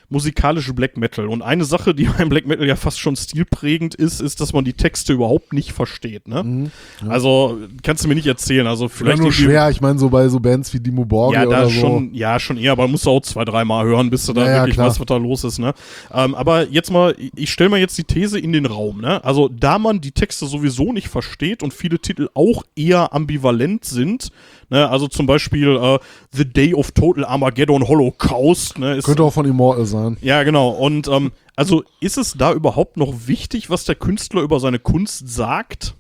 [0.09, 1.27] musikalische Black Metal.
[1.27, 4.63] Und eine Sache, die beim Black Metal ja fast schon stilprägend ist, ist, dass man
[4.63, 6.27] die Texte überhaupt nicht versteht.
[6.27, 6.71] Ne?
[7.07, 8.67] Also kannst du mir nicht erzählen.
[8.67, 11.45] Also vielleicht nur die- schwer, ich meine, so bei so Bands wie Dimo Borgir ja,
[11.45, 11.79] da oder so.
[11.79, 14.47] schon, ja, schon eher, aber musst du auch zwei, dreimal hören, bis du da Ja,
[14.47, 14.87] ja, wirklich klar.
[14.87, 15.73] weißt, was da los ist, ne?
[16.13, 19.23] Ähm, aber jetzt mal, ich stelle mal jetzt die These in den Raum, ne?
[19.25, 24.29] Also, da man die Texte sowieso nicht versteht und viele Titel auch eher ambivalent sind,
[24.69, 24.89] ne?
[24.89, 25.99] Also zum Beispiel äh,
[26.31, 28.95] The Day of Total Armageddon Holocaust, ne?
[28.97, 30.17] Ist, Könnte auch von Immortal sein.
[30.21, 30.69] ja, genau.
[30.69, 35.27] Und ähm, also ist es da überhaupt noch wichtig, was der Künstler über seine Kunst
[35.29, 35.95] sagt?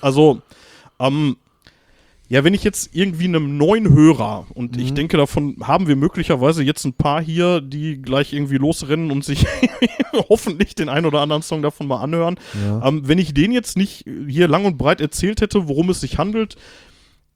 [0.00, 0.42] Also,
[0.98, 1.36] ähm,
[2.28, 6.62] ja, wenn ich jetzt irgendwie einem neuen Hörer, und ich denke, davon haben wir möglicherweise
[6.64, 9.46] jetzt ein paar hier, die gleich irgendwie losrennen und sich
[10.30, 12.36] hoffentlich den einen oder anderen Song davon mal anhören.
[12.82, 16.16] Ähm, wenn ich den jetzt nicht hier lang und breit erzählt hätte, worum es sich
[16.18, 16.56] handelt,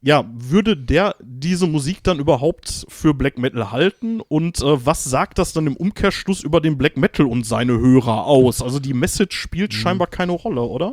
[0.01, 4.21] ja, würde der diese Musik dann überhaupt für Black Metal halten?
[4.21, 8.25] Und äh, was sagt das dann im Umkehrschluss über den Black Metal und seine Hörer
[8.25, 8.61] aus?
[8.61, 10.91] Also die Message spielt scheinbar keine Rolle, oder?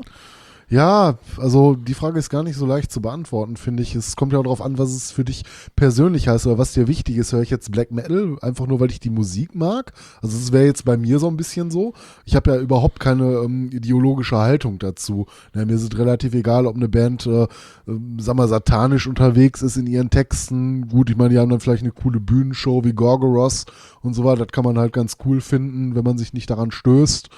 [0.69, 3.95] Ja, also die Frage ist gar nicht so leicht zu beantworten, finde ich.
[3.95, 5.45] Es kommt ja auch darauf an, was es für dich
[5.77, 7.33] persönlich heißt oder was dir wichtig ist.
[7.33, 9.93] Höre ich jetzt Black Metal, einfach nur weil ich die Musik mag?
[10.23, 11.95] Also das wäre jetzt bei mir so ein bisschen so.
[12.25, 15.27] Ich habe ja überhaupt keine ähm, ideologische Haltung dazu.
[15.55, 17.47] Ja, mir ist es relativ egal, ob eine Band, äh,
[17.87, 20.89] ähm, sag mal, satanisch unterwegs ist in ihren Texten.
[20.89, 23.67] Gut, ich meine, die haben dann vielleicht eine coole Bühnenshow wie Gorgoros
[24.03, 24.45] und so weiter.
[24.47, 27.31] Das kann man halt ganz cool finden, wenn man sich nicht daran stößt.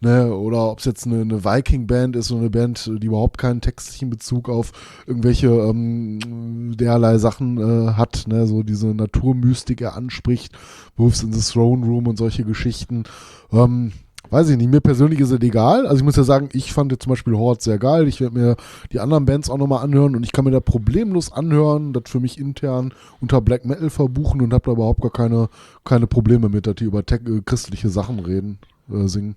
[0.00, 3.62] Ne, oder ob es jetzt eine, eine Viking-Band ist, so eine Band, die überhaupt keinen
[3.62, 4.72] textlichen Bezug auf
[5.06, 10.52] irgendwelche ähm, derlei Sachen äh, hat, ne, so diese Naturmystik er anspricht,
[10.96, 13.04] Wolves in the Throne Room und solche Geschichten.
[13.50, 13.92] Ähm,
[14.30, 15.86] weiß ich nicht, mir persönlich ist es egal.
[15.86, 18.06] Also ich muss ja sagen, ich fand jetzt zum Beispiel Horde sehr geil.
[18.08, 18.56] Ich werde mir
[18.92, 22.20] die anderen Bands auch nochmal anhören und ich kann mir da problemlos anhören, das für
[22.20, 25.48] mich intern unter Black Metal verbuchen und habe da überhaupt gar keine,
[25.84, 28.58] keine Probleme mit, dass die über äh, christliche Sachen reden,
[28.92, 29.36] äh, singen.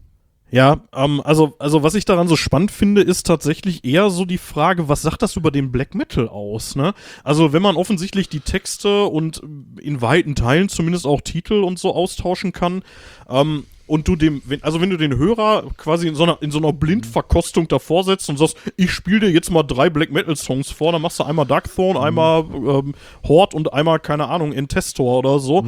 [0.52, 4.38] Ja, ähm, also, also was ich daran so spannend finde, ist tatsächlich eher so die
[4.38, 6.94] Frage, was sagt das über den Black Metal aus, ne?
[7.24, 9.42] Also wenn man offensichtlich die Texte und
[9.80, 12.84] in weiten Teilen zumindest auch Titel und so austauschen kann,
[13.30, 16.60] ähm, und du dem, also wenn du den Hörer quasi in so einer, in so
[16.60, 20.70] einer Blindverkostung davor setzt und sagst, ich spiele dir jetzt mal drei Black Metal Songs
[20.70, 22.94] vor, dann machst du einmal Dark Throne, einmal ähm,
[23.28, 25.64] Horde und einmal, keine Ahnung, Intestor oder so.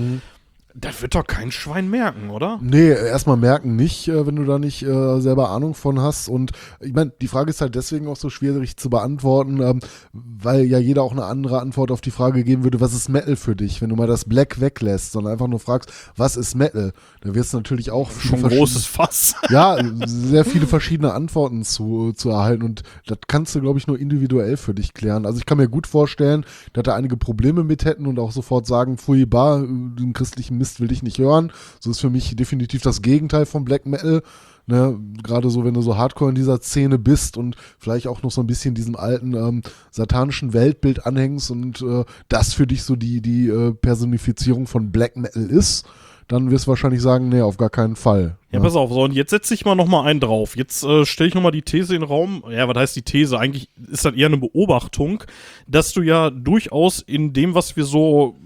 [0.73, 2.57] Das wird doch kein Schwein merken, oder?
[2.61, 6.29] Nee, erstmal merken nicht, äh, wenn du da nicht äh, selber Ahnung von hast.
[6.29, 9.79] Und ich meine, die Frage ist halt deswegen auch so schwierig zu beantworten, ähm,
[10.13, 13.35] weil ja jeder auch eine andere Antwort auf die Frage geben würde, was ist Metal
[13.35, 13.81] für dich?
[13.81, 16.93] Wenn du mal das Black weglässt, sondern einfach nur fragst, was ist Metal?
[17.21, 19.35] Da wirst du natürlich auch Schon ein großes Fass.
[19.49, 23.99] ja, sehr viele verschiedene Antworten zu, zu erhalten und das kannst du, glaube ich, nur
[23.99, 25.25] individuell für dich klären.
[25.25, 28.65] Also ich kann mir gut vorstellen, dass da einige Probleme mit hätten und auch sofort
[28.65, 31.51] sagen, pfui, bar, den christlichen Mist will ich nicht hören.
[31.79, 34.21] So ist für mich definitiv das Gegenteil von Black Metal.
[34.67, 38.29] Ne, gerade so, wenn du so hardcore in dieser Szene bist und vielleicht auch noch
[38.29, 42.95] so ein bisschen diesem alten ähm, satanischen Weltbild anhängst und äh, das für dich so
[42.95, 45.87] die, die äh, Personifizierung von Black Metal ist,
[46.27, 48.37] dann wirst du wahrscheinlich sagen, nee, auf gar keinen Fall.
[48.51, 48.65] Ja, ne?
[48.65, 50.55] pass auf, so, und jetzt setze ich mal noch mal einen drauf.
[50.55, 52.43] Jetzt äh, stelle ich noch mal die These in den Raum.
[52.49, 53.37] Ja, was heißt die These?
[53.37, 55.23] Eigentlich ist das eher eine Beobachtung,
[55.67, 58.37] dass du ja durchaus in dem, was wir so,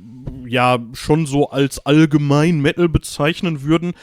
[0.46, 3.94] ja, schon so als allgemein Metal bezeichnen würden,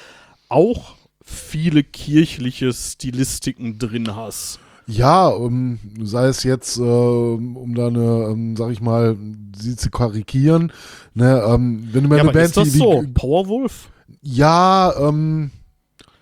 [0.49, 0.94] auch
[1.25, 4.59] viele kirchliche Stilistiken drin hast.
[4.86, 9.17] Ja, um, sei es jetzt, äh, um da eine, ähm, sag ich mal,
[9.57, 10.73] sie zu karikieren,
[11.15, 13.05] ne, ähm, wenn du mir Ja, eine aber ist Band das wie, so?
[13.15, 13.91] Powerwolf?
[14.23, 15.51] Ja, ähm,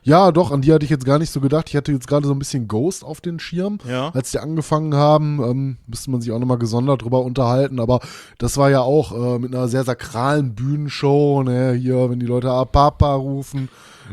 [0.02, 1.68] ja, doch, an die hatte ich jetzt gar nicht so gedacht.
[1.68, 3.78] Ich hatte jetzt gerade so ein bisschen Ghost auf den Schirm.
[3.88, 4.10] Ja.
[4.10, 8.00] Als die angefangen haben, ähm, müsste man sich auch nochmal gesondert drüber unterhalten, aber
[8.38, 12.50] das war ja auch äh, mit einer sehr sakralen Bühnenshow, ne, hier, wenn die Leute
[12.50, 13.68] Apapa rufen.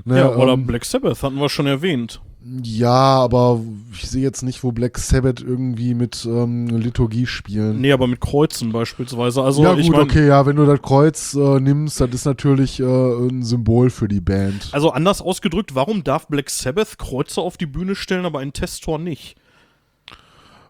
[0.06, 2.22] Ne, Ja, oder ähm, Black Sabbath hatten wir schon erwähnt.
[2.43, 3.59] Ja, aber
[3.91, 7.82] ich sehe jetzt nicht, wo Black Sabbath irgendwie mit ähm, Liturgie spielen.
[7.82, 9.41] Nee, aber mit Kreuzen beispielsweise.
[9.41, 12.25] Also ja, ich gut, mein, okay, ja, wenn du das Kreuz äh, nimmst, das ist
[12.25, 14.69] natürlich äh, ein Symbol für die Band.
[14.72, 18.98] Also anders ausgedrückt, warum darf Black Sabbath Kreuze auf die Bühne stellen, aber ein Testor
[18.99, 19.35] nicht?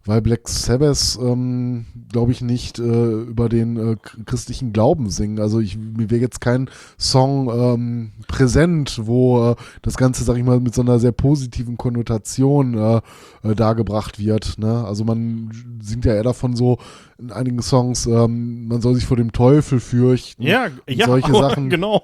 [0.08, 5.40] Weil Black Sabbath, ähm, glaube ich, nicht äh, über den äh, ch- christlichen Glauben singen.
[5.40, 10.44] Also ich, mir wäre jetzt kein Song ähm, präsent, wo äh, das Ganze, sag ich
[10.46, 13.02] mal, mit so einer sehr positiven Konnotation äh,
[13.44, 14.58] äh, dargebracht wird.
[14.58, 14.86] Ne?
[14.86, 16.78] Also man singt ja eher davon so
[17.20, 20.44] in einigen Songs, ähm, man soll sich vor dem Teufel fürchten.
[20.44, 21.70] Ja, ja, solche aber Sachen.
[21.70, 22.04] genau.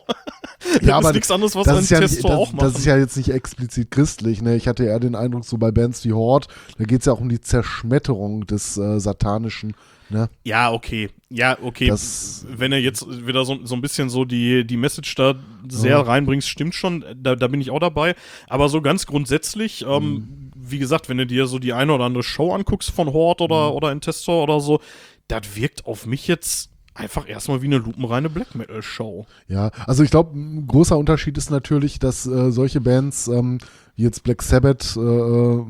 [0.60, 2.64] das Ja, aber ist nichts anderes, was das ein ist, ja nicht, auch macht.
[2.64, 4.42] das ist ja jetzt nicht explizit christlich.
[4.42, 4.56] Ne?
[4.56, 7.22] Ich hatte eher den Eindruck, so bei Bands wie Horde, da geht es ja auch
[7.22, 9.74] um die Zerschmetterung des äh, Satanischen.
[10.10, 10.30] Ne?
[10.44, 11.10] Ja, okay.
[11.30, 11.88] Ja, okay.
[11.88, 15.36] Das- Wenn er jetzt wieder so, so ein bisschen so die, die Message da
[15.68, 16.02] sehr Ja.
[16.02, 18.16] reinbringst, stimmt schon, da, da bin ich auch dabei.
[18.48, 20.52] Aber so ganz grundsätzlich, ähm, Mhm.
[20.66, 23.70] Wie gesagt, wenn du dir so die eine oder andere Show anguckst von Horde oder,
[23.70, 23.76] Mhm.
[23.76, 24.80] oder Intestor oder so,
[25.28, 29.26] das wirkt auf mich jetzt einfach erstmal wie eine lupenreine Black Metal Show.
[29.48, 33.58] Ja, also ich glaube, ein großer Unterschied ist natürlich, dass äh, solche Bands ähm,
[33.96, 35.66] wie jetzt Black Sabbath, äh, äh,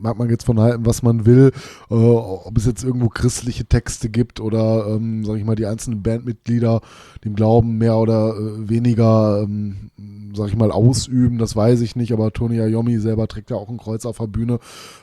[0.00, 1.52] mag man jetzt von halten, was man will,
[1.90, 6.02] äh, ob es jetzt irgendwo christliche Texte gibt oder, ähm, sag ich mal, die einzelnen
[6.02, 6.80] Bandmitglieder
[7.24, 9.90] dem Glauben mehr oder äh, weniger, ähm,
[10.34, 13.68] sag ich mal, ausüben, das weiß ich nicht, aber Tony Iommi selber trägt ja auch
[13.68, 14.58] ein Kreuz auf der Bühne.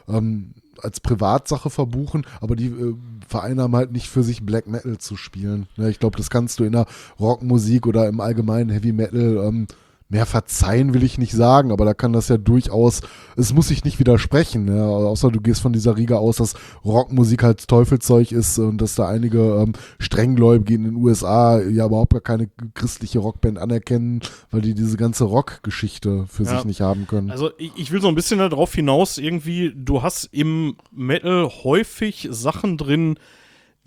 [0.08, 2.96] Ähm, als Privatsache verbuchen, aber die äh,
[3.28, 5.68] Vereine halt nicht für sich Black Metal zu spielen.
[5.76, 6.86] Ne, ich glaube, das kannst du in der
[7.20, 9.68] Rockmusik oder im allgemeinen Heavy Metal ähm,
[10.10, 13.02] mehr verzeihen, will ich nicht sagen, aber da kann das ja durchaus,
[13.36, 14.82] es muss sich nicht widersprechen, ne?
[14.84, 16.54] außer du gehst von dieser Riege aus, dass
[16.86, 22.14] Rockmusik halt Teufelzeug ist und dass da einige ähm, Strenggläubige in den USA ja überhaupt
[22.14, 26.56] gar keine christliche Rockband anerkennen, weil die diese ganze Rockgeschichte für Ja.
[26.56, 27.30] sich nicht haben können.
[27.30, 32.28] Also ich, ich will so ein bisschen darauf hinaus, irgendwie, du hast im Metal häufig
[32.32, 33.20] Sachen drin,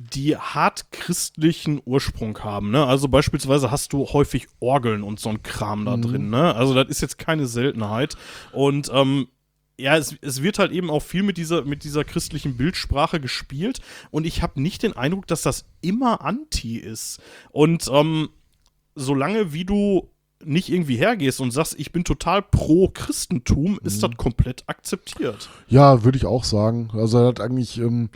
[0.01, 2.70] die hart christlichen Ursprung haben.
[2.70, 2.87] Ne?
[2.87, 6.31] Also beispielsweise hast du häufig Orgeln und so ein Kram da drin.
[6.31, 6.55] Ne?
[6.55, 8.17] Also das ist jetzt keine Seltenheit.
[8.53, 9.29] Und ähm,
[9.79, 13.81] ja, es, es wird halt eben auch viel mit dieser, mit dieser christlichen Bildsprache gespielt.
[14.11, 17.20] Und ich habe nicht den Eindruck, dass das immer anti ist.
[17.51, 18.31] Und ähm,
[18.95, 20.11] solange wie du
[20.43, 25.51] nicht irgendwie hergehst und sagst, ich bin total pro Christentum, ist das komplett akzeptiert.
[25.69, 26.89] Ja, würde ich auch sagen.
[26.95, 28.09] Also da hat eigentlich ähm,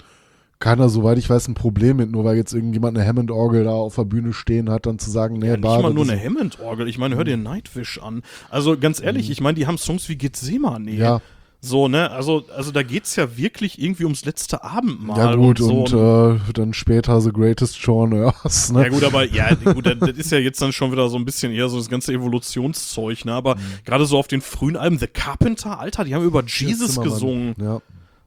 [0.58, 3.96] keiner, soweit ich weiß, ein Problem mit, nur weil jetzt irgendjemand eine Hammond-Orgel da auf
[3.96, 6.88] der Bühne stehen hat, dann zu sagen, nee, Ja, nicht mal nur eine Hammond-Orgel.
[6.88, 8.22] Ich meine, hör dir Nightwish an.
[8.50, 10.90] Also ganz ehrlich, ich meine, die haben Songs wie Gethsemane.
[10.92, 11.20] Ja.
[11.64, 12.10] So, ne?
[12.10, 15.18] Also, also da geht's ja wirklich irgendwie ums letzte Abendmahl.
[15.18, 16.38] Ja gut, und, und, so.
[16.48, 18.82] äh, dann später The Greatest Show on Earth, ne?
[18.82, 21.52] Ja gut, aber ja, gut, das, ist ja jetzt dann schon wieder so ein bisschen
[21.52, 23.32] eher so das ganze Evolutionszeug, ne?
[23.32, 23.36] Mhm.
[23.36, 27.54] Aber gerade so auf den frühen Alben, The Carpenter, Alter, die haben über Jesus gesungen.
[27.58, 27.80] Ja.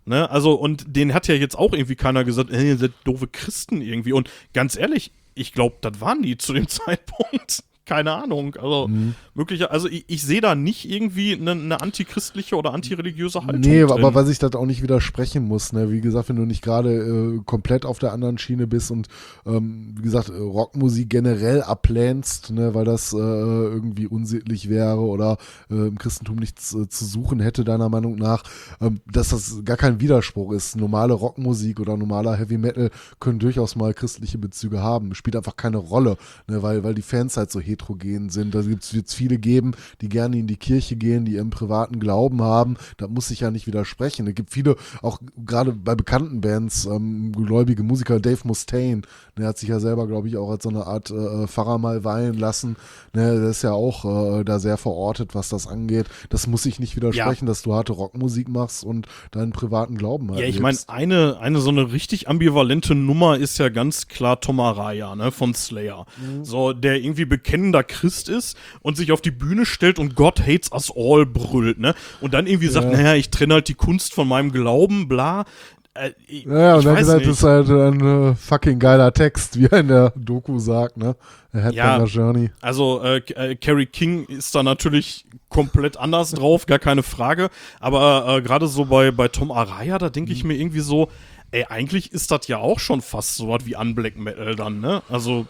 [0.08, 0.30] Ne?
[0.30, 3.82] Also, und den hat ja jetzt auch irgendwie keiner gesagt, ey, ihr seid doofe Christen
[3.82, 4.14] irgendwie.
[4.14, 7.64] Und ganz ehrlich, ich glaube, das waren die zu dem Zeitpunkt.
[7.88, 8.56] Keine Ahnung.
[8.56, 9.16] Also, Mhm.
[9.34, 13.62] möglicher, also ich, ich sehe da nicht irgendwie eine, eine antichristliche oder antireligiöse Haltung.
[13.62, 13.92] Nee, drin.
[13.92, 15.90] aber weil ich das auch nicht widersprechen muss, ne?
[15.90, 19.08] Wie gesagt, wenn du nicht gerade äh, komplett auf der anderen Schiene bist und
[19.46, 25.38] ähm, wie gesagt, äh, Rockmusik generell ablehnst, ne, weil das äh, irgendwie unsittlich wäre oder
[25.70, 28.44] äh, im Christentum nichts äh, zu suchen hätte, deiner Meinung nach,
[28.82, 30.76] ähm, dass das gar kein Widerspruch ist.
[30.76, 35.16] Normale Rockmusik oder normaler Heavy Metal können durchaus mal christliche Bezüge haben.
[35.16, 36.18] Spielt einfach keine Rolle,
[36.48, 38.56] ne, weil, weil die Fans halt so heterogen sind.
[38.56, 42.42] Da wird es viele geben, die gerne in die Kirche gehen, die ihren privaten Glauben
[42.42, 42.78] haben.
[42.98, 44.28] Da muss ich ja nicht widersprechen.
[44.28, 49.02] Es gibt viele, auch gerade bei bekannten Bands, ähm, gläubige Musiker, Dave Mustaine,
[49.38, 52.04] der hat sich ja selber, glaube ich, auch als so eine Art äh, Pfarrer mal
[52.04, 52.76] weihen lassen.
[53.14, 56.08] Ne, der ist ja auch äh, da sehr verortet, was das angeht.
[56.30, 60.40] Das muss ich nicht widersprechen, dass du harte Rockmusik machst und deinen privaten Glauben halt
[60.40, 64.60] Ja, ich meine, eine, eine so eine richtig ambivalente Nummer ist ja ganz klar Tom
[64.60, 66.06] Araya, ne, von Slayer.
[66.18, 66.44] Mhm.
[66.44, 67.26] So, der irgendwie
[67.72, 71.80] bekennender Christ ist und sich auf die Bühne stellt und God hates us all brüllt,
[71.80, 71.94] ne?
[72.22, 72.98] Und dann irgendwie sagt, Ja.
[72.98, 75.46] naja, ich trenne halt die Kunst von meinem Glauben, bla.
[75.94, 79.66] Äh, ich, Ja, und dann gesagt, das ist halt ein äh, fucking geiler Text, wie
[79.66, 81.16] er in der Doku sagt, ne?
[81.52, 82.04] Headbanger Ja.
[82.06, 82.52] Journey.
[82.62, 87.50] Also äh, äh, Carrie King ist da natürlich komplett anders drauf, gar keine Frage.
[87.80, 90.48] Aber äh, gerade so bei, bei Tom Araya, da denke ich Mhm.
[90.50, 91.10] mir irgendwie so,
[91.52, 95.02] ey, eigentlich ist das ja auch schon fast so was wie Unblack Metal dann, ne?
[95.10, 95.48] Also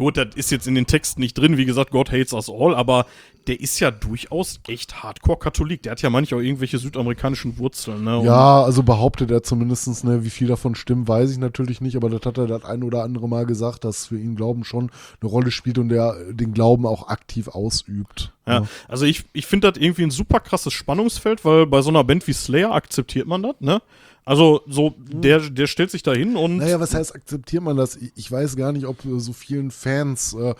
[0.00, 2.74] gut, das ist jetzt in den Texten nicht drin, wie gesagt, God hates us all,
[2.74, 3.04] aber
[3.46, 5.82] der ist ja durchaus echt Hardcore-Katholik.
[5.82, 8.22] Der hat ja manchmal auch irgendwelche südamerikanischen Wurzeln, ne?
[8.24, 12.08] Ja, also behauptet er zumindest, ne, wie viel davon stimmt, weiß ich natürlich nicht, aber
[12.08, 15.30] das hat er das ein oder andere Mal gesagt, dass für ihn Glauben schon eine
[15.30, 18.32] Rolle spielt und er den Glauben auch aktiv ausübt.
[18.46, 22.04] Ja, also ich, ich finde das irgendwie ein super krasses Spannungsfeld, weil bei so einer
[22.04, 23.82] Band wie Slayer akzeptiert man das, ne?
[24.24, 27.98] Also so, der, der stellt sich da hin und Naja, was heißt, akzeptiert man das?
[28.14, 30.54] Ich weiß gar nicht, ob so vielen Fans, äh,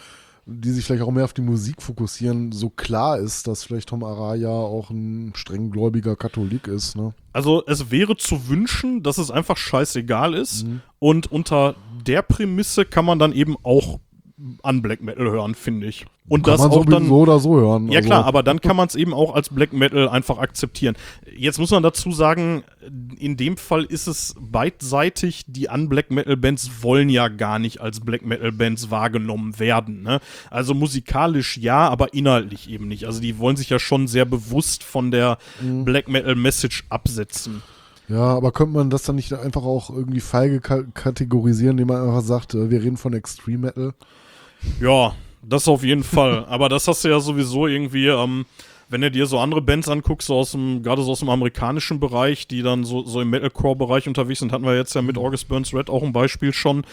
[0.46, 4.02] die sich vielleicht auch mehr auf die Musik fokussieren, so klar ist, dass vielleicht Tom
[4.02, 6.96] Araya auch ein streng gläubiger Katholik ist.
[6.96, 7.14] Ne?
[7.32, 10.66] Also es wäre zu wünschen, dass es einfach scheißegal ist.
[10.66, 10.80] Mhm.
[10.98, 14.00] Und unter der Prämisse kann man dann eben auch
[14.62, 16.06] an Black Metal hören, finde ich.
[16.28, 17.08] Und Kann das man auch dann.
[17.08, 17.88] so oder so hören.
[17.88, 20.94] Ja also, klar, aber dann kann man es eben auch als Black Metal einfach akzeptieren.
[21.36, 22.62] Jetzt muss man dazu sagen,
[23.18, 28.00] in dem Fall ist es beidseitig, die Unblack Metal Bands wollen ja gar nicht als
[28.00, 30.02] Black Metal Bands wahrgenommen werden.
[30.02, 30.20] Ne?
[30.50, 33.04] Also musikalisch ja, aber inhaltlich eben nicht.
[33.06, 35.84] Also die wollen sich ja schon sehr bewusst von der Mhm.
[35.84, 37.62] Black Metal Message absetzen.
[38.08, 42.08] Ja, aber könnte man das dann nicht einfach auch irgendwie feige ka kategorisieren, indem man
[42.08, 43.94] einfach sagt, äh, wir reden von Extreme Metal?
[44.80, 46.44] Ja, das auf jeden Fall.
[46.48, 48.46] Aber das hast du ja sowieso irgendwie, ähm,
[48.88, 52.00] wenn du dir so andere Bands anguckst, so aus dem, gerade so aus dem amerikanischen
[52.00, 55.48] Bereich, die dann so, so im Metalcore-Bereich unterwegs sind, hatten wir jetzt ja mit August
[55.48, 56.84] Burns Red auch ein Beispiel schon.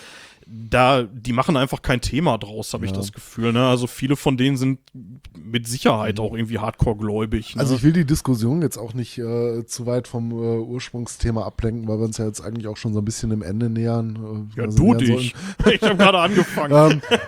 [0.49, 3.51] Da, die machen einfach kein Thema draus, habe ich das Gefühl.
[3.51, 3.67] Ne?
[3.67, 4.79] Also viele von denen sind
[5.37, 7.55] mit Sicherheit auch irgendwie Hardcore-gläubig.
[7.55, 7.61] Ne?
[7.61, 11.87] Also ich will die Diskussion jetzt auch nicht äh, zu weit vom äh, Ursprungsthema ablenken,
[11.87, 14.49] weil wir uns ja jetzt eigentlich auch schon so ein bisschen dem Ende nähern.
[14.55, 15.35] Äh, ja, du dich.
[15.69, 17.01] ich habe gerade angefangen.
[17.11, 17.19] ähm,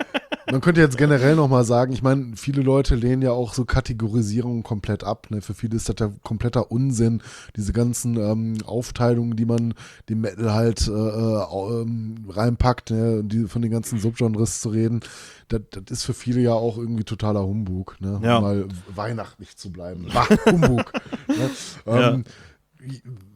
[0.52, 4.64] man könnte jetzt generell nochmal sagen, ich meine, viele Leute lehnen ja auch so Kategorisierungen
[4.64, 5.28] komplett ab.
[5.30, 5.42] Ne?
[5.42, 7.22] Für viele ist das ja kompletter Unsinn,
[7.56, 9.74] diese ganzen ähm, Aufteilungen, die man
[10.10, 13.09] dem Metal halt äh, äh, ähm, reinpackt, ne?
[13.24, 15.02] Die, von den ganzen Subgenres zu reden.
[15.48, 18.20] Das, das ist für viele ja auch irgendwie totaler Humbug, ne?
[18.24, 18.38] Ja.
[18.38, 20.08] um mal weihnachtlich zu bleiben.
[20.14, 20.94] Bah, Humbug.
[21.28, 21.50] ne?
[21.86, 22.24] ähm,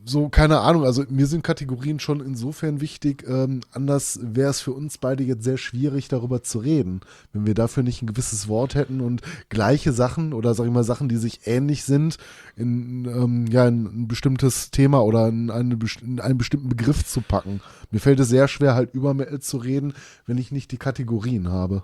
[0.05, 4.71] so, keine Ahnung, also mir sind Kategorien schon insofern wichtig, ähm, anders wäre es für
[4.71, 7.01] uns beide jetzt sehr schwierig, darüber zu reden,
[7.33, 10.83] wenn wir dafür nicht ein gewisses Wort hätten und gleiche Sachen oder sag ich mal
[10.83, 12.17] Sachen, die sich ähnlich sind,
[12.55, 17.21] in, ähm, ja, in ein bestimmtes Thema oder in, eine, in einen bestimmten Begriff zu
[17.21, 17.61] packen.
[17.91, 19.93] Mir fällt es sehr schwer, halt über Metal zu reden,
[20.25, 21.83] wenn ich nicht die Kategorien habe.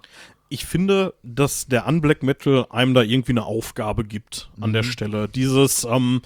[0.49, 5.29] ich finde, dass der Unblack Metal einem da irgendwie eine Aufgabe gibt an der Stelle.
[5.29, 6.21] Dieses, ähm,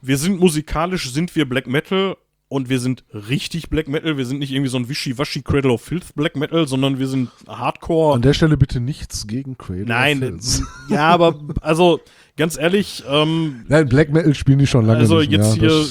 [0.00, 2.16] wir sind musikalisch, sind wir Black Metal
[2.48, 4.16] und wir sind richtig Black Metal.
[4.16, 7.28] Wir sind nicht irgendwie so ein Wischiwaschi Cradle of Filth Black Metal, sondern wir sind
[7.46, 8.14] Hardcore.
[8.16, 9.82] An der Stelle bitte nichts gegen Cradle.
[9.82, 10.62] of Nein, Filth.
[10.88, 12.00] ja, aber also
[12.36, 15.70] ganz ehrlich, ähm, Nein, Black Metal spielen die schon lange also nicht jetzt mehr.
[15.70, 15.86] hier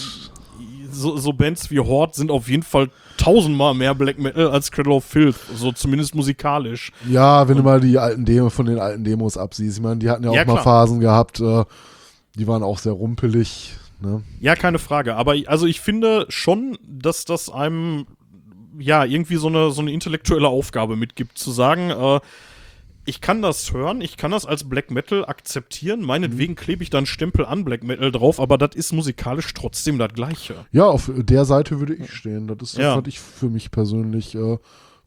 [0.91, 4.93] so, so Bands wie Horde sind auf jeden Fall tausendmal mehr Black Metal als Cradle
[4.93, 6.91] of Filth, so zumindest musikalisch.
[7.07, 9.77] Ja, wenn du mal die alten Demo von den alten Demos absiehst.
[9.77, 10.63] Ich meine, die hatten ja auch Ja, mal.
[10.63, 11.65] Phasen gehabt, äh,
[12.35, 13.75] die waren auch sehr rumpelig.
[13.99, 14.23] Ne?
[14.39, 15.15] Ja, keine Frage.
[15.15, 18.05] Aber ich- also ich finde schon, dass das einem
[18.79, 22.19] ja irgendwie so eine, so eine intellektuelle Aufgabe mitgibt, zu sagen, äh,
[23.05, 27.05] ich kann das hören, ich kann das als Black Metal akzeptieren, meinetwegen klebe ich dann
[27.05, 30.65] Stempel an Black Metal drauf, aber das ist musikalisch trotzdem das Gleiche.
[30.73, 32.47] Ja, auf der Seite würde ich stehen.
[32.47, 32.97] Das ist das, Ja.
[32.97, 34.57] was ich für mich persönlich äh,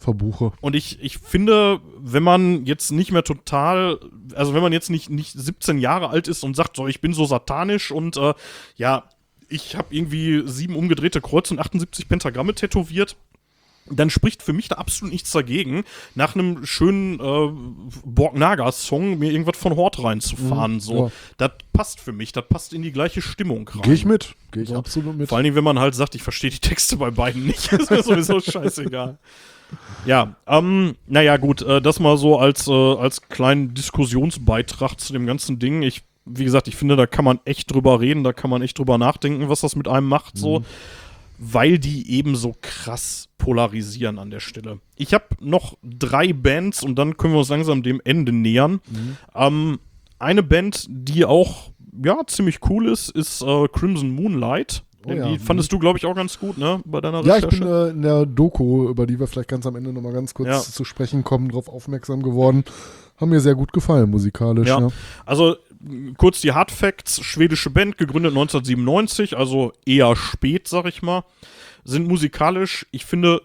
[0.01, 0.53] verbuche.
[0.61, 4.01] Und ich, ich finde, wenn man jetzt nicht mehr total,
[4.35, 7.12] also wenn man jetzt nicht, nicht 17 Jahre alt ist und sagt, so, ich bin
[7.12, 8.35] so satanisch und äh,
[8.77, 9.05] ja,
[9.49, 13.17] ich habe irgendwie sieben umgedrehte Kreuze und 78 Pentagramme tätowiert,
[13.91, 17.53] dann spricht für mich da absolut nichts dagegen, nach einem schönen äh,
[18.05, 20.75] Borg-Naga-Song mir irgendwas von Hort reinzufahren.
[20.75, 21.12] Mhm, so, ja.
[21.39, 23.83] das passt für mich, das passt in die gleiche Stimmung rein.
[23.83, 24.35] Gehe ich mit.
[24.53, 24.77] Gehe ich So.
[24.77, 25.29] absolut mit.
[25.29, 27.73] Vor allen Dingen, wenn man halt sagt, ich verstehe die Texte bei beiden nicht.
[27.73, 29.19] ist mir sowieso scheißegal.
[30.07, 35.26] Ja, ähm, naja, gut, äh, das mal so als, äh, als kleinen Diskussionsbeitrag zu dem
[35.26, 35.82] ganzen Ding.
[35.82, 38.78] Ich, wie gesagt, ich finde, da kann man echt drüber reden, da kann man echt
[38.78, 40.62] drüber nachdenken, was das mit einem macht, so,
[41.39, 44.81] weil die eben so krass polarisieren an der Stelle.
[44.97, 48.81] Ich habe noch drei Bands und dann können wir uns langsam dem Ende nähern.
[49.34, 49.78] Ähm,
[50.18, 51.70] eine Band, die auch,
[52.05, 54.82] ja, ziemlich cool ist, ist äh, Crimson Moonlight.
[55.07, 56.81] Oh ja, die fandest du, glaube ich, auch ganz gut, ne?
[56.85, 59.77] Bei deiner Ja, ich bin äh, in der Doku, über die wir vielleicht ganz am
[59.77, 60.61] Ende nochmal ganz kurz Ja.
[60.61, 62.65] zu sprechen kommen, drauf aufmerksam geworden.
[63.19, 64.69] Haben mir sehr gut gefallen, musikalisch.
[64.69, 64.81] Ja.
[64.81, 64.89] Ja.
[65.25, 65.57] Also
[66.19, 71.25] kurz die Hard Facts, schwedische Band, gegründet 1997, also eher spät, sag ich mal.
[71.85, 73.41] Sind musikalisch, ich finde,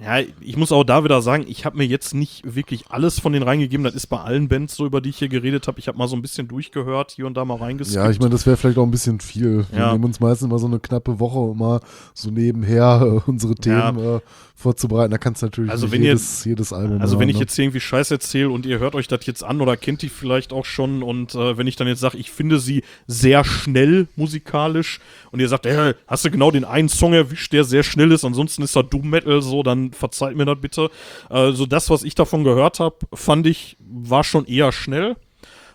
[0.00, 3.32] ja, ich muss auch da wieder sagen, ich habe mir jetzt nicht wirklich alles von
[3.32, 3.84] denen reingegeben.
[3.84, 5.78] Das ist bei allen Bands so, über die ich hier geredet habe.
[5.78, 7.96] Ich habe mal so ein bisschen durchgehört, hier und da mal reingeskippt.
[8.02, 9.66] Ja, ich meine, das wäre vielleicht auch ein bisschen viel.
[9.70, 9.92] Wir Ja.
[9.92, 11.80] nehmen uns meistens mal so eine knappe Woche, um mal
[12.14, 14.20] so nebenher äh, unsere Themen äh,
[14.54, 15.10] vorzubereiten.
[15.10, 17.40] Da kannst du natürlich Also wenn ihr- jedes, jedes Album Also wenn hören, ich ne?
[17.42, 20.08] jetzt hier irgendwie Scheiß erzähle und ihr hört euch das jetzt an oder kennt die
[20.08, 24.06] vielleicht auch schon und äh, wenn ich dann jetzt sage, ich finde sie sehr schnell
[24.16, 25.00] musikalisch
[25.32, 28.24] und ihr sagt, äh, hast du genau den einen Song erwischt, der sehr schnell ist,
[28.24, 30.90] ansonsten ist das Doom Metal so, dann verzeiht mir das bitte.
[31.28, 35.16] Also das, was ich davon gehört habe, fand ich, war schon eher schnell.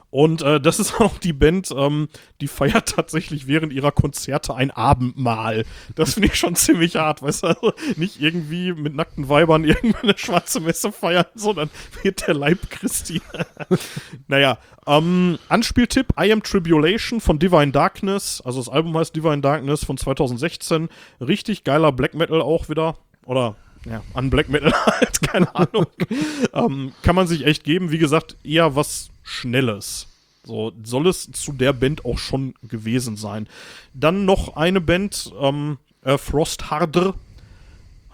[0.10, 2.08] Und äh, das ist auch die Band, ähm,
[2.42, 5.66] die feiert tatsächlich während ihrer Konzerte ein Abendmahl.
[5.96, 7.48] Das finde ich schon ziemlich hart, weißt du?
[7.48, 11.70] Also nicht irgendwie mit nackten Weibern irgendwann eine schwarze Messe feiern, sondern
[12.04, 13.22] wird der Leib Christi.
[14.28, 18.42] naja, ähm, Anspieltipp: I Am Tribulation von Divine Darkness.
[18.44, 20.90] Also das Album heißt Divine Darkness von 2016.
[21.20, 22.98] Richtig geiler Black Metal auch wieder.
[23.26, 23.56] Oder
[23.90, 25.88] ja, an Black Metal halt, keine Ahnung.
[26.54, 27.92] ähm, kann man sich echt geben.
[27.92, 30.08] Wie gesagt, eher was Schnelles.
[30.44, 33.48] So soll es zu der Band auch schon gewesen sein.
[33.94, 37.16] Dann noch eine Band, ähm, äh, Frostharder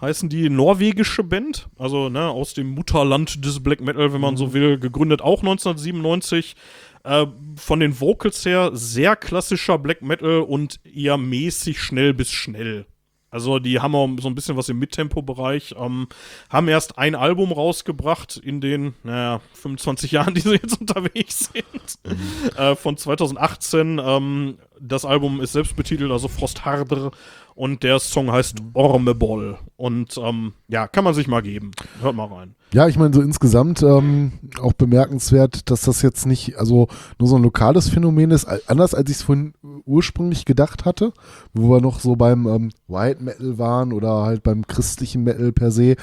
[0.00, 4.52] heißen die norwegische Band, also ne, aus dem Mutterland des Black Metal, wenn man so
[4.52, 6.56] will, gegründet auch 1997.
[7.04, 12.86] Äh, von den Vocals her sehr klassischer Black Metal und eher mäßig schnell bis schnell.
[13.34, 16.06] Also die haben auch so ein bisschen was im Mittempo-Bereich, ähm,
[16.50, 22.56] haben erst ein Album rausgebracht in den, naja, 25 Jahren, die sie jetzt unterwegs sind.
[22.56, 24.00] Äh, von 2018.
[24.02, 27.10] Ähm, das Album ist selbst betitelt, also Frostharder.
[27.56, 29.58] Und der Song heißt Ormebol.
[29.76, 31.70] Und ähm, ja, kann man sich mal geben.
[32.00, 32.56] Hört mal rein.
[32.72, 36.88] Ja, ich meine, so insgesamt ähm, auch bemerkenswert, dass das jetzt nicht, also
[37.20, 39.54] nur so ein lokales Phänomen ist, anders als ich es vorhin
[39.84, 41.12] ursprünglich gedacht hatte,
[41.52, 45.70] wo wir noch so beim ähm, White Metal waren oder halt beim christlichen Metal per
[45.70, 45.94] se,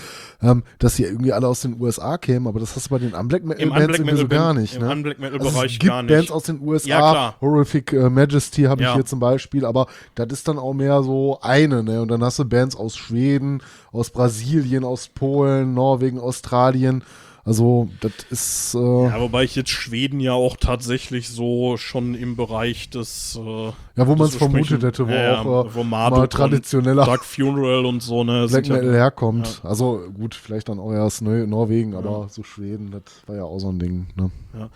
[0.42, 3.14] ähm, dass die irgendwie alle aus den USA kämen, aber das hast du bei den
[3.14, 4.76] Unblack Metal Bands Unblack irgendwie so Metal gar nicht.
[4.76, 4.92] im Ne?
[4.92, 6.14] Unblack Metal Also es Bereich gibt gar nicht.
[6.14, 7.36] Bands aus den USA, Ja.
[7.42, 8.96] Horrific äh, Majesty habe ich Ja.
[8.96, 12.02] hier zum Beispiel, aber das ist dann auch mehr so eine, ne?
[12.02, 17.04] Und dann hast du Bands aus Schweden, aus Brasilien, aus Polen, Norwegen, Australien.
[17.44, 18.76] Also, das ist.
[18.76, 23.36] Äh, Ja, wobei ich jetzt Schweden ja auch tatsächlich so schon im Bereich des.
[23.36, 23.66] Äh,
[23.96, 27.88] Ja, wo man es vermutet hätte, wo ja, auch äh, wo mal traditioneller Dark Funeral
[27.88, 28.46] und so, ne?
[28.48, 29.60] Black ja- Metal herkommt.
[29.64, 33.70] Also gut, vielleicht dann auch erst Norwegen, aber so Schweden, das war ja auch so
[33.70, 34.06] ein Ding.
[34.16, 34.30] Ne?
[34.54, 34.70] Ja,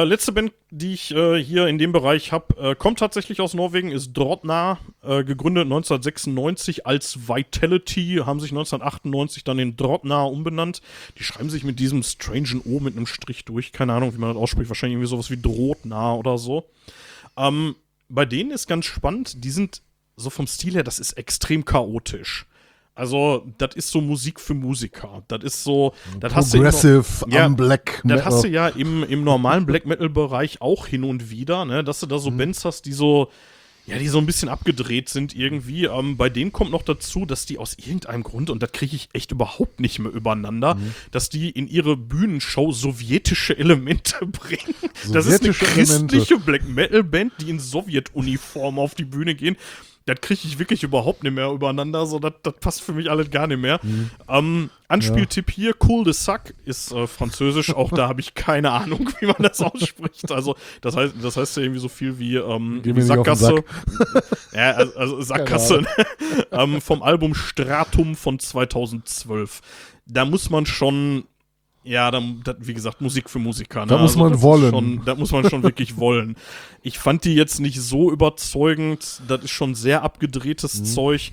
[0.00, 3.54] äh, letzte Band, die ich äh, hier in dem Bereich habe, äh, kommt tatsächlich aus
[3.54, 10.82] Norwegen, ist Drotna, äh, gegründet 1996 als Vitality, haben sich 1998 dann in Drotna umbenannt.
[11.16, 14.30] Die schreiben sich mit diesem strangen O mit einem Strich durch, keine Ahnung, wie man
[14.30, 16.68] das ausspricht, wahrscheinlich irgendwie sowas wie Drotna oder so.
[17.36, 17.76] Ähm,
[18.08, 19.80] bei denen ist ganz spannend, die sind
[20.16, 22.46] so vom Stil her, das ist extrem chaotisch.
[22.94, 25.22] Also, das ist so Musik für Musiker.
[25.28, 28.52] Das ist so, das hast du Progressive Ja, Black das hast du Metal.
[28.52, 31.82] ja im, im normalen Black Metal-Bereich auch hin und wieder, ne?
[31.82, 32.36] dass du da so Mhm.
[32.36, 33.30] Bands hast, die so,
[33.86, 35.86] ja, die so ein bisschen abgedreht sind irgendwie.
[35.86, 39.08] Ähm, bei denen kommt noch dazu, dass die aus irgendeinem Grund, und das kriege ich
[39.14, 40.94] echt überhaupt nicht mehr übereinander, Mhm.
[41.12, 44.74] dass die in ihre Bühnenshow sowjetische Elemente bringen.
[45.12, 46.16] das ist eine Sowjetische Elemente.
[46.18, 49.56] christliche Black Metal-Band, die in Sowjetuniform auf die Bühne gehen.
[50.06, 52.06] Das kriege ich wirklich überhaupt nicht mehr übereinander.
[52.06, 53.78] So, das, das passt für mich alles gar nicht mehr.
[53.82, 54.10] Mhm.
[54.28, 57.74] Ähm, Anspieltipp hier, Cool de Sac ist äh, französisch.
[57.74, 60.30] Auch da habe ich keine Ahnung, wie man das ausspricht.
[60.30, 63.64] Also, das heißt, das heißt ja irgendwie so viel wie, ähm, wie Sackgasse.
[64.52, 65.84] ja, also, also Sackgasse.
[66.50, 69.60] ähm, vom Album Stratum von 2012.
[70.06, 71.24] Da muss man schon
[71.84, 73.80] ja, dann, das, wie gesagt, Musik für Musiker.
[73.80, 73.86] Ne?
[73.86, 74.70] Da muss man das ist wollen.
[74.70, 76.36] Schon, da muss man schon wirklich wollen.
[76.82, 79.22] Ich fand die jetzt nicht so überzeugend.
[79.26, 80.84] Das ist schon sehr abgedrehtes Mhm.
[80.84, 81.32] Zeug.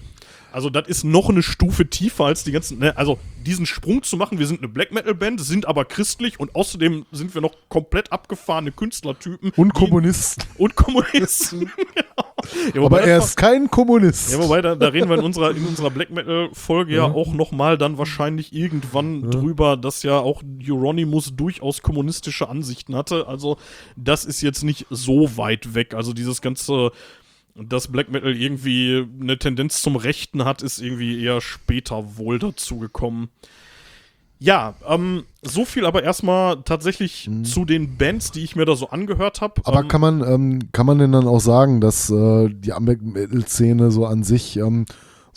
[0.52, 2.80] Also, das ist noch eine Stufe tiefer als die ganzen.
[2.80, 2.98] Ne?
[2.98, 6.56] Also, diesen Sprung zu machen, wir sind eine Black Metal Band, sind aber christlich und
[6.56, 9.52] außerdem sind wir noch komplett abgefahrene Künstlertypen.
[9.56, 10.44] Und Kommunisten.
[10.58, 11.60] Und Kommunisten.
[11.96, 12.29] genau.
[12.74, 14.32] Ja, Aber er ist kein Kommunist.
[14.32, 17.08] ja, wobei, da, da reden wir in unserer, in unserer Black Metal-Folge ja.
[17.08, 17.14] Ja.
[17.14, 23.28] auch nochmal dann wahrscheinlich irgendwann drüber, dass ja auch Euronymous durchaus kommunistische Ansichten hatte.
[23.28, 23.58] Also,
[23.96, 25.94] das ist jetzt nicht so weit weg.
[25.94, 26.92] Also, dieses ganze,
[27.56, 33.30] dass Black Metal irgendwie eine Tendenz zum Rechten hat, ist irgendwie eher später wohl dazugekommen.
[34.42, 38.90] Ja, ähm, so viel aber erstmal tatsächlich zu den Bands, die ich mir da so
[38.90, 39.56] angehört habe.
[39.58, 39.64] Mhm.
[39.66, 43.02] Aber ähm, kann man, ähm, kann man denn dann auch sagen, dass äh, die Black
[43.02, 44.86] Metal-Szene so an sich ähm,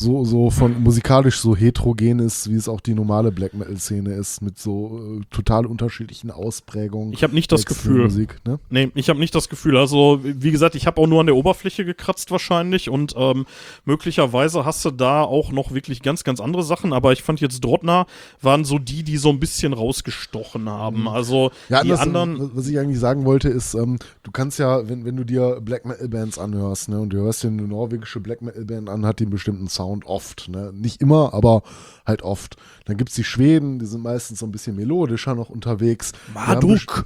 [0.02, 4.42] so, so von musikalisch so heterogen ist, wie es auch die normale Black Metal-Szene ist,
[4.42, 7.12] mit so äh, total unterschiedlichen Ausprägungen.
[7.12, 8.02] Ich habe nicht das Gefühl.
[8.02, 8.58] Musik, ne?
[8.68, 9.76] Nee, ich habe nicht das Gefühl.
[9.76, 13.46] Also, wie gesagt, ich habe auch nur an der Oberfläche gekratzt wahrscheinlich und ähm,
[13.84, 16.92] möglicherweise hast du da auch noch wirklich ganz, ganz andere Sachen.
[16.92, 18.06] Aber ich fand jetzt Drottner
[18.40, 21.08] waren so die, die so ein bisschen rausgestochen haben.
[21.08, 22.50] Also Ja, die anderen.
[22.54, 25.86] was ich eigentlich sagen wollte, ist, ähm, du kannst ja, wenn, wenn du dir Black
[25.86, 29.20] Metal Bands anhörst, ne, und du hörst dir eine norwegische Black Metal Band an, hat
[29.20, 31.62] die einen bestimmten Sound oft, ne, nicht immer, aber
[32.06, 32.56] halt oft.
[32.86, 36.12] Dann gibt's die Schweden, die sind meistens so ein bisschen melodischer noch unterwegs.
[36.34, 37.04] Marduk.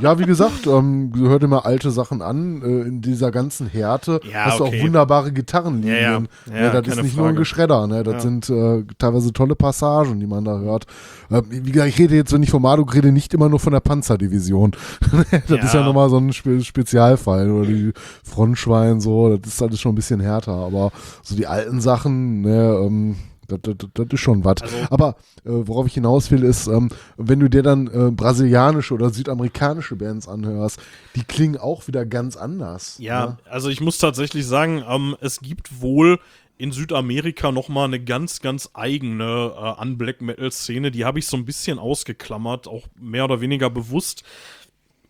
[0.00, 2.62] Ja, wie gesagt, ähm, hör dir mal alte Sachen an.
[2.62, 4.80] Äh, in dieser ganzen Härte Ja, hast du okay.
[4.80, 5.94] auch wunderbare Gitarrenlinien.
[5.94, 6.20] Ja, ja.
[6.20, 6.28] Ne,
[6.74, 7.38] Ja, das ist nicht nur ein Frage.
[7.40, 8.02] Geschredder, ne?
[8.02, 10.86] das sind äh, teilweise tolle Passagen, die man da hört.
[11.30, 13.72] Äh, wie gesagt, ich rede jetzt, wenn ich von Marduk rede, nicht immer nur von
[13.74, 14.72] der Panzerdivision.
[15.30, 15.86] das ist ja Ja.
[15.86, 17.50] nochmal so ein Spe Spezialfall.
[17.50, 17.92] Oder die
[18.24, 20.52] Frontschwein, so, das ist alles schon ein bisschen härter.
[20.52, 20.90] Aber
[21.22, 23.16] so die alten Sachen, ne, ähm,
[23.48, 24.62] das, das, das ist schon was.
[24.62, 28.94] Also- Aber äh, worauf ich hinaus will, ist, ähm, wenn du dir dann äh, brasilianische
[28.94, 30.80] oder südamerikanische Bands anhörst,
[31.16, 32.96] die klingen auch wieder ganz anders.
[32.98, 33.36] Ja, ne?
[33.50, 36.18] also ich muss tatsächlich sagen, ähm, es gibt wohl
[36.58, 40.90] in Südamerika noch mal eine ganz, ganz eigene äh, an Black Metal Szene.
[40.92, 44.22] Die habe ich so ein bisschen ausgeklammert, auch mehr oder weniger bewusst.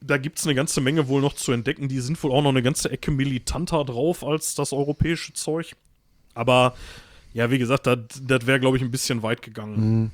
[0.01, 1.89] Da gibt es eine ganze Menge wohl noch zu entdecken.
[1.89, 5.77] Die sind wohl auch noch eine ganze Ecke militanter drauf als das europäische Zeug.
[6.35, 6.75] Aber
[7.35, 10.11] ja, wie gesagt, das wäre, glaube ich, ein bisschen weit gegangen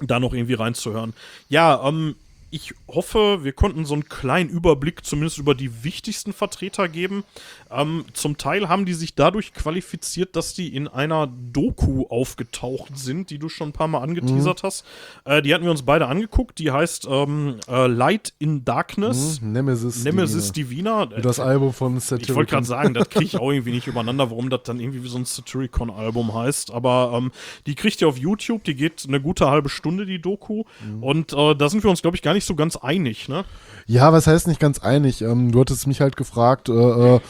[0.00, 1.12] da noch irgendwie reinzuhören.
[1.48, 2.16] Ja, ähm,
[2.54, 7.24] ich hoffe, wir konnten so einen kleinen Überblick zumindest über die wichtigsten Vertreter geben.
[7.68, 13.30] Ähm, zum Teil haben die sich dadurch qualifiziert, dass die in einer Doku aufgetaucht sind,
[13.30, 14.84] die du schon ein paar Mal angeteasert hast.
[15.24, 16.60] Äh, die hatten wir uns beide angeguckt.
[16.60, 19.40] Die heißt ähm, äh, Light in Darkness.
[19.40, 20.04] Hm, Nemesis.
[20.04, 21.06] Nemesis Divina.
[21.06, 21.18] Divina.
[21.18, 22.46] Äh, Das Album von ich wollte Satyricon.
[22.46, 25.18] gerade sagen, das kriege ich auch irgendwie nicht übereinander, warum das dann irgendwie wie so
[25.18, 26.70] ein Satyricon-Album heißt.
[26.70, 27.32] Aber ähm,
[27.66, 30.62] die kriegt ihr auf YouTube, die geht eine gute halbe Stunde, die Doku.
[30.86, 31.02] Mhm.
[31.02, 33.44] Und äh, da sind wir uns, glaube ich, gar nicht so ganz einig, ne?
[33.86, 35.22] Ja, was heißt nicht ganz einig?
[35.22, 36.72] Ähm, du hattest mich halt gefragt, äh,
[37.16, 37.20] äh,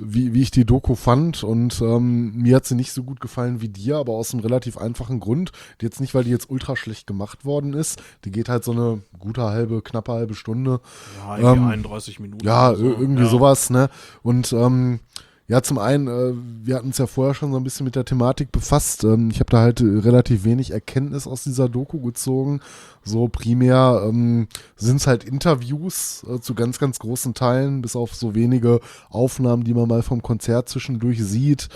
[0.00, 3.60] wie, wie ich die Doku fand und ähm, mir hat sie nicht so gut gefallen
[3.60, 5.50] wie dir, aber aus einem relativ einfachen Grund.
[5.82, 8.00] Jetzt nicht, weil die jetzt ultra schlecht gemacht worden ist.
[8.24, 10.80] Die geht halt so eine gute halbe, knappe halbe Stunde.
[11.18, 12.46] Ja, irgendwie Ähm, 31 Minuten.
[12.46, 12.84] Ja, so.
[12.84, 13.28] ir- irgendwie ja.
[13.28, 13.90] sowas, ne?
[14.22, 15.00] Und ähm,
[15.48, 18.04] ja, zum einen, äh, wir hatten uns ja vorher schon so ein bisschen mit der
[18.04, 19.02] Thematik befasst.
[19.04, 22.60] Ähm, ich habe da halt äh, relativ wenig Erkenntnis aus dieser Doku gezogen.
[23.02, 28.14] So primär ähm, sind es halt Interviews äh, zu ganz, ganz großen Teilen, bis auf
[28.14, 31.68] so wenige Aufnahmen, die man mal vom Konzert zwischendurch sieht.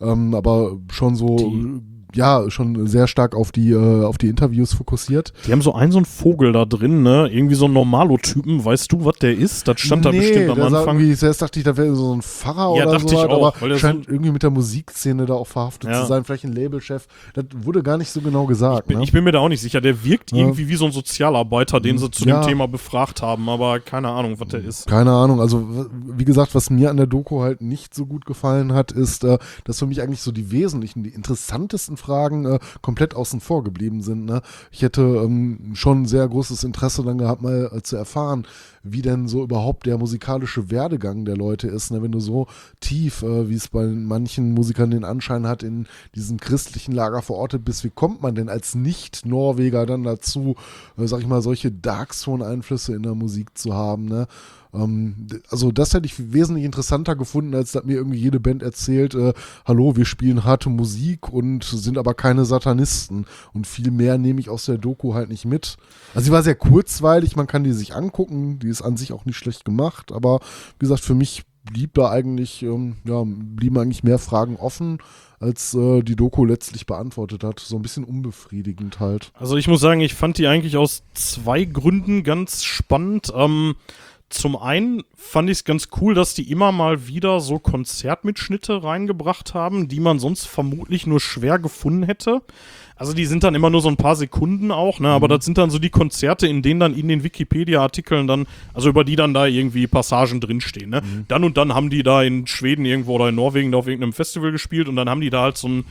[0.00, 1.80] Ähm, aber schon so, Die-
[2.14, 5.32] ja, schon sehr stark auf die, äh, auf die Interviews fokussiert.
[5.46, 7.28] Die haben so einen so einen Vogel da drin, ne?
[7.30, 8.64] Irgendwie so einen Normalo-Typen.
[8.64, 9.66] Weißt du, was der ist?
[9.68, 10.98] Das stand da bestimmt am Anfang.
[10.98, 13.54] Irgendwie, zuerst dachte ich, da wäre so ein Pfarrer Ja, oder dachte so, ich auch,
[13.56, 16.00] aber scheint so- irgendwie mit der Musikszene da auch verhaftet Ja.
[16.02, 16.24] zu sein.
[16.24, 17.06] Vielleicht ein Labelchef.
[17.34, 18.88] Das wurde gar nicht so genau gesagt.
[18.88, 19.04] Bin, ne?
[19.04, 19.80] Ich bin mir da auch nicht sicher.
[19.80, 20.38] Der wirkt Ja.
[20.38, 24.36] irgendwie wie so ein Sozialarbeiter, den sie zu dem Thema befragt haben, aber keine Ahnung,
[24.38, 24.86] was der ist.
[24.86, 28.72] Keine Ahnung, also wie gesagt, was mir an der Doku halt nicht so gut gefallen
[28.72, 33.14] hat, ist, äh, dass für mich eigentlich so die wesentlichen, die interessantesten Fragen äh, komplett
[33.14, 34.24] außen vor geblieben sind.
[34.24, 34.42] Ne?
[34.70, 38.46] Ich hätte ähm, schon sehr großes Interesse dann gehabt, mal äh, zu erfahren,
[38.82, 41.90] wie denn so überhaupt der musikalische Werdegang der Leute ist.
[41.90, 42.02] Ne?
[42.02, 42.46] Wenn du so
[42.80, 47.64] tief, äh, wie es bei manchen Musikern den Anschein hat, in diesem christlichen Lager verortet
[47.64, 50.56] bist, wie kommt man denn als Nicht-Norweger dann dazu,
[50.96, 54.06] äh, sag ich mal, solche Darkzone-Einflüsse in der Musik zu haben?
[54.06, 54.26] Ne?
[54.74, 59.14] Ähm, also das hätte ich wesentlich interessanter gefunden, als dass mir irgendwie jede Band erzählt,
[59.14, 59.32] äh,
[59.64, 63.26] hallo, wir spielen harte Musik und sind aber keine Satanisten.
[63.52, 65.76] Und viel mehr nehme ich aus der Doku halt nicht mit.
[66.14, 69.24] Also sie war sehr kurzweilig, man kann die sich angucken, die ist an sich auch
[69.24, 70.40] nicht schlecht gemacht, aber
[70.78, 74.98] wie gesagt, für mich blieb da eigentlich, ähm, ja, blieben eigentlich mehr Fragen offen,
[75.38, 77.60] als äh, die Doku letztlich beantwortet hat.
[77.60, 79.32] So ein bisschen unbefriedigend halt.
[79.34, 83.32] Also ich muss sagen, ich fand die eigentlich aus zwei Gründen ganz spannend.
[83.34, 83.74] Ähm,
[84.30, 89.54] zum einen fand ich es ganz cool, dass die immer mal wieder so Konzertmitschnitte reingebracht
[89.54, 92.42] haben, die man sonst vermutlich nur schwer gefunden hätte.
[92.94, 95.08] Also die sind dann immer nur so ein paar Sekunden auch, ne?
[95.08, 98.90] Aber das sind dann so die Konzerte, in denen dann in den Wikipedia-Artikeln dann, also
[98.90, 101.02] über die dann da irgendwie Passagen drinstehen, ne?
[101.26, 104.12] Dann und dann haben die da in Schweden irgendwo oder in Norwegen da auf irgendeinem
[104.12, 105.84] Festival gespielt und dann haben die da halt so ein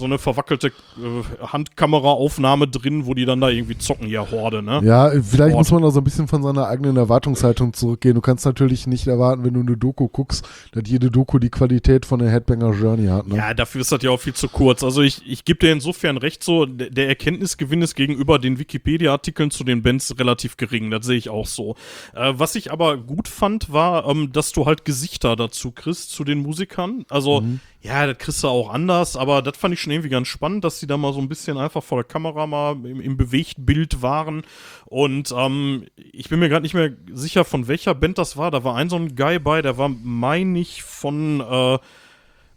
[0.00, 4.80] so eine verwackelte äh, Handkameraaufnahme drin, wo die dann da irgendwie zocken, ja, Horde, ne?
[4.82, 5.60] Ja, vielleicht Ort.
[5.60, 8.14] muss man auch so ein bisschen von seiner eigenen Erwartungshaltung zurückgehen.
[8.14, 12.06] Du kannst natürlich nicht erwarten, wenn du eine Doku guckst, dass jede Doku die Qualität
[12.06, 13.28] von der Headbanger Journey hat.
[13.28, 13.36] Ne?
[13.36, 14.82] Ja, dafür ist das ja auch viel zu kurz.
[14.82, 19.62] Also ich, ich gebe dir insofern recht so, der Erkenntnisgewinn ist gegenüber den Wikipedia-Artikeln zu
[19.62, 20.90] den Bands relativ gering.
[20.90, 21.76] Das sehe ich auch so.
[22.14, 26.24] Äh, was ich aber gut fand, war, ähm, dass du halt Gesichter dazu kriegst zu
[26.24, 27.04] den Musikern.
[27.10, 27.44] Also
[27.82, 30.80] ja, das kriegst du auch anders, aber das fand ich schon irgendwie ganz spannend, dass
[30.80, 34.42] die da mal so ein bisschen einfach vor der Kamera mal im, im Bewegtbild waren.
[34.84, 38.50] Und ähm, ich bin mir gerade nicht mehr sicher, von welcher Band das war.
[38.50, 41.78] Da war ein so ein Guy bei, der war, meine ich, von, äh,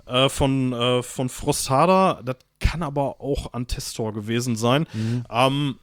[0.08, 2.22] äh, von, äh, von Frosthada.
[2.26, 4.88] Das kann aber auch Antestor gewesen sein.
[4.92, 5.24] Mhm.
[5.30, 5.76] Ähm,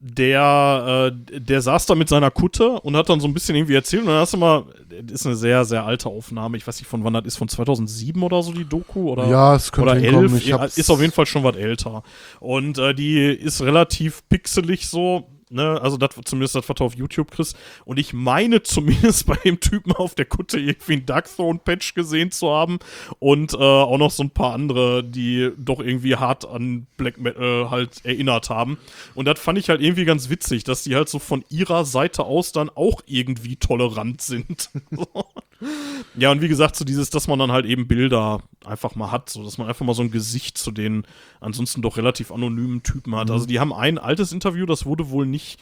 [0.00, 3.74] der, äh, der saß da mit seiner Kutte und hat dann so ein bisschen irgendwie
[3.74, 4.02] erzählt.
[4.02, 4.64] Und dann hast du mal,
[5.02, 6.56] das ist eine sehr, sehr alte Aufnahme.
[6.58, 9.10] Ich weiß nicht, von wann das ist, von 2007 oder so, die Doku?
[9.10, 10.30] Oder, Ja, es könnte oder hinkommen.
[10.32, 10.38] 11.
[10.42, 12.02] Ich Ja, hab's- ist auf jeden Fall schon was älter.
[12.40, 15.26] Und äh, die ist relativ pixelig so.
[15.50, 17.56] Ne, also das zumindest das, was du auf YouTube kriegst.
[17.84, 22.50] Und ich meine zumindest bei dem Typen auf der Kutte irgendwie einen Darkthrone-Patch gesehen zu
[22.50, 22.78] haben.
[23.18, 27.70] Und äh, auch noch so ein paar andere, die doch irgendwie hart an Black Metal
[27.70, 28.78] halt erinnert haben.
[29.14, 32.24] Und das fand ich halt irgendwie ganz witzig, dass die halt so von ihrer Seite
[32.24, 34.70] aus dann auch irgendwie tolerant sind.
[36.16, 39.30] Ja, und wie gesagt, so dieses, dass man dann halt eben Bilder einfach mal hat,
[39.30, 41.06] so dass man einfach mal so ein Gesicht zu den
[41.40, 43.30] ansonsten doch relativ anonymen Typen hat.
[43.30, 45.58] Also die haben ein altes Interview, das wurde wohl nicht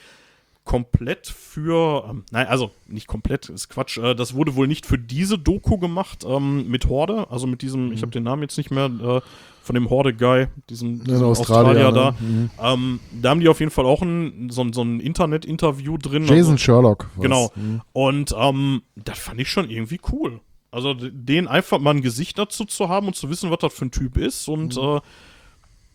[0.64, 4.98] komplett für, ähm, nein, also nicht komplett, ist Quatsch, äh, das wurde wohl nicht für
[4.98, 8.70] diese Doku gemacht ähm, mit Horde, also mit diesem, ich habe den Namen jetzt nicht
[8.70, 9.20] mehr, äh,
[9.62, 12.10] von dem Horde-Guy, diesem, diesem Australier, Australier, da.
[12.10, 12.16] ne?
[12.20, 12.50] Mhm.
[12.60, 16.22] Ähm, da haben die auf jeden Fall auch ein, so, ein- so ein Internet-Interview drin.
[16.24, 17.08] Jason also, Sherlock.
[17.14, 17.22] war's.
[17.22, 17.52] Genau.
[17.54, 17.80] Mhm.
[17.92, 20.40] Und ähm, das fand ich schon irgendwie cool.
[20.70, 23.84] Also den einfach mal ein Gesicht dazu zu haben und zu wissen, was das für
[23.84, 24.48] ein Typ ist.
[24.48, 24.82] Und Mhm.
[24.82, 25.00] äh,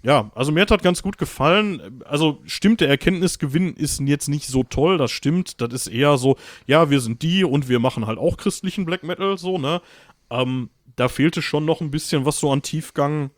[0.04, 2.02] ja, also mir hat das ganz gut gefallen.
[2.06, 5.60] Also stimmt, der Erkenntnisgewinn ist jetzt nicht so toll, das stimmt.
[5.60, 6.38] Das ist eher so,
[6.68, 9.82] ja, wir sind die und wir machen halt auch christlichen Black Metal, so, ne?
[10.30, 13.32] Ähm, da fehlte schon noch ein bisschen was so an Tiefgang.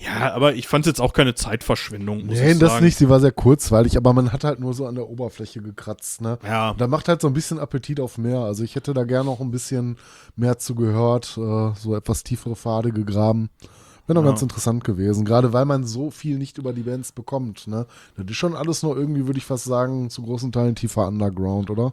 [0.00, 2.84] Ja, aber ich fand es jetzt auch keine Zeitverschwendung, muss Nee, das sagen.
[2.84, 6.20] nicht, sie war sehr kurzweilig, aber man hat halt nur so an der Oberfläche gekratzt,
[6.20, 6.38] ne?
[6.44, 6.74] Ja.
[6.74, 8.38] Da macht halt so ein bisschen Appetit auf mehr.
[8.38, 9.96] Also ich hätte da gerne noch ein bisschen
[10.36, 13.50] mehr zu gehört, äh, so etwas tiefere Pfade gegraben.
[14.06, 14.30] Wäre noch Ja.
[14.30, 17.86] ganz interessant gewesen, gerade weil man so viel nicht über die Bands bekommt, ne?
[18.16, 21.70] Das ist schon alles nur irgendwie, würde ich fast sagen, zu großen Teilen tiefer Underground,
[21.70, 21.92] oder?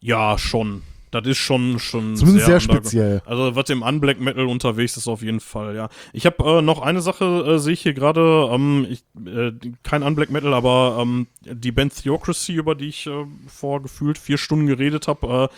[0.00, 0.82] Ja, schon.
[1.12, 2.86] Das ist schon, schon Zumindest sehr underground.
[2.86, 3.22] speziell.
[3.26, 5.90] Also was im Unblack Metal unterwegs ist, auf jeden Fall, ja.
[6.14, 10.02] Ich habe äh, noch eine Sache, äh, sehe ich hier gerade, ähm, ich, äh, kein
[10.02, 14.66] Unblack Metal, aber ähm, die Band Theocracy, über die ich äh, vor gefühlt vier Stunden
[14.66, 15.54] geredet habe, äh,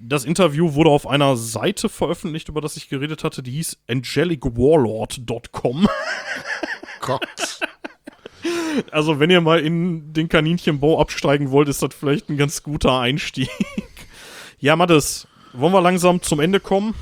[0.00, 5.86] das Interview wurde auf einer Seite veröffentlicht, über das ich geredet hatte, die hieß angelicwarlord.com.
[7.00, 7.60] Gott.
[8.90, 12.98] Also wenn ihr mal in den Kaninchenbau absteigen wollt, ist das vielleicht ein ganz guter
[12.98, 13.50] Einstieg.
[14.58, 16.94] Ja, Mattes, wollen wir langsam zum Ende kommen?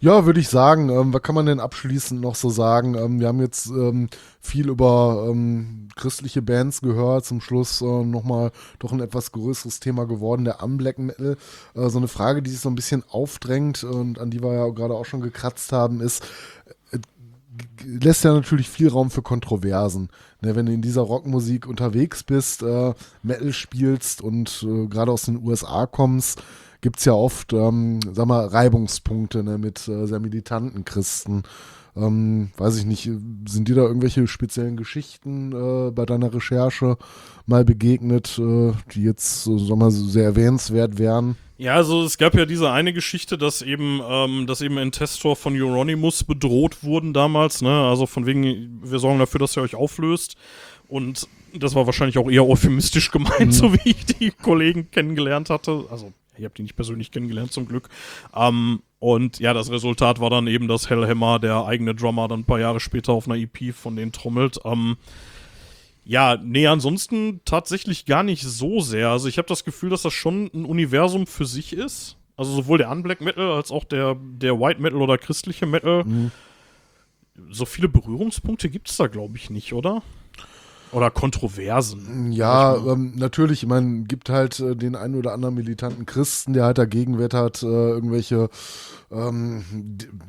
[0.00, 0.90] Ja, würde ich sagen.
[0.90, 2.94] Ähm, was kann man denn abschließend noch so sagen?
[2.94, 4.08] Ähm, wir haben jetzt ähm,
[4.40, 7.24] viel über ähm, christliche Bands gehört.
[7.24, 11.36] Zum Schluss äh, nochmal doch ein etwas größeres Thema geworden, der Unblack Metal.
[11.74, 14.68] Äh, so eine Frage, die sich so ein bisschen aufdrängt und an die wir ja
[14.68, 16.24] gerade auch schon gekratzt haben, ist,
[16.92, 16.98] äh,
[17.84, 20.10] lässt ja natürlich viel Raum für Kontroversen.
[20.40, 25.22] Ne, wenn du in dieser Rockmusik unterwegs bist, äh, Metal spielst und äh, gerade aus
[25.22, 26.40] den USA kommst,
[26.80, 31.42] gibt es ja oft, ähm, sag mal, Reibungspunkte ne, mit äh, sehr militanten Christen.
[31.96, 33.10] Ähm, weiß ich nicht,
[33.48, 36.96] sind dir da irgendwelche speziellen Geschichten äh, bei deiner Recherche
[37.46, 41.36] mal begegnet, äh, die jetzt, so, sag mal, sehr erwähnenswert wären?
[41.56, 45.60] Ja, also es gab ja diese eine Geschichte, dass eben, ähm, dass eben Intestor von
[45.60, 47.88] Euronymous bedroht wurden damals, ne?
[47.88, 50.36] Also von wegen, wir sorgen dafür, dass ihr euch auflöst.
[50.86, 55.84] Und das war wahrscheinlich auch eher euphemistisch gemeint, so wie ich die Kollegen kennengelernt hatte.
[55.90, 57.88] Also, ich habe die nicht persönlich kennengelernt, zum Glück.
[58.34, 62.44] Ähm, und ja, das Resultat war dann eben, dass Hellhammer, der eigene Drummer, dann ein
[62.44, 64.58] paar Jahre später auf einer EP von denen trommelt.
[64.64, 64.96] Ähm,
[66.04, 69.10] ja, nee, ansonsten tatsächlich gar nicht so sehr.
[69.10, 72.16] Also ich habe das Gefühl, dass das schon ein Universum für sich ist.
[72.36, 76.04] Also sowohl der Unblack Metal als auch der, der White Metal oder christliche Metal.
[77.50, 80.02] So viele Berührungspunkte gibt es da, glaube ich, nicht, oder?
[80.92, 82.32] Oder Kontroversen.
[82.32, 86.64] Ja, ähm, natürlich, ich meine, gibt halt äh, den einen oder anderen militanten Christen, der
[86.64, 88.48] halt dagegen wettert, äh, irgendwelche
[89.10, 89.64] ähm,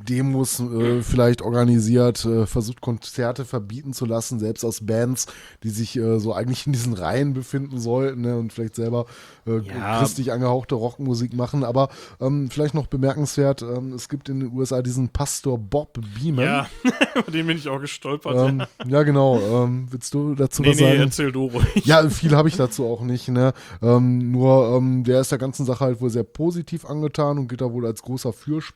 [0.07, 5.27] Demos äh, vielleicht organisiert, äh, versucht Konzerte verbieten zu lassen, selbst aus Bands,
[5.63, 9.05] die sich äh, so eigentlich in diesen Reihen befinden sollten ne, und vielleicht selber
[9.45, 9.99] äh, Ja.
[9.99, 11.63] christlich angehauchte Rockmusik machen.
[11.63, 11.89] Aber
[12.21, 16.45] ähm, vielleicht noch bemerkenswert, ähm, es gibt in den USA diesen Pastor Bob Beeman.
[16.45, 16.67] Ja,
[17.15, 18.49] über den bin ich auch gestolpert.
[18.49, 19.39] Ähm, ja, genau.
[19.39, 20.99] Ähm, willst du dazu Nee, was nee, sagen?
[21.01, 21.85] erzähl du ruhig.
[21.85, 23.27] Ja, viel habe ich dazu auch nicht.
[23.27, 23.53] Ne?
[23.81, 27.71] Ähm, nur der ist der ganzen Sache halt wohl sehr positiv angetan und geht da
[27.71, 28.68] wohl als großer Fürsprecher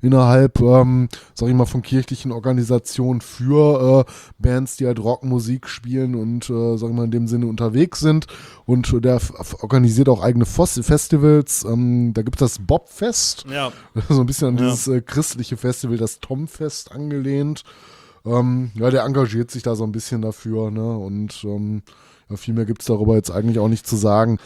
[0.00, 6.14] innerhalb, ähm, sag ich mal, von kirchlichen Organisationen für äh, Bands, die halt Rockmusik spielen
[6.14, 8.26] und, äh, sag ich mal, in dem Sinne unterwegs sind.
[8.66, 9.20] Und der
[9.60, 11.64] organisiert auch eigene Fos Festivals.
[11.64, 13.44] Ähm, da gibt es das Bobfest.
[13.50, 13.72] Ja,
[14.08, 14.64] so ein bisschen an Ja.
[14.70, 17.62] dieses äh, christliche Festival, das Tomfest angelehnt.
[18.24, 20.96] Ähm, ja, der engagiert sich da so ein bisschen dafür, ne?
[20.96, 21.82] Und ähm,
[22.30, 24.38] ja, viel mehr gibt es darüber jetzt eigentlich auch nicht zu sagen.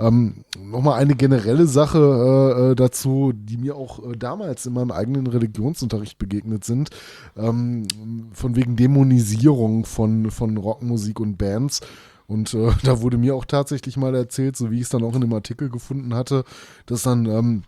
[0.00, 4.92] Ähm, Nochmal eine generelle Sache äh, äh, dazu, die mir auch äh, damals in meinem
[4.92, 6.90] eigenen Religionsunterricht begegnet sind,
[7.36, 7.86] ähm,
[8.32, 11.80] von wegen Dämonisierung von, von Rockmusik und Bands.
[12.26, 15.14] Und äh, da wurde mir auch tatsächlich mal erzählt, so wie ich es dann auch
[15.14, 16.44] in dem Artikel gefunden hatte,
[16.86, 17.62] dass dann ähm,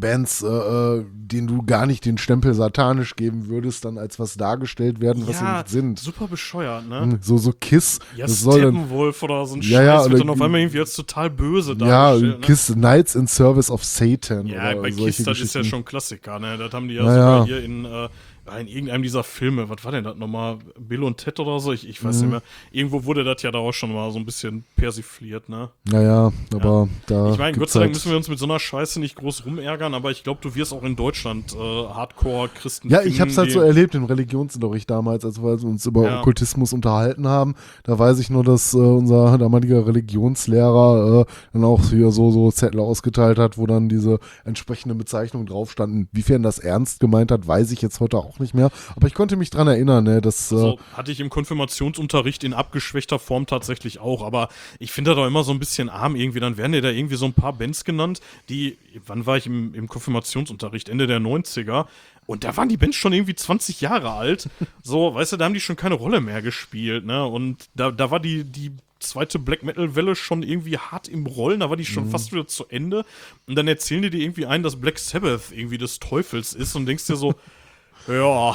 [0.00, 4.36] Bands, äh, äh, denen du gar nicht den Stempel satanisch geben würdest, dann als was
[4.36, 5.98] dargestellt werden, was sie ja nicht sind.
[5.98, 7.00] super bescheuert, ne?
[7.02, 7.98] Hm, So, so Kiss.
[8.16, 10.60] Ja, das soll Steppenwolf oder so ein Ja, ja, Scheiß wird oder- dann auf einmal
[10.60, 11.78] irgendwie als total böse ja,
[12.12, 12.40] dargestellt.
[12.40, 12.46] ne?
[12.46, 14.46] Kiss Knights in Service of Satan.
[14.46, 16.58] Ja, bei Kiss, das ist ja schon Klassiker, ne?
[16.58, 17.44] Das haben die ja Ja, sogar ja.
[17.44, 18.08] hier in, äh,
[18.60, 20.58] in irgendeinem dieser Filme, was war denn das nochmal?
[20.78, 21.72] Bill und Ted oder so?
[21.72, 22.08] Ich, ich Mhm.
[22.08, 22.42] weiß nicht mehr.
[22.72, 25.70] Irgendwo wurde das ja da auch schon mal so ein bisschen persifliert, ne?
[25.84, 27.30] Naja, aber da.
[27.32, 29.46] Ich meine, Gott sei Dank halt- müssen wir uns mit so einer Scheiße nicht groß
[29.46, 33.48] rumärgern, aber ich glaube, du wirst auch in Deutschland äh, Hardcore-Christen Ja, ich hab's halt
[33.48, 36.18] die- so erlebt im Religionsunterricht damals, als wir uns über Ja.
[36.18, 37.54] Okkultismus unterhalten haben.
[37.84, 42.50] Da weiß ich nur, dass äh, unser damaliger Religionslehrer äh, dann auch hier so, so
[42.50, 46.08] Zettel ausgeteilt hat, wo dann diese entsprechende Bezeichnung drauf standen.
[46.12, 48.70] Wiefern das ernst gemeint hat, weiß ich jetzt heute auch nicht mehr.
[48.96, 52.54] Aber ich konnte mich dran erinnern, ne, dass äh, So, hatte ich im Konfirmationsunterricht in
[52.54, 56.40] abgeschwächter Form tatsächlich auch, aber ich finde das doch immer so ein bisschen arm irgendwie.
[56.40, 59.74] Dann werden dir da irgendwie so ein paar Bands genannt, die, wann war ich im,
[59.74, 60.88] im Konfirmationsunterricht?
[60.88, 61.86] Ende der 90er.
[62.26, 64.48] Und da waren die Bands schon irgendwie 20 Jahre alt.
[64.82, 67.26] So, weißt du, da haben die schon keine Rolle mehr gespielt, ne?
[67.26, 71.70] Und da, da war die, die zweite Black Metal-Welle schon irgendwie hart im Rollen, da
[71.70, 73.04] war die schon fast wieder zu Ende.
[73.46, 76.86] Und dann erzählen die dir irgendwie ein, dass Black Sabbath irgendwie des Teufels ist und
[76.86, 77.34] denkst dir so,
[78.08, 78.54] ja,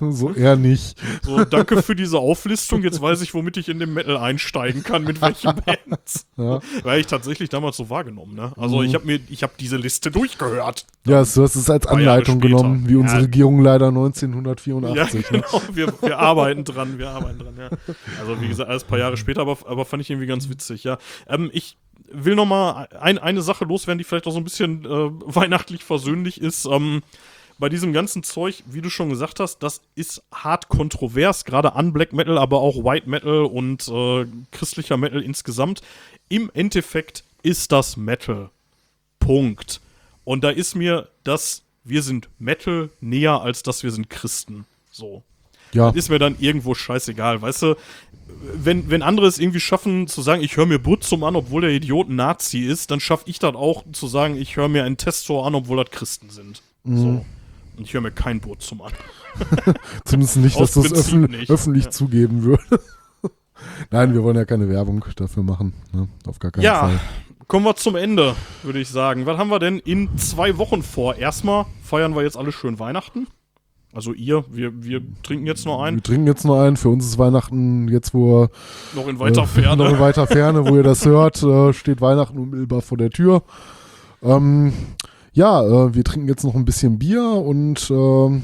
[0.10, 0.96] so eher nicht.
[1.22, 2.82] so, danke für diese Auflistung.
[2.82, 6.26] Jetzt weiß ich, womit ich in den Metal einsteigen kann, mit welchen Bands.
[6.36, 6.60] Ja.
[6.82, 8.52] Weil ich tatsächlich damals so wahrgenommen, ne?
[8.56, 10.86] Also ich habe mir, ich habe diese Liste durchgehört.
[11.06, 13.24] Ja, du hast es als Anleitung genommen, wie unsere Ja.
[13.24, 15.30] Regierung leider Ja, 1984.
[15.30, 15.42] ne?
[15.42, 15.62] genau.
[15.72, 17.68] Wir, wir arbeiten dran, wir arbeiten dran, ja.
[18.20, 20.84] Also wie gesagt, alles ein paar Jahre später, aber, aber fand ich irgendwie ganz witzig,
[20.84, 20.98] ja.
[21.28, 21.76] Ähm, ich
[22.10, 25.84] will noch mal ein, eine Sache loswerden, die vielleicht auch so ein bisschen äh, weihnachtlich
[25.84, 26.64] versöhnlich ist.
[26.66, 27.02] Ähm,
[27.58, 31.92] bei diesem ganzen Zeug, wie du schon gesagt hast, das ist hart kontrovers, gerade an
[31.92, 35.82] Black Metal, aber auch White Metal und äh, christlicher Metal insgesamt.
[36.28, 38.50] Im Endeffekt ist das Metal.
[39.18, 39.80] Punkt.
[40.24, 44.64] Und da ist mir das, wir sind Metal näher, als dass wir sind Christen.
[44.90, 45.22] So.
[45.72, 47.74] Ja, Ist mir dann irgendwo scheißegal, weißt du?
[48.54, 51.70] Wenn, wenn andere es irgendwie schaffen zu sagen, ich höre mir Butzum an, obwohl der
[51.70, 54.96] Idiot ein Nazi ist, dann schaffe ich das auch zu sagen, ich höre mir einen
[54.96, 56.62] Testor an, obwohl das Christen sind.
[56.84, 57.24] So.
[57.78, 58.92] Und ich höre mir kein Butzum an.
[60.04, 61.50] zumindest nicht, dass du es nicht.
[61.50, 61.90] öffentlich Ja.
[61.90, 62.68] zugeben würdest.
[63.90, 65.72] Nein, wir wollen ja keine Werbung dafür machen.
[65.92, 66.08] Ne?
[66.26, 67.00] Auf gar keinen Ja, Fall.
[67.46, 69.26] kommen wir zum Ende, würde ich sagen.
[69.26, 71.16] Was haben wir denn in zwei Wochen vor?
[71.16, 73.26] Erstmal feiern wir jetzt alle schön Weihnachten.
[73.92, 76.76] Also ihr, wir, wir trinken jetzt noch Wir ein, trinken jetzt noch einen.
[76.76, 78.50] Für uns ist Weihnachten jetzt, wo wir
[78.94, 79.82] noch in weiter äh, Ferne.
[79.84, 83.42] noch in weiter Ferne, wo ihr das hört, äh, steht Weihnachten unmittelbar vor der Tür.
[84.22, 84.72] Ähm,
[85.38, 88.42] ja, äh, wir trinken jetzt noch ein bisschen Bier und ähm,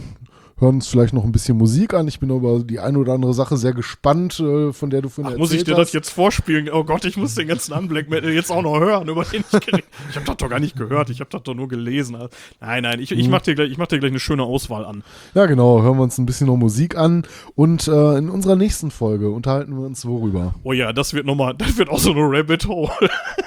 [0.58, 2.06] hören uns vielleicht noch ein bisschen Musik an.
[2.08, 5.34] Ich bin über die eine oder andere Sache sehr gespannt, äh, von der du vorhin
[5.34, 5.80] Ach, muss ich dir hast.
[5.80, 6.68] das jetzt vorspielen?
[6.72, 9.60] Oh Gott, ich muss den ganzen Unblack Metal jetzt auch noch hören, über den ich
[9.60, 12.16] geredet Ich habe das doch gar nicht gehört, ich habe das doch nur gelesen.
[12.60, 13.18] Nein, nein, ich, Mhm.
[13.18, 15.02] ich mache dir, gleich- ich mach dir gleich eine schöne Auswahl an.
[15.34, 15.82] Ja, genau.
[15.82, 17.26] Hören wir uns ein bisschen noch Musik an.
[17.54, 20.54] Und äh, in unserer nächsten Folge unterhalten wir uns worüber?
[20.62, 22.90] Oh ja, das wird nochmal, das wird auch so eine Rabbit Hole.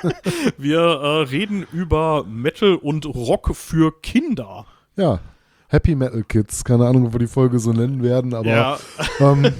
[0.57, 4.65] Wir äh, reden über Metal und Rock für Kinder.
[4.95, 5.19] Ja,
[5.67, 6.63] Happy Metal Kids.
[6.63, 8.79] Keine Ahnung, ob wir die Folge so nennen werden, aber Ja,
[9.19, 9.51] ähm,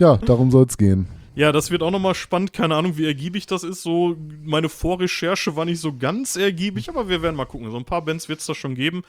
[0.00, 1.06] ja, darum soll es gehen.
[1.36, 2.52] ja, das wird auch nochmal spannend.
[2.52, 3.82] Keine Ahnung, wie ergiebig das ist.
[3.82, 7.70] So, meine Vorrecherche war nicht so ganz ergiebig, aber wir werden mal gucken.
[7.70, 9.02] So ein paar Bands wird es da schon geben.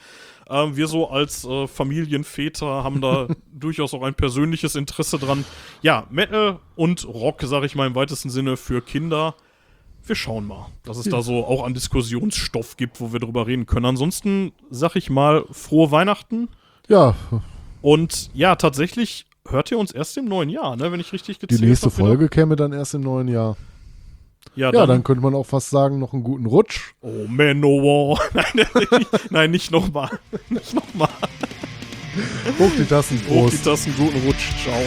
[0.48, 5.44] Ähm, wir so als äh, Familienväter haben da durchaus auch ein persönliches Interesse dran.
[5.82, 9.34] Ja, Metal und Rock, sage ich mal im weitesten Sinne, für Kinder.
[10.06, 13.66] Wir schauen mal, dass es da so auch an Diskussionsstoff gibt, wo wir drüber reden
[13.66, 13.86] können.
[13.86, 16.48] Ansonsten sag ich mal frohe Weihnachten.
[16.88, 17.16] Ja,
[17.82, 20.92] Und ja, tatsächlich hört ihr uns erst im neuen Jahr, ne?
[20.92, 22.06] Wenn ich richtig die gezählt nächste hab wieder.
[22.06, 23.56] Folge käme dann erst im neuen Jahr.
[24.54, 26.94] Ja, Ja, dann, dann könnte man auch fast sagen, noch einen guten Rutsch.
[27.00, 28.20] Oh, Manowar.
[28.34, 30.10] nein, nicht, nein, nicht nochmal.
[30.48, 31.08] Nicht nochmal.
[32.58, 33.54] Hoch die Tassen, Hoch Prost.
[33.54, 34.52] die Tassen, guten Rutsch.
[34.62, 34.80] Ciao.